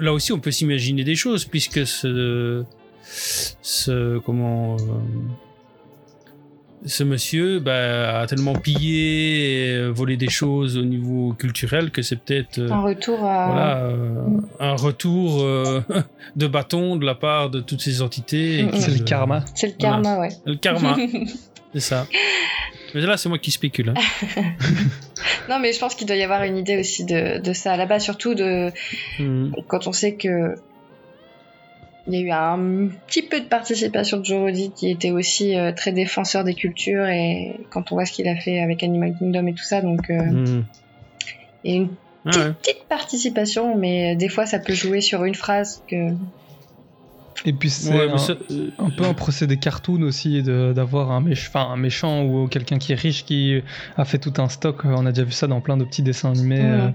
là 0.00 0.12
aussi, 0.12 0.32
on 0.32 0.40
peut 0.40 0.50
s'imaginer 0.50 1.04
des 1.04 1.14
choses 1.14 1.44
puisque 1.44 1.86
ce, 1.86 2.64
ce 3.62 4.18
comment, 4.18 4.74
euh, 4.74 4.78
ce 6.86 7.04
monsieur 7.04 7.60
bah, 7.60 8.20
a 8.20 8.26
tellement 8.26 8.54
pillé 8.54 9.66
et 9.74 9.88
volé 9.90 10.16
des 10.16 10.30
choses 10.30 10.78
au 10.78 10.82
niveau 10.84 11.34
culturel 11.34 11.90
que 11.90 12.00
c'est 12.02 12.16
peut-être 12.16 12.58
euh, 12.58 12.70
Un 12.70 12.80
retour 12.80 13.18
à. 13.24 13.46
voilà, 13.46 13.76
euh, 13.84 14.24
un 14.60 14.74
retour 14.76 15.42
euh, 15.42 15.82
de 16.36 16.46
bâton 16.46 16.96
de 16.96 17.04
la 17.04 17.14
part 17.14 17.50
de 17.50 17.60
toutes 17.60 17.82
ces 17.82 18.00
entités. 18.02 18.66
C'est 18.74 18.96
le 18.96 19.04
karma. 19.04 19.44
C'est 19.54 19.66
le 19.68 19.72
karma, 19.74 20.18
ouais. 20.20 20.30
Le 20.46 20.54
karma, 20.56 20.96
c'est 21.74 21.80
ça. 21.80 22.06
Mais 22.94 23.02
là, 23.02 23.16
c'est 23.16 23.28
moi 23.28 23.38
qui 23.38 23.50
spécule. 23.50 23.90
hein. 23.90 24.32
Non, 25.48 25.58
mais 25.58 25.72
je 25.72 25.78
pense 25.80 25.94
qu'il 25.94 26.06
doit 26.06 26.16
y 26.16 26.22
avoir 26.22 26.42
une 26.44 26.56
idée 26.56 26.78
aussi 26.78 27.04
de, 27.04 27.40
de 27.40 27.52
ça 27.52 27.76
là-bas, 27.76 27.98
surtout 28.00 28.34
de 28.34 28.70
Mm. 29.18 29.52
quand 29.68 29.86
on 29.86 29.92
sait 29.92 30.14
que 30.14 30.54
il 32.10 32.18
y 32.18 32.22
a 32.22 32.26
eu 32.26 32.30
un 32.30 32.88
petit 33.06 33.22
peu 33.22 33.40
de 33.40 33.44
participation 33.46 34.18
de 34.18 34.24
Jorodi 34.24 34.70
qui 34.74 34.90
était 34.90 35.10
aussi 35.10 35.56
euh, 35.56 35.72
très 35.72 35.92
défenseur 35.92 36.44
des 36.44 36.54
cultures 36.54 37.06
et 37.06 37.56
quand 37.70 37.92
on 37.92 37.94
voit 37.96 38.04
ce 38.06 38.12
qu'il 38.12 38.28
a 38.28 38.36
fait 38.36 38.60
avec 38.60 38.82
Animal 38.82 39.14
Kingdom 39.18 39.46
et 39.46 39.54
tout 39.54 39.62
ça, 39.64 39.80
donc 39.80 40.10
euh, 40.10 40.22
Mm. 40.22 40.64
il 41.64 41.70
y 41.70 41.74
a 41.74 41.76
une 41.82 41.88
Ah 42.24 42.30
petite, 42.30 42.42
ouais. 42.42 42.52
petite 42.62 42.84
participation, 42.88 43.76
mais 43.76 44.16
des 44.16 44.28
fois 44.28 44.46
ça 44.46 44.58
peut 44.58 44.72
jouer 44.74 45.00
sur 45.00 45.24
une 45.24 45.34
phrase 45.34 45.82
que 45.88 46.10
Et 47.46 47.52
puis 47.52 47.70
c'est 47.70 47.90
Ouais, 47.92 48.10
un, 48.10 48.16
euh, 48.50 48.70
un 48.78 48.90
peu 48.90 49.04
un 49.04 49.14
procédé 49.14 49.56
cartoon 49.56 50.02
aussi 50.02 50.42
de- 50.42 50.72
d'avoir 50.74 51.10
un, 51.10 51.22
méch- 51.22 51.48
enfin, 51.48 51.70
un 51.70 51.76
méchant 51.76 52.22
ou 52.24 52.48
quelqu'un 52.48 52.78
qui 52.78 52.92
est 52.92 53.00
riche 53.00 53.24
qui 53.24 53.62
a 53.96 54.04
fait 54.04 54.18
tout 54.18 54.34
un 54.38 54.48
stock. 54.48 54.84
On 54.84 55.06
a 55.06 55.12
déjà 55.12 55.24
vu 55.24 55.32
ça 55.32 55.46
dans 55.46 55.60
plein 55.60 55.76
de 55.76 55.84
petits 55.84 56.02
dessins 56.02 56.30
animés 56.30 56.60
Ouais. 56.60 56.66
euh, 56.66 56.88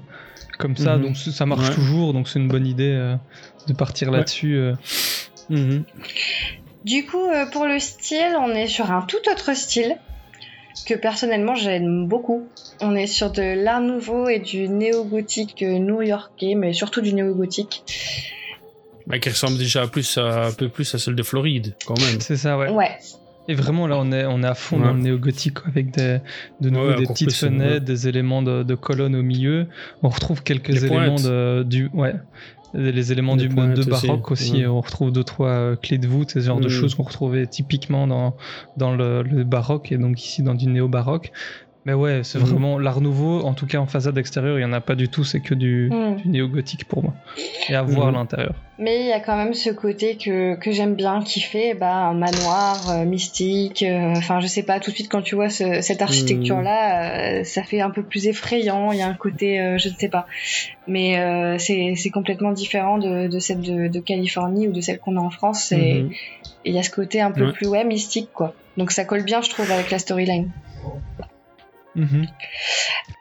comme 0.59 0.77
ça. 0.77 0.97
Mhm. 0.97 1.03
Donc 1.03 1.17
ça 1.17 1.45
marche 1.45 1.69
Ouais. 1.69 1.75
toujours. 1.75 2.13
Donc 2.13 2.29
c'est 2.29 2.39
une 2.39 2.47
bonne 2.47 2.67
idée 2.67 2.91
euh, 2.93 3.15
de 3.67 3.73
partir 3.73 4.11
là-dessus. 4.11 4.55
euh. 4.55 4.73
Mhm. 5.49 5.83
Du 6.83 7.05
coup, 7.07 7.25
euh, 7.25 7.45
pour 7.47 7.65
le 7.65 7.79
style, 7.79 8.35
on 8.39 8.49
est 8.51 8.67
sur 8.67 8.91
un 8.91 9.01
tout 9.01 9.17
autre 9.31 9.55
style 9.55 9.95
que 10.85 10.93
personnellement 10.93 11.55
j'aime 11.55 12.07
beaucoup. 12.07 12.47
On 12.81 12.95
est 12.95 13.07
sur 13.07 13.31
de 13.31 13.41
l'art 13.63 13.81
nouveau 13.81 14.27
et 14.29 14.37
du 14.39 14.69
néo-gothique 14.69 15.61
new-yorkais, 15.63 16.53
mais 16.55 16.73
surtout 16.73 17.01
du 17.01 17.13
néo-gothique. 17.13 17.83
Bah, 19.07 19.19
qui 19.19 19.29
ressemble 19.29 19.57
déjà 19.57 19.87
plus 19.87 20.17
à, 20.17 20.47
un 20.47 20.51
peu 20.51 20.67
plus 20.69 20.93
à 20.95 20.97
celle 20.97 21.15
de 21.15 21.23
Floride, 21.23 21.75
quand 21.85 21.99
même. 21.99 22.19
C'est 22.21 22.37
ça, 22.37 22.57
ouais. 22.57 22.69
Ouais, 22.71 22.91
Et 23.47 23.53
vraiment 23.53 23.85
là, 23.87 23.97
on 23.99 24.11
est, 24.11 24.25
on 24.25 24.41
est 24.41 24.47
à 24.47 24.55
fond 24.55 24.77
Ouais. 24.79 24.85
dans 24.85 24.93
le 24.93 24.99
néo-gothique 24.99 25.59
avec 25.67 25.91
des, 25.91 26.19
de 26.61 26.69
nouveau 26.71 26.87
Ouais, 26.87 26.95
des 26.95 27.03
encore 27.03 27.13
petites 27.13 27.33
fenêtres, 27.33 27.85
des 27.85 28.07
éléments 28.07 28.41
de, 28.41 28.63
de 28.63 28.75
colonnes 28.75 29.15
au 29.15 29.21
milieu. 29.21 29.67
On 30.01 30.09
retrouve 30.09 30.41
quelques 30.41 30.69
Les 30.69 30.85
éléments 30.85 31.15
de, 31.15 31.61
du, 31.63 31.87
ouais, 31.93 32.15
les 32.73 33.11
éléments 33.11 33.35
Les 33.35 33.47
du 33.47 33.55
mode 33.55 33.75
de 33.75 33.79
aussi, 33.91 34.07
baroque 34.07 34.31
aussi. 34.31 34.51
ouais. 34.57 34.65
On 34.65 34.81
retrouve 34.81 35.11
deux 35.11 35.23
trois 35.23 35.47
euh, 35.49 35.75
clés 35.75 35.97
de 35.99 36.07
voûte, 36.07 36.31
ce 36.31 36.39
genre 36.39 36.59
de 36.59 36.67
choses 36.67 36.95
qu'on 36.95 37.03
retrouvait 37.03 37.45
typiquement 37.47 38.05
dans 38.07 38.35
dans 38.75 38.93
le, 38.95 39.21
le 39.21 39.43
baroque 39.45 39.91
et 39.91 39.97
donc 39.97 40.21
ici 40.21 40.41
dans 40.41 40.55
du 40.55 40.65
néo-baroque. 40.67 41.31
Mais 41.85 41.93
ouais, 41.93 42.21
c'est 42.23 42.39
Mhm. 42.39 42.45
vraiment 42.45 42.79
l'art 42.79 42.99
nouveau. 42.99 43.41
En 43.45 43.53
tout 43.53 43.67
cas, 43.67 43.77
en 43.77 43.85
façade 43.85 44.17
extérieure, 44.17 44.57
il 44.57 44.63
y 44.63 44.65
en 44.65 44.73
a 44.73 44.81
pas 44.81 44.95
du 44.95 45.07
tout. 45.07 45.23
C'est 45.23 45.39
que 45.39 45.53
du, 45.53 45.89
Mm. 45.91 46.15
du 46.15 46.29
néo-gothique 46.29 46.85
pour 46.85 47.03
moi. 47.03 47.13
Et 47.69 47.75
à 47.75 47.83
voir 47.83 48.07
à 48.07 48.11
Mhm. 48.11 48.17
l'intérieur. 48.17 48.55
mais 48.77 48.99
il 49.01 49.05
y 49.07 49.13
a 49.13 49.21
quand 49.21 49.37
même 49.37 49.53
ce 49.53 49.69
côté 49.69 50.17
que, 50.17 50.55
que 50.55 50.71
j'aime 50.73 50.95
bien, 50.95 51.21
qui 51.21 51.39
fait 51.39 51.75
bah, 51.75 51.93
un 51.95 52.13
manoir 52.13 52.89
euh, 52.89 53.05
mystique. 53.05 53.83
euh, 53.83 54.15
Enfin, 54.17 54.39
je 54.41 54.47
sais 54.47 54.63
pas, 54.63 54.79
tout 54.81 54.89
de 54.91 54.95
suite 54.95 55.09
quand 55.09 55.21
tu 55.21 55.35
vois 55.35 55.49
ce- 55.49 55.79
cette 55.81 56.01
architecture-là, 56.01 57.39
euh, 57.39 57.43
ça 57.45 57.63
fait 57.63 57.79
un 57.81 57.89
peu 57.91 58.03
plus 58.03 58.27
effrayant. 58.27 58.91
Il 58.91 58.97
y 58.99 59.01
a 59.01 59.07
un 59.07 59.13
côté, 59.13 59.61
euh, 59.61 59.77
je 59.77 59.87
ne 59.89 59.93
sais 59.93 60.09
pas. 60.09 60.25
Mais 60.87 61.19
euh, 61.19 61.57
c'est 61.57 61.93
c'est 61.95 62.09
complètement 62.09 62.51
différent 62.51 62.97
de, 62.97 63.27
de 63.29 63.39
celle 63.39 63.61
de, 63.61 63.87
de 63.87 63.99
Californie 64.01 64.67
ou 64.67 64.73
de 64.73 64.81
celle 64.81 64.99
qu'on 64.99 65.15
a 65.17 65.21
en 65.21 65.29
France. 65.29 65.71
Et 65.71 66.01
Mhm. 66.03 66.09
il 66.65 66.73
y 66.73 66.79
a 66.79 66.83
ce 66.83 66.89
côté 66.89 67.21
un 67.21 67.31
peu 67.31 67.45
Ouais. 67.45 67.53
plus 67.53 67.67
ouais, 67.67 67.85
mystique, 67.85 68.31
quoi. 68.33 68.55
Donc 68.75 68.91
ça 68.91 69.05
colle 69.05 69.23
bien, 69.23 69.41
je 69.41 69.49
trouve, 69.51 69.71
avec 69.71 69.89
la 69.91 69.99
storyline. 69.99 70.51
Mhm. 71.95 72.27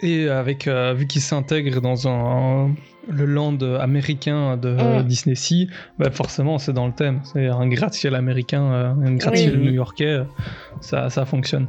Et 0.00 0.28
avec 0.28 0.66
euh, 0.66 0.92
vu 0.94 1.06
qu'il 1.06 1.20
s'intègre 1.20 1.80
dans 1.80 2.08
un, 2.08 2.74
le 3.08 3.24
land 3.24 3.58
américain 3.80 4.56
de 4.56 4.70
Mm. 4.70 5.02
Disney 5.04 5.34
Sea, 5.36 5.68
bah 5.98 6.10
forcément 6.10 6.58
c'est 6.58 6.72
dans 6.72 6.86
le 6.86 6.92
thème. 6.92 7.20
C'est 7.24 7.46
un 7.46 7.68
gratte-ciel 7.68 8.14
américain, 8.14 8.62
euh, 8.72 8.88
un 9.06 9.14
gratte-ciel 9.14 9.56
Oui. 9.58 9.66
new-yorkais, 9.66 10.20
ça, 10.80 11.10
ça 11.10 11.24
fonctionne. 11.24 11.68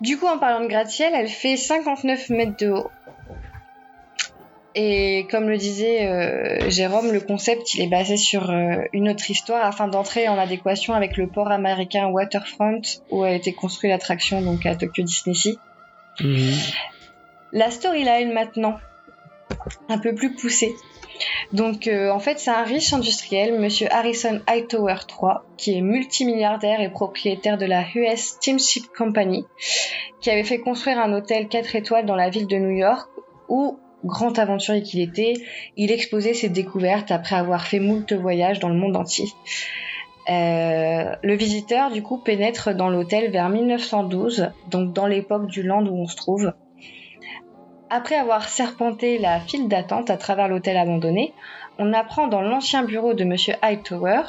Du 0.00 0.16
coup, 0.18 0.26
en 0.26 0.38
parlant 0.38 0.64
de 0.64 0.68
gratte-ciel, 0.68 1.12
elle 1.14 1.28
fait 1.28 1.56
59 1.56 2.30
mètres 2.30 2.56
de 2.58 2.70
haut. 2.70 2.90
Et 4.74 5.26
comme 5.30 5.48
le 5.50 5.58
disait 5.58 6.06
euh, 6.06 6.70
Jérôme, 6.70 7.12
le 7.12 7.20
concept 7.20 7.74
il 7.74 7.82
est 7.82 7.88
basé 7.88 8.16
sur 8.16 8.50
euh, 8.50 8.76
une 8.92 9.08
autre 9.10 9.30
histoire 9.30 9.64
afin 9.64 9.86
d'entrer 9.86 10.28
en 10.28 10.38
adéquation 10.38 10.94
avec 10.94 11.16
le 11.16 11.26
port 11.26 11.50
américain 11.50 12.06
Waterfront 12.06 12.80
où 13.10 13.22
a 13.22 13.32
été 13.32 13.52
construite 13.52 13.90
l'attraction 13.90 14.40
donc 14.40 14.64
à 14.64 14.74
Tokyo 14.74 15.02
Disney 15.02 15.34
Sea. 15.34 15.58
Mhm. 16.20 16.54
La 17.52 17.70
storyline 17.70 18.32
maintenant, 18.32 18.78
un 19.90 19.98
peu 19.98 20.14
plus 20.14 20.34
poussée. 20.34 20.74
Donc 21.52 21.86
euh, 21.86 22.10
en 22.10 22.18
fait 22.18 22.38
c'est 22.38 22.50
un 22.50 22.64
riche 22.64 22.94
industriel, 22.94 23.60
Monsieur 23.60 23.88
Harrison 23.92 24.40
Hightower 24.46 24.96
III, 25.08 25.34
qui 25.58 25.76
est 25.76 25.82
multimilliardaire 25.82 26.80
et 26.80 26.88
propriétaire 26.88 27.58
de 27.58 27.66
la 27.66 27.84
US 27.94 28.20
Steamship 28.20 28.86
Company, 28.96 29.44
qui 30.22 30.30
avait 30.30 30.44
fait 30.44 30.60
construire 30.60 30.98
un 30.98 31.12
hôtel 31.12 31.48
4 31.48 31.76
étoiles 31.76 32.06
dans 32.06 32.16
la 32.16 32.30
ville 32.30 32.46
de 32.46 32.56
New 32.56 32.70
York 32.70 33.06
où, 33.48 33.78
grand 34.04 34.38
aventurier 34.38 34.82
qu'il 34.82 35.00
était, 35.00 35.34
il 35.76 35.90
exposait 35.90 36.34
ses 36.34 36.48
découvertes 36.48 37.10
après 37.10 37.36
avoir 37.36 37.66
fait 37.66 37.80
moult 37.80 38.12
voyages 38.12 38.58
dans 38.58 38.68
le 38.68 38.76
monde 38.76 38.96
entier. 38.96 39.26
Euh, 40.28 41.16
le 41.22 41.34
visiteur 41.34 41.90
du 41.90 42.02
coup 42.02 42.18
pénètre 42.18 42.74
dans 42.74 42.88
l'hôtel 42.88 43.30
vers 43.30 43.48
1912, 43.48 44.50
donc 44.70 44.92
dans 44.92 45.06
l'époque 45.06 45.46
du 45.46 45.62
land 45.62 45.84
où 45.86 45.96
on 45.96 46.06
se 46.06 46.16
trouve. 46.16 46.52
Après 47.90 48.14
avoir 48.14 48.48
serpenté 48.48 49.18
la 49.18 49.40
file 49.40 49.68
d'attente 49.68 50.10
à 50.10 50.16
travers 50.16 50.48
l'hôtel 50.48 50.76
abandonné, 50.76 51.34
on 51.78 51.92
apprend 51.92 52.28
dans 52.28 52.40
l'ancien 52.40 52.84
bureau 52.84 53.14
de 53.14 53.24
Monsieur 53.24 53.54
Hightower 53.62 54.22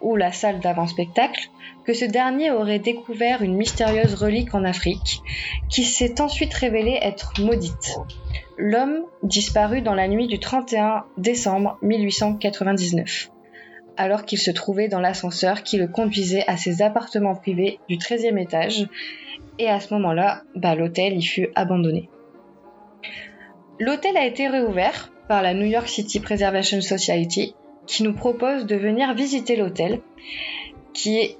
ou 0.00 0.16
la 0.16 0.32
salle 0.32 0.60
d'avant-spectacle 0.60 1.50
que 1.90 1.96
ce 1.96 2.04
dernier 2.04 2.52
aurait 2.52 2.78
découvert 2.78 3.42
une 3.42 3.56
mystérieuse 3.56 4.14
relique 4.14 4.54
en 4.54 4.62
Afrique, 4.62 5.22
qui 5.68 5.82
s'est 5.82 6.20
ensuite 6.20 6.54
révélée 6.54 7.00
être 7.02 7.32
maudite. 7.40 7.98
L'homme 8.56 9.06
disparut 9.24 9.82
dans 9.82 9.96
la 9.96 10.06
nuit 10.06 10.28
du 10.28 10.38
31 10.38 11.02
décembre 11.18 11.78
1899, 11.82 13.32
alors 13.96 14.24
qu'il 14.24 14.38
se 14.38 14.52
trouvait 14.52 14.86
dans 14.86 15.00
l'ascenseur 15.00 15.64
qui 15.64 15.78
le 15.78 15.88
conduisait 15.88 16.44
à 16.46 16.56
ses 16.56 16.80
appartements 16.80 17.34
privés 17.34 17.80
du 17.88 17.96
13e 17.96 18.40
étage, 18.40 18.86
et 19.58 19.68
à 19.68 19.80
ce 19.80 19.92
moment-là, 19.94 20.44
bah, 20.54 20.76
l'hôtel 20.76 21.18
y 21.18 21.22
fut 21.22 21.48
abandonné. 21.56 22.08
L'hôtel 23.80 24.16
a 24.16 24.26
été 24.26 24.46
réouvert 24.46 25.10
par 25.26 25.42
la 25.42 25.54
New 25.54 25.66
York 25.66 25.88
City 25.88 26.20
Preservation 26.20 26.80
Society, 26.82 27.56
qui 27.88 28.04
nous 28.04 28.14
propose 28.14 28.64
de 28.66 28.76
venir 28.76 29.12
visiter 29.12 29.56
l'hôtel, 29.56 29.98
qui 30.92 31.18
est 31.18 31.36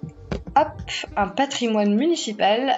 hop, 0.57 0.83
un 1.17 1.29
patrimoine 1.29 1.95
municipal 1.95 2.77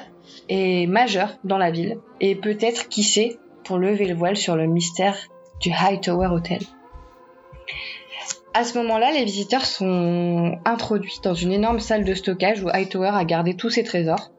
et 0.48 0.86
majeur 0.86 1.38
dans 1.44 1.58
la 1.58 1.70
ville, 1.70 1.98
et 2.20 2.34
peut-être, 2.34 2.88
qui 2.88 3.02
sait, 3.02 3.36
pour 3.64 3.78
lever 3.78 4.06
le 4.06 4.14
voile 4.14 4.36
sur 4.36 4.56
le 4.56 4.66
mystère 4.66 5.16
du 5.60 5.70
Hightower 5.70 6.28
Hotel. 6.28 6.60
À 8.54 8.64
ce 8.64 8.76
moment-là, 8.78 9.12
les 9.12 9.24
visiteurs 9.24 9.64
sont 9.64 10.58
introduits 10.66 11.20
dans 11.22 11.32
une 11.32 11.52
énorme 11.52 11.80
salle 11.80 12.04
de 12.04 12.12
stockage 12.12 12.62
où 12.62 12.68
Hightower 12.68 13.12
a 13.14 13.24
gardé 13.24 13.54
tous 13.54 13.70
ses 13.70 13.82
trésors. 13.82 14.30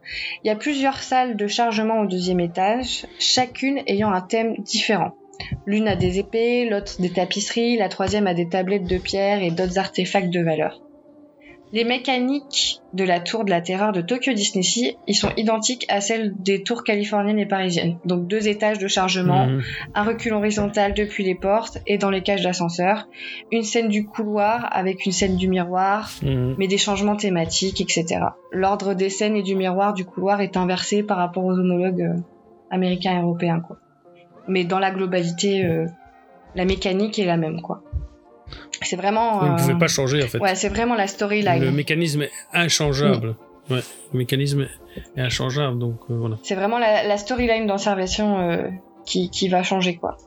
Il 0.43 0.47
y 0.47 0.51
a 0.51 0.55
plusieurs 0.55 1.01
salles 1.01 1.35
de 1.35 1.47
chargement 1.47 2.01
au 2.01 2.05
deuxième 2.05 2.39
étage, 2.39 3.07
chacune 3.17 3.81
ayant 3.87 4.11
un 4.11 4.21
thème 4.21 4.55
différent. 4.59 5.15
L'une 5.65 5.87
a 5.87 5.95
des 5.95 6.19
épées, 6.19 6.69
l'autre 6.69 7.01
des 7.01 7.09
tapisseries, 7.09 7.77
la 7.77 7.89
troisième 7.89 8.27
a 8.27 8.35
des 8.35 8.47
tablettes 8.47 8.85
de 8.85 8.99
pierre 8.99 9.41
et 9.41 9.49
d'autres 9.49 9.79
artefacts 9.79 10.29
de 10.29 10.43
valeur. 10.43 10.79
Les 11.73 11.83
mécaniques 11.85 12.81
de 12.93 13.03
la 13.03 13.19
tour 13.19 13.45
de 13.45 13.49
la 13.49 13.59
terreur 13.59 13.91
de 13.93 14.01
Tokyo 14.01 14.31
Disney 14.33 14.61
Sea, 14.61 14.95
ils 15.07 15.15
sont 15.15 15.31
identiques 15.37 15.87
à 15.89 16.01
celles 16.01 16.35
des 16.37 16.61
tours 16.61 16.83
californiennes 16.83 17.39
et 17.39 17.47
parisiennes. 17.47 17.97
Donc 18.05 18.27
deux 18.27 18.47
étages 18.47 18.77
de 18.77 18.87
chargement, 18.87 19.47
Mhm. 19.47 19.61
un 19.95 20.03
recul 20.03 20.33
horizontal 20.33 20.93
depuis 20.93 21.23
les 21.23 21.33
portes 21.33 21.79
et 21.87 21.97
dans 21.97 22.11
les 22.11 22.21
cages 22.21 22.43
d'ascenseur, 22.43 23.07
une 23.51 23.63
scène 23.63 23.87
du 23.89 24.05
couloir 24.05 24.67
avec 24.71 25.03
une 25.07 25.11
scène 25.11 25.35
du 25.35 25.47
miroir, 25.49 26.11
Mhm. 26.21 26.55
mais 26.59 26.67
des 26.67 26.77
changements 26.77 27.15
thématiques, 27.15 27.81
etc. 27.81 28.19
L'ordre 28.51 28.93
des 28.93 29.09
scènes 29.09 29.35
et 29.35 29.41
du 29.41 29.55
miroir 29.55 29.95
du 29.95 30.05
couloir 30.05 30.41
est 30.41 30.55
inversé 30.57 31.01
par 31.01 31.17
rapport 31.17 31.43
aux 31.43 31.57
homologues 31.57 32.01
euh, 32.03 32.19
américains 32.69 33.17
et 33.17 33.21
européens, 33.23 33.61
quoi. 33.61 33.77
Mais 34.47 34.63
dans 34.63 34.79
la 34.79 34.91
globalité, 34.91 35.65
euh, 35.65 35.87
la 36.53 36.65
mécanique 36.65 37.17
est 37.17 37.25
la 37.25 37.37
même, 37.37 37.61
quoi. 37.61 37.81
C'est 38.83 38.95
vraiment. 38.95 39.39
Vous 39.39 39.45
ne 39.47 39.51
euh, 39.53 39.55
pouvez 39.55 39.75
pas 39.77 39.87
changer 39.87 40.23
en 40.23 40.27
fait. 40.27 40.39
Ouais, 40.39 40.55
c'est 40.55 40.69
vraiment 40.69 40.95
la 40.95 41.07
storyline. 41.07 41.61
Le 41.63 41.71
mécanisme 41.71 42.23
est 42.23 42.31
inchangeable. 42.53 43.35
Ouais, 43.69 43.79
le 44.11 44.17
mécanisme 44.17 44.67
est 45.15 45.21
inchangeable, 45.21 45.79
donc 45.79 45.99
euh, 46.09 46.15
voilà. 46.17 46.37
C'est 46.43 46.55
vraiment 46.55 46.79
la, 46.79 47.03
la 47.03 47.17
storyline 47.17 47.65
d'observation 47.67 48.39
euh, 48.39 48.67
qui, 49.05 49.29
qui 49.29 49.47
va 49.47 49.63
changer, 49.63 49.95
quoi. 49.95 50.17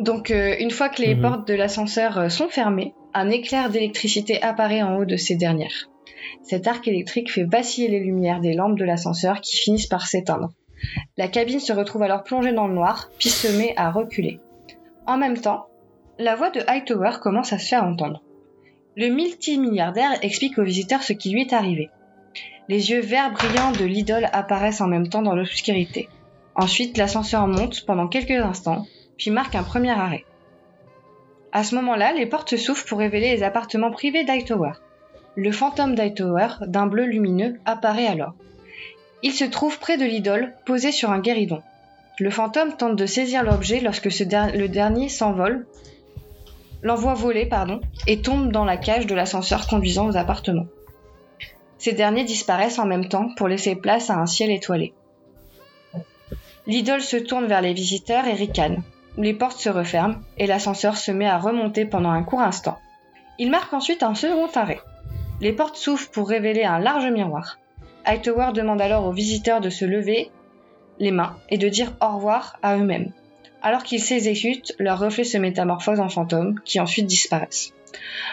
Donc, 0.00 0.30
euh, 0.30 0.54
une 0.58 0.70
fois 0.70 0.88
que 0.88 1.02
les 1.02 1.14
Mhm. 1.14 1.20
portes 1.22 1.48
de 1.48 1.54
l'ascenseur 1.54 2.18
euh, 2.18 2.28
sont 2.30 2.48
fermées, 2.48 2.94
un 3.14 3.28
éclair 3.28 3.68
d'électricité 3.68 4.42
apparaît 4.42 4.82
en 4.82 4.96
haut 4.96 5.04
de 5.04 5.16
ces 5.16 5.36
dernières. 5.36 5.90
Cet 6.42 6.66
arc 6.66 6.88
électrique 6.88 7.30
fait 7.30 7.44
vaciller 7.44 7.88
les 7.88 8.00
lumières 8.00 8.40
des 8.40 8.54
lampes 8.54 8.78
de 8.78 8.84
l'ascenseur 8.84 9.40
qui 9.42 9.56
finissent 9.56 9.86
par 9.86 10.06
s'éteindre. 10.06 10.48
La 11.18 11.28
cabine 11.28 11.60
se 11.60 11.72
retrouve 11.72 12.02
alors 12.02 12.24
plongée 12.24 12.52
dans 12.52 12.66
le 12.66 12.74
noir, 12.74 13.10
puis 13.18 13.28
se 13.28 13.48
met 13.56 13.74
à 13.76 13.90
reculer. 13.90 14.40
En 15.06 15.18
même 15.18 15.36
temps, 15.38 15.66
la 16.22 16.36
voix 16.36 16.50
de 16.50 16.60
Hightower 16.68 17.18
commence 17.20 17.52
à 17.52 17.58
se 17.58 17.66
faire 17.66 17.84
entendre. 17.84 18.22
Le 18.96 19.08
multimilliardaire 19.08 20.18
explique 20.22 20.56
aux 20.56 20.62
visiteurs 20.62 21.02
ce 21.02 21.12
qui 21.12 21.30
lui 21.30 21.42
est 21.42 21.52
arrivé. 21.52 21.90
Les 22.68 22.90
yeux 22.90 23.00
verts 23.00 23.32
brillants 23.32 23.72
de 23.72 23.84
l'idole 23.84 24.28
apparaissent 24.32 24.80
en 24.80 24.86
même 24.86 25.08
temps 25.08 25.22
dans 25.22 25.34
l'obscurité. 25.34 26.08
Ensuite, 26.54 26.96
l'ascenseur 26.96 27.48
monte 27.48 27.84
pendant 27.86 28.06
quelques 28.06 28.30
instants, 28.30 28.86
puis 29.18 29.30
marque 29.30 29.56
un 29.56 29.64
premier 29.64 29.90
arrêt. 29.90 30.24
À 31.50 31.64
ce 31.64 31.74
moment-là, 31.74 32.12
les 32.12 32.26
portes 32.26 32.56
s'ouvrent 32.56 32.84
pour 32.84 33.00
révéler 33.00 33.34
les 33.34 33.42
appartements 33.42 33.90
privés 33.90 34.24
d'Hightower. 34.24 34.72
Le 35.34 35.50
fantôme 35.50 35.96
d'Hightower, 35.96 36.48
d'un 36.66 36.86
bleu 36.86 37.04
lumineux, 37.04 37.58
apparaît 37.64 38.06
alors. 38.06 38.34
Il 39.24 39.32
se 39.32 39.44
trouve 39.44 39.78
près 39.80 39.96
de 39.96 40.04
l'idole, 40.04 40.54
posé 40.66 40.92
sur 40.92 41.10
un 41.10 41.20
guéridon. 41.20 41.62
Le 42.20 42.30
fantôme 42.30 42.76
tente 42.76 42.96
de 42.96 43.06
saisir 43.06 43.42
l'objet 43.42 43.80
lorsque 43.80 44.04
le 44.04 44.66
dernier 44.66 45.08
s'envole, 45.08 45.66
l'envoie 46.82 47.14
voler, 47.14 47.46
pardon, 47.46 47.80
et 48.06 48.20
tombe 48.20 48.52
dans 48.52 48.64
la 48.64 48.76
cage 48.76 49.06
de 49.06 49.14
l'ascenseur 49.14 49.66
conduisant 49.66 50.08
aux 50.08 50.16
appartements. 50.16 50.66
Ces 51.78 51.92
derniers 51.92 52.24
disparaissent 52.24 52.78
en 52.78 52.86
même 52.86 53.08
temps 53.08 53.28
pour 53.36 53.48
laisser 53.48 53.74
place 53.74 54.10
à 54.10 54.14
un 54.14 54.26
ciel 54.26 54.50
étoilé. 54.50 54.92
L'idole 56.66 57.02
se 57.02 57.16
tourne 57.16 57.46
vers 57.46 57.60
les 57.60 57.72
visiteurs 57.72 58.26
et 58.26 58.34
ricane. 58.34 58.82
Les 59.16 59.34
portes 59.34 59.58
se 59.58 59.68
referment 59.68 60.22
et 60.38 60.46
l'ascenseur 60.46 60.96
se 60.96 61.10
met 61.10 61.26
à 61.26 61.38
remonter 61.38 61.84
pendant 61.84 62.10
un 62.10 62.22
court 62.22 62.40
instant. 62.40 62.78
Il 63.38 63.50
marque 63.50 63.72
ensuite 63.72 64.02
un 64.02 64.14
second 64.14 64.48
arrêt. 64.54 64.80
Les 65.40 65.52
portes 65.52 65.76
s'ouvrent 65.76 66.10
pour 66.10 66.28
révéler 66.28 66.62
un 66.64 66.78
large 66.78 67.10
miroir. 67.10 67.58
Hightower 68.04 68.52
demande 68.54 68.80
alors 68.80 69.06
aux 69.06 69.12
visiteurs 69.12 69.60
de 69.60 69.70
se 69.70 69.84
lever 69.84 70.30
les 70.98 71.10
mains 71.10 71.36
et 71.48 71.58
de 71.58 71.68
dire 71.68 71.92
au 72.00 72.16
revoir 72.16 72.58
à 72.62 72.76
eux-mêmes. 72.76 73.12
Alors 73.62 73.82
qu'ils 73.84 74.00
s'exécutent, 74.00 74.74
leurs 74.78 74.98
reflets 74.98 75.24
se 75.24 75.38
métamorphosent 75.38 76.00
en 76.00 76.08
fantômes 76.08 76.58
qui 76.64 76.80
ensuite 76.80 77.06
disparaissent. 77.06 77.72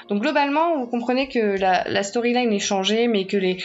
Donc 0.10 0.22
globalement, 0.22 0.78
vous 0.80 0.88
comprenez 0.88 1.28
que 1.28 1.60
la, 1.60 1.84
la 1.88 2.04
storyline 2.04 2.52
est 2.52 2.60
changée, 2.60 3.08
mais 3.08 3.26
que 3.26 3.38
les, 3.38 3.58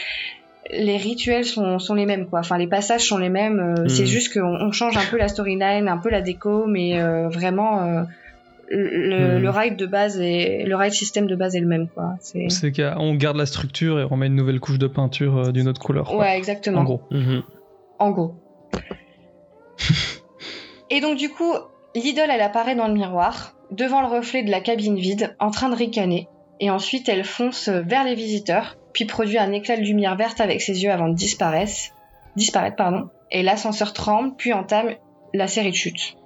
les 0.70 0.96
rituels 0.96 1.44
sont, 1.44 1.78
sont 1.78 1.94
les 1.94 2.04
mêmes, 2.06 2.26
quoi. 2.26 2.40
Enfin, 2.40 2.58
les 2.58 2.66
passages 2.66 3.02
sont 3.06 3.18
les 3.18 3.28
mêmes. 3.30 3.60
euh, 3.78 3.88
C'est 3.88 4.06
juste 4.06 4.32
qu'on 4.34 4.44
on 4.60 4.72
change 4.72 4.96
un 4.96 5.04
peu 5.10 5.16
la 5.16 5.28
storyline, 5.28 5.88
un 5.88 5.98
peu 5.98 6.10
la 6.10 6.20
déco, 6.20 6.66
mais 6.66 7.00
euh, 7.00 7.28
vraiment, 7.28 7.82
euh, 7.82 8.02
le, 8.70 9.36
Mhm. 9.36 9.42
le 9.42 9.50
ride 9.50 9.76
de 9.76 9.86
base 9.86 10.18
et 10.20 10.64
le 10.64 10.74
ride 10.76 10.92
système 10.92 11.26
de 11.26 11.36
base 11.36 11.54
est 11.54 11.60
le 11.60 11.66
même, 11.66 11.86
quoi. 11.88 12.14
C'est 12.20 12.72
qu'on 12.72 13.14
garde 13.14 13.36
la 13.36 13.46
structure 13.46 14.00
et 14.00 14.06
on 14.10 14.16
met 14.16 14.26
une 14.26 14.34
nouvelle 14.36 14.58
couche 14.60 14.78
de 14.78 14.86
peinture 14.86 15.52
d'une 15.52 15.68
autre 15.68 15.80
couleur. 15.80 16.06
quoi. 16.08 16.18
ouais, 16.18 16.36
exactement. 16.36 16.80
En 16.80 16.84
gros. 16.84 17.02
En 17.98 18.10
gros. 18.10 18.34
Et 20.90 21.00
donc 21.00 21.16
du 21.16 21.30
coup, 21.30 21.52
l'idole, 21.94 22.30
elle 22.30 22.40
apparaît 22.40 22.74
dans 22.74 22.88
le 22.88 22.94
miroir, 22.94 23.54
devant 23.70 24.00
le 24.00 24.08
reflet 24.08 24.42
de 24.42 24.50
la 24.50 24.60
cabine 24.60 24.96
vide, 24.96 25.36
en 25.40 25.50
train 25.50 25.68
de 25.68 25.74
ricaner, 25.74 26.28
et 26.60 26.70
ensuite 26.70 27.08
elle 27.08 27.24
fonce 27.24 27.68
vers 27.68 28.04
les 28.04 28.14
visiteurs, 28.14 28.76
puis 28.92 29.04
produit 29.04 29.38
un 29.38 29.52
éclat 29.52 29.76
de 29.76 29.82
lumière 29.82 30.16
verte 30.16 30.40
avec 30.40 30.60
ses 30.60 30.84
yeux 30.84 30.90
avant 30.90 31.08
de 31.08 31.14
disparaître, 31.14 32.76
pardon, 32.76 33.08
et 33.30 33.42
l'ascenseur 33.42 33.92
tremble, 33.92 34.36
puis 34.36 34.52
entame 34.52 34.94
la 35.32 35.48
série 35.48 35.70
de 35.70 35.76
chutes. 35.76 36.16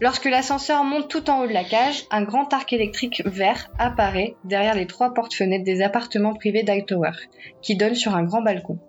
Lorsque 0.00 0.24
l'ascenseur 0.24 0.82
monte 0.82 1.08
tout 1.08 1.30
en 1.30 1.42
haut 1.42 1.46
de 1.46 1.52
la 1.52 1.62
cage, 1.62 2.06
un 2.10 2.22
grand 2.22 2.52
arc 2.52 2.72
électrique 2.72 3.22
vert 3.24 3.70
apparaît 3.78 4.34
derrière 4.42 4.74
les 4.74 4.88
trois 4.88 5.14
portes-fenêtres 5.14 5.64
des 5.64 5.80
appartements 5.80 6.34
privés 6.34 6.64
d'Hightower, 6.64 7.12
qui 7.60 7.76
donnent 7.76 7.94
sur 7.94 8.16
un 8.16 8.24
grand 8.24 8.42
balcon. 8.42 8.80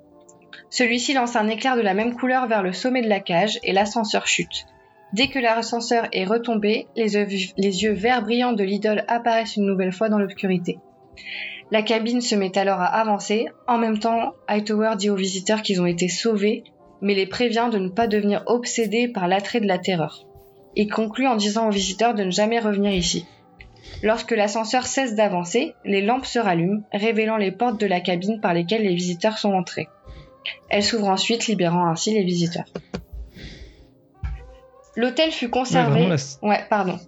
Celui-ci 0.73 1.13
lance 1.13 1.35
un 1.35 1.49
éclair 1.49 1.75
de 1.75 1.81
la 1.81 1.93
même 1.93 2.15
couleur 2.15 2.47
vers 2.47 2.63
le 2.63 2.73
sommet 2.73 3.03
de 3.03 3.07
la 3.07 3.19
cage 3.19 3.59
et 3.61 3.73
l'ascenseur 3.73 4.25
chute. 4.25 4.65
Dès 5.13 5.27
que 5.27 5.37
l'ascenseur 5.37 6.07
est 6.11 6.25
retombé, 6.25 6.87
les 6.95 7.13
yeux, 7.13 7.93
verts 7.93 8.23
brillants 8.23 8.53
de 8.53 8.63
l'idole 8.63 9.03
apparaissent 9.07 9.55
une 9.55 9.67
nouvelle 9.67 9.91
fois 9.91 10.09
dans 10.09 10.17
l'obscurité. 10.17 10.79
La 11.69 11.83
cabine 11.83 12.21
se 12.21 12.33
met 12.33 12.57
alors 12.57 12.81
à 12.81 12.87
avancer. 12.87 13.49
En 13.67 13.77
même 13.77 13.99
temps, 13.99 14.33
Hightower 14.47 14.95
dit 14.97 15.11
aux 15.11 15.15
visiteurs 15.15 15.61
qu'ils 15.61 15.79
ont 15.79 15.85
été 15.85 16.07
sauvés, 16.07 16.63
mais 17.01 17.13
les 17.13 17.27
prévient 17.27 17.69
de 17.71 17.77
ne 17.77 17.89
pas 17.89 18.07
devenir 18.07 18.41
obsédés 18.47 19.07
par 19.07 19.27
l'attrait 19.27 19.61
de 19.61 19.67
la 19.67 19.77
terreur. 19.77 20.25
Il 20.75 20.89
conclut 20.89 21.27
en 21.27 21.35
disant 21.35 21.67
aux 21.67 21.71
visiteurs 21.71 22.15
de 22.15 22.23
ne 22.23 22.31
jamais 22.31 22.59
revenir 22.59 22.93
ici. 22.93 23.27
Lorsque 24.01 24.31
l'ascenseur 24.31 24.87
cesse 24.87 25.13
d'avancer, 25.13 25.75
les 25.85 26.01
lampes 26.01 26.25
se 26.25 26.39
rallument, 26.39 26.81
révélant 26.91 27.37
les 27.37 27.51
portes 27.51 27.79
de 27.79 27.85
la 27.85 27.99
cabine 27.99 28.41
par 28.41 28.55
lesquelles 28.55 28.81
les 28.81 28.95
visiteurs 28.95 29.37
sont 29.37 29.53
entrés. 29.53 29.87
Elle 30.69 30.83
s'ouvre 30.83 31.07
ensuite, 31.07 31.47
libérant 31.47 31.87
ainsi 31.87 32.13
les 32.13 32.23
visiteurs. 32.23 32.65
L'hôtel 34.95 35.31
fut 35.31 35.49
conservé. 35.49 36.07
la- 36.07 36.15
Ouais, 36.47 36.59
pardon. 36.69 36.99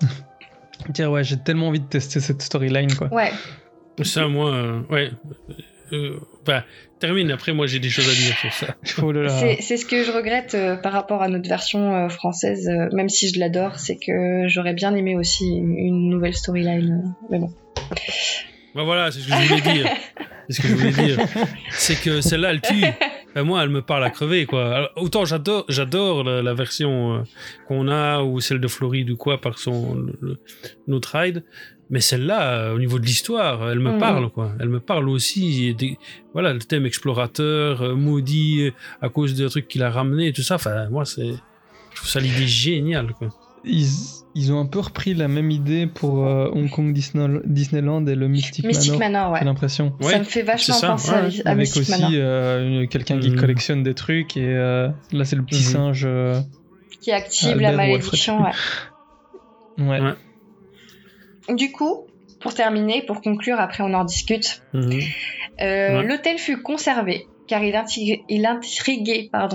Tiens, 0.94 1.10
ouais, 1.10 1.24
j'ai 1.24 1.36
tellement 1.38 1.68
envie 1.68 1.80
de 1.80 1.86
tester 1.86 2.20
cette 2.20 2.42
storyline, 2.42 2.94
quoi. 2.94 3.12
Ouais, 3.12 3.32
Ça, 4.02 4.28
moi, 4.28 4.50
euh, 4.54 4.82
ouais. 4.90 5.10
Euh, 5.92 6.20
bah, 6.44 6.64
termine, 7.00 7.30
après, 7.30 7.52
moi, 7.52 7.66
j'ai 7.66 7.78
des 7.80 7.88
choses 7.88 8.08
à 8.08 8.12
dire 8.14 8.36
sur 8.36 8.52
ça. 8.52 8.74
Oh 9.02 9.10
là 9.10 9.22
là. 9.22 9.28
c'est 9.60 9.76
ce 9.76 9.84
que 9.86 10.04
je 10.04 10.12
regrette 10.12 10.54
euh, 10.54 10.76
par 10.76 10.92
rapport 10.92 11.22
à 11.22 11.28
notre 11.28 11.48
version 11.48 11.94
euh, 11.94 12.08
française, 12.08 12.68
euh, 12.68 12.88
même 12.94 13.08
si 13.08 13.28
je 13.32 13.40
l'adore, 13.40 13.78
c'est 13.78 13.96
que 13.96 14.44
j'aurais 14.48 14.74
bien 14.74 14.94
aimé 14.94 15.16
aussi 15.16 15.44
une, 15.46 15.76
une 15.76 16.10
nouvelle 16.10 16.34
storyline. 16.34 17.02
euh, 17.04 17.26
mais 17.30 17.38
bon. 17.38 17.50
Bah 18.74 18.84
voilà, 18.84 19.10
c'est 19.10 19.20
ce 19.20 19.28
que 19.28 19.34
je 19.34 19.48
voulais 19.48 19.72
dire. 19.74 19.90
C'est 20.48 20.54
ce 20.54 20.62
que 20.62 20.68
je 20.68 20.74
voulais 20.74 20.92
dire. 20.92 21.18
C'est 21.70 22.00
que 22.00 22.20
celle-là, 22.20 22.50
elle 22.52 22.60
tue. 22.60 22.84
ben, 23.34 23.42
moi, 23.42 23.62
elle 23.62 23.68
me 23.68 23.82
parle 23.82 24.04
à 24.04 24.10
crever, 24.10 24.46
quoi. 24.46 24.74
Alors, 24.74 24.90
autant 24.96 25.24
j'adore, 25.24 25.64
j'adore 25.68 26.24
la, 26.24 26.42
la 26.42 26.54
version 26.54 27.16
euh, 27.16 27.22
qu'on 27.66 27.88
a 27.88 28.22
ou 28.22 28.40
celle 28.40 28.58
de 28.60 28.68
Floride 28.68 29.10
ou 29.10 29.16
quoi 29.16 29.40
par 29.40 29.58
son 29.58 29.94
le- 30.20 30.40
notre 30.86 31.18
ride. 31.18 31.44
Mais 31.90 32.00
celle-là, 32.00 32.52
euh, 32.68 32.74
au 32.74 32.78
niveau 32.78 32.98
de 32.98 33.04
l'histoire, 33.06 33.70
elle 33.70 33.80
me 33.80 33.92
Mhm. 33.92 33.98
parle, 33.98 34.30
quoi. 34.30 34.52
Elle 34.60 34.68
me 34.68 34.80
parle 34.80 35.08
aussi. 35.08 35.74
des- 35.74 35.98
voilà, 36.34 36.52
le 36.52 36.58
thème 36.60 36.84
explorateur, 36.86 37.82
euh, 37.82 37.94
maudit 37.94 38.66
euh, 38.66 38.70
à 39.02 39.08
cause 39.08 39.34
des 39.34 39.46
trucs 39.48 39.68
qu'il 39.68 39.82
a 39.82 39.90
ramené 39.90 40.32
tout 40.32 40.42
ça. 40.42 40.54
Enfin, 40.56 40.88
moi, 40.90 41.04
c'est, 41.04 41.28
je 41.90 41.96
trouve 41.96 42.08
ça 42.08 42.20
l'idée 42.20 42.46
géniale, 42.46 43.12
quoi. 43.18 43.28
Ils, 43.64 43.86
ils 44.34 44.52
ont 44.52 44.60
un 44.60 44.66
peu 44.66 44.78
repris 44.78 45.14
la 45.14 45.26
même 45.28 45.50
idée 45.50 45.86
pour 45.86 46.24
euh, 46.26 46.48
Hong 46.52 46.70
Kong 46.70 46.92
Disney- 46.92 47.40
Disneyland 47.44 48.06
et 48.06 48.14
le 48.14 48.28
Mystic, 48.28 48.64
Mystic 48.64 48.92
Manor. 48.98 49.30
Manor, 49.32 49.36
J'ai 49.38 49.44
l'impression. 49.44 49.94
Ouais, 50.00 50.12
ça 50.12 50.18
me 50.20 50.24
fait 50.24 50.42
vachement 50.42 50.80
penser 50.80 51.10
ouais, 51.10 51.16
à- 51.16 51.48
à, 51.48 51.52
Avec 51.52 51.56
Mystic 51.74 51.88
Manor. 51.88 52.08
aussi 52.08 52.18
euh, 52.20 52.86
quelqu'un 52.86 53.18
qui 53.18 53.30
Mhm. 53.30 53.36
collectionne 53.40 53.82
des 53.82 53.94
trucs 53.94 54.36
et 54.36 54.46
euh, 54.46 54.88
là 55.12 55.24
c'est 55.24 55.36
le 55.36 55.42
petit 55.44 55.56
Mhm. 55.64 55.72
singe. 55.72 56.02
euh, 56.06 56.40
Qui 57.00 57.12
active 57.12 57.58
la 57.60 57.72
malédiction, 57.72 58.42
ouais. 58.42 58.50
ouais. 59.78 60.00
Ouais. 60.00 61.54
Du 61.56 61.72
coup, 61.72 62.06
pour 62.40 62.54
terminer, 62.54 63.02
pour 63.06 63.20
conclure, 63.22 63.58
après 63.58 63.82
on 63.82 63.92
en 63.94 64.04
discute, 64.04 64.62
Ouais. 64.74 66.02
l'hôtel 66.04 66.38
fut 66.38 66.62
conservé 66.62 67.26
car 67.48 67.64
il, 67.64 67.74
intriguait- 67.74 68.22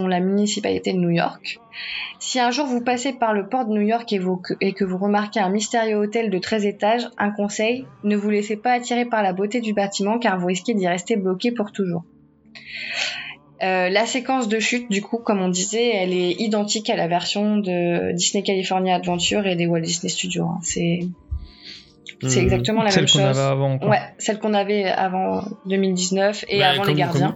la 0.07 0.19
municipalité 0.19 0.91
de 0.91 0.97
New 0.97 1.11
York. 1.11 1.59
Si 2.19 2.39
un 2.39 2.51
jour 2.51 2.65
vous 2.65 2.81
passez 2.81 3.13
par 3.13 3.33
le 3.33 3.47
port 3.47 3.65
de 3.65 3.73
New 3.73 3.81
York 3.87 4.11
et, 4.11 4.73
que 4.73 4.83
vous 4.83 4.97
remarquez 4.97 5.39
un 5.39 5.49
mystérieux 5.49 5.97
hôtel 5.97 6.29
de 6.29 6.37
13 6.37 6.65
étages, 6.65 7.07
un 7.17 7.31
conseil, 7.31 7.85
ne 8.03 8.15
vous 8.15 8.29
laissez 8.29 8.57
pas 8.57 8.73
attirer 8.73 9.05
par 9.05 9.23
la 9.23 9.33
beauté 9.33 9.61
du 9.61 9.73
bâtiment 9.73 10.19
car 10.19 10.39
vous 10.39 10.47
risquez 10.47 10.73
d'y 10.73 10.87
rester 10.87 11.15
bloqué 11.15 11.51
pour 11.51 11.71
toujours. 11.71 12.03
Euh, 13.61 13.89
la 13.89 14.05
séquence 14.05 14.49
de 14.49 14.59
chute, 14.59 14.89
du 14.91 15.01
coup, 15.01 15.19
comme 15.19 15.41
on 15.41 15.47
disait, 15.47 15.91
elle 15.95 16.13
est 16.13 16.31
identique 16.31 16.89
à 16.89 16.97
la 16.97 17.07
version 17.07 17.57
de 17.57 18.11
Disney 18.13 18.43
California 18.43 18.95
Adventure 18.95 19.47
et 19.47 19.55
des 19.55 19.67
Walt 19.67 19.81
Disney 19.81 20.09
Studios. 20.09 20.45
hein. 20.45 20.59
C'est 22.27 22.39
Mhm. 22.39 22.43
exactement 22.45 22.83
la 22.83 22.89
Celle 22.91 23.03
même 23.03 23.11
qu'on 23.11 23.19
chose. 23.19 23.27
avait 23.39 23.39
avant. 23.51 23.77
Quoi. 23.79 23.89
Ouais, 23.89 23.99
celle 24.17 24.39
qu'on 24.39 24.53
avait 24.53 24.85
avant 24.85 25.43
2019 25.65 26.45
et 26.47 26.63
avant 26.63 26.81
les 26.83 26.87
comme- 26.89 26.95
gardiens. 26.97 27.35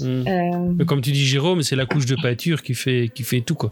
Mhm. 0.00 0.24
Euh, 0.26 0.72
Mais 0.78 0.84
comme 0.84 1.00
tu 1.00 1.12
dis, 1.12 1.24
Jérôme, 1.26 1.62
c'est 1.62 1.76
la 1.76 1.86
couche 1.86 2.06
de 2.06 2.16
peinture 2.20 2.62
qui 2.62 2.74
fait, 2.74 3.10
qui 3.14 3.22
fait 3.22 3.40
tout, 3.40 3.54
quoi. 3.54 3.70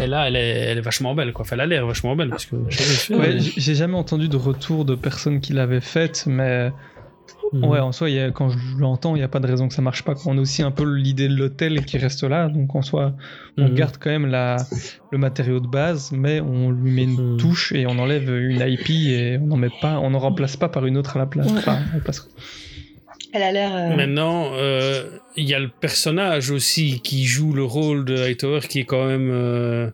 Et 0.00 0.06
là, 0.06 0.26
elle 0.28 0.36
est, 0.36 0.48
elle 0.70 0.78
est 0.78 0.82
vachement 0.82 1.14
belle, 1.14 1.32
quoi. 1.32 1.44
Enfin, 1.44 1.56
elle 1.56 1.60
a 1.62 1.66
l'air 1.66 1.86
vachement 1.86 2.14
belle, 2.16 2.30
parce 2.30 2.46
que 2.46 2.56
fait, 2.70 3.14
Ouais, 3.14 3.36
j'ai 3.38 3.74
jamais 3.74 3.96
entendu 3.96 4.28
de 4.28 4.36
retour 4.36 4.84
de 4.84 4.94
personnes 4.94 5.40
qui 5.40 5.52
l'avaient 5.52 5.80
faite, 5.80 6.24
mais 6.26 6.70
mhm. 7.52 7.64
ouais, 7.64 7.78
en 7.80 7.92
soi, 7.92 8.08
il 8.10 8.16
y 8.16 8.20
a- 8.20 8.30
quand 8.30 8.48
je 8.48 8.58
l'entends, 8.78 9.14
il 9.14 9.18
n'y 9.18 9.24
a 9.24 9.28
pas 9.28 9.40
de 9.40 9.46
raison 9.46 9.68
que 9.68 9.74
ça 9.74 9.82
marche 9.82 10.02
pas. 10.02 10.14
On 10.26 10.36
a 10.38 10.40
aussi 10.40 10.62
un 10.62 10.70
peu 10.70 10.84
l'idée 10.84 11.28
de 11.28 11.34
l'hôtel 11.36 11.84
qui 11.84 11.98
reste 11.98 12.22
là, 12.24 12.48
donc 12.48 12.74
en 12.74 12.82
soi, 12.82 13.14
on 13.58 13.68
Mhm. 13.68 13.74
garde 13.74 13.96
quand 14.00 14.10
même 14.10 14.26
la, 14.26 14.56
le 15.10 15.18
matériau 15.18 15.60
de 15.60 15.66
base, 15.66 16.10
mais 16.12 16.40
on 16.40 16.70
lui 16.70 16.90
met 16.92 17.04
une 17.04 17.32
Mhm. 17.32 17.36
touche 17.38 17.72
et 17.72 17.86
on 17.86 17.98
enlève 17.98 18.28
une 18.34 18.60
IP 18.66 18.90
et 18.90 19.38
on 19.40 19.46
n'en 19.46 19.56
met 19.56 19.70
pas, 19.80 19.98
on 20.00 20.10
n'en 20.10 20.18
remplace 20.18 20.56
pas 20.56 20.68
par 20.68 20.86
une 20.86 20.96
autre 20.96 21.16
à 21.16 21.18
la 21.20 21.26
place. 21.26 21.50
Ouais. 21.50 21.58
Enfin, 21.58 21.78
elle 23.34 23.42
a 23.42 23.52
l'air. 23.52 23.74
euh, 23.74 23.96
Maintenant, 23.96 24.50
euh, 24.54 25.04
il 25.36 25.44
y 25.48 25.54
a 25.54 25.58
le 25.58 25.68
personnage 25.68 26.50
aussi 26.50 27.00
qui 27.00 27.24
joue 27.24 27.52
le 27.54 27.64
rôle 27.64 28.04
de 28.04 28.16
Hightower 28.16 28.60
qui 28.68 28.80
est 28.80 28.84
quand 28.84 29.06
même 29.06 29.30
euh, 29.32 29.90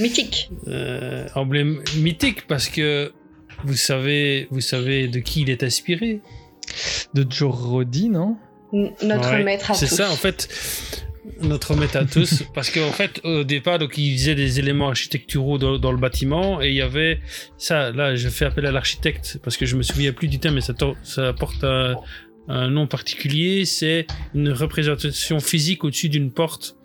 mythique. 0.00 0.50
euh, 0.66 1.26
emblème 1.34 1.78
mythique 1.98 2.46
parce 2.48 2.68
que 2.68 3.12
vous 3.64 3.74
savez, 3.74 4.48
vous 4.50 4.60
savez 4.60 5.06
de 5.08 5.20
qui 5.20 5.42
il 5.42 5.50
est 5.50 5.62
inspiré. 5.62 6.20
De 7.14 7.26
Joe 7.28 7.54
Roddy, 7.54 8.08
non 8.08 8.36
N- 8.72 8.92
Notre 9.02 9.30
Ouais, 9.32 9.42
maître 9.44 9.70
à 9.70 9.74
C'est 9.74 9.88
tous. 9.88 9.96
ça, 9.96 10.10
en 10.10 10.14
fait, 10.16 10.48
notre 11.42 11.74
maître 11.74 11.96
à 11.96 12.04
tous. 12.04 12.44
parce 12.54 12.70
qu'en 12.70 12.92
fait, 12.92 13.20
au 13.24 13.42
départ, 13.44 13.78
donc, 13.78 13.98
il 13.98 14.16
faisait 14.16 14.34
des 14.34 14.58
éléments 14.58 14.88
architecturaux 14.88 15.58
dans, 15.58 15.78
dans 15.78 15.92
le 15.92 15.98
bâtiment 15.98 16.62
et 16.62 16.68
il 16.68 16.74
y 16.74 16.82
avait 16.82 17.20
ça. 17.58 17.90
Là, 17.90 18.14
je 18.14 18.28
fais 18.28 18.44
appel 18.44 18.66
à 18.66 18.72
l'architecte 18.72 19.38
parce 19.42 19.56
que 19.56 19.66
je 19.66 19.76
me 19.76 19.82
souviens 19.82 20.12
plus 20.12 20.28
du 20.28 20.38
terme, 20.38 20.54
mais 20.54 20.60
ça, 20.60 20.74
ça 21.02 21.32
porte 21.32 21.64
un, 21.64 21.96
un 22.48 22.70
nom 22.70 22.86
particulier. 22.86 23.64
C'est 23.64 24.06
une 24.34 24.50
représentation 24.50 25.40
physique 25.40 25.82
au-dessus 25.84 26.08
d'une 26.08 26.30
porte. 26.32 26.76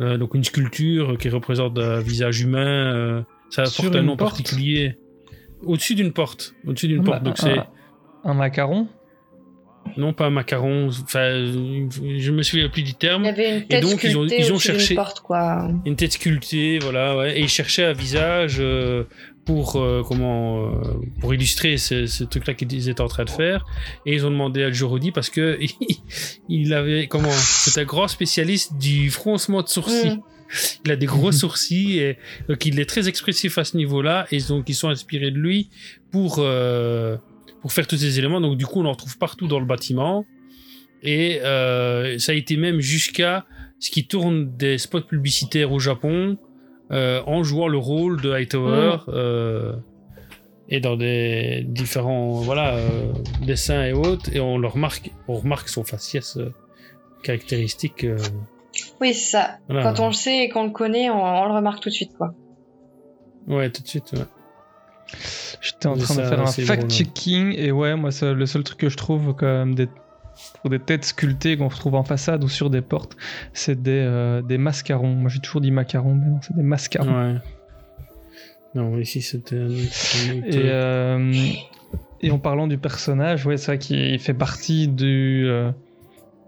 Euh, 0.00 0.18
donc, 0.18 0.34
une 0.34 0.44
sculpture 0.44 1.16
qui 1.18 1.30
représente 1.30 1.78
un 1.78 2.00
visage 2.00 2.40
humain. 2.42 2.94
euh, 2.94 3.22
ça 3.48 3.64
Sur 3.64 3.84
porte 3.84 3.96
un 3.96 4.02
nom 4.02 4.16
porte? 4.18 4.32
particulier. 4.32 4.98
Au-dessus 5.62 5.94
d'une 5.94 6.12
porte. 6.12 6.54
Au-dessus 6.66 6.88
d'une 6.88 7.00
Ah 7.00 7.04
porte. 7.04 7.22
bah, 7.22 7.30
Donc, 7.30 7.38
c'est. 7.38 7.56
un 8.24 8.34
macaron? 8.34 8.88
Non, 9.96 10.12
pas 10.12 10.30
macaron. 10.30 10.88
Enfin, 10.88 11.30
je 11.44 12.30
me 12.30 12.42
souviens 12.42 12.68
plus 12.68 12.82
du 12.82 12.94
terme. 12.94 13.22
Il 13.24 13.26
y 13.26 13.30
avait 13.30 13.56
une 13.58 13.66
tête 13.66 13.82
donc, 13.82 14.02
ils 14.04 14.16
ont- 14.16 14.26
ils 14.26 14.52
ont 14.52 14.58
cherché- 14.58 14.94
porte, 14.94 15.20
quoi. 15.20 15.68
Une 15.84 15.96
tête 15.96 16.12
sculptée, 16.12 16.78
voilà, 16.80 17.16
ouais. 17.16 17.38
Et 17.38 17.42
ils 17.42 17.48
cherchaient 17.48 17.84
un 17.84 17.92
visage 17.92 18.56
euh, 18.60 19.04
pour 19.44 19.76
euh, 19.76 20.02
comment 20.06 20.64
euh, 20.66 20.70
pour 21.20 21.32
illustrer 21.34 21.76
ce, 21.76 22.06
ce 22.06 22.24
truc-là 22.24 22.54
qu'ils 22.54 22.88
étaient 22.88 23.00
en 23.00 23.08
train 23.08 23.24
de 23.24 23.30
faire. 23.30 23.64
Et 24.04 24.14
ils 24.14 24.26
ont 24.26 24.30
demandé 24.30 24.62
à 24.64 24.70
Joe 24.72 24.88
Roddy 24.90 25.12
parce 25.12 25.30
que 25.30 25.58
il 26.48 26.74
avait 26.74 27.06
comment 27.06 27.30
C'est 27.30 27.80
un 27.80 27.84
grand 27.84 28.08
spécialiste 28.08 28.76
du 28.78 29.10
froncement 29.10 29.62
de 29.62 29.68
sourcils. 29.68 30.16
Mm. 30.16 30.20
Il 30.84 30.92
a 30.92 30.96
des 30.96 31.06
gros 31.06 31.32
sourcils 31.42 31.98
et 31.98 32.18
donc 32.48 32.64
il 32.66 32.78
est 32.78 32.86
très 32.86 33.08
expressif 33.08 33.58
à 33.58 33.64
ce 33.64 33.76
niveau-là. 33.76 34.26
Et 34.30 34.40
donc 34.40 34.68
ils 34.68 34.74
sont 34.74 34.88
inspirés 34.88 35.30
de 35.30 35.38
lui 35.38 35.68
pour 36.10 36.38
pour 37.66 37.72
faire 37.72 37.88
tous 37.88 37.96
ces 37.96 38.20
éléments. 38.20 38.40
Donc 38.40 38.56
du 38.56 38.64
coup 38.64 38.80
on 38.80 38.84
en 38.84 38.92
retrouve 38.92 39.18
partout 39.18 39.48
dans 39.48 39.58
le 39.58 39.66
bâtiment. 39.66 40.24
Et 41.02 41.40
euh, 41.42 42.16
ça 42.16 42.30
a 42.30 42.34
été 42.36 42.56
même 42.56 42.78
jusqu'à 42.78 43.44
ce 43.80 43.90
qui 43.90 44.06
tourne 44.06 44.56
des 44.56 44.78
spots 44.78 45.00
publicitaires 45.00 45.72
au 45.72 45.80
Japon 45.80 46.38
euh, 46.92 47.20
en 47.26 47.42
jouant 47.42 47.66
le 47.66 47.76
rôle 47.76 48.20
de 48.20 48.30
Hightower 48.30 48.98
euh, 49.08 49.72
et 50.68 50.78
dans 50.78 50.96
des 50.96 51.64
différents 51.66 52.34
voilà 52.34 52.78
dessins 53.42 53.84
et 53.84 53.92
autres 53.92 54.30
et 54.32 54.38
on 54.38 54.58
le 54.58 54.68
remarque 54.68 55.10
on 55.26 55.34
remarque 55.34 55.68
son 55.68 55.82
faciès 55.82 56.38
caractéristique 57.24 58.06
Oui, 59.00 59.12
c'est 59.12 59.32
ça. 59.32 59.58
Voilà. 59.68 59.82
Quand 59.82 59.98
on 60.04 60.06
le 60.06 60.12
sait 60.12 60.44
et 60.44 60.48
qu'on 60.48 60.66
le 60.66 60.70
connaît, 60.70 61.10
on, 61.10 61.20
on 61.20 61.46
le 61.46 61.52
remarque 61.52 61.80
tout 61.80 61.88
de 61.88 61.94
suite, 61.94 62.12
quoi. 62.16 62.32
ouais 63.48 63.70
tout 63.70 63.82
de 63.82 63.88
suite 63.88 64.12
ouais. 64.12 64.20
J'étais 65.60 65.86
en 65.86 65.96
Mais 65.96 66.02
train 66.02 66.16
de 66.16 66.22
faire 66.22 66.40
un 66.40 66.46
fact-checking 66.46 67.54
et 67.56 67.70
ouais, 67.72 67.96
moi, 67.96 68.10
ça, 68.10 68.32
le 68.32 68.46
seul 68.46 68.62
truc 68.64 68.78
que 68.78 68.88
je 68.88 68.96
trouve 68.96 69.34
quand 69.34 69.46
même 69.46 69.74
des, 69.74 69.88
pour 70.60 70.70
des 70.70 70.78
têtes 70.78 71.04
sculptées 71.04 71.56
qu'on 71.56 71.68
retrouve 71.68 71.94
en 71.94 72.04
façade 72.04 72.44
ou 72.44 72.48
sur 72.48 72.70
des 72.70 72.82
portes, 72.82 73.16
c'est 73.52 73.80
des, 73.80 74.02
euh, 74.04 74.42
des 74.42 74.58
mascarons. 74.58 75.14
Moi, 75.14 75.30
j'ai 75.30 75.40
toujours 75.40 75.60
dit 75.60 75.70
macarons, 75.70 76.14
mais 76.14 76.26
non, 76.26 76.40
c'est 76.42 76.56
des 76.56 76.62
mascarons. 76.62 77.32
ouais 77.32 77.38
non 78.74 78.98
ici 78.98 79.22
c'était 79.22 79.56
un 79.56 79.70
Et, 79.70 80.68
euh, 80.68 81.32
et 82.20 82.30
en 82.30 82.38
parlant 82.38 82.66
du 82.66 82.76
personnage, 82.76 83.46
ouais, 83.46 83.56
c'est 83.56 83.72
vrai 83.72 83.78
qu'il 83.78 84.18
fait 84.18 84.34
partie 84.34 84.86
du, 84.86 85.46
euh, 85.48 85.70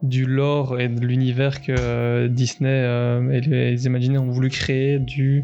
du 0.02 0.26
lore 0.26 0.78
et 0.78 0.88
de 0.88 1.06
l'univers 1.06 1.62
que 1.62 2.26
Disney 2.26 2.84
et 3.32 3.40
les 3.40 3.86
Imagineers 3.86 4.18
ont 4.18 4.30
voulu 4.30 4.50
créer 4.50 4.98
du, 4.98 5.42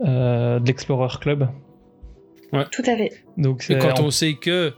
de 0.00 0.66
l'Explorer 0.66 1.18
Club. 1.20 1.48
Tout 2.72 2.82
à 2.82 2.96
fait. 2.96 3.12
Donc, 3.36 3.64
et 3.70 3.78
quand 3.78 4.00
on 4.00 4.10
sait 4.10 4.34
que 4.34 4.72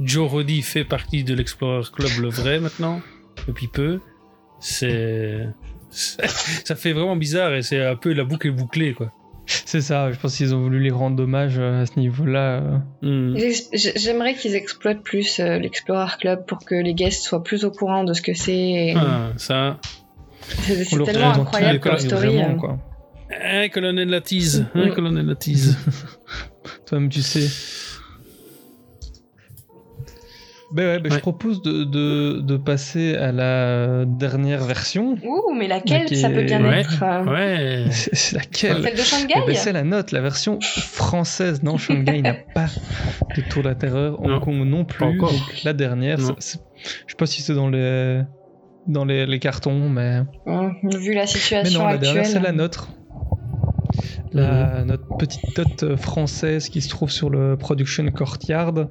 Joe 0.00 0.30
Roddy 0.30 0.62
fait 0.62 0.84
partie 0.84 1.24
de 1.24 1.34
l'Explorer 1.34 1.82
Club 1.92 2.10
le 2.20 2.28
vrai 2.28 2.60
maintenant 2.60 3.00
depuis 3.48 3.68
peu 3.68 4.00
c'est 4.60 5.46
ça 5.90 6.74
fait 6.74 6.92
vraiment 6.92 7.16
bizarre 7.16 7.54
et 7.54 7.62
c'est 7.62 7.84
un 7.84 7.96
peu 7.96 8.12
la 8.12 8.24
boucle 8.24 8.48
est 8.48 8.50
bouclée 8.50 8.92
quoi 8.94 9.12
C'est 9.46 9.80
ça, 9.80 10.10
je 10.12 10.18
pense 10.18 10.36
qu'ils 10.36 10.54
ont 10.54 10.60
voulu 10.60 10.80
les 10.80 10.90
rendre 10.90 11.22
hommage 11.22 11.54
euh, 11.58 11.82
à 11.82 11.86
ce 11.86 11.98
niveau-là. 12.00 12.62
euh. 13.04 13.30
Hmm. 13.32 13.36
J'aimerais 13.72 14.34
qu'ils 14.34 14.54
exploitent 14.56 15.02
plus 15.02 15.38
euh, 15.40 15.58
l'Explorer 15.58 16.10
Club 16.20 16.44
pour 16.46 16.58
que 16.64 16.74
les 16.74 16.94
guests 16.94 17.22
soient 17.22 17.42
plus 17.44 17.64
au 17.64 17.70
courant 17.70 18.02
de 18.04 18.12
ce 18.12 18.22
que 18.22 18.34
c'est. 18.34 18.56
et- 18.58 18.94
Ah, 18.96 19.30
ça. 19.36 19.78
C'est 20.40 20.84
tellement 21.04 21.32
incroyable 21.32 21.80
comme 21.80 21.96
story. 21.98 22.26
vraiment, 22.36 22.56
quoi. 22.56 22.78
Un 23.42 23.68
colonel 23.68 24.08
la 24.08 24.20
tease. 24.20 24.66
Un 24.74 24.86
Mm. 24.86 24.94
colonel 24.94 25.26
la 25.26 25.34
tease. 25.36 25.76
Toi-même, 26.86 27.08
tu 27.08 27.22
sais. 27.22 27.48
Ben 30.72 30.84
ouais, 30.84 30.98
ben 30.98 31.12
je 31.12 31.18
propose 31.20 31.62
de, 31.62 31.84
de, 31.84 32.40
de 32.40 32.56
passer 32.56 33.14
à 33.14 33.30
la 33.30 34.04
dernière 34.04 34.64
version. 34.64 35.16
Ouh, 35.24 35.54
mais 35.54 35.68
laquelle 35.68 36.14
ça 36.16 36.28
peut 36.28 36.42
bien 36.42 36.60
ouais. 36.64 36.80
être 36.80 37.02
euh, 37.04 37.24
Ouais. 37.24 37.84
C'est 37.90 38.34
laquelle 38.36 38.82
Celle 38.82 38.94
de 38.96 39.00
Eh 39.00 39.04
Shanghai 39.04 39.34
ben, 39.46 39.54
C'est 39.54 39.72
la 39.72 39.84
note, 39.84 40.10
la 40.10 40.20
version 40.20 40.58
française. 40.60 41.62
Non, 41.62 41.78
Shanghai 41.78 42.20
n'a 42.20 42.34
pas 42.54 42.66
de 43.36 43.42
tour 43.42 43.62
de 43.62 43.68
la 43.68 43.74
terreur. 43.76 44.20
Hong 44.20 44.28
Non, 44.28 44.40
Kong 44.40 44.66
non 44.66 44.84
plus. 44.84 44.98
pas 44.98 45.06
encore. 45.06 45.30
Donc 45.30 45.62
la 45.62 45.72
dernière, 45.72 46.18
je 46.18 46.32
sais 46.40 46.58
pas 47.16 47.26
si 47.26 47.42
c'est 47.42 47.54
dans 47.54 47.68
les 47.68 48.22
dans 48.88 49.04
les, 49.04 49.24
les 49.24 49.38
cartons, 49.38 49.88
mais 49.88 50.22
Vu 50.82 51.14
la 51.14 51.22
mais 51.22 51.26
situation 51.26 51.80
non, 51.80 51.86
la 51.86 51.92
actuelle. 51.94 52.14
dernière 52.14 52.30
c'est 52.30 52.40
la 52.40 52.52
nôtre. 52.52 52.88
La- 54.36 54.84
notre 54.84 55.16
petite 55.18 55.40
dot 55.56 55.96
française 55.96 56.68
qui 56.68 56.80
se 56.80 56.88
trouve 56.88 57.10
sur 57.10 57.30
le 57.30 57.56
Production 57.56 58.06
Courtyard, 58.10 58.86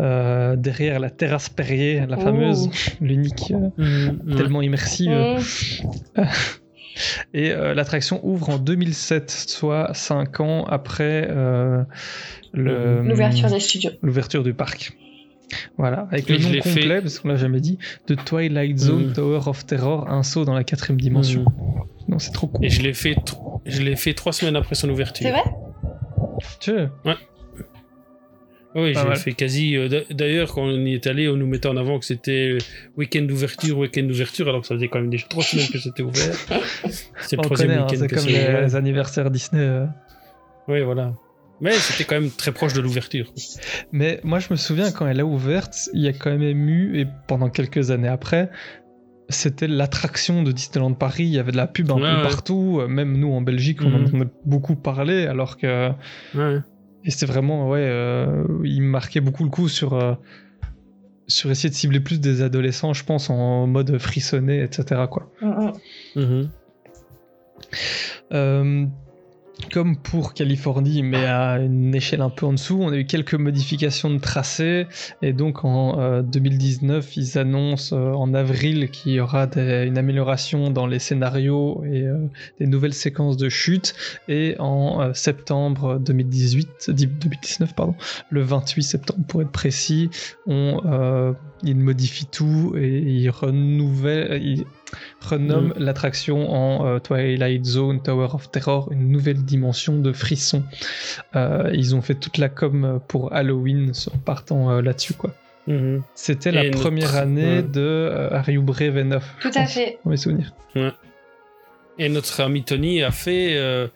euh, 0.00 0.56
derrière 0.56 0.98
la 1.00 1.10
terrasse 1.10 1.48
Perrier, 1.48 2.04
la 2.08 2.16
Oh. 2.18 2.22
fameuse, 2.22 2.70
l'unique, 3.00 3.52
euh, 3.52 3.68
Mhm, 3.78 4.20
ouais. 4.26 4.36
tellement 4.36 4.62
immersive. 4.62 5.10
Mmh. 5.10 6.22
Et 7.34 7.52
euh, 7.52 7.74
l'attraction 7.74 8.20
ouvre 8.24 8.50
en 8.50 8.58
2007, 8.58 9.30
soit 9.30 9.94
5 9.94 10.40
ans 10.40 10.64
après 10.64 11.28
euh, 11.30 11.84
L'ouverture 12.54 13.48
des 13.50 13.60
studios. 13.60 13.90
l'ouverture 14.02 14.42
du 14.42 14.54
parc. 14.54 14.92
Voilà, 15.78 16.06
avec 16.10 16.28
Et 16.28 16.34
le 16.34 16.38
je 16.40 16.46
nom 16.46 16.52
l'ai 16.52 16.60
complet, 16.60 16.82
fait- 16.82 17.00
parce 17.00 17.18
qu'on 17.18 17.28
l'a 17.28 17.36
jamais 17.36 17.60
dit, 17.60 17.78
de 18.06 18.14
Twilight 18.14 18.78
Zone 18.78 19.06
Mhm. 19.08 19.12
Tower 19.14 19.40
of 19.46 19.64
Terror, 19.66 20.08
un 20.10 20.22
saut 20.22 20.44
dans 20.44 20.54
la 20.54 20.64
quatrième 20.64 21.00
dimension. 21.00 21.44
Non, 22.08 22.18
c'est 22.18 22.32
trop 22.32 22.46
cool. 22.48 22.64
Et 22.64 22.70
je 22.70 22.82
l'ai 22.82 22.94
fait, 22.94 23.14
tr- 23.14 23.60
je 23.66 23.82
l'ai 23.82 23.96
fait 23.96 24.14
trois 24.14 24.32
semaines 24.32 24.56
après 24.56 24.74
son 24.74 24.88
ouverture. 24.90 25.26
C'est 25.26 25.30
vrai? 25.32 25.44
Tu 26.60 26.70
sais, 26.72 26.88
Oui, 28.74 28.92
Pas 28.92 29.06
j'ai 29.14 29.20
fait 29.20 29.32
quasi. 29.32 29.76
euh, 29.76 29.88
d'a- 29.88 30.04
D'ailleurs, 30.14 30.52
quand 30.54 30.62
on 30.62 30.70
y 30.86 30.92
est 30.94 31.06
allé, 31.06 31.26
on 31.28 31.36
nous 31.36 31.46
mettait 31.46 31.68
en 31.68 31.76
avant 31.78 31.98
que 31.98 32.04
c'était 32.04 32.58
week-end 32.96 33.22
d'ouverture, 33.22 33.78
week-end 33.78 34.02
d'ouverture, 34.04 34.46
alors 34.48 34.60
que 34.60 34.66
ça 34.66 34.74
faisait 34.74 34.88
quand 34.88 35.00
même 35.00 35.10
déjà 35.10 35.26
trois 35.26 35.42
semaines 35.42 35.66
que 35.68 35.78
c'était 35.78 36.02
ouvert. 36.02 36.34
C'est 37.20 37.36
le 37.36 37.40
on 37.40 37.42
troisième 37.42 37.70
hein, 37.70 37.86
week-end 37.86 37.96
c'est 37.98 38.08
comme 38.08 38.18
c'est 38.18 38.52
les, 38.52 38.60
les 38.62 38.76
anniversaires 38.76 39.30
Disney. 39.30 39.62
euh. 39.62 39.86
Oui, 40.68 40.82
voilà. 40.82 41.14
Mais 41.60 41.72
c'était 41.72 42.04
quand 42.04 42.20
même 42.20 42.30
très 42.30 42.52
proche 42.52 42.72
de 42.72 42.80
l'ouverture. 42.80 43.32
Mais 43.92 44.20
moi, 44.24 44.38
je 44.38 44.48
me 44.50 44.56
souviens 44.56 44.92
quand 44.92 45.06
elle 45.06 45.20
a 45.20 45.24
ouverte, 45.26 45.88
il 45.92 46.02
y 46.02 46.08
a 46.08 46.12
quand 46.12 46.36
même 46.36 46.68
eu, 46.68 46.98
et 47.00 47.06
pendant 47.26 47.50
quelques 47.50 47.90
années 47.90 48.08
après, 48.08 48.50
c'était 49.28 49.66
l'attraction 49.68 50.42
de 50.42 50.52
Disneyland 50.52 50.94
Paris. 50.94 51.24
Il 51.24 51.30
y 51.34 51.38
avait 51.38 51.52
de 51.52 51.56
la 51.56 51.66
pub 51.66 51.90
un 51.90 51.96
Ouais, 51.96 52.00
peu 52.02 52.16
ouais. 52.16 52.22
partout. 52.22 52.80
Même 52.88 53.16
nous, 53.18 53.32
en 53.32 53.40
Belgique, 53.42 53.80
on 53.82 53.86
en 53.92 53.98
Mhm. 53.98 54.06
entendait 54.06 54.30
beaucoup 54.44 54.76
parler, 54.76 55.26
alors 55.26 55.56
que. 55.56 55.90
Ouais. 56.34 56.60
Et 57.04 57.10
c'était 57.10 57.26
vraiment, 57.26 57.68
ouais, 57.68 57.80
euh, 57.82 58.44
il 58.64 58.82
marquait 58.82 59.20
beaucoup 59.20 59.44
le 59.44 59.50
coup 59.50 59.68
sur, 59.68 59.94
euh, 59.94 60.14
sur 61.26 61.50
essayer 61.50 61.68
de 61.70 61.74
cibler 61.74 62.00
plus 62.00 62.20
des 62.20 62.40
adolescents, 62.42 62.92
je 62.94 63.04
pense, 63.04 63.30
en 63.30 63.66
mode 63.66 63.98
frissonné, 63.98 64.62
etc. 64.62 65.02
Quoi. 65.10 65.30
Mmh. 65.42 66.42
Euh, 68.32 68.86
comme 69.72 69.96
pour 69.96 70.34
Californie, 70.34 71.02
mais 71.02 71.24
à 71.26 71.58
une 71.58 71.94
échelle 71.94 72.20
un 72.22 72.30
peu 72.30 72.46
en 72.46 72.52
dessous, 72.52 72.78
on 72.80 72.90
a 72.90 72.96
eu 72.96 73.04
quelques 73.04 73.34
modifications 73.34 74.10
de 74.10 74.18
tracé. 74.18 74.86
Et 75.20 75.32
donc 75.32 75.64
en 75.64 75.98
euh, 76.00 76.22
2019, 76.22 77.16
ils 77.16 77.38
annoncent 77.38 77.94
euh, 77.96 78.12
en 78.12 78.32
avril 78.34 78.90
qu'il 78.90 79.12
y 79.12 79.20
aura 79.20 79.48
une 79.56 79.98
amélioration 79.98 80.70
dans 80.70 80.86
les 80.86 80.98
scénarios 80.98 81.84
et 81.84 82.02
euh, 82.02 82.16
des 82.60 82.66
nouvelles 82.66 82.94
séquences 82.94 83.36
de 83.36 83.48
chute. 83.48 83.94
Et 84.28 84.56
en 84.58 85.00
euh, 85.02 85.12
septembre 85.12 85.98
2018, 85.98 86.90
di- 86.90 87.06
2019, 87.06 87.74
pardon, 87.74 87.94
le 88.30 88.42
28 88.42 88.82
septembre 88.82 89.24
pour 89.28 89.42
être 89.42 89.52
précis, 89.52 90.10
euh, 90.48 91.32
ils 91.62 91.76
modifient 91.76 92.26
tout 92.26 92.74
et 92.76 92.98
ils 93.00 93.30
renouvellent. 93.30 94.64
Renomment 95.20 95.72
l'attraction 95.76 96.50
en 96.50 96.86
euh, 96.86 96.98
Twilight 96.98 97.64
Zone 97.64 98.02
Tower 98.02 98.28
of 98.34 98.50
Terror, 98.50 98.90
une 98.92 99.10
nouvelle 99.10 99.44
dimension 99.44 99.98
de 99.98 100.12
frisson. 100.12 100.62
Euh, 101.36 101.70
ils 101.74 101.94
ont 101.94 102.02
fait 102.02 102.14
toute 102.14 102.38
la 102.38 102.48
com 102.48 103.00
pour 103.08 103.32
Halloween 103.32 103.92
en 104.14 104.18
partant 104.18 104.70
euh, 104.70 104.82
là-dessus. 104.82 105.14
quoi. 105.14 105.34
Mhm. 105.66 106.02
C'était 106.14 106.50
la 106.50 106.64
notre- 106.64 106.80
première 106.80 107.16
année 107.16 107.56
ouais. 107.56 107.62
de 107.62 107.80
euh, 107.80 108.30
Are 108.30 108.48
You 108.48 108.62
Brave 108.62 108.96
Enough 108.96 109.20
Tout 109.42 109.50
je 109.52 109.58
à 109.58 109.66
fait. 109.66 109.98
dans 110.04 110.10
mes 110.10 110.16
souvenirs. 110.16 110.52
Et 112.00 112.08
notre 112.08 112.40
ami 112.42 112.62
Tony 112.62 113.02
a 113.02 113.10
fait 113.10 113.56
euh, 113.56 113.88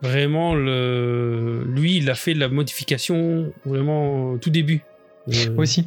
vraiment 0.00 0.54
le. 0.54 1.64
Lui, 1.68 1.96
il 1.98 2.08
a 2.08 2.14
fait 2.14 2.32
la 2.32 2.48
modification 2.48 3.52
vraiment 3.66 4.32
au 4.32 4.38
tout 4.38 4.48
début. 4.48 4.80
Euh, 5.28 5.50
Moi 5.52 5.64
aussi. 5.64 5.86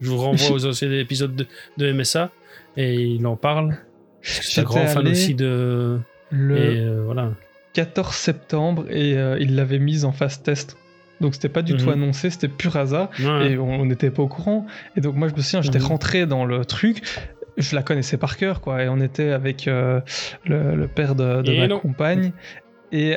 Je 0.00 0.08
vous 0.10 0.18
renvoie 0.18 0.50
aux 0.52 0.66
anciens 0.66 0.90
épisodes 0.92 1.34
de, 1.36 1.46
de 1.76 1.92
MSA 1.92 2.30
et 2.76 2.94
il 2.94 3.26
en 3.26 3.36
parle. 3.36 3.76
C'est 4.22 4.60
un 4.60 4.64
grand 4.64 4.86
fan 4.86 5.06
aussi 5.08 5.34
de. 5.34 5.98
Le 6.30 6.56
Et 6.58 6.80
euh, 6.80 7.02
voilà. 7.04 7.32
14 7.72 8.14
septembre 8.14 8.84
et 8.90 9.16
euh, 9.16 9.36
ils 9.40 9.54
l'avaient 9.56 9.78
mise 9.78 10.04
en 10.04 10.12
phase 10.12 10.42
test. 10.42 10.76
Donc 11.20 11.34
c'était 11.34 11.48
pas 11.48 11.62
du 11.62 11.76
tout 11.76 11.86
Mhm. 11.86 11.92
annoncé, 11.92 12.30
c'était 12.30 12.48
pur 12.48 12.76
hasard. 12.76 13.10
Ouais. 13.20 13.52
et 13.52 13.58
on 13.58 13.84
n'était 13.84 14.10
pas 14.10 14.22
au 14.22 14.28
courant. 14.28 14.66
Et 14.96 15.00
donc 15.00 15.14
moi 15.16 15.28
je 15.28 15.34
me 15.34 15.40
souviens, 15.40 15.60
j'étais 15.62 15.78
Mhm. 15.78 15.84
rentré 15.86 16.26
dans 16.26 16.44
le 16.44 16.64
truc, 16.64 17.02
je 17.56 17.74
la 17.76 17.82
connaissais 17.82 18.16
par 18.16 18.36
cœur, 18.36 18.60
quoi. 18.60 18.82
Et 18.82 18.88
on 18.88 19.00
était 19.00 19.30
avec 19.30 19.68
euh, 19.68 20.00
le, 20.46 20.74
le 20.76 20.88
père 20.88 21.14
de, 21.14 21.42
de 21.42 21.56
ma 21.58 21.66
non. 21.68 21.78
compagne. 21.80 22.32
Et 22.92 23.16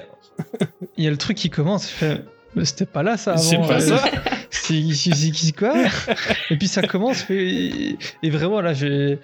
il 0.98 1.04
y 1.04 1.08
a 1.08 1.12
le 1.12 1.18
truc 1.18 1.38
qui 1.38 1.50
commence, 1.50 1.90
je 1.90 1.96
fais, 1.96 2.22
mais 2.56 2.66
c'était 2.66 2.86
pas 2.86 3.04
là 3.04 3.16
ça 3.18 3.32
avant. 3.34 3.42
C'est 3.42 3.58
pas 3.58 3.76
Euh, 3.76 3.80
ça. 3.80 4.04
C'est 4.64 5.52
quoi 5.58 5.74
Et 6.50 6.58
puis 6.58 6.68
ça 6.68 6.82
commence, 6.82 7.30
et, 7.30 7.98
et 8.22 8.30
vraiment 8.30 8.62
là 8.62 8.74
j'ai. 8.74 9.20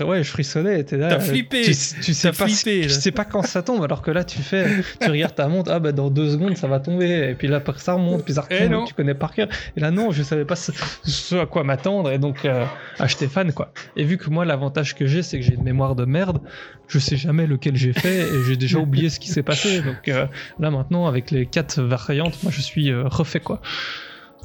Ouais, 0.00 0.22
je 0.22 0.30
frissonnais. 0.30 0.84
t'es 0.84 0.96
là, 0.96 1.08
T'as 1.08 1.18
flippé. 1.18 1.62
Tu, 1.62 1.72
tu 1.72 2.14
sais 2.14 2.30
pas, 2.30 2.46
flippé, 2.46 2.82
tu 2.82 2.90
sais 2.90 3.10
pas 3.10 3.24
quand 3.24 3.42
ça 3.42 3.62
tombe, 3.62 3.82
alors 3.82 4.00
que 4.00 4.12
là 4.12 4.22
tu 4.22 4.38
fais, 4.38 4.64
tu 5.00 5.10
regardes 5.10 5.34
ta 5.34 5.48
montre, 5.48 5.72
ah 5.72 5.80
bah 5.80 5.90
dans 5.90 6.08
deux 6.08 6.30
secondes 6.30 6.56
ça 6.56 6.68
va 6.68 6.78
tomber, 6.78 7.30
et 7.30 7.34
puis 7.34 7.48
là 7.48 7.60
ça 7.78 7.94
remonte, 7.94 8.24
puis 8.24 8.34
ça 8.34 8.46
Eh 8.50 8.64
retombe, 8.64 8.86
tu 8.86 8.94
connais 8.94 9.14
par 9.14 9.32
cœur. 9.34 9.48
Et 9.76 9.80
là 9.80 9.90
non, 9.90 10.12
je 10.12 10.22
savais 10.22 10.44
pas 10.44 10.54
ce, 10.54 10.70
ce 11.02 11.34
à 11.34 11.46
quoi 11.46 11.64
m'attendre, 11.64 12.12
et 12.12 12.18
donc 12.18 12.44
euh, 12.44 12.64
ah, 13.00 13.06
j'étais 13.08 13.26
fan 13.26 13.52
quoi. 13.52 13.72
Et 13.96 14.04
vu 14.04 14.18
que 14.18 14.30
moi 14.30 14.44
l'avantage 14.44 14.94
que 14.94 15.06
j'ai, 15.06 15.24
c'est 15.24 15.40
que 15.40 15.44
j'ai 15.44 15.54
une 15.54 15.64
mémoire 15.64 15.96
de 15.96 16.04
merde, 16.04 16.40
je 16.86 17.00
sais 17.00 17.16
jamais 17.16 17.48
lequel 17.48 17.74
j'ai 17.74 17.92
fait, 17.92 18.20
et 18.20 18.44
j'ai 18.46 18.56
déjà 18.56 18.78
oublié 18.78 19.10
ce 19.10 19.18
qui 19.18 19.30
s'est 19.30 19.42
passé. 19.42 19.80
Donc 19.82 20.06
euh, 20.06 20.26
là 20.60 20.70
maintenant 20.70 21.06
avec 21.06 21.32
les 21.32 21.46
quatre 21.46 21.82
variantes, 21.82 22.40
moi 22.44 22.52
je 22.54 22.60
suis 22.60 22.92
euh, 22.92 23.08
refait 23.08 23.40
quoi. 23.40 23.60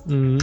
Mhm. 0.05 0.38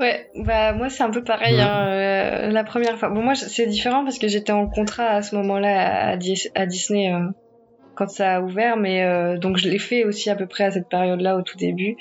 Ouais, 0.00 0.28
bah 0.34 0.72
moi 0.72 0.88
c'est 0.88 1.02
un 1.04 1.10
peu 1.10 1.22
pareil. 1.22 1.54
Ouais. 1.54 1.60
hein, 1.60 1.86
euh, 1.86 2.50
la 2.50 2.64
première 2.64 2.98
fois, 2.98 3.10
bon 3.10 3.22
moi 3.22 3.34
c'est 3.34 3.66
différent 3.66 4.02
parce 4.04 4.18
que 4.18 4.26
j'étais 4.26 4.52
en 4.52 4.66
contrat 4.66 5.06
à 5.08 5.22
ce 5.22 5.36
moment-là 5.36 6.08
à, 6.08 6.16
Dis- 6.16 6.48
à 6.54 6.66
Disney 6.66 7.12
euh, 7.12 7.28
quand 7.94 8.08
ça 8.08 8.36
a 8.36 8.40
ouvert, 8.40 8.76
mais 8.76 9.04
euh, 9.04 9.38
donc 9.38 9.56
je 9.56 9.68
l'ai 9.68 9.78
fait 9.78 10.04
aussi 10.04 10.30
à 10.30 10.34
peu 10.36 10.46
près 10.46 10.64
à 10.64 10.70
cette 10.72 10.88
période-là 10.88 11.36
au 11.36 11.42
tout 11.42 11.56
début. 11.58 11.96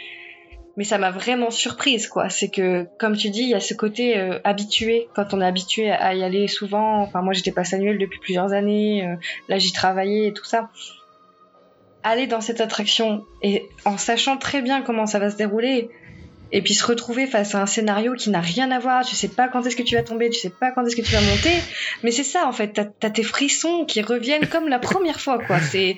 Mais 0.76 0.84
ça 0.86 0.98
m'a 0.98 1.12
vraiment 1.12 1.52
surprise 1.52 2.08
quoi. 2.08 2.30
C'est 2.30 2.50
que 2.50 2.88
comme 2.98 3.16
tu 3.16 3.30
dis, 3.30 3.41
il 3.44 3.50
y 3.50 3.54
a 3.54 3.60
ce 3.60 3.76
côté 3.76 4.18
habitué 4.44 5.08
quand 5.14 5.32
on 5.36 5.40
est 5.41 5.45
habitué 5.45 5.91
à 5.91 6.16
y 6.16 6.24
aller 6.24 6.48
souvent. 6.48 7.02
Enfin 7.02 7.22
moi 7.22 7.34
j'étais 7.34 7.52
passe 7.52 7.74
annuelle 7.74 8.00
depuis 8.00 8.20
plusieurs 8.20 8.54
années. 8.54 9.08
là 9.50 9.60
j'y 9.60 9.72
travaillais 9.72 10.30
et 10.30 10.34
tout 10.34 10.45
ça. 10.45 10.72
Aller 12.04 12.28
dans 12.28 12.42
cette 12.42 12.62
attraction 12.62 13.26
et 13.42 13.68
en 13.86 13.98
sachant 13.98 14.38
très 14.38 14.62
bien 14.62 14.82
comment 14.82 15.06
ça 15.06 15.20
va 15.20 15.30
se 15.30 15.38
dérouler, 15.38 15.90
et 16.56 16.62
puis 16.62 16.76
se 16.76 16.86
retrouver 16.86 17.26
face 17.26 17.56
à 17.56 17.62
un 17.62 17.66
scénario 17.66 18.14
qui 18.14 18.30
n'a 18.30 18.40
rien 18.40 18.70
à 18.70 18.78
voir, 18.78 19.04
tu 19.04 19.16
sais 19.16 19.28
pas 19.28 19.48
quand 19.48 19.66
est-ce 19.66 19.76
que 19.76 19.82
tu 19.82 19.96
vas 19.96 20.04
tomber, 20.04 20.30
tu 20.30 20.40
sais 20.40 20.52
pas 20.52 20.72
quand 20.72 20.86
est-ce 20.86 20.96
que 20.96 21.02
tu 21.02 21.12
vas 21.12 21.22
monter, 21.22 21.52
mais 22.04 22.12
c'est 22.12 22.24
ça 22.24 22.46
en 22.46 22.52
fait, 22.52 22.74
t'as 22.74 23.08
as 23.08 23.10
tes 23.10 23.24
frissons 23.24 23.86
qui 23.86 24.02
reviennent 24.04 24.46
comme 24.48 24.68
la 24.68 24.78
première 24.78 25.20
fois 25.20 25.40
quoi, 25.40 25.60
c'est 25.60 25.98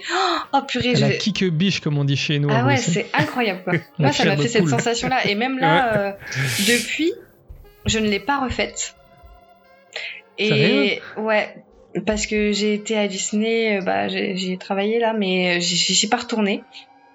oh 0.53 0.61
purée, 0.65 0.93
Elle 0.95 1.03
a 1.03 1.11
je- 1.11 1.17
kick 1.17 1.43
biche 1.45 1.81
comme 1.81 1.97
on 1.97 2.05
dit 2.05 2.15
chez 2.15 2.39
nous. 2.39 2.47
ah 2.51 2.65
ouais 2.65 2.77
c'est 2.77 3.07
incroyable 3.13 3.63
quoi. 3.65 3.73
La 3.99 4.05
Moi 4.05 4.11
ça 4.13 4.23
m'a 4.25 4.37
fait 4.37 4.47
cette 4.47 4.69
sensation 4.69 5.09
là, 5.09 5.25
et 5.27 5.35
même 5.35 5.59
là 5.59 5.97
euh, 5.97 6.11
depuis, 6.67 7.11
je 7.85 7.99
ne 7.99 8.07
l'ai 8.07 8.21
pas 8.21 8.39
refaite. 8.39 8.95
Et 10.37 11.01
ouais, 11.17 11.55
parce 12.05 12.27
que 12.27 12.51
j'ai 12.51 12.73
été 12.73 12.97
à 12.97 13.07
Disney, 13.07 13.77
euh, 13.77 13.81
bah 13.81 14.07
j'ai 14.07 14.57
travaillé 14.59 14.99
là, 14.99 15.13
mais 15.13 15.59
j'y 15.61 15.75
j'y 15.75 15.95
suis 15.95 16.07
pas 16.07 16.17
retournée. 16.17 16.63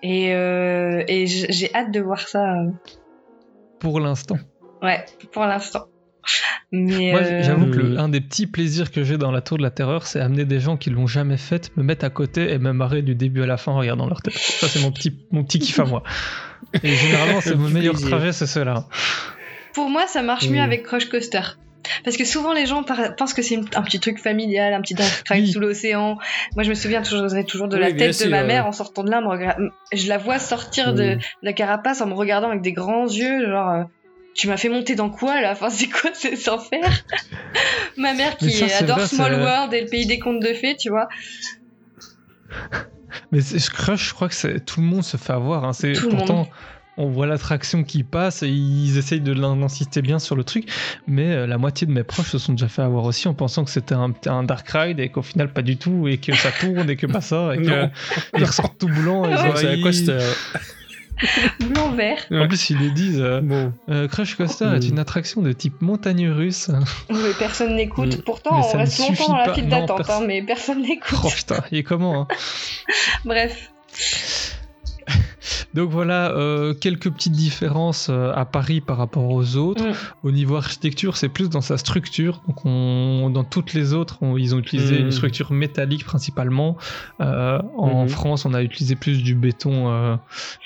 Et, 0.03 0.33
euh, 0.35 1.03
et 1.09 1.27
j'ai 1.27 1.75
hâte 1.75 1.93
de 1.93 2.01
voir 2.01 2.27
ça. 2.27 2.43
euh, 2.63 2.71
Pour 3.81 4.01
l'instant. 4.01 4.39
Ouais, 4.83 5.05
pour 5.33 5.45
l'instant. 5.45 5.87
Mais 6.73 7.11
Moi, 7.13 7.21
euh, 7.21 7.43
j'avoue 7.43 7.71
que 7.71 7.81
Euh, 7.81 7.89
le- 7.95 7.99
un 7.99 8.09
des 8.09 8.21
petits 8.21 8.47
plaisirs 8.47 8.91
que 8.91 9.03
j'ai 9.05 9.19
dans 9.19 9.31
la 9.33 9.41
Tour 9.41 9.59
de 9.59 9.63
la 9.63 9.71
Terreur, 9.71 10.07
c'est 10.07 10.21
amener 10.21 10.45
des 10.45 10.61
gens 10.61 10.77
qui 10.77 10.89
l'ont 10.91 11.07
jamais 11.07 11.37
faite, 11.37 11.77
me 11.77 11.83
mettre 11.83 12.05
à 12.05 12.11
côté 12.11 12.51
et 12.53 12.59
me 12.59 12.73
marrer 12.73 13.03
du 13.03 13.15
début 13.15 13.43
à 13.43 13.47
la 13.47 13.57
fin 13.57 13.73
en 13.73 13.79
regardant 13.79 14.07
leur 14.07 14.23
tête. 14.23 14.35
Ça, 14.35 14.69
c'est 14.69 14.81
mon 14.81 14.93
petit, 14.93 15.19
mon 15.33 15.43
petit 15.45 15.59
kiff 15.59 15.81
à 15.81 15.85
moi. 15.85 16.03
Et 16.83 16.89
généralement, 16.89 17.41
c'est 17.43 17.57
mon 17.57 17.69
meilleur 17.69 17.95
plaisir. 17.95 18.09
trajet, 18.11 18.33
c'est 18.33 18.47
cela. 18.47 18.87
pour 19.75 19.89
moi, 19.91 20.07
ça 20.07 20.23
marche 20.23 20.49
mieux 20.49 20.61
Mm. 20.61 20.65
avec 20.65 20.83
Crush 20.85 21.09
Coaster. 21.09 21.43
Parce 22.05 22.17
que 22.17 22.25
souvent 22.25 22.53
les 22.53 22.67
gens 22.67 22.83
pensent 23.17 23.35
que 23.35 23.43
c'est 23.43 23.57
un 23.75 23.83
petit 23.83 24.01
truc 24.01 24.19
familial, 24.19 24.73
un 24.75 24.81
petit 24.81 24.95
train 24.95 25.07
Oui. 25.31 25.51
sous 25.51 25.61
l'océan. 25.61 26.19
Moi, 26.55 26.63
je 26.65 26.71
me 26.71 26.75
souviens 26.75 27.03
toujours, 27.03 27.27
toujours 27.47 27.69
de 27.69 27.77
Oui, 27.77 27.83
la 27.83 27.93
tête 27.93 28.23
de 28.23 28.29
ma 28.29 28.43
mère 28.43 28.67
en 28.67 28.73
sortant 28.73 29.03
de 29.03 29.11
là. 29.11 29.21
Je 29.93 30.09
la 30.09 30.19
vois 30.19 30.39
sortir 30.39 30.93
de, 30.95 31.15
de 31.15 31.19
la 31.43 31.53
carapace 31.53 32.01
en 32.01 32.07
me 32.07 32.15
regardant 32.15 32.49
avec 32.51 32.63
des 32.63 32.73
grands 32.73 33.07
yeux, 33.07 33.47
genre. 33.51 33.71
euh, 33.71 33.83
tu 34.35 34.47
m'as 34.49 34.57
fait 34.57 34.69
monter 34.69 34.95
dans 34.95 35.11
quoi 35.11 35.41
là? 35.41 35.53
Enfin, 35.53 35.71
c'est 35.71 35.89
quoi 35.89 36.11
c'est 36.15 36.37
sans 36.37 36.59
faire 36.71 36.91
Ma 37.97 38.15
mère 38.15 38.37
qui 38.37 38.51
ça, 38.53 38.79
adore 38.79 38.99
vrai, 38.99 39.07
Small 39.09 39.35
World 39.41 39.75
et 39.75 39.81
le 39.83 39.89
pays 39.89 40.07
des 40.07 40.19
contes 40.19 40.41
de 40.41 40.53
fées, 40.55 40.77
tu 40.79 40.89
vois. 40.91 41.09
Mais 43.33 43.41
crush, 43.73 44.09
je 44.09 44.15
crois 44.15 44.29
que 44.29 44.59
tout 44.59 44.81
le 44.81 44.87
monde 44.87 45.03
se 45.03 45.17
fait 45.17 45.33
avoir. 45.33 45.65
hein. 45.65 45.73
C'est 45.73 45.93
pourtant. 45.93 46.35
monde. 46.37 46.47
On 47.01 47.09
voit 47.11 47.27
l'attraction 47.27 47.83
qui 47.83 48.03
passe 48.05 48.43
et 48.43 48.49
ils 48.49 48.97
essayent 48.99 49.21
de 49.21 49.33
l'insister 49.33 50.03
bien 50.03 50.19
sur 50.19 50.37
le 50.37 50.45
truc, 50.45 50.69
mais 51.07 51.27
euh, 51.33 51.47
la 51.47 51.59
moitié 51.59 51.87
de 51.87 51.93
mes 51.93 52.05
proches 52.05 52.31
se 52.31 52.39
sont 52.39 52.53
déjà 52.53 52.69
fait 52.69 52.83
avoir 52.83 53.05
aussi 53.05 53.27
en 53.27 53.35
pensant 53.35 53.65
que 53.65 53.71
c'était 53.71 53.95
un, 53.95 54.13
un 54.27 54.43
dark 54.45 54.69
ride 54.69 55.01
et 55.01 55.09
qu'au 55.09 55.23
final 55.23 55.53
pas 55.53 55.63
du 55.63 55.77
tout 55.77 56.07
et 56.09 56.19
que 56.19 56.35
ça 56.37 56.51
tourne 56.53 56.89
et 56.91 56.97
que 56.97 57.07
pas 57.07 57.21
ça 57.21 57.55
et 57.57 57.63
qu'ils 57.63 58.45
ressortent 58.45 58.79
tout 58.79 58.89
blanc. 58.89 59.25
Et 59.25 59.35
Ouais, 59.35 59.53
c'est 59.57 59.69
à 59.69 59.77
quoi 59.79 59.91
euh, 60.09 60.33
Blanc 61.61 61.93
vert. 61.93 62.19
En 62.31 62.49
plus, 62.49 62.71
ils 62.71 62.79
les 62.79 62.91
disent. 62.91 63.21
euh, 63.21 63.41
Bon. 63.43 63.73
euh, 63.91 64.09
Crush 64.09 64.37
Coaster 64.37 64.65
est 64.77 64.87
Mm. 64.87 64.93
une 64.93 64.99
attraction 64.99 65.43
de 65.43 65.53
type 65.53 65.83
montagne 65.83 66.29
russe. 66.31 66.71
Mais 67.11 67.17
personne 67.39 67.77
n'écoute. 67.77 68.17
Mm. 68.19 68.23
Pourtant, 68.23 68.59
Mais 68.59 68.65
on 68.67 68.71
ça 68.71 68.79
reste 68.79 68.99
longtemps 69.01 69.29
dans 69.29 69.37
la 69.37 69.53
file 69.55 69.69
d'attente, 69.69 70.09
hein, 70.09 70.21
mais 70.27 70.43
personne 70.43 70.81
n'écoute. 70.83 71.19
Oh 71.25 71.29
putain, 71.29 71.63
il 71.73 71.79
est 71.79 71.83
comment 71.83 72.23
hein 72.23 72.29
Bref. 73.27 73.71
Donc 75.75 75.91
voilà, 75.91 76.31
euh, 76.33 76.75
quelques 76.75 77.11
petites 77.11 77.33
différences 77.33 78.09
euh, 78.11 78.33
à 78.35 78.45
Paris 78.45 78.81
par 78.81 78.97
rapport 78.99 79.29
aux 79.31 79.57
autres. 79.57 79.85
Mm. 79.87 79.93
Au 80.25 80.31
niveau 80.31 80.57
architecture, 80.57 81.17
c'est 81.17 81.29
plus 81.29 81.49
dans 81.49 81.61
sa 81.61 81.79
structure. 81.79 82.43
Donc 82.47 82.65
on, 82.65 83.31
dans 83.31 83.45
toutes 83.45 83.73
les 83.73 83.93
autres, 83.95 84.19
on- 84.21 84.37
ils 84.37 84.55
ont 84.55 84.59
utilisé 84.59 84.99
Mm. 84.99 85.05
une 85.07 85.13
structure 85.13 85.53
métallique 85.53 86.05
principalement. 86.05 86.77
Euh, 87.21 87.61
en 87.77 88.03
Mhm. 88.03 88.09
France, 88.09 88.45
on 88.45 88.55
a 88.55 88.63
utilisé 88.63 88.97
plus 88.97 89.23
du 89.23 89.35
béton, 89.35 89.91
euh, 89.91 90.17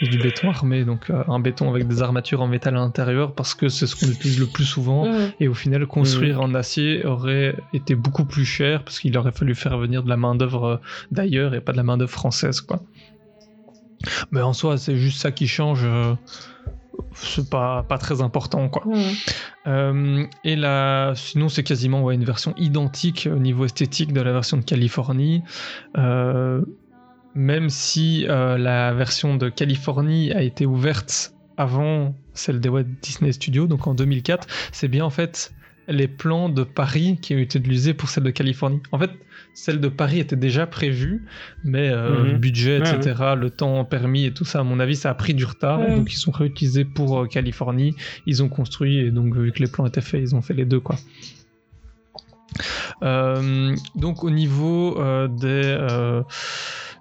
du 0.02 0.18
béton 0.18 0.50
armé, 0.50 0.84
donc 0.84 1.10
un 1.28 1.38
béton 1.40 1.68
avec 1.70 1.86
des 1.86 2.02
armatures 2.02 2.40
en 2.42 2.46
métal 2.48 2.74
à 2.76 2.80
l'intérieur 2.80 3.32
parce 3.32 3.54
que 3.54 3.68
c'est 3.68 3.86
ce 3.86 3.94
qu'on 3.96 4.10
utilise 4.10 4.38
le 4.40 4.46
plus 4.46 4.64
souvent. 4.64 5.06
Mm. 5.06 5.32
Et 5.40 5.48
au 5.48 5.54
final, 5.54 5.86
construire 5.86 6.40
en 6.40 6.54
acier 6.54 7.04
aurait 7.06 7.56
été 7.72 7.94
beaucoup 7.94 8.24
plus 8.24 8.44
cher 8.44 8.82
parce 8.84 8.98
qu'il 8.98 9.16
aurait 9.18 9.32
fallu 9.32 9.54
faire 9.54 9.78
venir 9.78 10.02
de 10.02 10.08
la 10.08 10.16
main-d'œuvre 10.16 10.64
euh, 10.64 10.76
d'ailleurs 11.12 11.54
et 11.54 11.60
pas 11.60 11.72
de 11.72 11.76
la 11.76 11.82
main-d'œuvre 11.82 12.10
française, 12.12 12.60
quoi. 12.60 12.80
Mais 14.30 14.40
en 14.40 14.52
soi, 14.52 14.78
c'est 14.78 14.96
juste 14.96 15.20
ça 15.20 15.32
qui 15.32 15.46
change. 15.48 15.82
euh, 15.84 16.14
C'est 17.14 17.48
pas, 17.48 17.82
pas 17.84 17.98
très 17.98 18.22
important, 18.22 18.68
quoi. 18.68 18.84
Euh, 19.66 20.24
et 20.44 20.56
là, 20.56 21.14
sinon, 21.14 21.48
c'est 21.48 21.62
quasiment 21.62 22.02
ouais, 22.02 22.14
une 22.14 22.24
version 22.24 22.54
identique 22.56 23.28
au 23.32 23.38
niveau 23.38 23.64
esthétique 23.64 24.12
de 24.12 24.20
la 24.20 24.32
version 24.32 24.56
de 24.56 24.64
Californie. 24.64 25.42
Euh, 25.96 26.60
même 27.34 27.68
si 27.68 28.26
euh, 28.28 28.58
la 28.58 28.92
version 28.94 29.36
de 29.36 29.48
Californie 29.48 30.32
a 30.32 30.42
été 30.42 30.66
ouverte 30.66 31.34
avant 31.56 32.14
celle 32.32 32.60
des 32.60 32.68
Walt 32.68 32.84
Disney 33.02 33.32
Studios, 33.32 33.66
donc 33.66 33.86
en 33.86 33.94
2004, 33.94 34.46
c'est 34.72 34.88
bien 34.88 35.04
en 35.04 35.10
fait 35.10 35.52
les 35.88 36.08
plans 36.08 36.48
de 36.48 36.64
Paris 36.64 37.18
qui 37.20 37.34
ont 37.34 37.38
été 37.38 37.58
utilisés 37.58 37.94
pour 37.94 38.08
celle 38.08 38.24
de 38.24 38.30
Californie. 38.30 38.80
En 38.92 38.98
fait, 38.98 39.10
celle 39.54 39.80
de 39.80 39.88
Paris 39.88 40.18
était 40.18 40.36
déjà 40.36 40.66
prévue, 40.66 41.24
mais 41.62 41.88
euh, 41.88 42.24
Mhm. 42.32 42.38
budget, 42.38 42.78
etc., 42.78 43.34
le 43.36 43.50
temps 43.50 43.84
permis 43.84 44.24
et 44.26 44.32
tout 44.34 44.44
ça, 44.44 44.60
à 44.60 44.62
mon 44.64 44.80
avis, 44.80 44.96
ça 44.96 45.10
a 45.10 45.14
pris 45.14 45.32
du 45.32 45.44
retard. 45.44 45.78
donc, 45.96 46.12
ils 46.12 46.16
sont 46.16 46.32
réutilisés 46.32 46.84
pour 46.84 47.20
euh, 47.20 47.26
Californie. 47.26 47.94
Ils 48.26 48.42
ont 48.42 48.48
construit, 48.48 48.98
et 48.98 49.10
donc, 49.10 49.34
vu 49.36 49.52
que 49.52 49.60
les 49.60 49.68
plans 49.68 49.86
étaient 49.86 50.00
faits, 50.00 50.20
ils 50.20 50.34
ont 50.34 50.42
fait 50.42 50.54
les 50.54 50.64
deux, 50.64 50.80
quoi. 50.80 50.96
Euh, 53.02 53.74
donc 53.96 54.22
au 54.22 54.30
niveau 54.30 54.94
des, 55.28 55.76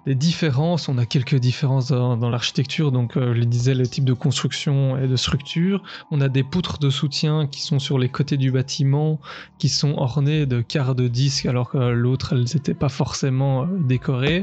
des 0.06 0.14
différences, 0.14 0.88
on 0.88 0.98
a 0.98 1.06
quelques 1.06 1.36
différences 1.36 1.88
dans, 1.88 2.30
l'architecture. 2.30 2.92
Donc 2.92 3.16
euh, 3.16 3.34
je 3.34 3.40
le 3.40 3.46
disais, 3.46 3.74
le 3.74 3.86
type 3.86 4.04
de 4.04 4.12
construction 4.12 4.98
et 4.98 5.08
de 5.08 5.16
structure. 5.16 5.82
On 6.10 6.20
a 6.20 6.28
des 6.28 6.42
poutres 6.42 6.78
de 6.78 6.90
soutien 6.90 7.46
qui 7.46 7.62
sont 7.62 7.78
sur 7.78 7.98
les 7.98 8.08
côtés 8.08 8.36
du 8.36 8.50
bâtiment, 8.50 9.20
qui 9.58 9.68
sont 9.68 9.94
ornées 9.96 10.46
de 10.46 10.60
quarts 10.60 10.94
de 10.94 11.08
disque, 11.08 11.46
alors 11.46 11.70
que 11.70 11.78
l'autre, 11.78 12.32
elles 12.32 12.44
n'étaient 12.54 12.74
pas 12.74 12.88
forcément 12.88 13.62
euh, 13.62 13.66
décorées. 13.80 14.42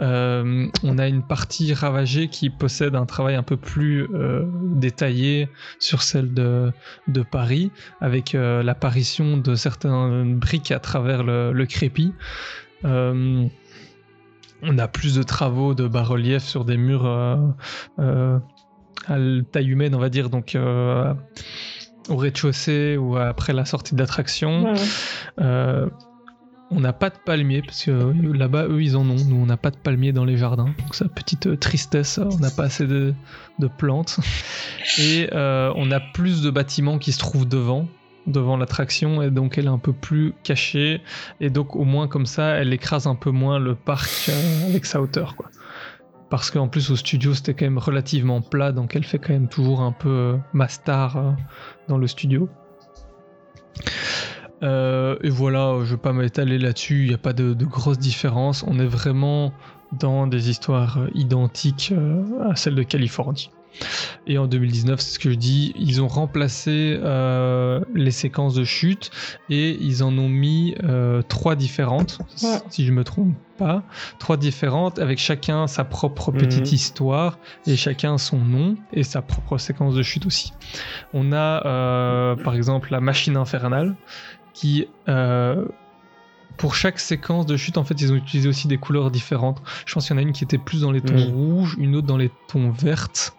Euh, 0.00 0.68
on 0.82 0.98
a 0.98 1.08
une 1.08 1.22
partie 1.22 1.74
ravagée 1.74 2.28
qui 2.28 2.50
possède 2.50 2.94
un 2.94 3.06
travail 3.06 3.34
un 3.34 3.42
peu 3.42 3.56
plus 3.56 4.08
détaillé 4.52 5.48
sur 5.78 6.02
celle 6.02 6.32
de, 6.34 6.72
de 7.08 7.22
Paris, 7.22 7.70
avec 8.00 8.32
l'apparition 8.32 9.36
de 9.36 9.54
certaines 9.54 10.38
briques 10.38 10.70
à 10.70 10.78
travers 10.78 11.22
le, 11.22 11.66
crépi. 11.66 12.12
On 14.62 14.78
a 14.78 14.88
plus 14.88 15.14
de 15.14 15.22
travaux 15.22 15.74
de 15.74 15.86
bas-relief 15.86 16.42
sur 16.42 16.64
des 16.64 16.76
murs 16.76 17.06
euh, 17.06 17.36
euh, 17.98 18.38
à 19.06 19.16
taille 19.50 19.70
humaine, 19.70 19.94
on 19.94 19.98
va 19.98 20.08
dire, 20.08 20.30
donc 20.30 20.54
euh, 20.54 21.12
au 22.08 22.16
rez-de-chaussée 22.16 22.96
ou 22.96 23.16
après 23.16 23.52
la 23.52 23.64
sortie 23.64 23.94
d'attraction. 23.94 24.72
Ouais. 24.72 25.88
On 26.74 26.80
n'a 26.80 26.94
pas 26.94 27.10
de 27.10 27.16
palmiers, 27.22 27.60
parce 27.60 27.84
que 27.84 27.90
là-bas, 28.32 28.64
eux, 28.66 28.82
ils 28.82 28.96
en 28.96 29.02
ont. 29.02 29.16
Nous, 29.28 29.36
on 29.36 29.44
n'a 29.44 29.58
pas 29.58 29.70
de 29.70 29.76
palmiers 29.76 30.12
dans 30.12 30.24
les 30.24 30.38
jardins. 30.38 30.64
Donc, 30.64 30.94
c'est 30.94 31.04
une 31.04 31.10
petite 31.10 31.60
tristesse. 31.60 32.18
On 32.18 32.38
n'a 32.38 32.50
pas 32.50 32.62
assez 32.62 32.86
de, 32.86 33.12
de 33.58 33.66
plantes. 33.66 34.20
Et 34.98 35.28
euh, 35.34 35.70
on 35.76 35.90
a 35.90 36.00
plus 36.00 36.40
de 36.40 36.48
bâtiments 36.48 36.96
qui 36.96 37.12
se 37.12 37.18
trouvent 37.18 37.46
devant 37.46 37.88
devant 38.26 38.56
l'attraction 38.56 39.22
et 39.22 39.30
donc 39.30 39.58
elle 39.58 39.66
est 39.66 39.68
un 39.68 39.78
peu 39.78 39.92
plus 39.92 40.32
cachée 40.42 41.00
et 41.40 41.50
donc 41.50 41.76
au 41.76 41.84
moins 41.84 42.08
comme 42.08 42.26
ça 42.26 42.50
elle 42.56 42.72
écrase 42.72 43.06
un 43.06 43.14
peu 43.14 43.30
moins 43.30 43.58
le 43.58 43.74
parc 43.74 44.28
euh, 44.28 44.68
avec 44.68 44.86
sa 44.86 45.00
hauteur 45.00 45.36
quoi 45.36 45.50
parce 46.30 46.50
qu'en 46.50 46.68
plus 46.68 46.90
au 46.90 46.96
studio 46.96 47.34
c'était 47.34 47.52
quand 47.52 47.66
même 47.66 47.78
relativement 47.78 48.40
plat 48.40 48.72
donc 48.72 48.96
elle 48.96 49.04
fait 49.04 49.18
quand 49.18 49.32
même 49.32 49.48
toujours 49.48 49.80
un 49.82 49.92
peu 49.92 50.08
euh, 50.08 50.66
euh, 50.88 51.32
dans 51.88 51.98
le 51.98 52.06
studio 52.06 52.48
euh, 54.62 55.16
et 55.22 55.28
voilà, 55.28 55.78
je 55.82 55.94
vais 55.94 56.00
pas 56.00 56.12
m'étaler 56.12 56.56
là-dessus, 56.56 57.02
il 57.02 57.08
n'y 57.08 57.14
a 57.14 57.18
pas 57.18 57.32
de, 57.32 57.52
de 57.52 57.64
grosses 57.64 57.98
différences. 57.98 58.64
On 58.68 58.78
est 58.78 58.86
vraiment 58.86 59.52
dans 59.90 60.28
des 60.28 60.50
histoires 60.50 61.00
identiques 61.14 61.92
à 62.48 62.54
celles 62.54 62.76
de 62.76 62.84
Californie. 62.84 63.50
Et 64.26 64.38
en 64.38 64.46
2019, 64.46 65.00
c'est 65.00 65.14
ce 65.14 65.18
que 65.18 65.30
je 65.30 65.34
dis, 65.36 65.72
ils 65.76 66.00
ont 66.00 66.08
remplacé 66.08 66.96
euh, 67.02 67.80
les 67.94 68.10
séquences 68.10 68.54
de 68.54 68.64
chute 68.64 69.10
et 69.50 69.76
ils 69.80 70.04
en 70.04 70.16
ont 70.18 70.28
mis 70.28 70.74
euh, 70.84 71.22
trois 71.22 71.56
différentes, 71.56 72.18
Ouais. 72.42 72.58
si 72.70 72.86
je 72.86 72.92
me 72.92 73.02
trompe 73.04 73.34
pas, 73.58 73.82
trois 74.18 74.36
différentes 74.36 74.98
avec 74.98 75.18
chacun 75.18 75.66
sa 75.66 75.84
propre 75.84 76.30
petite 76.32 76.68
Mhm. 76.68 76.74
histoire 76.74 77.38
et 77.66 77.76
chacun 77.76 78.18
son 78.18 78.38
nom 78.38 78.76
et 78.92 79.02
sa 79.02 79.22
propre 79.22 79.58
séquence 79.58 79.94
de 79.94 80.02
chute 80.02 80.26
aussi. 80.26 80.52
On 81.12 81.32
a 81.32 81.66
euh, 81.66 82.36
par 82.36 82.54
exemple 82.54 82.92
la 82.92 83.00
machine 83.00 83.36
infernale 83.36 83.96
qui 84.54 84.86
pour 86.58 86.74
chaque 86.74 87.00
séquence 87.00 87.46
de 87.46 87.56
chute, 87.56 87.78
en 87.78 87.82
fait, 87.84 88.00
ils 88.00 88.12
ont 88.12 88.14
utilisé 88.16 88.48
aussi 88.48 88.68
des 88.68 88.76
couleurs 88.76 89.10
différentes. 89.10 89.62
Je 89.86 89.94
pense 89.94 90.06
qu'il 90.06 90.14
y 90.14 90.18
en 90.18 90.22
a 90.22 90.22
une 90.22 90.32
qui 90.32 90.44
était 90.44 90.58
plus 90.58 90.82
dans 90.82 90.92
les 90.92 91.00
tons 91.00 91.24
rouges, 91.24 91.74
une 91.78 91.96
autre 91.96 92.06
dans 92.06 92.18
les 92.18 92.30
tons 92.46 92.70
vertes, 92.70 93.34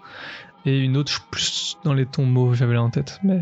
et 0.65 0.77
une 0.79 0.97
autre 0.97 1.25
plus 1.31 1.77
dans 1.83 1.93
les 1.93 2.05
tons 2.05 2.25
mauves, 2.25 2.55
j'avais 2.55 2.73
là 2.73 2.83
en 2.83 2.89
tête. 2.89 3.19
Mais 3.23 3.39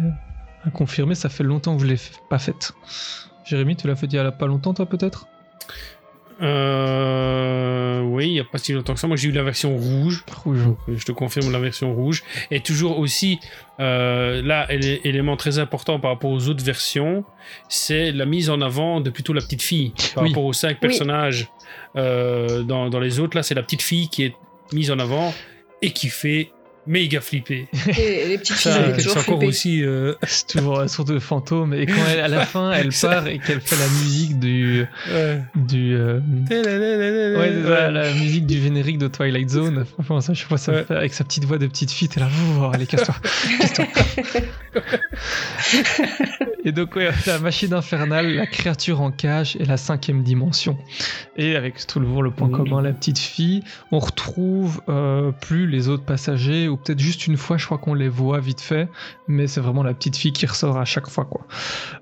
à 0.65 0.69
confirmer, 0.72 1.15
ça 1.15 1.30
fait 1.30 1.43
longtemps 1.43 1.76
que 1.77 1.81
je 1.84 1.88
l'ai 1.88 1.98
pas 2.30 2.39
faite. 2.39 2.73
Jérémy, 3.45 3.76
tu 3.76 3.88
l'as 3.88 3.95
fait 3.95 4.06
il 4.07 4.14
y 4.14 4.19
a 4.19 4.31
pas 4.31 4.45
longtemps, 4.48 4.73
toi, 4.73 4.85
peut-être? 4.85 5.27
Euh, 6.41 8.02
oui, 8.02 8.27
il 8.27 8.34
n'y 8.34 8.39
a 8.39 8.43
pas 8.43 8.57
si 8.57 8.73
longtemps 8.73 8.93
que 8.93 8.99
ça. 8.99 9.07
Moi, 9.07 9.15
j'ai 9.18 9.30
eu 9.30 9.31
la 9.31 9.43
version 9.43 9.76
rouge. 9.76 10.23
Rouge. 10.43 10.60
Euh, 10.89 10.95
je 10.98 11.06
te 11.06 11.11
confirme 11.11 11.52
la 11.52 11.60
version 11.60 11.93
rouge. 11.93 12.23
Et 12.49 12.61
toujours 12.61 12.98
aussi, 12.99 13.39
euh, 13.80 14.41
là, 14.41 14.65
élé- 14.72 15.02
élément 15.03 15.38
très 15.38 15.60
important 15.60 15.99
par 15.99 16.11
rapport 16.11 16.31
aux 16.31 16.48
autres 16.48 16.64
versions, 16.64 17.23
c'est 17.69 18.11
la 18.11 18.26
mise 18.26 18.49
en 18.49 18.61
avant 18.61 19.02
de 19.02 19.10
plutôt 19.10 19.34
la 19.34 19.41
petite 19.41 19.61
fille. 19.61 19.93
Par 20.15 20.23
Oui. 20.23 20.30
rapport 20.30 20.45
aux 20.45 20.53
cinq 20.53 20.77
Oui. 20.81 20.88
personnages 20.88 21.49
euh, 21.95 22.64
dans, 22.64 22.89
dans 22.89 22.99
les 22.99 23.19
autres, 23.19 23.38
là, 23.38 23.43
c'est 23.43 23.56
la 23.56 23.64
petite 23.64 23.81
fille 23.84 24.10
qui 24.10 24.23
est 24.23 24.35
mise 24.73 24.89
en 24.91 24.99
avant 24.99 25.34
et 25.81 25.91
qui 25.91 26.10
fait 26.10 26.52
méga 26.87 27.21
flipper. 27.21 27.67
Et 27.97 28.25
les 28.27 28.37
petites 28.37 28.55
filles, 28.57 28.71
Ça, 28.71 28.91
toujours 28.93 29.11
encore 29.17 29.23
flippé. 29.37 29.45
aussi. 29.47 29.83
euh, 29.83 30.13
C'est 30.23 30.47
toujours 30.47 30.85
de 31.05 31.19
fantôme. 31.19 31.73
Et 31.73 31.85
quand 31.85 31.93
elle- 32.09 32.19
à 32.21 32.27
la 32.27 32.45
fin, 32.45 32.71
elle 32.71 32.89
part 32.89 33.27
et 33.27 33.39
qu'elle 33.39 33.61
fait 33.61 33.75
la 33.75 33.87
musique 34.03 34.39
du. 34.39 34.85
ouais. 35.13 35.41
du 35.55 35.95
euh, 35.95 36.19
Ouais, 36.49 37.91
la 37.91 38.13
musique 38.13 38.45
du 38.45 38.61
générique 38.61 38.97
de 38.97 39.07
Twilight 39.07 39.49
Zone. 39.49 39.85
Franchement, 39.93 40.21
ça, 40.21 40.33
je 40.33 40.45
vois 40.47 40.57
ça 40.57 40.83
fait- 40.83 40.93
avec 40.93 41.13
sa 41.13 41.23
petite 41.23 41.45
voix 41.45 41.57
de 41.57 41.67
petite 41.67 41.91
fille. 41.91 42.07
T'es 42.09 42.19
là, 42.19 42.27
oh, 42.59 42.69
allez, 42.73 42.85
casse-toi. 42.87 43.15
casse-toi. 43.59 43.85
et 46.63 46.71
donc, 46.71 46.95
ouais, 46.95 47.09
la 47.25 47.39
machine 47.39 47.73
infernale, 47.73 48.33
la 48.35 48.45
créature 48.47 49.01
en 49.01 49.11
cage 49.11 49.55
et 49.59 49.65
la 49.65 49.77
cinquième 49.77 50.23
dimension. 50.23 50.77
Et 51.37 51.55
avec 51.55 51.85
toujours 51.87 52.23
le 52.23 52.31
point 52.31 52.47
Mhm. 52.47 52.57
commun, 52.57 52.81
la 52.81 52.91
petite 52.93 53.19
fille, 53.19 53.63
on 53.91 53.99
retrouve 53.99 54.81
euh, 54.89 55.31
plus 55.31 55.67
les 55.67 55.87
autres 55.89 56.03
passagers, 56.03 56.67
ou 56.72 56.77
peut-être 56.77 56.99
juste 56.99 57.27
une 57.27 57.38
fois, 57.38 57.57
je 57.57 57.65
crois 57.65 57.77
qu'on 57.77 57.93
les 57.93 58.10
voit 58.10 58.39
vite 58.39 58.61
fait, 58.61 58.89
mais 59.27 59.48
c'est 59.48 59.61
vraiment 59.61 59.84
la 59.84 59.93
petite 59.93 60.15
fille 60.15 60.34
qui 60.34 60.45
ressort 60.45 60.77
à 60.77 60.85
chaque 60.85 61.07
fois, 61.07 61.26
quoi. 61.26 61.45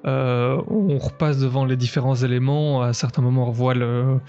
Euh, 0.05 0.61
on 0.67 0.97
repasse 0.97 1.37
devant 1.39 1.65
les 1.65 1.75
différents 1.75 2.15
éléments. 2.15 2.81
À 2.81 2.93
certains 2.93 3.21
moments, 3.21 3.43
on 3.43 3.51
revoit 3.51 3.73
le, 3.73 4.19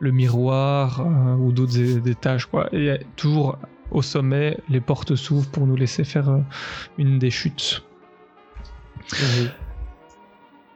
le 0.00 0.10
miroir 0.12 1.00
euh, 1.00 1.34
ou 1.34 1.52
d'autres 1.52 1.78
é- 1.78 2.10
étages, 2.10 2.46
quoi. 2.46 2.68
Et 2.72 3.00
toujours 3.16 3.58
au 3.90 4.02
sommet, 4.02 4.58
les 4.68 4.80
portes 4.80 5.16
s'ouvrent 5.16 5.50
pour 5.50 5.66
nous 5.66 5.76
laisser 5.76 6.04
faire 6.04 6.28
euh, 6.30 6.40
une 6.96 7.18
des 7.18 7.30
chutes. 7.30 7.82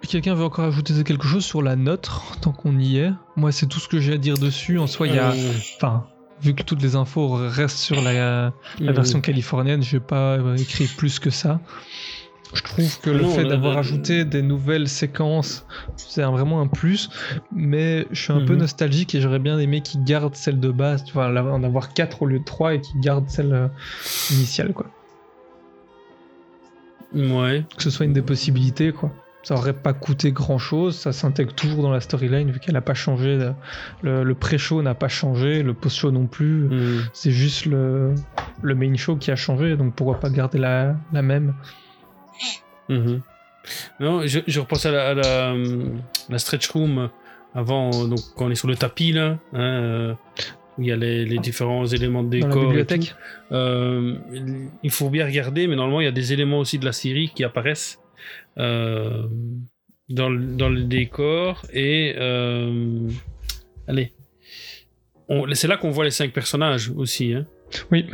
Quelqu'un 0.09 0.35
veut 0.35 0.45
encore 0.45 0.65
ajouter 0.65 1.05
quelque 1.05 1.27
chose 1.27 1.45
sur 1.45 1.63
la 1.63 1.77
nôtre, 1.77 2.37
tant 2.41 2.53
qu'on 2.53 2.79
y 2.79 2.99
est? 2.99 3.13
Moi, 3.37 3.53
c'est 3.53 3.67
tout 3.67 3.79
ce 3.79 3.89
que 3.89 4.01
j'ai 4.01 4.15
à 4.15 4.19
dire 4.19 4.37
dessus. 4.37 4.79
En 4.79 4.87
soi, 4.87 5.07
il 5.07 5.15
y 5.15 5.19
a. 5.19 5.33
Enfin, 5.77 6.07
vu 6.43 6.55
que 6.55 6.63
toutes 6.63 6.83
les 6.83 6.97
infos 6.97 7.29
restent 7.33 7.79
sur 7.79 8.01
la, 8.03 8.53
la 8.81 8.93
version 8.93 9.21
californienne, 9.21 9.83
j'ai 9.83 10.01
pas 10.01 10.37
euh, 10.39 10.57
écrit 10.57 10.89
plus 10.97 11.19
que 11.19 11.31
ça. 11.31 11.61
Je 12.55 12.63
trouve 12.63 13.01
que 13.01 13.09
le 13.09 13.23
Non, 13.23 13.29
fait 13.31 13.45
d'avoir 13.47 13.79
ajouté 13.79 14.27
des 14.27 14.43
nouvelles 14.43 14.87
séquences, 14.89 15.65
c'est 15.97 16.23
vraiment 16.23 16.61
un 16.61 16.67
plus. 16.67 17.09
Mais 17.51 18.07
je 18.11 18.21
suis 18.25 18.33
un 18.33 18.45
peu 18.45 18.53
Mhm. 18.53 18.59
nostalgique 18.61 19.15
et 19.15 19.23
j'aurais 19.23 19.39
bien 19.39 19.59
aimé 19.59 19.81
qu'ils 19.81 20.05
gardent 20.05 20.35
celle 20.35 20.61
de 20.61 20.71
base, 20.71 21.03
tu 21.05 21.15
vois, 21.15 21.29
en 21.29 21.63
avoir 21.65 21.95
4 21.95 22.21
au 22.23 22.27
lieu 22.27 22.41
de 22.41 22.45
3 22.45 22.75
et 22.75 22.81
qu'ils 22.83 23.01
gardent 23.01 23.29
celle 23.31 23.55
euh, 23.55 23.69
initiale, 24.31 24.75
quoi. 24.75 24.87
Ouais. 27.15 27.65
Que 27.77 27.83
ce 27.83 27.91
soit 27.91 28.05
une 28.07 28.13
des 28.13 28.23
possibilités, 28.23 28.93
quoi. 28.93 29.13
Ça 29.45 29.55
aurait 29.57 29.73
pas 29.73 29.93
coûté 29.93 30.31
grand 30.31 30.59
chose, 30.59 30.95
ça 30.97 31.11
s'intègre 31.13 31.53
toujours 31.53 31.83
dans 31.83 31.91
la 31.91 32.01
storyline 32.01 32.51
vu 32.53 32.61
qu'elle 32.61 32.77
a 32.77 32.81
pas 32.81 32.95
changé. 32.95 33.37
Le, 34.03 34.23
le- 34.23 34.35
pré-show 34.35 34.83
n'a 34.83 34.95
pas 34.95 35.09
changé, 35.09 35.65
le 35.65 35.75
post-show 35.75 36.13
non 36.13 36.27
plus. 36.27 36.69
Mhm. 36.69 37.01
C'est 37.13 37.33
juste 37.33 37.67
le, 37.67 38.15
le 38.63 38.75
main 38.77 38.95
show 38.97 39.17
qui 39.17 39.31
a 39.33 39.37
changé, 39.37 39.77
donc 39.77 39.95
pourquoi 39.97 40.21
pas 40.21 40.31
garder 40.31 40.59
la, 40.59 40.95
la 41.13 41.23
même 41.23 41.55
Mhm. 42.89 43.21
Non, 44.01 44.27
je, 44.27 44.41
je 44.47 44.61
repense 44.61 44.87
à 44.87 44.91
la, 44.91 45.09
à 45.11 45.15
la, 45.15 45.55
la 46.29 46.39
stretch 46.39 46.69
room 46.71 47.09
avant, 47.55 47.91
donc 48.07 48.19
quand 48.37 48.47
on 48.47 48.51
est 48.51 48.55
sur 48.57 48.69
le 48.69 48.77
tapis 48.77 49.13
là, 49.13 49.39
hein, 49.53 49.59
euh, 49.61 50.15
où 50.79 50.83
il 50.83 50.89
y 50.89 50.93
a 50.93 50.97
les, 50.97 51.25
les 51.25 51.39
différents 51.39 51.87
éléments 51.87 52.23
de 52.25 52.39
dans 52.41 52.49
décor. 52.49 52.57
la 52.57 52.63
et 52.63 52.67
bibliothèque. 52.67 53.15
Euh, 53.53 54.17
il 54.83 54.91
faut 54.91 55.11
bien 55.11 55.27
regarder, 55.27 55.67
mais 55.69 55.77
normalement 55.77 56.01
il 56.01 56.05
y 56.05 56.09
a 56.09 56.13
des 56.13 56.33
éléments 56.33 56.59
aussi 56.59 56.79
de 56.79 56.85
la 56.85 56.93
série 56.93 57.31
qui 57.35 57.45
apparaissent 57.45 57.99
euh, 58.59 59.23
dans, 60.09 60.29
le, 60.29 60.57
dans 60.57 60.69
le 60.69 60.83
décor 60.85 61.65
et 61.73 62.15
euh, 62.19 63.09
allez, 63.89 64.13
On- 65.29 65.47
c'est 65.55 65.69
là 65.69 65.77
qu'on 65.77 65.91
voit 65.91 66.05
les 66.05 66.11
cinq 66.11 66.33
personnages 66.33 66.91
aussi. 66.97 67.33
Hein. 67.35 67.47
Oui. 67.91 68.07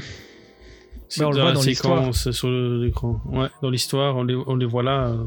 C'est 1.09 1.20
Mais 1.20 1.27
on 1.27 1.31
le 1.31 1.36
dans 1.36 1.43
voit 1.43 1.51
la 1.51 1.55
dans 1.56 1.62
l'histoire. 1.62 1.98
séquence 2.15 2.31
sur 2.32 2.48
l'écran. 2.51 3.20
Ouais, 3.27 3.48
dans 3.62 3.70
l'histoire, 3.70 4.16
on 4.16 4.24
les, 4.24 4.35
on 4.35 4.56
les 4.56 4.66
voit 4.66 4.82
là. 4.82 5.09
euh. 5.09 5.24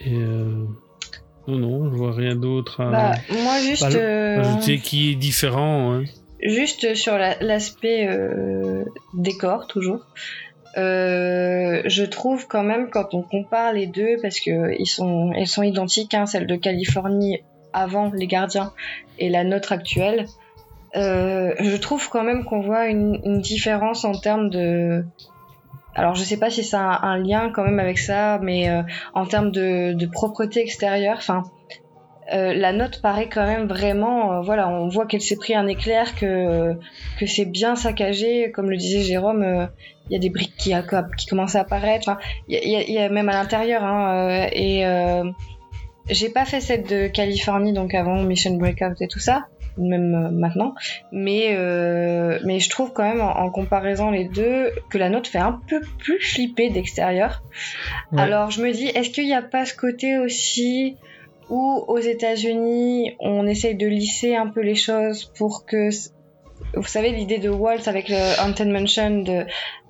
Et 0.00 0.14
euh, 0.14 0.64
non, 1.48 1.58
non, 1.58 1.90
je 1.90 1.96
vois 1.96 2.12
rien 2.12 2.36
d'autre 2.36 2.80
à 2.82 2.90
Bah, 2.90 3.12
moi, 3.32 3.60
juste, 3.60 3.82
Bah, 3.82 3.96
euh, 3.96 4.40
ajouter 4.40 4.78
qui 4.78 5.10
est 5.12 5.14
différent. 5.14 5.94
hein. 5.94 6.04
juste 6.42 6.94
sur 6.94 7.16
la- 7.16 7.38
l'aspect 7.40 8.06
euh, 8.08 8.84
décor, 9.14 9.66
toujours. 9.66 10.04
Euh, 10.76 11.82
je 11.84 12.04
trouve 12.04 12.48
quand 12.48 12.64
même 12.64 12.90
quand 12.90 13.14
on 13.14 13.22
compare 13.22 13.72
les 13.72 13.86
deux, 13.86 14.16
parce 14.22 14.40
que 14.40 14.74
ils 14.78 14.86
sont, 14.86 15.32
elles 15.36 15.46
sont 15.46 15.62
identiques, 15.62 16.14
hein, 16.14 16.26
celle 16.26 16.46
de 16.46 16.56
Californie 16.56 17.40
avant 17.72 18.10
les 18.12 18.26
gardiens 18.26 18.72
et 19.18 19.28
la 19.28 19.44
nôtre 19.44 19.72
actuelle. 19.72 20.26
Euh, 20.96 21.54
je 21.58 21.76
trouve 21.76 22.08
quand 22.08 22.22
même 22.22 22.44
qu'on 22.44 22.60
voit 22.60 22.86
une, 22.86 23.20
une 23.24 23.40
différence 23.40 24.04
en 24.04 24.12
termes 24.12 24.50
de. 24.50 25.04
Alors 25.96 26.14
je 26.14 26.24
sais 26.24 26.38
pas 26.38 26.50
si 26.50 26.64
ça 26.64 26.90
a 26.90 27.06
un, 27.06 27.18
lien 27.18 27.50
quand 27.50 27.64
même 27.64 27.78
avec 27.78 27.98
ça, 27.98 28.38
mais 28.42 28.68
euh, 28.68 28.82
en 29.12 29.26
termes 29.26 29.52
de, 29.52 29.92
de 29.92 30.06
propreté 30.06 30.60
extérieure, 30.60 31.16
enfin. 31.18 31.44
Euh, 32.32 32.54
la 32.54 32.72
note 32.72 33.02
paraît 33.02 33.28
quand 33.28 33.46
même 33.46 33.66
vraiment, 33.66 34.32
euh, 34.32 34.40
voilà, 34.40 34.68
on 34.68 34.88
voit 34.88 35.06
qu'elle 35.06 35.20
s'est 35.20 35.36
pris 35.36 35.54
un 35.54 35.66
éclair, 35.66 36.14
que 36.14 36.74
que 37.18 37.26
c'est 37.26 37.44
bien 37.44 37.76
saccagé, 37.76 38.50
comme 38.50 38.70
le 38.70 38.76
disait 38.76 39.02
Jérôme, 39.02 39.42
euh, 39.42 39.66
il 40.08 40.14
y 40.14 40.16
a 40.16 40.18
des 40.18 40.30
briques 40.30 40.56
qui, 40.56 40.72
qui 41.18 41.26
commencent 41.26 41.56
à 41.56 41.60
apparaître, 41.60 42.08
enfin, 42.08 42.18
il 42.48 42.58
y, 42.62 42.92
y 42.92 42.92
y 42.92 42.98
a 42.98 43.08
même 43.08 43.28
à 43.28 43.32
l'intérieur, 43.32 43.84
hein, 43.84 44.14
euh, 44.14 44.48
et 44.52 44.86
euh, 44.86 45.24
j'ai 46.08 46.28
pas 46.28 46.44
fait 46.44 46.60
celle 46.60 46.84
de 46.84 47.08
Californie, 47.08 47.72
donc 47.72 47.94
avant 47.94 48.22
Mission 48.22 48.54
Breakout 48.56 49.00
et 49.00 49.08
tout 49.08 49.18
ça, 49.18 49.46
même 49.76 50.14
euh, 50.14 50.30
maintenant, 50.30 50.74
mais 51.12 51.48
euh, 51.50 52.38
mais 52.44 52.60
je 52.60 52.70
trouve 52.70 52.92
quand 52.92 53.02
même 53.02 53.20
en, 53.20 53.36
en 53.38 53.50
comparaison 53.50 54.10
les 54.10 54.24
deux 54.24 54.70
que 54.88 54.98
la 54.98 55.08
note 55.08 55.26
fait 55.26 55.38
un 55.38 55.60
peu 55.68 55.80
plus 55.98 56.20
flipper 56.20 56.70
d'extérieur. 56.70 57.42
Ouais. 58.12 58.22
Alors 58.22 58.50
je 58.50 58.62
me 58.62 58.72
dis, 58.72 58.86
est-ce 58.86 59.10
qu'il 59.10 59.26
n'y 59.26 59.34
a 59.34 59.42
pas 59.42 59.66
ce 59.66 59.74
côté 59.74 60.16
aussi 60.18 60.96
où 61.50 61.84
aux 61.88 61.98
États-Unis 61.98 63.14
on 63.20 63.46
essaye 63.46 63.74
de 63.76 63.86
lisser 63.86 64.34
un 64.36 64.46
peu 64.48 64.60
les 64.60 64.74
choses 64.74 65.30
pour 65.36 65.64
que 65.66 65.90
vous 66.76 66.82
savez 66.84 67.10
l'idée 67.10 67.38
de 67.38 67.48
Walt 67.48 67.86
avec 67.86 68.08
le 68.08 68.16
Haunted 68.42 68.68
Mansion 68.68 69.22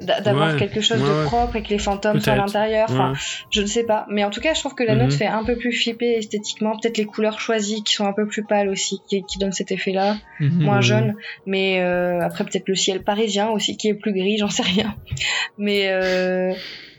d'avoir 0.00 0.52
Ouais, 0.52 0.58
quelque 0.58 0.80
chose 0.80 1.00
ouais, 1.00 1.08
de 1.08 1.24
propre 1.26 1.56
et 1.56 1.62
que 1.62 1.68
les 1.68 1.78
fantômes 1.78 2.20
soient 2.20 2.32
à 2.34 2.36
l'intérieur. 2.36 2.88
Enfin, 2.90 3.12
Ouais. 3.12 3.18
je 3.50 3.60
ne 3.62 3.66
sais 3.66 3.84
pas. 3.84 4.06
Mais 4.10 4.22
en 4.24 4.30
tout 4.30 4.40
cas, 4.40 4.52
je 4.54 4.60
trouve 4.60 4.74
que 4.74 4.82
la 4.82 4.94
note 4.94 5.06
Mhm. 5.12 5.18
fait 5.18 5.26
un 5.26 5.44
peu 5.44 5.56
plus 5.56 5.72
flipper 5.72 6.14
esthétiquement. 6.18 6.76
Peut-être 6.76 6.98
les 6.98 7.04
couleurs 7.06 7.38
choisies 7.40 7.82
qui 7.84 7.94
sont 7.94 8.06
un 8.06 8.12
peu 8.12 8.26
plus 8.26 8.44
pâles 8.44 8.68
aussi, 8.68 9.00
qui, 9.08 9.22
qui 9.24 9.38
donnent 9.38 9.52
cet 9.52 9.72
effet-là, 9.72 10.16
Mhm. 10.40 10.62
moins 10.64 10.80
jaune. 10.82 11.14
Mais 11.46 11.80
euh, 11.80 12.20
après, 12.20 12.44
peut-être 12.44 12.68
le 12.68 12.74
ciel 12.74 13.02
parisien 13.02 13.48
aussi 13.50 13.76
qui 13.76 13.88
est 13.88 13.94
plus 13.94 14.12
gris, 14.12 14.36
j'en 14.38 14.50
sais 14.50 14.62
rien. 14.64 14.94
Mais 15.58 15.88
euh, 15.88 16.52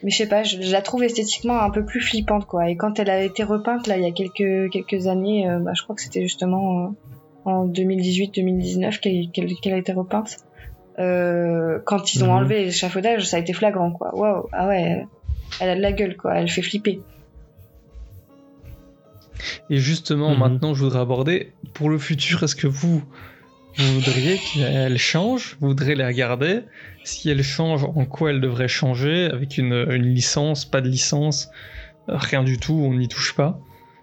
mais 0.05 0.11
je 0.11 0.17
sais 0.17 0.27
pas, 0.29 0.43
je, 0.43 0.61
je 0.61 0.71
la 0.71 0.81
trouve 0.81 1.03
esthétiquement 1.03 1.59
un 1.61 1.69
peu 1.71 1.83
plus 1.83 1.99
flippante 1.99 2.45
quoi. 2.45 2.69
Et 2.69 2.77
quand 2.77 2.99
elle 2.99 3.09
a 3.09 3.21
été 3.21 3.43
repeinte 3.43 3.87
là 3.87 3.97
il 3.97 4.03
y 4.03 4.07
a 4.07 4.11
quelques 4.11 4.71
quelques 4.71 5.07
années, 5.07 5.49
euh, 5.49 5.59
bah, 5.59 5.71
je 5.75 5.81
crois 5.83 5.95
que 5.95 6.01
c'était 6.03 6.21
justement 6.21 6.85
euh, 6.85 6.87
en 7.43 7.67
2018-2019 7.67 8.99
qu'elle 9.61 9.73
a 9.73 9.77
été 9.77 9.91
repeinte. 9.91 10.37
Euh, 10.99 11.79
quand 11.85 12.13
ils 12.13 12.23
ont 12.23 12.27
Mhm. 12.27 12.33
enlevé 12.37 12.63
les 12.63 12.69
échafaudages, 12.69 13.27
ça 13.27 13.35
a 13.37 13.39
été 13.41 13.51
flagrant 13.51 13.91
quoi. 13.91 14.15
Waouh, 14.15 14.47
ah 14.53 14.67
ouais, 14.67 15.05
elle 15.59 15.69
a 15.69 15.75
de 15.75 15.81
la 15.81 15.91
gueule 15.91 16.15
quoi, 16.15 16.35
elle 16.35 16.49
fait 16.49 16.61
flipper. 16.61 17.01
Et 19.69 19.77
justement, 19.77 20.33
Mhm. 20.33 20.39
maintenant, 20.39 20.73
je 20.75 20.83
voudrais 20.83 20.99
aborder 20.99 21.53
pour 21.73 21.89
le 21.89 21.97
futur. 21.97 22.43
Est-ce 22.43 22.55
que 22.55 22.67
vous, 22.67 23.03
vous 23.77 23.93
voudriez 23.95 24.37
qu'elle 24.37 24.97
change? 24.97 25.57
Vous 25.59 25.69
voudrez 25.69 25.95
la 25.95 26.13
garder? 26.13 26.61
Si 27.03 27.29
elle 27.29 27.43
change, 27.43 27.83
en 27.83 28.05
quoi 28.05 28.31
elle 28.31 28.41
devrait 28.41 28.67
changer? 28.67 29.25
Avec 29.25 29.57
une, 29.57 29.73
une 29.73 30.13
licence, 30.13 30.65
pas 30.65 30.81
de 30.81 30.89
licence, 30.89 31.49
rien 32.07 32.43
du 32.43 32.57
tout, 32.57 32.73
on 32.73 32.93
n'y 32.93 33.07
touche 33.07 33.35
pas. 33.35 33.59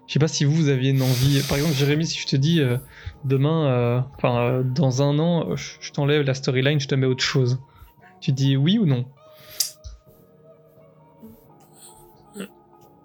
Je 0.07 0.13
sais 0.13 0.19
pas 0.19 0.27
si 0.27 0.43
vous, 0.43 0.53
vous 0.53 0.69
aviez 0.69 0.91
une 0.91 1.01
envie. 1.01 1.41
Par 1.47 1.57
exemple, 1.57 1.75
Jérémy, 1.75 2.05
si 2.05 2.19
je 2.19 2.27
te 2.27 2.35
dis 2.35 2.59
euh, 2.59 2.77
demain, 3.23 3.67
euh, 3.67 3.99
enfin, 4.17 4.39
euh, 4.39 4.63
dans 4.63 5.01
un 5.01 5.17
an, 5.17 5.55
je 5.55 5.91
t'enlève 5.91 6.23
la 6.23 6.33
storyline, 6.33 6.79
je 6.79 6.87
te 6.87 6.95
mets 6.95 7.07
autre 7.07 7.23
chose. 7.23 7.59
Tu 8.19 8.31
dis 8.31 8.55
oui 8.57 8.77
ou 8.77 8.85
non? 8.85 9.05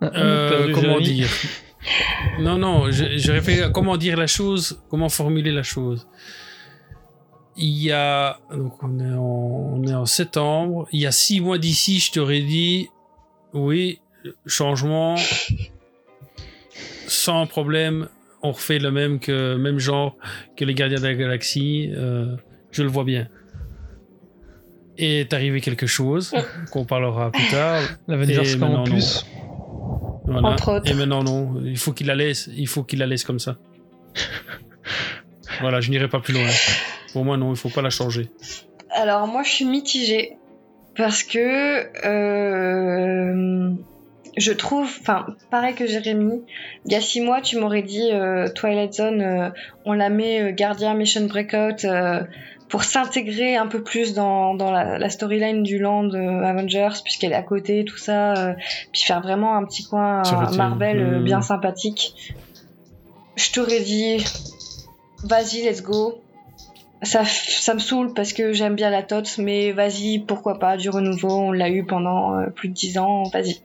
Ah, 0.00 0.10
comment 0.74 1.00
dire? 1.00 1.28
Non, 2.40 2.58
non, 2.58 2.90
je, 2.90 3.16
je 3.16 3.32
réfléchis 3.32 3.62
à 3.62 3.70
comment 3.70 3.96
dire 3.96 4.16
la 4.16 4.26
chose, 4.26 4.82
comment 4.90 5.08
formuler 5.08 5.52
la 5.52 5.62
chose. 5.62 6.06
Il 7.60 7.82
y 7.82 7.90
a, 7.90 8.38
donc 8.52 8.82
on 8.82 9.00
est 9.00 9.12
en, 9.14 9.20
on 9.20 9.82
est 9.84 9.94
en 9.94 10.06
septembre, 10.06 10.86
il 10.92 11.00
y 11.00 11.06
a 11.06 11.12
six 11.12 11.40
mois 11.40 11.58
d'ici, 11.58 11.98
je 11.98 12.12
t'aurais 12.12 12.40
dit, 12.40 12.88
oui, 13.52 14.00
changement, 14.46 15.16
sans 17.08 17.46
problème, 17.46 18.08
on 18.42 18.52
refait 18.52 18.78
le 18.78 18.92
même 18.92 19.18
que 19.18 19.56
même 19.56 19.78
genre 19.78 20.16
que 20.56 20.64
les 20.64 20.74
Gardiens 20.74 20.98
de 21.00 21.06
la 21.06 21.14
Galaxie, 21.14 21.90
euh, 21.94 22.36
je 22.70 22.82
le 22.82 22.88
vois 22.88 23.04
bien. 23.04 23.28
Et 24.96 25.20
est 25.20 25.32
arrivé 25.32 25.60
quelque 25.60 25.86
chose 25.86 26.32
qu'on 26.72 26.84
parlera 26.84 27.30
plus 27.30 27.48
tard. 27.48 27.82
L'Avengers 28.06 28.54
Et 28.54 28.58
Campus. 28.58 28.58
maintenant, 28.58 28.84
Voilà. 30.26 30.48
Entre 30.48 30.72
autres. 30.72 30.90
Et 30.90 30.94
maintenant, 30.94 31.22
non. 31.22 31.60
Il 31.64 31.78
faut 31.78 31.92
qu'il 31.92 32.08
la 32.08 32.16
laisse. 32.16 32.50
Il 32.56 32.66
faut 32.66 32.82
qu'il 32.82 32.98
la 32.98 33.06
laisse 33.06 33.24
comme 33.24 33.38
ça. 33.38 33.58
voilà, 35.60 35.80
je 35.80 35.90
n'irai 35.90 36.08
pas 36.08 36.18
plus 36.18 36.34
loin. 36.34 36.48
Pour 37.12 37.24
moi, 37.24 37.36
non, 37.36 37.50
il 37.52 37.56
faut 37.56 37.68
pas 37.68 37.82
la 37.82 37.90
changer. 37.90 38.28
Alors 38.90 39.26
moi 39.26 39.42
je 39.42 39.50
suis 39.50 39.64
mitigée 39.64 40.36
parce 40.96 41.22
que 41.22 41.86
euh, 42.06 43.70
je 44.36 44.52
trouve, 44.52 44.84
enfin 45.00 45.26
pareil 45.50 45.74
que 45.74 45.86
Jérémy, 45.86 46.42
il 46.86 46.92
y 46.92 46.94
a 46.96 47.00
six 47.00 47.20
mois 47.20 47.40
tu 47.40 47.58
m'aurais 47.58 47.82
dit 47.82 48.10
euh, 48.12 48.48
Twilight 48.48 48.94
Zone, 48.94 49.20
euh, 49.20 49.50
on 49.84 49.92
la 49.92 50.08
met 50.08 50.52
Gardien 50.54 50.94
Mission 50.94 51.26
Breakout 51.26 51.86
pour 52.68 52.84
s'intégrer 52.84 53.56
un 53.56 53.66
peu 53.66 53.82
plus 53.82 54.12
dans, 54.14 54.54
dans 54.54 54.70
la, 54.70 54.98
la 54.98 55.08
storyline 55.10 55.62
du 55.62 55.78
land 55.78 56.10
euh, 56.12 56.42
Avengers 56.42 57.00
puisqu'elle 57.02 57.32
est 57.32 57.36
à 57.36 57.42
côté, 57.42 57.84
tout 57.84 57.96
ça, 57.96 58.34
euh, 58.34 58.54
puis 58.92 59.02
faire 59.02 59.22
vraiment 59.22 59.56
un 59.56 59.64
petit 59.64 59.84
coin 59.84 60.22
euh, 60.26 60.56
Marvel 60.56 61.18
Hmm. 61.20 61.24
bien 61.24 61.40
sympathique. 61.40 62.14
Je 63.36 63.52
t'aurais 63.52 63.80
dit 63.80 64.24
vas-y 65.24 65.62
let's 65.62 65.82
go 65.82 66.20
ça, 67.02 67.22
me 67.74 67.78
saoule 67.78 68.12
parce 68.14 68.32
que 68.32 68.52
j'aime 68.52 68.74
bien 68.74 68.90
la 68.90 69.02
TOTS, 69.02 69.38
mais 69.38 69.72
vas-y, 69.72 70.18
pourquoi 70.20 70.58
pas, 70.58 70.76
du 70.76 70.90
renouveau, 70.90 71.30
on 71.30 71.52
l'a 71.52 71.68
eu 71.70 71.84
pendant 71.84 72.38
euh, 72.38 72.46
plus 72.50 72.68
de 72.68 72.74
10 72.74 72.98
ans, 72.98 73.22
vas-y. 73.32 73.60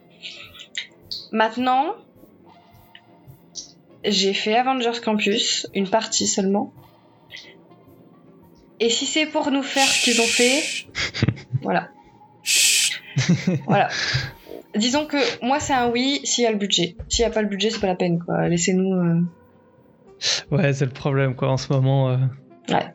Maintenant, 1.32 1.94
j'ai 4.06 4.34
fait 4.34 4.56
Avengers 4.56 5.00
Campus, 5.04 5.68
une 5.74 5.90
partie 5.90 6.28
seulement. 6.28 6.74
Et 8.80 8.90
si 8.90 9.06
c'est 9.06 9.26
pour 9.26 9.50
nous 9.52 9.64
faire 9.64 9.88
ce 9.88 10.04
qu'ils 10.04 10.20
ont 10.22 10.26
fait, 10.26 10.62
voilà. 11.62 11.90
voilà. 13.66 13.88
Disons 14.76 15.06
que 15.06 15.18
moi 15.46 15.60
c'est 15.60 15.74
un 15.74 15.90
oui 15.90 16.20
s'il 16.24 16.44
y 16.44 16.48
a 16.48 16.52
le 16.52 16.58
budget. 16.58 16.98
S'il 17.08 17.22
y 17.24 17.26
a 17.26 17.30
pas 17.30 17.42
le 17.42 17.48
budget, 17.48 17.70
c'est 17.70 17.80
pas 17.80 17.88
la 17.88 17.96
peine 17.96 18.20
quoi. 18.24 18.48
Laissez-nous. 18.48 18.94
euh, 18.94 19.22
Ouais, 20.52 20.74
c'est 20.74 20.86
le 20.86 20.92
problème 20.92 21.36
quoi 21.36 21.50
en 21.52 21.58
ce 21.58 21.72
moment. 21.72 22.10
euh. 22.10 22.18
Ouais. 22.70 22.94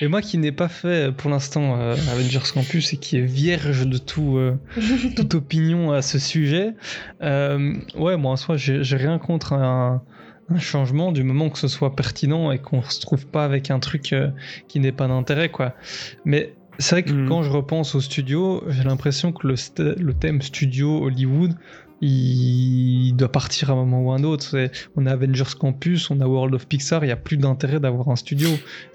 Et 0.00 0.08
moi 0.08 0.20
qui 0.20 0.38
n'ai 0.38 0.52
pas 0.52 0.68
fait 0.68 1.12
pour 1.12 1.30
l'instant 1.30 1.78
euh, 1.80 1.94
Avengers 2.10 2.40
Campus 2.52 2.92
et 2.92 2.96
qui 2.98 3.16
est 3.16 3.24
vierge 3.24 3.86
de 3.86 3.98
tout, 3.98 4.36
euh, 4.36 4.56
toute 5.16 5.34
opinion 5.34 5.92
à 5.92 6.02
ce 6.02 6.18
sujet, 6.18 6.74
euh, 7.22 7.74
ouais, 7.96 8.16
moi 8.16 8.32
en 8.32 8.36
soi, 8.36 8.56
j'ai 8.56 8.96
rien 8.96 9.18
contre 9.18 9.54
un, 9.54 10.02
un 10.48 10.58
changement 10.58 11.12
du 11.12 11.22
moment 11.22 11.48
que 11.50 11.58
ce 11.58 11.68
soit 11.68 11.96
pertinent 11.96 12.50
et 12.52 12.58
qu'on 12.58 12.82
se 12.82 13.00
trouve 13.00 13.26
pas 13.26 13.44
avec 13.44 13.70
un 13.70 13.78
truc 13.78 14.12
euh, 14.12 14.28
qui 14.68 14.80
n'est 14.80 14.92
pas 14.92 15.08
d'intérêt, 15.08 15.48
quoi. 15.48 15.74
Mais 16.24 16.54
c'est 16.78 16.94
vrai 16.94 17.02
que 17.02 17.12
Mhm. 17.12 17.28
quand 17.28 17.42
je 17.42 17.50
repense 17.50 17.94
au 17.94 18.00
studio, 18.00 18.64
j'ai 18.68 18.82
l'impression 18.82 19.30
que 19.32 19.46
le, 19.46 19.54
st- 19.56 19.98
le 19.98 20.14
thème 20.14 20.40
studio 20.42 21.04
Hollywood, 21.04 21.54
il, 22.02 23.14
doit 23.16 23.30
partir 23.30 23.70
à 23.70 23.72
un 23.74 23.76
moment 23.76 24.02
ou 24.02 24.10
un 24.12 24.24
autre. 24.24 24.44
C'est- 24.44 24.70
On 24.96 25.06
a 25.06 25.12
Avengers 25.12 25.54
Campus, 25.58 26.10
on 26.10 26.20
a 26.20 26.26
World 26.26 26.54
of 26.54 26.66
Pixar, 26.66 27.04
il 27.04 27.06
n'y 27.06 27.12
a 27.12 27.16
plus 27.16 27.36
d'intérêt 27.36 27.78
d'avoir 27.80 28.08
un 28.08 28.16
studio. 28.16 28.48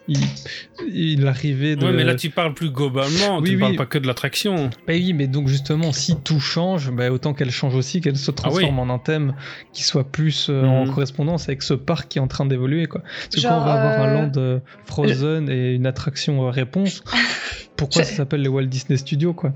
Il, 0.09 0.19
il 0.93 1.27
arrivait 1.27 1.75
de... 1.75 1.85
Ouais, 1.85 1.91
mais 1.91 2.03
là, 2.05 2.15
tu 2.15 2.29
parles 2.29 2.53
plus 2.53 2.69
globalement, 2.69 3.39
Oui, 3.39 3.49
tu 3.49 3.55
oui. 3.55 3.59
parles 3.61 3.75
pas 3.75 3.85
que 3.85 3.97
de 3.97 4.07
l'attraction. 4.07 4.69
Bah 4.87 4.93
oui, 4.93 5.13
mais 5.13 5.27
donc 5.27 5.47
justement, 5.47 5.91
si 5.91 6.15
tout 6.15 6.39
change, 6.39 6.91
bah 6.91 7.11
autant 7.11 7.33
qu'elle 7.33 7.51
change 7.51 7.75
aussi, 7.75 7.99
qu'elle 8.01 8.17
se 8.17 8.31
transforme 8.31 8.79
en 8.79 8.93
un 8.93 8.99
thème 8.99 9.35
qui 9.73 9.83
soit 9.83 10.09
plus 10.09 10.47
euh, 10.49 10.63
en 10.63 10.85
Mhm. 10.85 10.93
correspondance 10.93 11.49
avec 11.49 11.61
ce 11.61 11.73
parc 11.73 12.07
qui 12.09 12.17
est 12.19 12.21
en 12.21 12.27
train 12.27 12.45
d'évoluer. 12.45 12.85
quoi. 12.87 13.01
Parce 13.01 13.35
que 13.35 13.41
Genre, 13.41 13.51
quand 13.51 13.61
on 13.61 13.65
va 13.65 13.73
avoir 13.73 13.99
un 14.01 14.07
euh, 14.09 14.13
land 14.13 14.31
euh, 14.37 14.59
Frozen 14.85 15.49
et 15.49 15.73
une 15.73 15.85
attraction 15.85 16.45
euh, 16.45 16.49
réponse, 16.51 17.03
pourquoi 17.75 18.03
Je- 18.03 18.07
ça 18.09 18.15
s'appelle 18.15 18.41
les 18.41 18.49
Walt 18.49 18.65
Disney 18.65 18.97
Studios 18.97 19.33
quoi? 19.33 19.53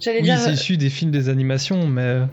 J'allais 0.00 0.20
Oui, 0.20 0.24
dire, 0.26 0.38
c'est 0.38 0.52
issu 0.52 0.76
des 0.76 0.90
films 0.90 1.10
des 1.10 1.28
animations, 1.28 1.86
mais 1.86 2.00
euh, 2.02 2.26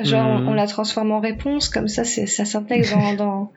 genre, 0.00 0.42
on 0.46 0.54
la 0.54 0.66
transforme 0.66 1.12
en 1.12 1.20
réponse, 1.20 1.68
comme 1.68 1.88
ça, 1.88 2.04
c'est- 2.04 2.26
ça 2.26 2.44
s'intègre 2.44 2.90
dans, 2.90 3.12
dans, 3.14 3.52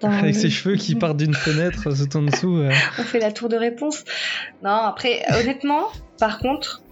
dans 0.00 0.10
avec 0.10 0.34
le- 0.34 0.40
ses 0.40 0.50
cheveux 0.50 0.76
qui 0.76 0.94
partent 0.94 1.16
d'une 1.18 1.34
fenêtre 1.34 1.88
tout 1.96 2.16
en 2.16 2.22
dessous. 2.22 2.56
euh, 2.58 2.70
on 2.98 3.02
fait 3.02 3.20
la 3.20 3.32
tour 3.32 3.48
de 3.48 3.56
réponse. 3.56 4.04
Non, 4.62 4.70
après, 4.70 5.22
honnêtement, 5.40 5.84
par 6.18 6.38
contre, 6.38 6.82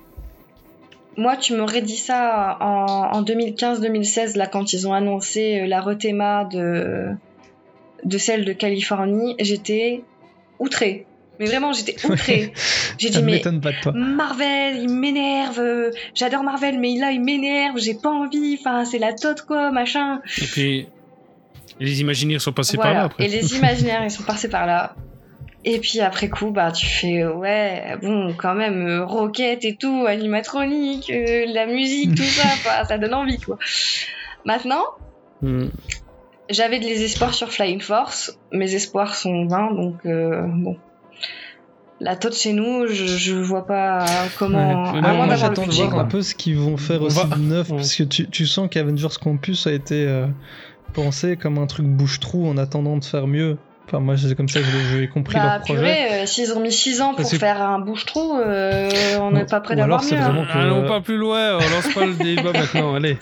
moi, 1.16 1.36
tu 1.36 1.54
m'aurais 1.54 1.82
dit 1.82 1.96
ça 1.96 2.56
en, 2.60 3.10
en 3.18 3.22
2015-2016, 3.22 4.36
là, 4.38 4.46
quand 4.46 4.72
ils 4.72 4.86
ont 4.88 4.94
annoncé 4.94 5.60
euh, 5.60 5.66
la 5.66 5.80
rethéma 5.80 6.44
de, 6.46 7.09
de 8.04 8.18
celle 8.18 8.44
de 8.46 8.52
Californie, 8.54 9.34
j'étais 9.38 10.02
outrée. 10.59 11.06
Mais 11.43 11.48
vraiment, 11.48 11.73
j'étais 11.73 11.97
outrée. 12.06 12.52
J'ai 12.98 13.10
dit, 13.10 13.20
mais 13.20 13.32
m'étonne 13.32 13.60
pas 13.60 13.73
de 13.73 13.81
toi. 13.82 13.93
Marvel, 13.93 14.77
il 14.77 14.89
m'énerve. 14.90 15.90
J'adore 16.14 16.44
Marvel, 16.44 16.78
mais 16.78 16.97
là, 16.97 17.10
il 17.10 17.20
m'énerve. 17.20 17.78
J'ai 17.78 17.94
pas 17.94 18.10
envie. 18.10 18.56
Enfin, 18.60 18.85
c'est 18.85 19.01
la 19.01 19.12
tote, 19.12 19.43
quoi, 19.43 19.73
machin. 19.73 20.20
Et 20.40 20.44
puis, 20.44 20.86
les 21.81 22.01
Imagineers 22.01 22.39
sont 22.39 22.52
passés 22.52 22.77
par 22.77 22.94
là 22.94 23.05
après. 23.05 23.24
Et 23.24 23.28
les 23.28 23.56
imaginaires, 23.56 24.05
ils 24.05 24.10
sont 24.12 24.23
passés 24.23 24.48
par 24.48 24.66
là. 24.66 24.94
Et 25.64 25.78
puis 25.78 26.01
après 26.01 26.28
coup, 26.28 26.51
bah 26.51 26.73
tu 26.73 26.86
fais 26.86 27.24
ouais, 27.24 27.97
bon, 28.02 28.35
quand 28.36 28.55
même, 28.55 28.86
euh, 28.86 29.05
Rocket 29.05 29.64
et 29.64 29.77
tout, 29.77 30.06
animatronique, 30.09 31.09
euh, 31.10 31.44
la 31.47 31.66
musique, 31.66 32.16
tout 32.16 32.23
ça, 32.24 32.48
enfin, 32.52 32.85
ça 32.85 32.98
donne 32.98 33.14
envie 33.14 33.39
quoi. 33.39 33.59
Maintenant, 34.44 34.82
Hmm. 35.40 35.69
j'avais 36.51 36.78
de 36.78 36.85
les 36.85 37.02
espoirs 37.05 37.35
sur 37.35 37.52
Flying 37.52 37.81
Force, 37.81 38.39
mes 38.52 38.74
espoirs 38.74 39.14
sont 39.14 39.47
vains, 39.47 39.73
donc 39.73 40.05
euh, 40.06 40.43
bon. 40.48 40.77
La 42.04 42.16
tote 42.16 42.34
chez 42.34 42.52
nous, 42.52 42.88
je, 42.88 43.06
je 43.06 43.32
vois 43.34 43.64
pas 43.64 44.04
comment. 44.36 44.58
Ouais. 44.92 44.98
à 44.98 45.02
moins 45.02 45.12
moi 45.12 45.26
moi, 45.26 45.36
d'avoir 45.36 45.50
de 45.52 45.70
voir 45.72 45.98
un 46.00 46.04
peu 46.04 46.20
ce 46.22 46.34
qu'ils 46.34 46.56
vont 46.58 46.76
faire 46.76 47.00
aussi 47.02 47.24
de 47.24 47.38
neuf, 47.38 47.68
parce 47.68 47.94
que 47.94 48.02
tu, 48.02 48.28
tu 48.28 48.44
sens 48.46 48.68
qu'Avengers 48.68 49.06
Campus 49.22 49.68
a 49.68 49.72
été 49.72 50.04
euh, 50.08 50.26
pensé 50.94 51.36
comme 51.36 51.58
un 51.58 51.66
truc 51.66 51.86
bouche-trou 51.86 52.48
en 52.48 52.56
attendant 52.58 52.96
de 52.96 53.04
faire 53.04 53.28
mieux. 53.28 53.56
Enfin, 53.86 54.00
moi, 54.00 54.16
c'est 54.16 54.34
comme 54.34 54.48
ça 54.48 54.60
que 54.60 54.66
j'ai 54.90 55.06
compris 55.08 55.36
Bah 55.36 55.44
leur 55.44 55.60
projet. 55.60 55.80
purée, 55.80 56.22
euh, 56.22 56.26
s'ils 56.26 56.52
ont 56.52 56.60
mis 56.60 56.72
6 56.72 57.02
ans 57.02 57.14
pour 57.14 57.28
faire 57.30 57.60
un 57.62 57.78
bouche-trou, 57.78 58.38
euh, 58.38 58.88
on 59.20 59.30
n'est 59.32 59.44
pas 59.44 59.60
prêt 59.60 59.76
d'avoir 59.76 60.00
alors, 60.00 60.08
c'est 60.08 60.16
mieux. 60.16 60.22
hein. 60.22 60.30
vraiment 60.30 60.44
que- 60.46 60.58
Allons 60.58 60.88
pas 60.88 61.00
plus 61.02 61.16
loin, 61.18 61.56
on 61.56 61.58
lance 61.58 61.94
pas 61.94 62.06
le 62.06 62.14
débat 62.14 62.52
maintenant, 62.54 62.94
allez. 62.94 63.18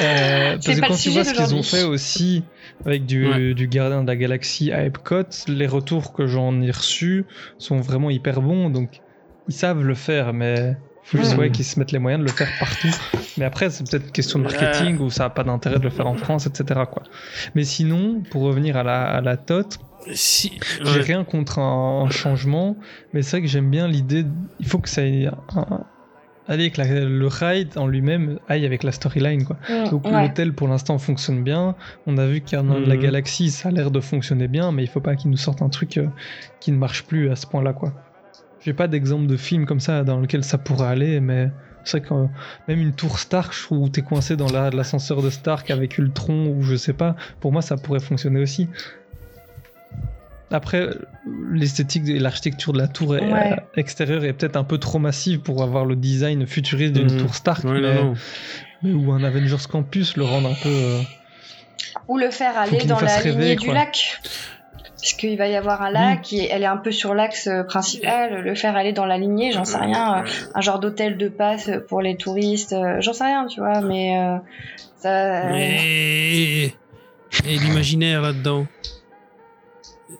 Euh, 0.00 0.56
C'est 0.60 0.66
parce 0.66 0.76
que 0.76 0.80
pas 0.80 0.86
quand 0.88 0.94
le 0.94 1.00
tu 1.00 1.10
vois 1.10 1.24
ce 1.24 1.32
qu'ils 1.32 1.54
ont 1.54 1.62
fait 1.62 1.84
aussi 1.84 2.42
avec 2.84 3.06
du, 3.06 3.26
Ouais. 3.28 3.54
du 3.54 3.66
Gardien 3.68 4.02
de 4.02 4.06
la 4.06 4.16
Galaxie 4.16 4.72
à 4.72 4.84
Epcot, 4.84 5.22
les 5.48 5.66
retours 5.66 6.12
que 6.12 6.26
j'en 6.26 6.60
ai 6.60 6.70
reçus 6.70 7.24
sont 7.58 7.78
vraiment 7.80 8.10
hyper 8.10 8.40
bons. 8.42 8.70
Donc, 8.70 9.00
ils 9.48 9.54
savent 9.54 9.82
le 9.84 9.94
faire, 9.94 10.32
mais 10.32 10.76
faut 11.04 11.18
juste 11.18 11.36
Ouais. 11.36 11.50
qu'ils 11.50 11.64
se 11.64 11.78
mettent 11.78 11.92
les 11.92 11.98
moyens 12.00 12.22
de 12.24 12.28
le 12.28 12.34
faire 12.34 12.48
partout. 12.58 12.88
Mais 13.38 13.44
après, 13.44 13.70
c'est 13.70 13.88
peut-être 13.88 14.06
une 14.06 14.12
question 14.12 14.38
de 14.40 14.44
marketing 14.44 14.98
ou 14.98 15.08
ça 15.10 15.24
n'a 15.24 15.30
pas 15.30 15.44
d'intérêt 15.44 15.78
de 15.78 15.84
le 15.84 15.90
faire 15.90 16.06
en 16.06 16.14
France, 16.16 16.46
etc. 16.46 16.80
Quoi. 16.90 17.02
Mais 17.54 17.64
sinon, 17.64 18.22
pour 18.30 18.42
revenir 18.42 18.76
à 18.76 18.82
la, 18.82 19.04
à 19.04 19.20
la 19.20 19.36
TOT, 19.36 19.68
Si, 20.12 20.52
j'ai 20.84 20.84
ouais. 20.84 21.00
rien 21.02 21.24
contre 21.24 21.58
un, 21.58 22.04
un 22.04 22.10
changement, 22.10 22.76
mais 23.12 23.22
c'est 23.22 23.38
vrai 23.38 23.42
que 23.42 23.48
j'aime 23.48 23.70
bien 23.70 23.88
l'idée. 23.88 24.24
Il 24.60 24.66
faut 24.66 24.78
que 24.78 24.88
ça 24.88 25.02
ait 25.04 25.26
un- 25.26 25.84
Allez, 26.48 26.70
que 26.70 26.80
la- 26.80 27.04
le 27.04 27.26
ride 27.26 27.76
en 27.76 27.86
lui-même 27.88 28.38
aille 28.48 28.64
avec 28.66 28.82
la 28.84 28.92
storyline, 28.92 29.44
quoi. 29.44 29.56
Mm, 29.68 29.90
Donc 29.90 30.04
ouais. 30.06 30.22
l'hôtel 30.22 30.52
pour 30.52 30.68
l'instant 30.68 30.96
fonctionne 30.98 31.42
bien. 31.42 31.74
On 32.06 32.18
a 32.18 32.26
vu 32.26 32.42
en 32.54 32.70
a 32.70 32.80
de 32.80 32.86
la 32.88 32.94
Mhm. 32.96 33.00
galaxie, 33.02 33.50
ça 33.50 33.68
a 33.68 33.72
l'air 33.72 33.90
de 33.90 34.00
fonctionner 34.00 34.46
bien, 34.46 34.70
mais 34.72 34.84
il 34.84 34.88
faut 34.88 35.00
pas 35.00 35.16
qu'il 35.16 35.30
nous 35.30 35.36
sorte 35.36 35.60
un 35.62 35.68
truc 35.68 35.96
euh, 35.98 36.06
qui 36.60 36.70
ne 36.72 36.76
marche 36.78 37.04
plus 37.04 37.30
à 37.30 37.36
ce 37.36 37.46
point-là, 37.46 37.72
quoi. 37.72 37.92
J'ai 38.60 38.72
pas 38.74 38.86
d'exemple 38.88 39.26
de 39.26 39.36
film 39.36 39.66
comme 39.66 39.80
ça 39.80 40.04
dans 40.04 40.20
lequel 40.20 40.42
ça 40.44 40.58
pourrait 40.58 40.88
aller, 40.88 41.20
mais 41.20 41.50
c'est 41.84 41.98
vrai 41.98 42.08
que 42.08 42.14
euh, 42.14 42.26
même 42.68 42.80
une 42.80 42.92
tour 42.92 43.18
Stark, 43.18 43.52
je 43.52 43.62
trouve 43.62 43.78
où 43.82 43.88
t'es 43.88 44.02
coincé 44.02 44.36
dans 44.36 44.48
la- 44.50 44.70
l'ascenseur 44.70 45.22
de 45.22 45.30
Stark 45.30 45.70
avec 45.70 45.98
Ultron 45.98 46.48
ou 46.48 46.62
je 46.62 46.74
sais 46.76 46.92
pas, 46.92 47.14
pour 47.40 47.52
moi 47.52 47.62
ça 47.62 47.76
pourrait 47.76 48.00
fonctionner 48.00 48.40
aussi. 48.40 48.68
Après, 50.52 50.88
l'esthétique 51.50 52.08
et 52.08 52.18
l'architecture 52.20 52.72
de 52.72 52.78
la 52.78 52.86
tour 52.86 53.10
Ouais. 53.10 53.20
euh, 53.22 53.56
extérieure 53.76 54.24
est 54.24 54.32
peut-être 54.32 54.56
un 54.56 54.62
peu 54.64 54.78
trop 54.78 54.98
massive 55.00 55.40
pour 55.40 55.62
avoir 55.62 55.84
le 55.84 55.96
design 55.96 56.46
futuriste 56.46 56.92
d'une 56.92 57.12
Mhm. 57.12 57.18
tour 57.20 57.34
Stark, 57.34 57.64
Ouais, 57.64 57.80
mais, 57.80 57.94
non, 57.94 58.04
non. 58.04 58.14
mais- 58.82 58.92
ou 58.92 59.10
un 59.12 59.24
Avengers 59.24 59.56
Campus 59.68 60.16
le 60.16 60.24
rendre 60.24 60.48
un 60.50 60.54
peu. 60.62 60.68
euh, 60.68 61.00
Ou 62.08 62.18
le 62.18 62.30
faire 62.30 62.56
aller 62.56 62.78
qu'il 62.78 62.88
dans 62.88 63.00
la 63.00 63.16
rêver, 63.16 63.30
lignée 63.32 63.56
du 63.56 63.72
lac. 63.72 64.20
Puisqu'il 65.00 65.36
va 65.36 65.46
y 65.48 65.54
avoir 65.56 65.82
un 65.82 65.90
lac, 65.90 66.32
et 66.32 66.48
elle 66.50 66.62
est 66.62 66.66
un 66.66 66.76
peu 66.78 66.90
sur 66.90 67.14
l'axe 67.14 67.48
euh, 67.48 67.62
principal, 67.64 68.40
le 68.42 68.54
faire 68.54 68.76
aller 68.76 68.92
dans 68.92 69.04
la 69.06 69.18
lignée, 69.18 69.52
j'en 69.52 69.64
sais 69.64 69.76
rien, 69.78 70.24
un 70.54 70.60
genre 70.60 70.78
d'hôtel 70.80 71.16
de 71.16 71.28
passe 71.28 71.70
pour 71.88 72.02
les 72.02 72.16
touristes, 72.16 72.74
j'en 73.00 73.12
sais 73.12 73.24
rien, 73.24 73.46
tu 73.46 73.60
vois, 73.60 73.80
mais 73.82 74.16
euh, 74.18 74.36
ça... 74.98 75.56
Et, 75.58 76.66
et 77.44 77.58
l'imaginaire 77.58 78.22
là-dedans. 78.22 78.66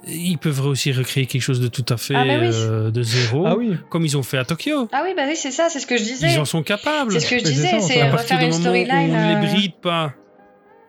Ils 0.07 0.39
peuvent 0.39 0.65
aussi 0.67 0.93
recréer 0.93 1.27
quelque 1.27 1.43
chose 1.43 1.61
de 1.61 1.67
tout 1.69 1.85
à 1.89 1.97
fait 1.97 2.15
Ah, 2.15 2.25
bah 2.25 2.35
oui. 2.41 2.51
euh, 2.53 2.91
de 2.93 3.03
zéro, 3.03 3.45
Ah 3.47 3.57
oui, 3.57 3.73
comme 3.91 4.05
ils 4.05 4.17
ont 4.17 4.23
fait 4.23 4.39
à 4.39 4.45
Tokyo. 4.45 4.89
Ah 4.93 5.03
oui, 5.05 5.15
bah 5.17 5.23
oui, 5.27 5.35
c'est 5.37 5.51
ça, 5.51 5.69
c'est 5.69 5.81
ce 5.81 5.87
que 5.87 5.97
je 5.97 6.05
disais. 6.05 6.29
Ils 6.33 6.39
en 6.39 6.45
sont 6.45 6.63
capables. 6.63 7.13
C'est 7.13 7.21
ce 7.21 7.31
que 7.31 7.39
je 7.39 7.45
disais, 7.45 7.81
c'est 7.81 8.01
enfin, 8.03 8.09
à 8.09 8.11
partir 8.17 8.37
refaire 8.37 8.39
du 8.39 8.45
une 8.45 8.51
moment 8.51 8.59
où 8.59 8.85
storyline. 8.85 9.11
on 9.15 9.19
ne 9.19 9.35
euh, 9.37 9.41
les 9.41 9.47
bride 9.49 9.73
pas, 9.83 10.05
à 10.05 10.13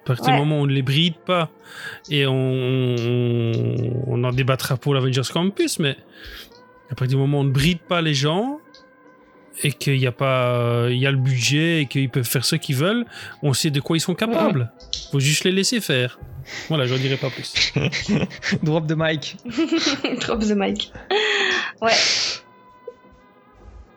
partir 0.05 0.25
Ouais. 0.27 0.33
du 0.33 0.37
moment 0.39 0.59
où 0.59 0.63
on 0.63 0.67
ne 0.67 0.73
les 0.73 0.81
bride 0.83 1.15
pas, 1.25 1.49
et 2.11 2.27
on, 2.27 2.33
on, 2.33 4.03
on 4.07 4.23
en 4.23 4.31
débattra 4.31 4.77
pour 4.77 4.93
l'Avengers 4.93 5.21
Campus, 5.33 5.79
mais 5.79 5.95
à 6.91 6.95
partir 6.95 7.17
du 7.17 7.21
moment 7.21 7.39
où 7.39 7.41
on 7.41 7.45
ne 7.45 7.51
bride 7.51 7.79
pas 7.79 8.01
les 8.01 8.13
gens, 8.13 8.59
et 9.63 9.71
qu'il 9.71 9.97
y 9.97 10.07
a 10.07 10.11
pas, 10.11 10.87
il 10.89 10.97
y 10.97 11.07
a 11.07 11.11
le 11.11 11.17
budget, 11.17 11.81
et 11.81 11.85
qu'ils 11.87 12.09
peuvent 12.09 12.23
faire 12.27 12.45
ce 12.45 12.55
qu'ils 12.55 12.75
veulent, 12.75 13.05
on 13.41 13.53
sait 13.53 13.69
de 13.71 13.79
quoi 13.79 13.97
ils 13.97 14.01
sont 14.01 14.15
capables. 14.15 14.71
Faut 15.11 15.19
juste 15.19 15.43
les 15.43 15.51
laisser 15.51 15.81
faire. 15.81 16.19
Voilà, 16.69 16.85
j'en 16.85 16.97
dirai 16.97 17.17
pas 17.17 17.29
plus. 17.29 17.73
drop 18.63 18.87
the 18.87 18.95
mic. 18.97 19.35
Drop 20.21 20.39
the 20.39 20.53
mic. 20.55 20.91
Ouais. 21.81 21.91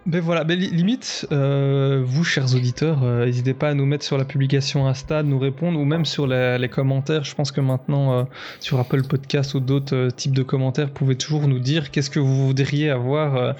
Mais 0.06 0.18
voilà, 0.18 0.44
mais 0.44 0.56
li- 0.56 0.70
limite, 0.70 1.26
euh, 1.30 2.02
vous, 2.04 2.24
chers 2.24 2.54
auditeurs, 2.54 3.04
euh, 3.04 3.26
n'hésitez 3.26 3.52
pas 3.52 3.68
à 3.68 3.74
nous 3.74 3.84
mettre 3.84 4.02
sur 4.04 4.16
la 4.16 4.24
publication 4.24 4.86
Insta, 4.88 5.22
de 5.22 5.28
nous 5.28 5.38
répondre, 5.38 5.78
ou 5.78 5.84
même 5.84 6.06
sur 6.06 6.26
la- 6.26 6.56
les 6.58 6.70
commentaires. 6.70 7.22
Je 7.22 7.34
pense 7.34 7.52
que 7.52 7.60
maintenant, 7.60 8.14
euh, 8.18 8.24
sur 8.60 8.80
Apple 8.80 9.02
Podcast 9.02 9.54
ou 9.54 9.60
d'autres 9.60 9.94
euh, 9.94 10.10
types 10.10 10.34
de 10.34 10.42
commentaires, 10.42 10.86
vous 10.86 10.94
pouvez 10.94 11.16
toujours 11.16 11.46
nous 11.46 11.58
dire 11.60 11.90
qu'est-ce 11.90 12.08
que 12.10 12.18
vous 12.18 12.46
voudriez 12.46 12.88
avoir 12.90 13.36
euh, 13.36 13.52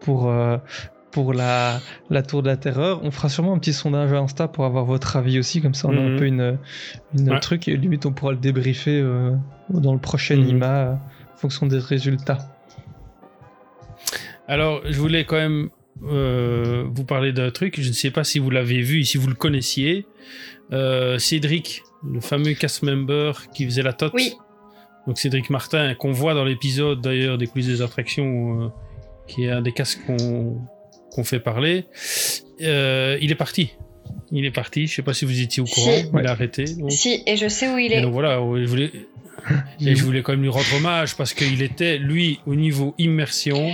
pour, 0.00 0.30
euh, 0.30 0.58
pour 1.16 1.32
la, 1.32 1.80
la 2.10 2.22
Tour 2.22 2.42
de 2.42 2.48
la 2.48 2.58
Terreur. 2.58 3.00
On 3.02 3.10
fera 3.10 3.30
sûrement 3.30 3.54
un 3.54 3.58
petit 3.58 3.72
sondage 3.72 4.12
à 4.12 4.18
Insta 4.18 4.48
pour 4.48 4.66
avoir 4.66 4.84
votre 4.84 5.16
avis 5.16 5.38
aussi, 5.38 5.62
comme 5.62 5.72
ça 5.72 5.88
on 5.88 5.96
a 5.96 6.00
un 6.00 6.10
Mhm. 6.10 6.16
peu 6.18 6.26
une, 6.26 6.58
une 7.18 7.30
Ouais. 7.30 7.40
truc, 7.40 7.68
et 7.68 7.76
limite 7.78 8.04
on 8.04 8.12
pourra 8.12 8.32
le 8.32 8.36
débriefer 8.38 9.00
euh, 9.00 9.30
dans 9.70 9.94
le 9.94 9.98
prochain 9.98 10.36
Mhm. 10.36 10.48
IMA 10.50 10.66
euh, 10.66 10.92
en 10.92 11.36
fonction 11.38 11.66
des 11.66 11.78
résultats. 11.78 12.36
Alors, 14.46 14.82
je 14.84 14.98
voulais 15.00 15.24
quand 15.24 15.36
même 15.36 15.70
euh, 16.04 16.84
vous 16.92 17.04
parler 17.04 17.32
d'un 17.32 17.50
truc. 17.50 17.80
Je 17.80 17.88
ne 17.88 17.94
sais 17.94 18.10
pas 18.10 18.22
si 18.22 18.38
vous 18.38 18.50
l'avez 18.50 18.82
vu, 18.82 19.02
si 19.04 19.16
vous 19.16 19.28
le 19.28 19.34
connaissiez. 19.34 20.06
Euh, 20.72 21.18
Cédric, 21.18 21.82
le 22.06 22.20
fameux 22.20 22.52
cast 22.52 22.82
member 22.82 23.32
qui 23.54 23.64
faisait 23.64 23.82
la 23.82 23.94
tote. 23.94 24.12
Oui. 24.14 24.34
Donc 25.06 25.16
Cédric 25.18 25.48
Martin, 25.48 25.94
qu'on 25.94 26.12
voit 26.12 26.34
dans 26.34 26.44
l'épisode 26.44 27.00
d'ailleurs 27.00 27.38
des 27.38 27.46
coulisses 27.46 27.68
des 27.68 27.80
attractions, 27.80 28.64
euh, 28.64 28.68
qui 29.26 29.44
est 29.44 29.50
un 29.50 29.62
des 29.62 29.72
casques 29.72 30.00
qu'on 30.06 30.58
qu'on 31.16 31.24
fait 31.24 31.40
parler. 31.40 31.84
Euh, 32.62 33.18
il 33.20 33.32
est 33.32 33.36
parti. 33.36 33.72
Il 34.30 34.44
est 34.44 34.50
parti. 34.52 34.86
Je 34.86 34.94
sais 34.94 35.02
pas 35.02 35.12
si 35.14 35.24
vous 35.24 35.40
étiez 35.40 35.62
au 35.62 35.66
courant. 35.66 35.90
Si. 35.92 36.06
Il 36.16 36.26
a 36.26 36.30
arrêté. 36.30 36.64
donc. 36.78 36.92
Si, 36.92 37.22
et 37.26 37.36
je 37.36 37.48
sais 37.48 37.68
où 37.68 37.78
il 37.78 37.92
Et 37.92 37.96
est. 37.96 38.00
donc 38.02 38.12
voilà, 38.12 38.36
je 38.38 38.64
voulais. 38.66 38.90
Et 39.80 39.94
je 39.94 40.02
voulais 40.04 40.22
quand 40.22 40.32
même 40.32 40.42
lui 40.42 40.48
rendre 40.48 40.66
hommage 40.76 41.16
parce 41.16 41.32
qu'il 41.32 41.62
était, 41.62 41.98
lui, 41.98 42.40
au 42.46 42.54
niveau 42.56 42.94
immersion, 42.98 43.72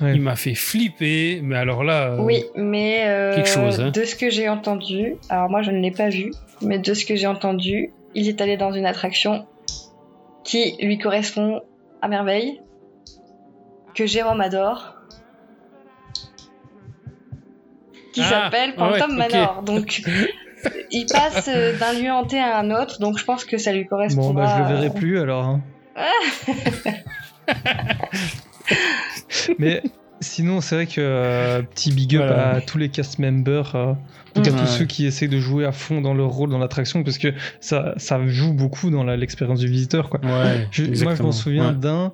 Ouais. 0.00 0.14
il 0.14 0.20
m'a 0.20 0.36
fait 0.36 0.54
flipper. 0.54 1.40
Mais 1.42 1.56
alors 1.56 1.82
là, 1.84 2.12
euh, 2.12 2.22
Oui, 2.22 2.44
mais 2.56 3.04
euh, 3.08 3.34
quelque 3.34 3.48
chose, 3.48 3.80
hein. 3.80 3.90
de 3.90 4.04
ce 4.04 4.14
que 4.14 4.30
j'ai 4.30 4.48
entendu, 4.48 5.16
alors 5.28 5.50
moi 5.50 5.62
je 5.62 5.72
ne 5.72 5.80
l'ai 5.80 5.90
pas 5.90 6.08
vu, 6.10 6.30
mais 6.62 6.78
de 6.78 6.94
ce 6.94 7.04
que 7.04 7.16
j'ai 7.16 7.26
entendu, 7.26 7.90
il 8.14 8.28
est 8.28 8.40
allé 8.40 8.56
dans 8.56 8.72
une 8.72 8.86
attraction 8.86 9.46
qui 10.44 10.74
lui 10.80 10.96
correspond 10.98 11.60
à 12.02 12.08
merveille, 12.08 12.60
que 13.94 14.06
Jérôme 14.06 14.40
adore, 14.40 14.94
qui 18.12 18.20
Ah, 18.22 18.28
s'appelle 18.44 18.74
Phantom 18.76 19.10
ouais. 19.10 19.16
Manor. 19.28 19.62
Donc 19.62 20.02
il 20.90 21.06
passe 21.06 21.48
euh, 21.48 21.76
d'un 21.78 21.92
lieu 21.92 22.10
hanté 22.10 22.38
à 22.38 22.58
un 22.58 22.70
autre, 22.70 22.98
donc 23.00 23.18
je 23.18 23.24
pense 23.24 23.44
que 23.44 23.58
ça 23.58 23.72
lui 23.72 23.82
Bon, 23.84 23.88
correspondra. 23.90 24.44
bah, 24.46 24.54
je 24.56 24.62
le 24.62 24.68
verrai 24.74 24.86
euh, 24.88 24.90
plus 24.98 25.18
alors. 25.20 25.44
hein. 25.44 25.60
Mais 29.58 29.82
sinon, 30.20 30.60
c'est 30.60 30.74
vrai 30.74 30.86
que 30.86 31.00
euh, 31.00 31.62
petit 31.62 31.92
big 31.92 32.16
up 32.16 32.24
Voilà. 32.26 32.50
à 32.56 32.60
tous 32.60 32.78
les 32.78 32.88
cast 32.88 33.18
members, 33.18 33.74
euh, 33.74 33.92
tout 34.34 34.42
cas 34.42 34.50
Mhm. 34.50 34.56
tous 34.58 34.62
Ouais. 34.62 34.78
ceux 34.78 34.84
qui 34.84 35.06
essaient 35.06 35.28
de 35.28 35.38
jouer 35.38 35.64
à 35.64 35.72
fond 35.72 36.00
dans 36.00 36.14
leur 36.14 36.28
rôle 36.28 36.50
dans 36.50 36.58
l'attraction, 36.58 37.02
parce 37.02 37.18
que 37.18 37.28
ça, 37.60 37.94
ça 37.96 38.20
joue 38.26 38.52
beaucoup 38.52 38.90
dans 38.90 39.04
l'expérience 39.04 39.60
du 39.60 39.66
visiteur. 39.68 40.08
Quoi. 40.08 40.20
Ouais, 40.22 40.68
Je- 40.70 40.84
moi, 41.04 41.14
je 41.14 41.22
m'en 41.22 41.32
souviens 41.32 41.68
Ouais. 41.68 41.74
d'un 41.74 42.12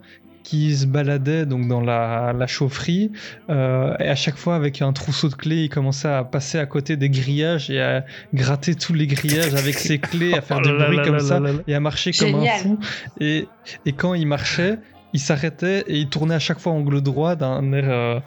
qui 0.49 0.77
se 0.77 0.87
baladait 0.87 1.45
donc 1.45 1.67
dans 1.67 1.81
la, 1.81 2.33
la 2.33 2.47
chaufferie 2.47 3.11
euh, 3.51 3.97
et 3.99 4.09
à 4.09 4.15
chaque 4.15 4.37
fois 4.37 4.55
avec 4.55 4.81
un 4.81 4.93
trousseau 4.93 5.29
de 5.29 5.35
clés 5.35 5.65
il 5.65 5.69
commençait 5.69 6.07
à 6.09 6.23
passer 6.23 6.59
à 6.59 6.67
côté 6.67 6.97
des 6.97 7.11
grillages 7.11 7.69
et 7.69 7.81
à 7.83 8.05
gratter 8.33 8.77
tous 8.77 8.95
les 8.95 9.09
grillages 9.09 9.55
avec 9.55 9.75
ses 9.75 9.99
clés 9.99 10.35
à 10.35 10.41
faire 10.43 10.59
Oh 10.61 10.67
du 10.69 10.73
là 10.77 10.85
bruit 10.87 10.99
là 10.99 11.05
comme 11.05 11.15
là 11.15 11.21
ça 11.21 11.41
là 11.41 11.51
et 11.67 11.75
à 11.75 11.81
marcher 11.81 12.13
comme 12.13 12.37
un 12.37 12.47
fou. 12.59 12.79
Et, 13.21 13.49
et 13.87 13.93
quand 13.93 14.15
il 14.15 14.27
marchait 14.29 14.79
il 15.13 15.19
s'arrêtait 15.21 15.81
et 15.89 15.97
il 15.99 16.09
tournait 16.09 16.37
à 16.37 16.39
chaque 16.39 16.61
fois 16.61 16.73
angle 16.73 17.01
droit 17.01 17.35
d'un 17.35 17.73
air 17.73 17.85
euh, 17.89 18.21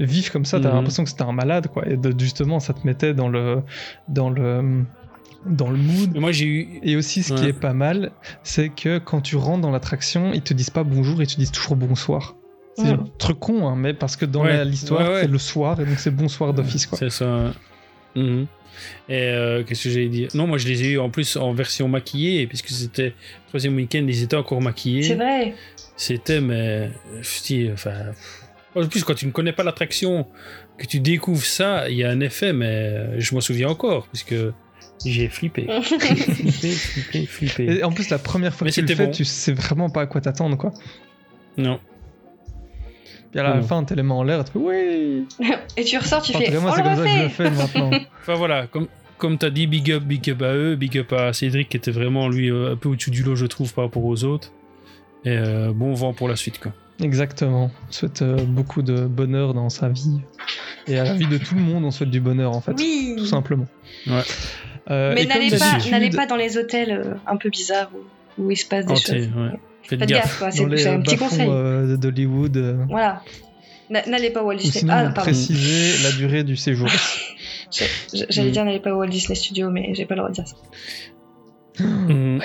vif 0.00 0.30
comme 0.30 0.46
ça. 0.46 0.58
T'as 0.58 0.70
Mhm. 0.70 0.74
l'impression 0.76 1.04
que 1.04 1.10
c'était 1.10 1.22
un 1.22 1.32
malade 1.32 1.68
quoi 1.68 1.86
et 1.86 1.96
de- 1.96 2.14
justement 2.18 2.58
ça 2.58 2.72
te 2.72 2.84
mettait 2.84 3.14
dans 3.14 3.28
le 3.28 3.62
dans 4.08 4.30
le 4.30 4.84
dans 5.46 5.70
le 5.70 5.76
mood 5.78 6.14
Et 6.16 6.20
moi, 6.20 6.32
j'ai 6.32 6.44
eu. 6.46 6.68
et 6.82 6.96
aussi, 6.96 7.22
ce 7.22 7.32
qui 7.34 7.46
est 7.46 7.52
pas 7.52 7.72
mal, 7.72 8.12
c'est 8.42 8.68
que 8.68 8.98
quand 8.98 9.20
tu 9.20 9.36
rentres 9.36 9.62
dans 9.62 9.70
l'attraction, 9.70 10.32
ils 10.32 10.42
te 10.42 10.52
disent 10.54 10.70
pas 10.70 10.84
bonjour, 10.84 11.22
ils 11.22 11.26
te 11.26 11.36
disent 11.36 11.50
toujours 11.52 11.76
bonsoir. 11.76 12.36
C'est 12.76 12.84
Ouais. 12.84 12.90
un 12.92 13.04
truc 13.18 13.38
con, 13.40 13.66
hein, 13.68 13.74
mais 13.76 13.94
parce 13.94 14.16
que 14.16 14.24
dans 14.24 14.44
Ouais. 14.44 14.64
l'histoire, 14.64 15.02
Ouais, 15.08 15.14
ouais. 15.14 15.20
c'est 15.22 15.28
le 15.28 15.38
soir, 15.38 15.80
et 15.80 15.84
donc 15.84 15.98
c'est 15.98 16.10
bonsoir 16.14 16.54
d'office, 16.54 16.86
quoi. 16.86 16.98
C'est 16.98 17.10
ça. 17.10 17.52
Mhm. 18.14 18.46
Et 19.08 19.14
euh, 19.14 19.62
qu'est-ce 19.64 19.84
que 19.84 19.90
j'allais 19.90 20.08
dire? 20.08 20.28
Non, 20.34 20.46
moi 20.46 20.56
je 20.56 20.66
les 20.68 20.84
ai 20.84 20.92
eu 20.92 20.98
en 20.98 21.10
plus 21.10 21.36
en 21.36 21.52
version 21.52 21.88
maquillée, 21.88 22.46
puisque 22.46 22.68
c'était 22.68 23.06
le 23.08 23.12
troisième 23.48 23.74
week-end, 23.76 24.04
ils 24.08 24.22
étaient 24.22 24.36
encore 24.36 24.60
maquillés. 24.62 25.02
C'est 25.02 25.14
vrai. 25.16 25.54
C'était, 25.96 26.40
mais. 26.40 26.90
je 27.20 27.72
enfin. 27.72 27.92
En 28.76 28.86
plus, 28.86 29.02
quand 29.02 29.14
tu 29.14 29.26
ne 29.26 29.32
connais 29.32 29.52
pas 29.52 29.64
l'attraction, 29.64 30.26
que 30.78 30.86
tu 30.86 31.00
découvres 31.00 31.44
ça, 31.44 31.90
il 31.90 31.96
y 31.96 32.04
a 32.04 32.10
un 32.10 32.20
effet, 32.20 32.52
mais 32.52 33.20
je 33.20 33.34
m'en 33.34 33.40
souviens 33.40 33.68
encore, 33.68 34.06
puisque 34.06 34.34
j'ai 35.04 35.28
flippé. 35.28 35.66
flippé, 35.82 36.14
flippé, 36.72 37.26
flippé. 37.26 37.78
Et 37.78 37.84
en 37.84 37.92
plus, 37.92 38.08
la 38.10 38.18
première 38.18 38.54
fois 38.54 38.66
Mais 38.66 38.70
que 38.70 38.74
tu 38.74 38.80
le 38.82 38.86
c'était 38.88 38.98
fais, 39.02 39.06
bon. 39.06 39.12
tu 39.12 39.24
sais 39.24 39.52
vraiment 39.52 39.90
pas 39.90 40.02
à 40.02 40.06
quoi 40.06 40.20
t'attendre, 40.20 40.56
quoi. 40.56 40.72
Non. 41.56 41.78
Puis 43.30 43.40
à 43.40 43.44
la 43.44 43.54
Non. 43.56 43.62
fin, 43.62 43.84
t'es 43.84 43.94
les 43.94 44.02
mains 44.02 44.14
en 44.16 44.22
l'air, 44.24 44.44
tu 44.44 44.52
fais 44.52 44.58
oui 44.58 45.24
Et 45.76 45.84
tu 45.84 45.96
ressors, 45.98 46.22
tu 46.22 46.34
En 46.34 46.38
tout 46.40 46.44
fais. 46.44 46.56
on 46.56 46.72
c'est 46.74 46.82
comme 46.82 46.96
ça 46.96 47.02
que 47.04 47.08
je 47.08 47.22
le 47.22 47.28
fais 47.28 47.50
maintenant. 47.50 47.90
Enfin 48.22 48.34
voilà, 48.34 48.66
comme, 48.66 48.88
comme 49.18 49.38
tu 49.38 49.46
as 49.46 49.50
dit, 49.50 49.66
big 49.66 49.90
up, 49.92 50.02
big 50.02 50.28
up 50.30 50.42
à 50.42 50.54
eux, 50.54 50.74
big 50.76 50.98
up 50.98 51.12
à 51.12 51.32
Cédric 51.32 51.68
qui 51.68 51.76
était 51.76 51.90
vraiment 51.92 52.28
lui 52.28 52.50
euh, 52.50 52.72
un 52.72 52.76
peu 52.76 52.88
au-dessus 52.88 53.10
du 53.10 53.22
lot, 53.22 53.36
je 53.36 53.46
trouve, 53.46 53.72
par 53.72 53.84
rapport 53.84 54.04
aux 54.04 54.24
autres. 54.24 54.52
Et 55.24 55.36
euh, 55.36 55.72
bon 55.72 55.94
vent 55.94 56.12
pour 56.12 56.28
la 56.28 56.36
suite, 56.36 56.58
quoi. 56.58 56.72
Exactement. 57.02 57.70
On 57.88 57.92
souhaite 57.92 58.20
euh, 58.22 58.36
beaucoup 58.44 58.82
de 58.82 59.06
bonheur 59.06 59.54
dans 59.54 59.68
sa 59.70 59.88
vie. 59.88 60.20
Et 60.86 60.98
à 60.98 61.04
la 61.04 61.14
vie 61.14 61.26
de 61.26 61.38
tout 61.38 61.54
le 61.54 61.60
monde, 61.62 61.84
on 61.84 61.90
souhaite 61.90 62.10
du 62.10 62.20
bonheur, 62.20 62.54
en 62.54 62.60
fait. 62.60 62.72
Oui. 62.78 63.14
Tout 63.16 63.26
simplement. 63.26 63.66
Ouais. 64.06 64.22
Euh, 64.90 65.12
Mais 65.14 65.26
n'allez 65.26 65.50
pas, 65.50 65.58
d'habitude, 65.58 65.90
n'allez 65.92 66.10
pas 66.10 66.26
dans 66.26 66.36
les 66.36 66.56
hôtels 66.56 66.90
euh, 66.92 67.14
un 67.26 67.36
peu 67.36 67.48
bizarres 67.50 67.90
où, 68.38 68.42
où 68.44 68.50
il 68.50 68.56
se 68.56 68.64
passe 68.66 68.86
des 68.86 68.92
Hanté, 68.92 69.18
choses. 69.24 69.28
ouais. 69.36 69.50
Faites 69.82 69.98
Faites 70.00 70.08
gaffe. 70.08 70.40
gaffe, 70.40 70.54
C'est 70.54 70.86
un 70.88 71.00
petit 71.00 71.16
conseil. 71.16 71.48
euh, 71.50 71.96
d'Hollywood. 71.96 72.56
euh, 72.56 72.84
Voilà. 72.88 73.22
N'a- 73.90 74.06
N'allez 74.06 74.30
pas 74.30 74.42
au 74.42 74.46
Walt 74.46 74.56
Disney. 74.56 74.80
sinon, 74.80 74.92
Ah, 74.96 75.10
précisez 75.10 75.98
la 76.04 76.12
durée 76.12 76.44
du 76.44 76.56
séjour. 76.56 76.88
J'allais 78.12 78.48
Mm. 78.48 78.52
dire 78.52 78.64
n'allez 78.64 78.80
pas 78.80 78.92
au 78.92 78.98
Walt 78.98 79.08
Disney 79.08 79.34
Studio, 79.34 79.70
mais 79.70 79.92
j'ai 79.94 80.06
pas 80.06 80.14
le 80.14 80.20
droit 80.20 80.30
de 80.30 80.34
dire 80.34 80.46
ça. 80.46 80.56
Mhm. 81.80 82.40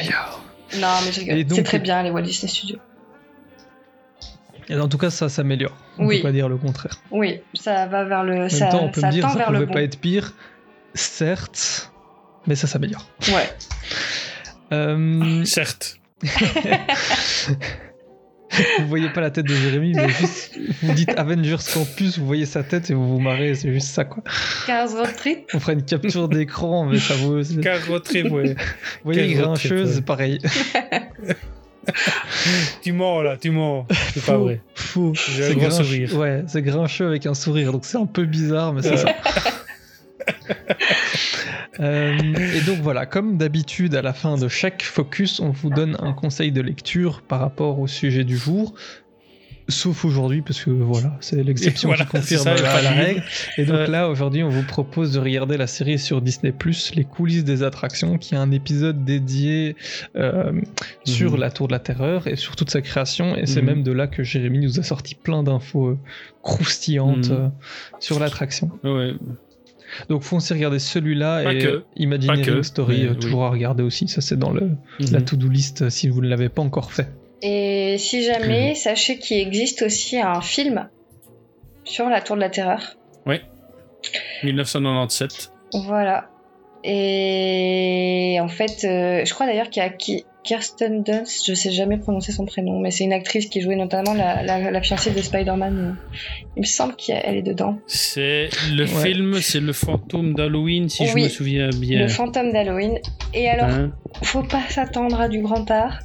Non, 0.79 0.87
mais 1.05 1.11
je 1.11 1.19
rigole. 1.19 1.45
C'est 1.55 1.63
très 1.63 1.79
bien 1.79 2.01
les 2.03 2.09
Walt 2.09 2.21
Disney 2.23 2.51
Studio. 2.51 2.77
Et 4.67 4.75
en 4.75 4.87
tout 4.87 4.97
cas, 4.97 5.11
ça 5.11 5.29
s'améliore. 5.29 5.75
On 5.99 6.07
Oui. 6.07 6.17
peut 6.17 6.23
pas 6.23 6.31
dire 6.31 6.49
le 6.49 6.57
contraire. 6.57 6.99
Oui, 7.11 7.39
ça 7.53 7.85
va 7.85 8.03
vers 8.05 8.23
le. 8.23 8.45
En 8.45 8.49
ça 8.49 8.65
même 8.65 8.71
temps, 8.71 8.83
on 8.85 8.89
peut 8.89 9.01
ça 9.01 9.07
me 9.07 9.11
dire 9.11 9.29
ça 9.29 9.35
vers 9.37 9.47
pouvait 9.47 9.59
le 9.59 9.65
bon. 9.67 9.73
pas 9.73 9.83
être 9.83 9.99
pire. 9.99 10.33
Certes, 10.95 11.91
mais 12.47 12.55
ça 12.55 12.67
s'améliore. 12.67 13.09
Ouais. 13.29 13.49
Euh, 14.71 15.43
Certes. 15.45 15.99
vous 18.79 18.87
voyez 18.87 19.09
pas 19.09 19.21
la 19.21 19.31
tête 19.31 19.45
de 19.45 19.53
Jérémy, 19.53 19.93
mais 19.93 20.09
juste 20.09 20.57
vous 20.81 20.93
dites 20.93 21.11
Avengers 21.17 21.57
Campus, 21.73 22.17
vous 22.17 22.25
voyez 22.25 22.45
sa 22.45 22.63
tête 22.63 22.89
et 22.89 22.93
vous 22.93 23.07
vous 23.07 23.19
marrez, 23.19 23.55
c'est 23.55 23.71
juste 23.73 23.89
ça 23.89 24.05
quoi. 24.05 24.23
Cars 24.65 24.91
Road 24.91 25.13
Trip. 25.15 25.49
On 25.53 25.59
fera 25.59 25.73
une 25.73 25.83
capture 25.83 26.29
d'écran, 26.29 26.85
mais 26.85 26.99
ça 26.99 27.15
vaut. 27.15 27.41
Vous 27.41 27.61
Carottée, 27.61 28.23
ouais. 28.29 28.55
voyez 29.03 29.27
Quel 29.27 29.37
Grincheuse, 29.37 29.93
trip, 29.93 30.05
pareil. 30.05 30.39
tu 32.81 32.91
mens 32.93 33.21
là, 33.21 33.37
tu 33.37 33.51
mens. 33.51 33.85
C'est 34.13 34.25
pas 34.25 34.37
vrai. 34.37 34.61
Faux. 34.73 35.13
J'ai 35.35 35.51
un 35.51 35.55
grand 35.55 35.71
sourire. 35.71 36.15
Ouais, 36.17 36.43
c'est 36.47 36.61
grincheux 36.61 37.07
avec 37.07 37.25
un 37.25 37.33
sourire, 37.33 37.71
donc 37.71 37.85
c'est 37.85 37.97
un 37.97 38.05
peu 38.05 38.25
bizarre, 38.25 38.73
mais 38.73 38.81
c'est 38.81 38.97
ça. 38.97 39.09
Euh, 41.79 42.17
et 42.55 42.61
donc 42.61 42.79
voilà, 42.81 43.05
comme 43.05 43.37
d'habitude, 43.37 43.95
à 43.95 44.01
la 44.01 44.13
fin 44.13 44.37
de 44.37 44.47
chaque 44.47 44.83
focus, 44.83 45.39
on 45.39 45.49
vous 45.49 45.69
donne 45.69 45.97
un 45.99 46.13
conseil 46.13 46.51
de 46.51 46.61
lecture 46.61 47.21
par 47.21 47.39
rapport 47.39 47.79
au 47.79 47.87
sujet 47.87 48.23
du 48.23 48.37
jour. 48.37 48.73
Sauf 49.67 50.05
aujourd'hui, 50.05 50.43
parce 50.43 50.63
que 50.63 50.69
voilà, 50.69 51.17
c'est 51.21 51.43
l'exception 51.43 51.89
Voilà, 51.89 52.05
qui 52.05 52.11
confirme 52.11 52.43
ça, 52.43 52.53
la, 52.83 52.91
règle. 52.91 53.23
Et 53.57 53.65
donc 53.65 53.77
Ouais. 53.77 53.87
là, 53.87 54.09
aujourd'hui, 54.09 54.43
on 54.43 54.49
vous 54.49 54.61
propose 54.61 55.13
de 55.13 55.19
regarder 55.19 55.57
la 55.57 55.65
série 55.65 55.97
sur 55.97 56.21
Disney 56.21 56.53
Les 56.93 57.03
coulisses 57.03 57.43
des 57.43 57.63
attractions, 57.63 58.19
qui 58.19 58.35
a 58.35 58.41
un 58.41 58.51
épisode 58.51 59.03
dédié 59.05 59.75
euh, 60.15 60.51
sur 61.03 61.31
Mhm. 61.31 61.39
la 61.39 61.49
Tour 61.49 61.65
de 61.67 61.71
la 61.73 61.79
Terreur 61.79 62.27
et 62.27 62.35
sur 62.35 62.55
toute 62.55 62.69
sa 62.69 62.81
création. 62.81 63.35
Et 63.35 63.47
c'est 63.47 63.61
Mhm. 63.61 63.65
même 63.67 63.81
de 63.83 63.91
là 63.91 64.05
que 64.05 64.21
Jérémy 64.21 64.59
nous 64.59 64.79
a 64.79 64.83
sorti 64.83 65.15
plein 65.15 65.41
d'infos 65.41 65.87
euh, 65.87 65.97
croustillantes 66.43 67.29
Mhm. 67.31 67.35
euh, 67.35 67.47
sur 67.99 68.19
l'attraction. 68.19 68.69
Ouais. 68.83 69.13
Donc 70.09 70.23
foncez 70.23 70.53
regarder 70.53 70.79
celui-là 70.79 71.43
Pas 71.43 71.53
et 71.53 71.59
que. 71.59 71.83
Imagineering 71.95 72.45
Pas 72.45 72.51
que, 72.51 72.61
Story, 72.63 73.01
mais 73.03 73.07
euh, 73.07 73.11
oui. 73.13 73.19
toujours 73.19 73.45
à 73.45 73.49
regarder 73.49 73.83
aussi. 73.83 74.07
Ça, 74.07 74.21
c'est 74.21 74.37
dans 74.37 74.51
le, 74.51 74.61
Mhm. 74.99 75.11
la 75.11 75.21
to-do 75.21 75.47
list 75.47 75.83
euh, 75.83 75.89
si 75.89 76.09
vous 76.09 76.21
ne 76.21 76.27
l'avez 76.27 76.49
pas 76.49 76.61
encore 76.61 76.91
fait. 76.91 77.07
Et 77.41 77.97
si 77.99 78.23
jamais, 78.23 78.73
sachez 78.75 79.19
qu'il 79.19 79.37
existe 79.37 79.81
aussi 79.83 80.17
un 80.19 80.41
film 80.41 80.89
sur 81.83 82.09
la 82.09 82.21
Tour 82.21 82.35
de 82.37 82.41
la 82.41 82.49
Terreur. 82.49 82.95
1997. 84.43 85.51
Voilà. 85.73 86.29
Et 86.83 88.37
en 88.41 88.47
fait, 88.47 88.83
euh, 88.85 89.25
je 89.25 89.33
crois 89.33 89.45
d'ailleurs 89.47 89.69
qu'il 89.69 89.81
y 89.81 89.85
a 89.85 89.89
Ki- 89.89 90.25
Kirsten 90.45 91.03
Dunst, 91.03 91.45
je 91.47 91.53
sais 91.53 91.71
jamais 91.71 91.97
prononcer 91.97 92.31
son 92.31 92.45
prénom, 92.45 92.79
mais 92.79 92.91
c'est 92.91 93.03
une 93.03 93.13
actrice 93.13 93.47
qui 93.47 93.61
jouait 93.61 93.75
notamment 93.75 94.13
la, 94.13 94.43
la, 94.43 94.69
la 94.71 94.81
fiancée 94.81 95.11
de 95.11 95.19
Spider-Man. 95.21 95.97
Il 96.55 96.61
me 96.61 96.65
semble 96.65 96.95
qu'elle 96.95 97.35
est 97.35 97.41
dedans. 97.41 97.79
C'est 97.87 98.49
le 98.71 98.83
Ouais. 98.83 99.03
film, 99.11 99.41
c'est 99.41 99.59
le 99.59 99.73
fantôme 99.73 100.35
d'Halloween, 100.35 100.87
si 100.87 101.07
je 101.07 101.15
me 101.17 101.27
souviens 101.27 101.69
bien. 101.71 101.99
Le 101.99 102.07
fantôme 102.07 102.51
d'Halloween. 102.53 102.99
Et 103.33 103.49
alors, 103.49 103.69
Hein 103.69 103.91
faut 104.21 104.43
pas 104.43 104.61
s'attendre 104.69 105.19
à 105.19 105.27
du 105.27 105.41
grand 105.41 105.69
art, 105.71 105.99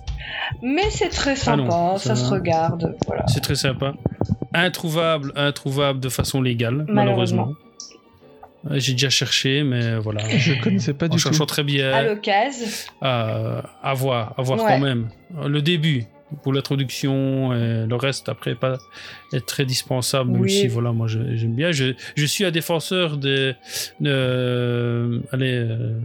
mais 0.63 0.89
c'est 0.91 1.11
très 1.11 1.37
sympa, 1.37 1.63
non, 1.63 1.97
ça, 1.99 2.17
ça 2.17 2.17
se 2.17 2.31
regarde. 2.31 2.97
Voilà. 3.07 3.25
C'est 3.29 3.41
très 3.41 3.55
sympa. 3.55 3.95
Introuvable, 4.55 5.33
introuvable 5.37 6.01
de 6.01 6.09
façon 6.09 6.41
légale, 6.43 6.85
Malheureusement. 6.89 6.95
malheureusement. 7.47 7.70
Euh, 8.69 8.79
J'ai 8.79 8.93
déjà 8.93 9.09
cherché, 9.11 9.63
mais 9.63 9.97
voilà. 9.99 10.29
Je 10.37 10.53
connaissais 10.63 10.93
pas 10.95 11.07
En 11.07 11.09
du 11.09 11.17
tout. 11.17 11.23
cherchant 11.23 11.47
très 11.47 11.63
bien. 11.65 11.93
À 11.93 12.03
l'occasion, 12.03 12.67
à, 13.01 13.63
à 13.83 13.95
voir, 13.95 14.35
à 14.37 14.43
voir 14.43 14.59
Ouais. 14.63 14.67
quand 14.69 14.79
même. 14.81 15.09
Le 15.47 15.63
début 15.63 16.05
pour 16.45 16.53
l'introduction, 16.53 17.53
et 17.55 17.87
le 17.89 17.97
reste 17.97 18.29
après 18.29 18.55
pas 18.55 18.79
est 19.33 19.45
très 19.47 19.65
dispensable, 19.65 20.31
même 20.31 20.43
Oui. 20.43 20.51
si 20.51 20.69
voilà, 20.69 20.93
moi 20.93 21.09
j'aime 21.09 21.55
bien. 21.57 21.73
Je, 21.73 21.95
je 22.15 22.25
suis 22.27 22.45
un 22.45 22.51
défenseur 22.53 23.17
des, 23.17 23.55
de, 23.99 25.23
allez, 25.33 25.55
euh, 25.55 25.99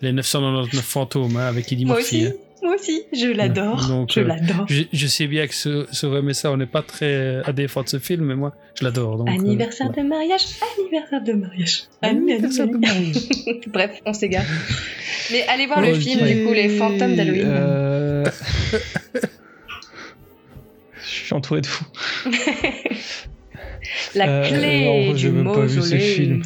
les 0.00 0.12
999 0.12 0.82
fantômes 0.84 1.36
hein, 1.36 1.46
avec 1.46 1.70
Eddie 1.72 1.84
moi 1.84 1.96
Murphy. 1.96 2.26
aussi, 2.26 2.26
hein. 2.26 2.32
Moi 2.62 2.74
aussi, 2.74 3.02
je 3.12 3.26
l'adore. 3.28 4.06
Je 4.08 4.20
euh, 4.20 4.24
l'adore. 4.24 4.66
Je, 4.68 4.82
je 4.92 5.06
sais 5.06 5.26
bien 5.26 5.46
que 5.46 5.54
ce, 5.54 5.86
ce 5.92 6.06
remet 6.06 6.34
ça, 6.34 6.50
on 6.52 6.56
n'est 6.56 6.66
pas 6.66 6.82
très 6.82 7.40
à 7.44 7.52
défendre 7.52 7.88
ce 7.88 7.98
film, 7.98 8.24
mais 8.26 8.34
moi 8.36 8.54
je 8.78 8.84
l'adore. 8.84 9.22
euh, 9.22 9.30
Anniversaire 9.30 9.86
voilà. 9.88 10.02
de 10.02 10.08
mariage, 10.08 10.42
anniversaire 10.78 11.22
de 11.22 11.32
mariage. 11.32 11.82
Anniversaire 12.02 12.66
de 12.68 12.76
mariage. 12.76 13.16
Bref, 13.68 14.00
on 14.06 14.12
s'égare. 14.12 14.44
Mais 15.32 15.44
allez 15.48 15.66
voir 15.66 15.80
le 15.80 15.94
film, 15.94 16.26
du 16.26 16.44
coup, 16.44 16.52
Les 16.52 16.68
Fantômes 16.68 17.16
d'Halloween. 17.16 17.44
euh, 17.46 18.24
Je 21.02 21.06
suis 21.26 21.34
entouré 21.34 21.60
de 21.60 21.66
fous. 21.66 21.84
La 24.14 24.28
Euh, 24.28 24.48
clé 24.48 24.84
non, 24.84 25.32
même 25.32 25.44
pas 25.54 25.60
vu 25.62 25.70
ce 25.70 25.76
mausolée. 25.76 26.00
film. 26.00 26.42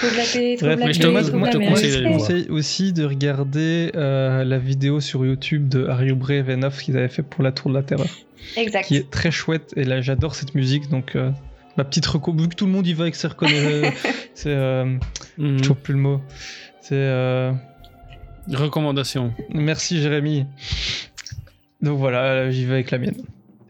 Trouve 0.00 0.16
la 0.16 0.24
clé, 0.24 0.56
trouve 0.56 0.68
Bref, 0.68 0.80
la 0.80 0.86
mais 0.86 0.92
je 0.94 1.00
te- 1.00 1.06
moi, 1.06 1.22
trouve 1.22 1.34
moi, 1.38 1.48
la 1.48 1.52
je 1.52 1.58
te 1.58 1.98
clé. 2.00 2.10
conseille 2.12 2.46
aussi 2.48 2.92
de 2.92 3.04
regarder 3.04 3.92
euh, 3.94 4.44
la 4.44 4.58
vidéo 4.58 5.00
sur 5.00 5.24
YouTube 5.26 5.68
de 5.68 5.86
Are 5.86 6.02
You 6.04 6.16
Brave 6.16 6.48
Enough 6.50 6.72
qu'ils 6.82 6.96
avaient 6.96 7.08
fait 7.08 7.22
pour 7.22 7.42
la 7.42 7.52
Tour 7.52 7.70
de 7.70 7.76
la 7.76 7.82
Terreur, 7.82 8.06
Exact. 8.56 8.84
qui 8.86 8.96
est 8.96 9.10
très 9.10 9.30
chouette. 9.30 9.72
Et 9.76 9.84
là, 9.84 10.00
j'adore 10.00 10.34
cette 10.34 10.54
musique, 10.54 10.88
donc 10.88 11.16
euh, 11.16 11.30
ma 11.76 11.84
petite 11.84 12.06
reco, 12.06 12.32
vu 12.32 12.48
que 12.48 12.54
tout 12.54 12.66
le 12.66 12.72
monde 12.72 12.86
y 12.86 12.94
va 12.94 13.02
avec 13.02 13.14
ses 13.14 13.28
reconnaît, 13.28 13.92
c'est, 14.34 14.48
euh, 14.54 14.84
Mhm. 15.38 15.58
je 15.58 15.62
trouve 15.62 15.76
plus 15.76 15.94
le 15.94 16.00
mot. 16.00 16.20
C'est 16.80 16.94
euh, 16.94 17.52
Recommandation. 18.50 19.32
merci 19.54 20.00
Jérémy. 20.00 20.46
Donc 21.82 21.98
voilà, 21.98 22.50
j'y 22.50 22.64
vais 22.64 22.74
avec 22.74 22.90
la 22.90 22.98
mienne. 22.98 23.16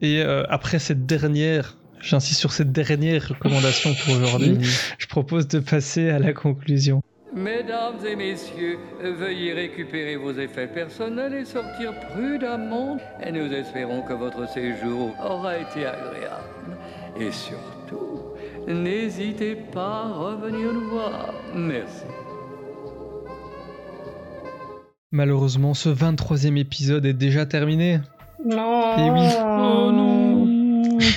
Et 0.00 0.22
euh, 0.22 0.44
après 0.48 0.78
cette 0.78 1.06
dernière, 1.06 1.76
j'insiste 2.00 2.40
sur 2.40 2.52
cette 2.52 2.72
dernière 2.72 3.28
recommandation 3.28 3.94
pour 4.04 4.16
aujourd'hui, 4.16 4.58
je 4.98 5.06
propose 5.06 5.48
de 5.48 5.58
passer 5.60 6.10
à 6.10 6.18
la 6.18 6.32
conclusion. 6.32 7.02
Mesdames 7.32 8.04
et 8.04 8.16
messieurs, 8.16 8.78
veuillez 9.00 9.52
récupérer 9.52 10.16
vos 10.16 10.32
effets 10.32 10.66
personnels 10.66 11.32
et 11.34 11.44
sortir 11.44 11.92
prudemment. 12.12 12.98
Et 13.24 13.30
nous 13.30 13.52
espérons 13.52 14.02
que 14.02 14.14
votre 14.14 14.48
séjour 14.48 15.14
aura 15.24 15.58
été 15.58 15.86
agréable. 15.86 16.76
Et 17.20 17.30
surtout, 17.30 18.32
n'hésitez 18.66 19.54
pas 19.54 20.06
à 20.06 20.12
revenir 20.12 20.72
nous 20.72 20.90
voir. 20.90 21.32
Merci. 21.54 22.04
Malheureusement, 25.12 25.74
ce 25.74 25.88
23e 25.88 26.56
épisode 26.56 27.06
est 27.06 27.14
déjà 27.14 27.46
terminé. 27.46 28.00
Non. 28.44 28.94
Eh 28.96 29.10
oui. 29.10 29.28
Oh 29.40 29.90
non, 29.92 30.39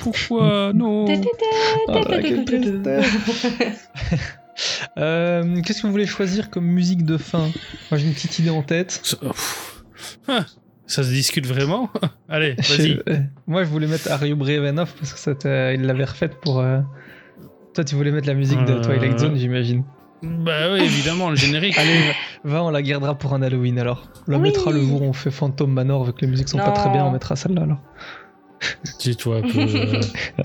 pourquoi 0.01 0.71
non 0.75 1.05
là. 1.05 3.01
Euh, 4.97 5.61
Qu'est-ce 5.61 5.81
que 5.81 5.87
vous 5.87 5.91
voulez 5.91 6.05
choisir 6.05 6.49
comme 6.51 6.65
musique 6.65 7.03
de 7.05 7.17
fin? 7.17 7.49
Moi 7.89 7.97
j'ai 7.97 8.05
une 8.05 8.13
petite 8.13 8.37
idée 8.39 8.51
en 8.51 8.61
tête. 8.61 8.99
Ça. 9.03 9.17
Ah, 10.27 10.45
ça 10.85 11.01
se 11.03 11.09
discute 11.09 11.47
vraiment? 11.47 11.89
Allez, 12.29 12.55
vas-y. 12.57 13.01
Moi 13.47 13.63
je 13.63 13.69
voulais 13.69 13.87
mettre 13.87 14.11
Are 14.11 14.23
You 14.25 14.35
Brave 14.35 14.63
Enough 14.65 14.89
parce 14.99 15.13
que 15.13 15.19
c'était- 15.19 15.73
il 15.75 15.81
l'avait 15.81 16.05
refaite 16.05 16.35
pour. 16.39 16.59
euh, 16.59 16.81
Toi 17.73 17.83
tu 17.83 17.95
voulais 17.95 18.11
mettre 18.11 18.27
la 18.27 18.35
musique 18.35 18.63
de 18.65 18.73
Euh. 18.73 18.81
Twilight 18.83 19.17
Zone 19.17 19.35
j'imagine. 19.37 19.83
Bah 20.21 20.71
oui, 20.71 20.79
évidemment, 20.85 21.31
le 21.31 21.35
générique. 21.35 21.77
Allez, 21.77 21.97
va, 22.45 22.51
va, 22.59 22.63
on 22.63 22.69
la 22.69 22.81
gardera 22.81 23.17
pour 23.17 23.33
un 23.33 23.41
Halloween 23.41 23.77
alors. 23.79 24.07
On 24.27 24.31
la 24.31 24.37
Oui. 24.37 24.43
mettra 24.43 24.71
le 24.71 24.79
jour 24.81 25.01
où 25.01 25.05
on 25.05 25.11
fait 25.11 25.31
Phantom 25.31 25.69
Manor 25.69 26.05
vu 26.05 26.13
que 26.13 26.21
les 26.21 26.27
musiques 26.27 26.47
sont 26.47 26.59
pas 26.59 26.71
très 26.71 26.89
bien, 26.91 27.03
on 27.05 27.11
mettra 27.11 27.35
celle-là 27.35 27.63
alors. 27.63 27.79
Dis-toi 28.99 29.37
un 29.37 29.41
peu. 29.41 29.59
euh, 29.59 30.01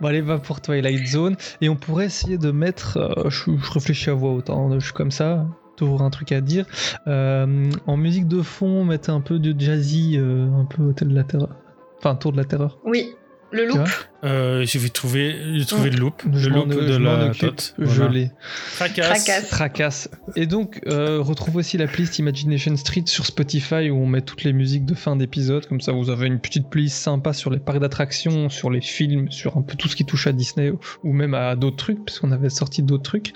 Bon 0.00 0.08
allez, 0.08 0.20
va 0.20 0.38
pour 0.38 0.60
Twilight 0.60 1.06
Zone. 1.06 1.36
Et 1.60 1.68
on 1.68 1.76
pourrait 1.76 2.06
essayer 2.06 2.38
de 2.38 2.50
mettre... 2.50 2.96
euh, 2.98 3.30
je, 3.30 3.50
je 3.56 3.72
réfléchis 3.72 4.10
à 4.10 4.14
voix 4.14 4.32
haute, 4.32 4.50
hein, 4.50 4.70
je 4.78 4.84
suis 4.84 4.92
comme 4.94 5.10
ça, 5.10 5.46
toujours 5.76 6.02
un 6.02 6.10
truc 6.10 6.32
à 6.32 6.40
dire. 6.40 6.66
Euh, 7.06 7.70
en 7.86 7.96
musique 7.96 8.28
de 8.28 8.42
fond, 8.42 8.84
mettre 8.84 9.10
un 9.10 9.20
peu 9.20 9.38
de 9.38 9.58
jazzy, 9.58 10.16
euh, 10.16 10.46
un 10.54 10.64
peu 10.64 10.82
Hôtel 10.82 11.08
de 11.08 11.14
la 11.14 11.24
Terreur. 11.24 11.56
Enfin, 11.98 12.14
Tour 12.16 12.32
de 12.32 12.36
la 12.36 12.44
Terreur. 12.44 12.78
Oui, 12.84 13.14
le 13.54 13.66
loop. 13.66 13.88
euh, 14.24 14.64
j'ai 14.66 14.90
trouvé, 14.90 15.36
j'ai 15.54 15.64
trouvé 15.64 15.90
le 15.90 15.96
loop, 15.98 16.22
Je 16.32 16.48
le 16.48 16.54
loop 16.56 16.68
de 16.68 16.92
je 16.92 16.98
la 16.98 17.30
tote. 17.30 17.74
Je 17.78 17.84
Voilà. 17.84 18.10
l'ai. 18.12 18.30
Fracasse. 18.40 19.48
Tracasse. 19.48 20.08
Et 20.36 20.46
donc, 20.46 20.80
euh, 20.86 21.20
retrouve 21.20 21.56
aussi 21.56 21.78
la 21.78 21.86
playlist 21.86 22.18
Imagination 22.18 22.76
Street 22.76 23.04
sur 23.06 23.26
Spotify 23.26 23.90
où 23.90 23.96
on 23.96 24.06
met 24.06 24.20
toutes 24.22 24.44
les 24.44 24.52
musiques 24.52 24.84
de 24.84 24.94
fin 24.94 25.16
d'épisode. 25.16 25.66
Comme 25.66 25.80
ça, 25.80 25.92
vous 25.92 26.10
avez 26.10 26.26
une 26.26 26.40
petite 26.40 26.68
playlist 26.68 26.96
sympa 26.98 27.32
sur 27.32 27.50
les 27.50 27.58
parcs 27.60 27.80
d'attractions, 27.80 28.48
sur 28.48 28.70
les 28.70 28.80
films, 28.80 29.30
sur 29.30 29.56
un 29.56 29.62
peu 29.62 29.76
tout 29.76 29.88
ce 29.88 29.96
qui 29.96 30.04
touche 30.04 30.26
à 30.26 30.32
Disney 30.32 30.70
ou- 30.70 30.80
ou 31.02 31.12
même 31.12 31.34
à 31.34 31.54
d'autres 31.56 31.76
trucs, 31.76 32.04
puisqu'on 32.04 32.32
avait 32.32 32.50
sorti 32.50 32.82
d'autres 32.82 33.02
trucs. 33.04 33.32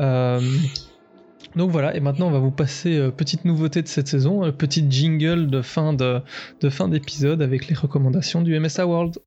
Euh, 0.00 0.40
donc 1.56 1.70
voilà, 1.70 1.96
et 1.96 2.00
maintenant 2.00 2.28
on 2.28 2.30
va 2.30 2.38
vous 2.38 2.50
passer 2.50 2.96
euh, 2.96 3.10
petite 3.10 3.44
nouveauté 3.44 3.82
de 3.82 3.88
cette 3.88 4.08
saison, 4.08 4.44
euh, 4.44 4.52
petite 4.52 4.90
jingle 4.90 5.48
de 5.48 5.62
fin 5.62 5.92
de, 5.92 6.20
de 6.60 6.70
fin 6.70 6.88
d'épisode 6.88 7.42
avec 7.42 7.68
les 7.68 7.74
recommandations 7.74 8.42
du 8.42 8.58
MSA 8.58 8.86
World. 8.86 9.18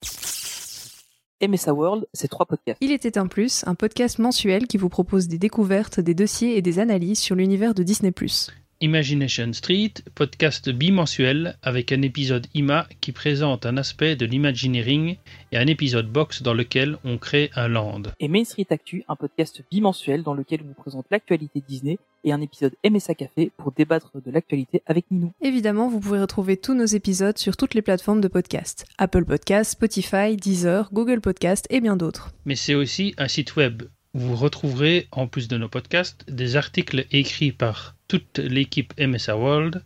MSA 1.45 1.73
World, 1.73 2.05
c'est 2.13 2.29
trois 2.29 2.45
podcasts. 2.45 2.77
Il 2.81 2.91
était 2.91 3.17
un 3.17 3.27
plus, 3.27 3.63
un 3.67 3.75
podcast 3.75 4.19
mensuel 4.19 4.67
qui 4.67 4.77
vous 4.77 4.89
propose 4.89 5.27
des 5.27 5.37
découvertes, 5.37 5.99
des 5.99 6.13
dossiers 6.13 6.57
et 6.57 6.61
des 6.61 6.79
analyses 6.79 7.19
sur 7.19 7.35
l'univers 7.35 7.73
de 7.73 7.83
Disney+. 7.83 8.13
Imagination 8.83 9.53
Street, 9.53 9.93
podcast 10.13 10.69
bimensuel 10.69 11.57
avec 11.63 11.93
un 11.93 12.01
épisode 12.01 12.47
IMA 12.53 12.85
qui 12.99 13.13
présente 13.13 13.65
un 13.65 13.77
aspect 13.77 14.17
de 14.17 14.25
l'imagineering 14.25 15.15
et 15.53 15.57
un 15.57 15.67
épisode 15.67 16.11
box 16.11 16.43
dans 16.43 16.53
lequel 16.53 16.97
on 17.05 17.17
crée 17.17 17.49
un 17.55 17.69
land. 17.69 18.01
Et 18.19 18.27
Main 18.27 18.43
Street 18.43 18.67
Actu, 18.71 19.05
un 19.07 19.15
podcast 19.15 19.63
bimensuel 19.71 20.21
dans 20.23 20.33
lequel 20.33 20.63
on 20.65 20.67
vous 20.67 20.73
présente 20.73 21.05
l'actualité 21.11 21.63
Disney 21.65 21.97
et 22.25 22.33
un 22.33 22.41
épisode 22.41 22.73
MSA 22.83 23.15
Café 23.15 23.53
pour 23.55 23.71
débattre 23.71 24.11
de 24.15 24.29
l'actualité 24.29 24.83
avec 24.85 25.05
Ninou. 25.11 25.31
Évidemment, 25.41 25.87
vous 25.87 26.01
pouvez 26.01 26.19
retrouver 26.19 26.57
tous 26.57 26.73
nos 26.73 26.83
épisodes 26.83 27.37
sur 27.37 27.55
toutes 27.55 27.75
les 27.75 27.81
plateformes 27.81 28.19
de 28.19 28.27
podcast. 28.27 28.85
Apple 28.97 29.23
Podcast, 29.23 29.71
Spotify, 29.71 30.35
Deezer, 30.35 30.89
Google 30.91 31.21
Podcast 31.21 31.67
et 31.69 31.79
bien 31.79 31.95
d'autres. 31.95 32.33
Mais 32.43 32.55
c'est 32.57 32.75
aussi 32.75 33.13
un 33.17 33.29
site 33.29 33.55
web 33.55 33.83
où 34.13 34.19
vous 34.19 34.35
retrouverez, 34.35 35.07
en 35.11 35.27
plus 35.27 35.47
de 35.47 35.57
nos 35.57 35.69
podcasts, 35.69 36.29
des 36.29 36.55
articles 36.55 37.05
écrits 37.11 37.51
par 37.51 37.95
toute 38.13 38.37
l'équipe 38.37 38.93
MSA 38.99 39.35
World, 39.35 39.83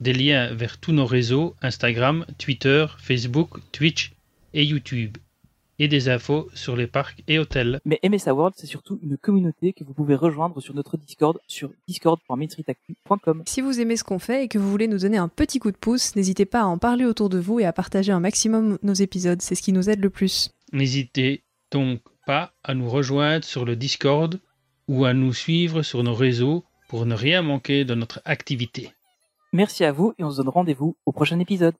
des 0.00 0.12
liens 0.12 0.52
vers 0.52 0.78
tous 0.78 0.90
nos 0.90 1.06
réseaux 1.06 1.54
Instagram, 1.62 2.26
Twitter, 2.36 2.86
Facebook, 2.98 3.50
Twitch 3.70 4.14
et 4.52 4.64
YouTube, 4.64 5.16
et 5.78 5.86
des 5.86 6.08
infos 6.08 6.48
sur 6.54 6.74
les 6.74 6.88
parcs 6.88 7.22
et 7.28 7.38
hôtels. 7.38 7.78
Mais 7.84 8.00
MSA 8.02 8.34
World, 8.34 8.56
c'est 8.58 8.66
surtout 8.66 8.98
une 9.00 9.16
communauté 9.16 9.74
que 9.74 9.84
vous 9.84 9.94
pouvez 9.94 10.16
rejoindre 10.16 10.60
sur 10.60 10.74
notre 10.74 10.96
Discord 10.96 11.38
sur 11.46 11.70
discord.mainstreetactu.com. 11.86 13.44
Si 13.46 13.60
vous 13.60 13.78
aimez 13.80 13.96
ce 13.96 14.02
qu'on 14.02 14.18
fait 14.18 14.42
et 14.42 14.48
que 14.48 14.58
vous 14.58 14.72
voulez 14.72 14.88
nous 14.88 14.98
donner 14.98 15.18
un 15.18 15.28
petit 15.28 15.60
coup 15.60 15.70
de 15.70 15.76
pouce, 15.76 16.16
n'hésitez 16.16 16.46
pas 16.46 16.62
à 16.62 16.66
en 16.66 16.78
parler 16.78 17.04
autour 17.04 17.28
de 17.28 17.38
vous 17.38 17.60
et 17.60 17.64
à 17.64 17.72
partager 17.72 18.10
un 18.10 18.18
maximum 18.18 18.78
nos 18.82 18.94
épisodes, 18.94 19.40
c'est 19.40 19.54
ce 19.54 19.62
qui 19.62 19.72
nous 19.72 19.88
aide 19.88 20.02
le 20.02 20.10
plus. 20.10 20.50
N'hésitez 20.72 21.44
donc 21.70 22.00
pas 22.26 22.54
à 22.64 22.74
nous 22.74 22.90
rejoindre 22.90 23.44
sur 23.44 23.64
le 23.64 23.76
Discord 23.76 24.40
ou 24.88 25.04
à 25.04 25.14
nous 25.14 25.32
suivre 25.32 25.82
sur 25.82 26.02
nos 26.02 26.14
réseaux 26.14 26.64
pour 26.88 27.06
ne 27.06 27.14
rien 27.14 27.42
manquer 27.42 27.84
de 27.84 27.94
notre 27.94 28.20
activité. 28.24 28.92
Merci 29.52 29.84
à 29.84 29.92
vous 29.92 30.14
et 30.18 30.24
on 30.24 30.30
se 30.30 30.38
donne 30.38 30.48
rendez-vous 30.48 30.96
au 31.06 31.12
prochain 31.12 31.38
épisode. 31.38 31.74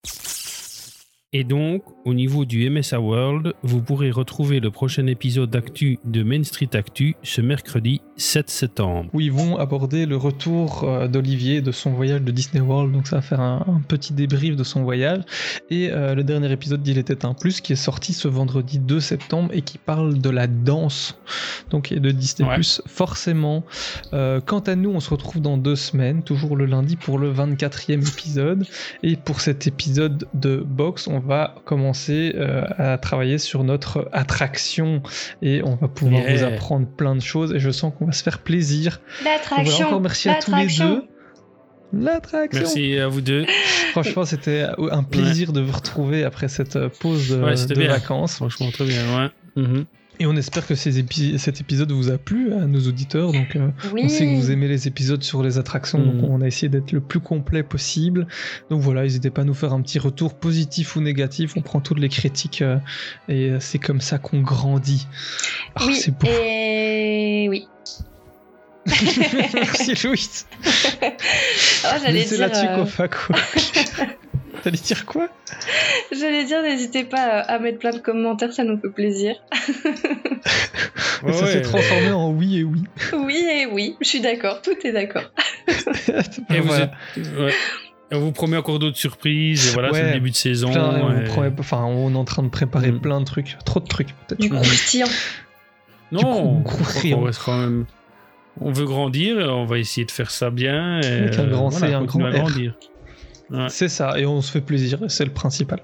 Et 1.35 1.45
donc, 1.45 1.83
au 2.07 2.15
niveau 2.15 2.47
du 2.47 2.71
MSA 2.71 3.01
World, 3.03 3.53
vous 3.63 3.83
pourrez 3.83 4.11
retrouver 4.11 4.61
le 4.61 4.71
prochain 4.71 5.07
épisode 5.07 5.51
d'actu 5.51 5.99
de 6.07 6.23
Main 6.23 6.43
Street 6.43 6.71
Actu 6.73 7.17
ce 7.23 7.43
mercredi 7.43 8.01
7 8.17 8.49
septembre. 8.49 9.11
où 9.13 9.21
ils 9.21 9.31
vont 9.31 9.59
aborder 9.59 10.07
le 10.07 10.17
retour 10.17 10.85
euh, 10.85 11.07
d'Olivier 11.07 11.61
de 11.61 11.71
son 11.71 11.91
voyage 11.93 12.23
de 12.23 12.31
Disney 12.33 12.63
World. 12.63 12.93
Donc 12.95 13.07
ça 13.09 13.17
va 13.17 13.23
faire 13.23 13.41
un, 13.41 13.63
un 13.69 13.83
petit 13.87 14.15
débrief 14.15 14.57
de 14.57 14.65
son 14.65 14.85
voyage. 14.85 15.21
Et 15.69 15.91
euh, 15.93 16.15
le 16.15 16.25
dernier 16.25 16.51
épisode 16.51 16.83
d'Il 16.83 16.97
était 16.97 17.27
un 17.27 17.35
plus 17.35 17.61
qui 17.61 17.75
est 17.75 17.77
sorti 17.77 18.15
ce 18.15 18.27
vendredi 18.27 18.79
2 18.79 18.99
septembre 18.99 19.51
et 19.53 19.61
qui 19.61 19.77
parle 19.77 20.17
de 20.19 20.31
la 20.31 20.47
danse. 20.47 21.21
Donc 21.69 21.93
et 21.93 22.01
de 22.01 22.11
Disney 22.11 22.49
Ouais. 22.49 22.55
plus 22.55 22.81
forcément. 22.87 23.65
Euh, 24.15 24.41
quant 24.41 24.61
à 24.61 24.77
nous, 24.77 24.89
on 24.93 25.01
se 25.01 25.11
retrouve 25.11 25.43
dans 25.43 25.59
deux 25.59 25.77
semaines, 25.77 26.23
toujours 26.23 26.57
le 26.57 26.65
lundi 26.65 26.97
pour 26.97 27.19
le 27.19 27.31
24e 27.31 28.01
épisode. 28.09 28.65
Et 29.03 29.17
pour 29.17 29.43
cet 29.43 29.67
épisode 29.67 30.27
de 30.33 30.57
box, 30.67 31.07
on 31.07 31.18
va 31.19 31.55
commencer 31.65 32.33
euh, 32.37 32.63
à 32.79 32.99
travailler 32.99 33.39
sur 33.39 33.65
notre 33.65 34.09
attraction 34.13 35.03
et 35.43 35.63
on 35.65 35.75
va 35.77 35.89
pouvoir 35.89 36.23
Yeah. 36.23 36.37
vous 36.37 36.45
apprendre 36.45 36.87
plein 36.87 37.15
de 37.15 37.21
choses 37.21 37.53
et 37.55 37.59
je 37.59 37.71
sens 37.71 37.93
qu'on 37.99 38.07
va 38.07 38.13
se 38.13 38.23
faire 38.23 38.39
plaisir. 38.41 38.93
Donc 38.93 39.03
voilà, 39.23 39.37
L'attraction. 39.37 39.87
encore 39.87 40.01
merci 40.01 40.29
à 40.29 40.35
tous 40.35 40.51
les 40.51 40.57
l'attraction. 40.57 40.89
deux. 40.97 41.05
L'attraction. 41.93 42.61
Merci 42.63 42.99
à 42.99 43.09
vous 43.09 43.21
deux. 43.23 43.47
Franchement, 43.93 44.25
c'était 44.27 44.67
un 44.91 45.03
plaisir 45.03 45.53
de 45.53 45.61
vous 45.63 45.73
retrouver 45.73 46.25
après 46.25 46.49
cette 46.49 46.79
pause 47.01 47.31
de, 47.31 47.43
Ouais, 47.43 47.55
de 47.55 47.75
bien. 47.75 47.89
vacances. 47.89 48.37
Franchement, 48.37 48.71
très 48.71 48.85
bien. 48.85 49.01
Ouais. 49.17 49.63
Mhm. 49.63 49.85
Et 50.21 50.27
on 50.27 50.35
espère 50.37 50.67
que 50.67 50.75
ces 50.75 51.01
épi- 51.01 51.39
cet 51.39 51.61
épisode 51.61 51.93
vous 51.93 52.11
a 52.11 52.19
plu 52.19 52.53
à 52.53 52.67
nos 52.67 52.81
auditeurs. 52.89 53.31
Donc, 53.33 53.55
euh, 53.55 53.69
Oui. 53.93 54.03
on 54.05 54.09
sait 54.09 54.27
que 54.27 54.35
vous 54.35 54.51
aimez 54.51 54.67
les 54.67 54.89
épisodes 54.89 55.23
sur 55.23 55.43
les 55.45 55.59
attractions, 55.59 56.01
donc 56.05 56.29
on 56.29 56.41
a 56.41 56.47
essayé 56.47 56.69
d'être 56.69 56.91
le 56.91 57.01
plus 57.01 57.21
complet 57.21 57.63
possible. 57.63 58.27
Donc 58.69 58.81
voilà, 58.83 59.03
n'hésitez 59.03 59.31
pas 59.31 59.43
à 59.43 59.45
nous 59.45 59.55
faire 59.55 59.73
un 59.73 59.81
petit 59.81 60.01
retour 60.01 60.35
positif 60.35 60.97
ou 60.97 61.01
négatif. 61.01 61.57
On 61.57 61.61
prend 61.63 61.81
toutes 61.81 62.01
les 62.01 62.09
critiques 62.09 62.63
euh, 62.63 62.79
et 63.29 63.51
euh, 63.51 63.61
c'est 63.61 63.79
comme 63.79 64.01
ça 64.01 64.19
qu'on 64.19 64.41
grandit. 64.41 65.07
Ah, 65.77 65.85
oui. 65.87 65.95
c'est 65.95 66.11
beau. 66.19 66.27
Et 66.29 67.47
oui. 67.49 67.69
Merci 69.55 69.95
Louis. 70.07 70.29
Oh, 71.85 71.97
j'allais 72.03 72.25
c'est 72.25 72.37
là-dessus 72.39 72.67
euh, 72.67 72.75
qu'on 72.77 72.87
fait 72.87 73.09
quoi 73.09 73.37
T'allais 74.63 74.79
dire 74.79 75.05
quoi? 75.07 75.29
J'allais 76.13 76.45
dire, 76.45 76.63
n'hésitez 76.63 77.05
pas 77.05 77.39
euh, 77.41 77.43
à 77.47 77.59
mettre 77.59 77.79
plein 77.79 77.91
de 77.93 77.99
commentaires, 77.99 78.53
ça 78.53 78.65
nous 78.65 78.79
fait 78.81 78.91
plaisir. 78.91 79.37
Et 81.27 81.33
ça 81.33 81.47
s'est 81.47 81.63
transformé 81.63 82.11
en 82.11 82.31
oui 82.31 82.59
et 82.59 82.65
oui. 82.65 82.83
Oui 83.13 83.37
et 83.51 83.67
oui, 83.67 83.97
je 84.01 84.07
suis 84.09 84.21
d'accord, 84.21 84.63
tout 84.63 84.75
est 84.85 84.93
d'accord. 84.93 85.23
Et 86.51 86.61
vous 86.61 86.75
êtes- 86.75 86.91
ouais. 87.17 87.53
On 88.11 88.21
vous 88.21 88.33
promet 88.33 88.57
encore 88.57 88.79
d'autres 88.79 88.97
surprises. 88.97 89.69
Et 89.69 89.73
voilà, 89.75 89.91
c'est 89.93 90.01
Ouais, 90.01 90.07
le 90.07 90.13
début 90.15 90.31
de 90.31 90.35
saison. 90.37 90.71
Plein, 90.73 91.03
on, 91.03 91.21
et- 91.21 91.25
promet- 91.25 91.53
enfin, 91.59 91.85
on 91.85 92.13
est 92.15 92.17
en 92.17 92.25
train 92.25 92.43
de 92.43 92.49
préparer 92.49 92.91
Mm. 92.91 93.01
plein 93.01 93.21
de 93.21 93.27
trucs, 93.27 93.59
trop 93.67 93.81
de 93.81 93.87
trucs 93.87 94.09
peut-être. 94.27 94.41
Du 94.41 94.49
croustillant. 94.49 95.07
Non, 96.11 96.61
Du 96.61 96.63
coup, 96.65 96.83
on, 97.13 97.21
reste 97.21 97.43
quand 97.45 97.59
même. 97.59 97.85
On 98.63 98.73
veut 98.73 98.87
grandir, 98.87 99.37
on 99.37 99.67
va 99.67 99.79
essayer 99.79 100.07
de 100.07 100.11
faire 100.11 100.31
ça 100.31 100.49
bien. 100.49 101.01
Et, 101.03 101.07
Avec 101.07 101.39
un 101.39 101.47
grand 101.49 101.71
C 101.71 101.81
voilà, 101.81 101.99
un 101.99 102.05
grand 102.05 102.25
R. 102.29 102.31
grandir. 102.33 102.75
Ouais. 103.51 103.67
C'est 103.69 103.89
ça, 103.89 104.19
et 104.19 104.27
on 104.27 104.41
se 104.41 104.51
fait 104.51 104.61
plaisir, 104.61 104.99
c'est 105.09 105.25
le 105.25 105.33
principal. 105.33 105.81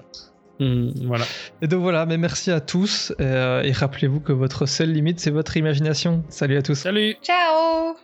Mm, 0.59 1.07
voilà. 1.07 1.25
Et 1.61 1.67
donc 1.67 1.81
voilà, 1.81 2.05
mais 2.05 2.17
merci 2.17 2.51
à 2.51 2.61
tous, 2.61 3.13
euh, 3.19 3.61
et 3.63 3.71
rappelez-vous 3.71 4.19
que 4.19 4.31
votre 4.31 4.65
seule 4.65 4.91
limite, 4.91 5.19
c'est 5.19 5.31
votre 5.31 5.57
imagination. 5.57 6.23
Salut 6.29 6.57
à 6.57 6.61
tous. 6.61 6.75
Salut 6.75 7.15
Ciao 7.21 7.95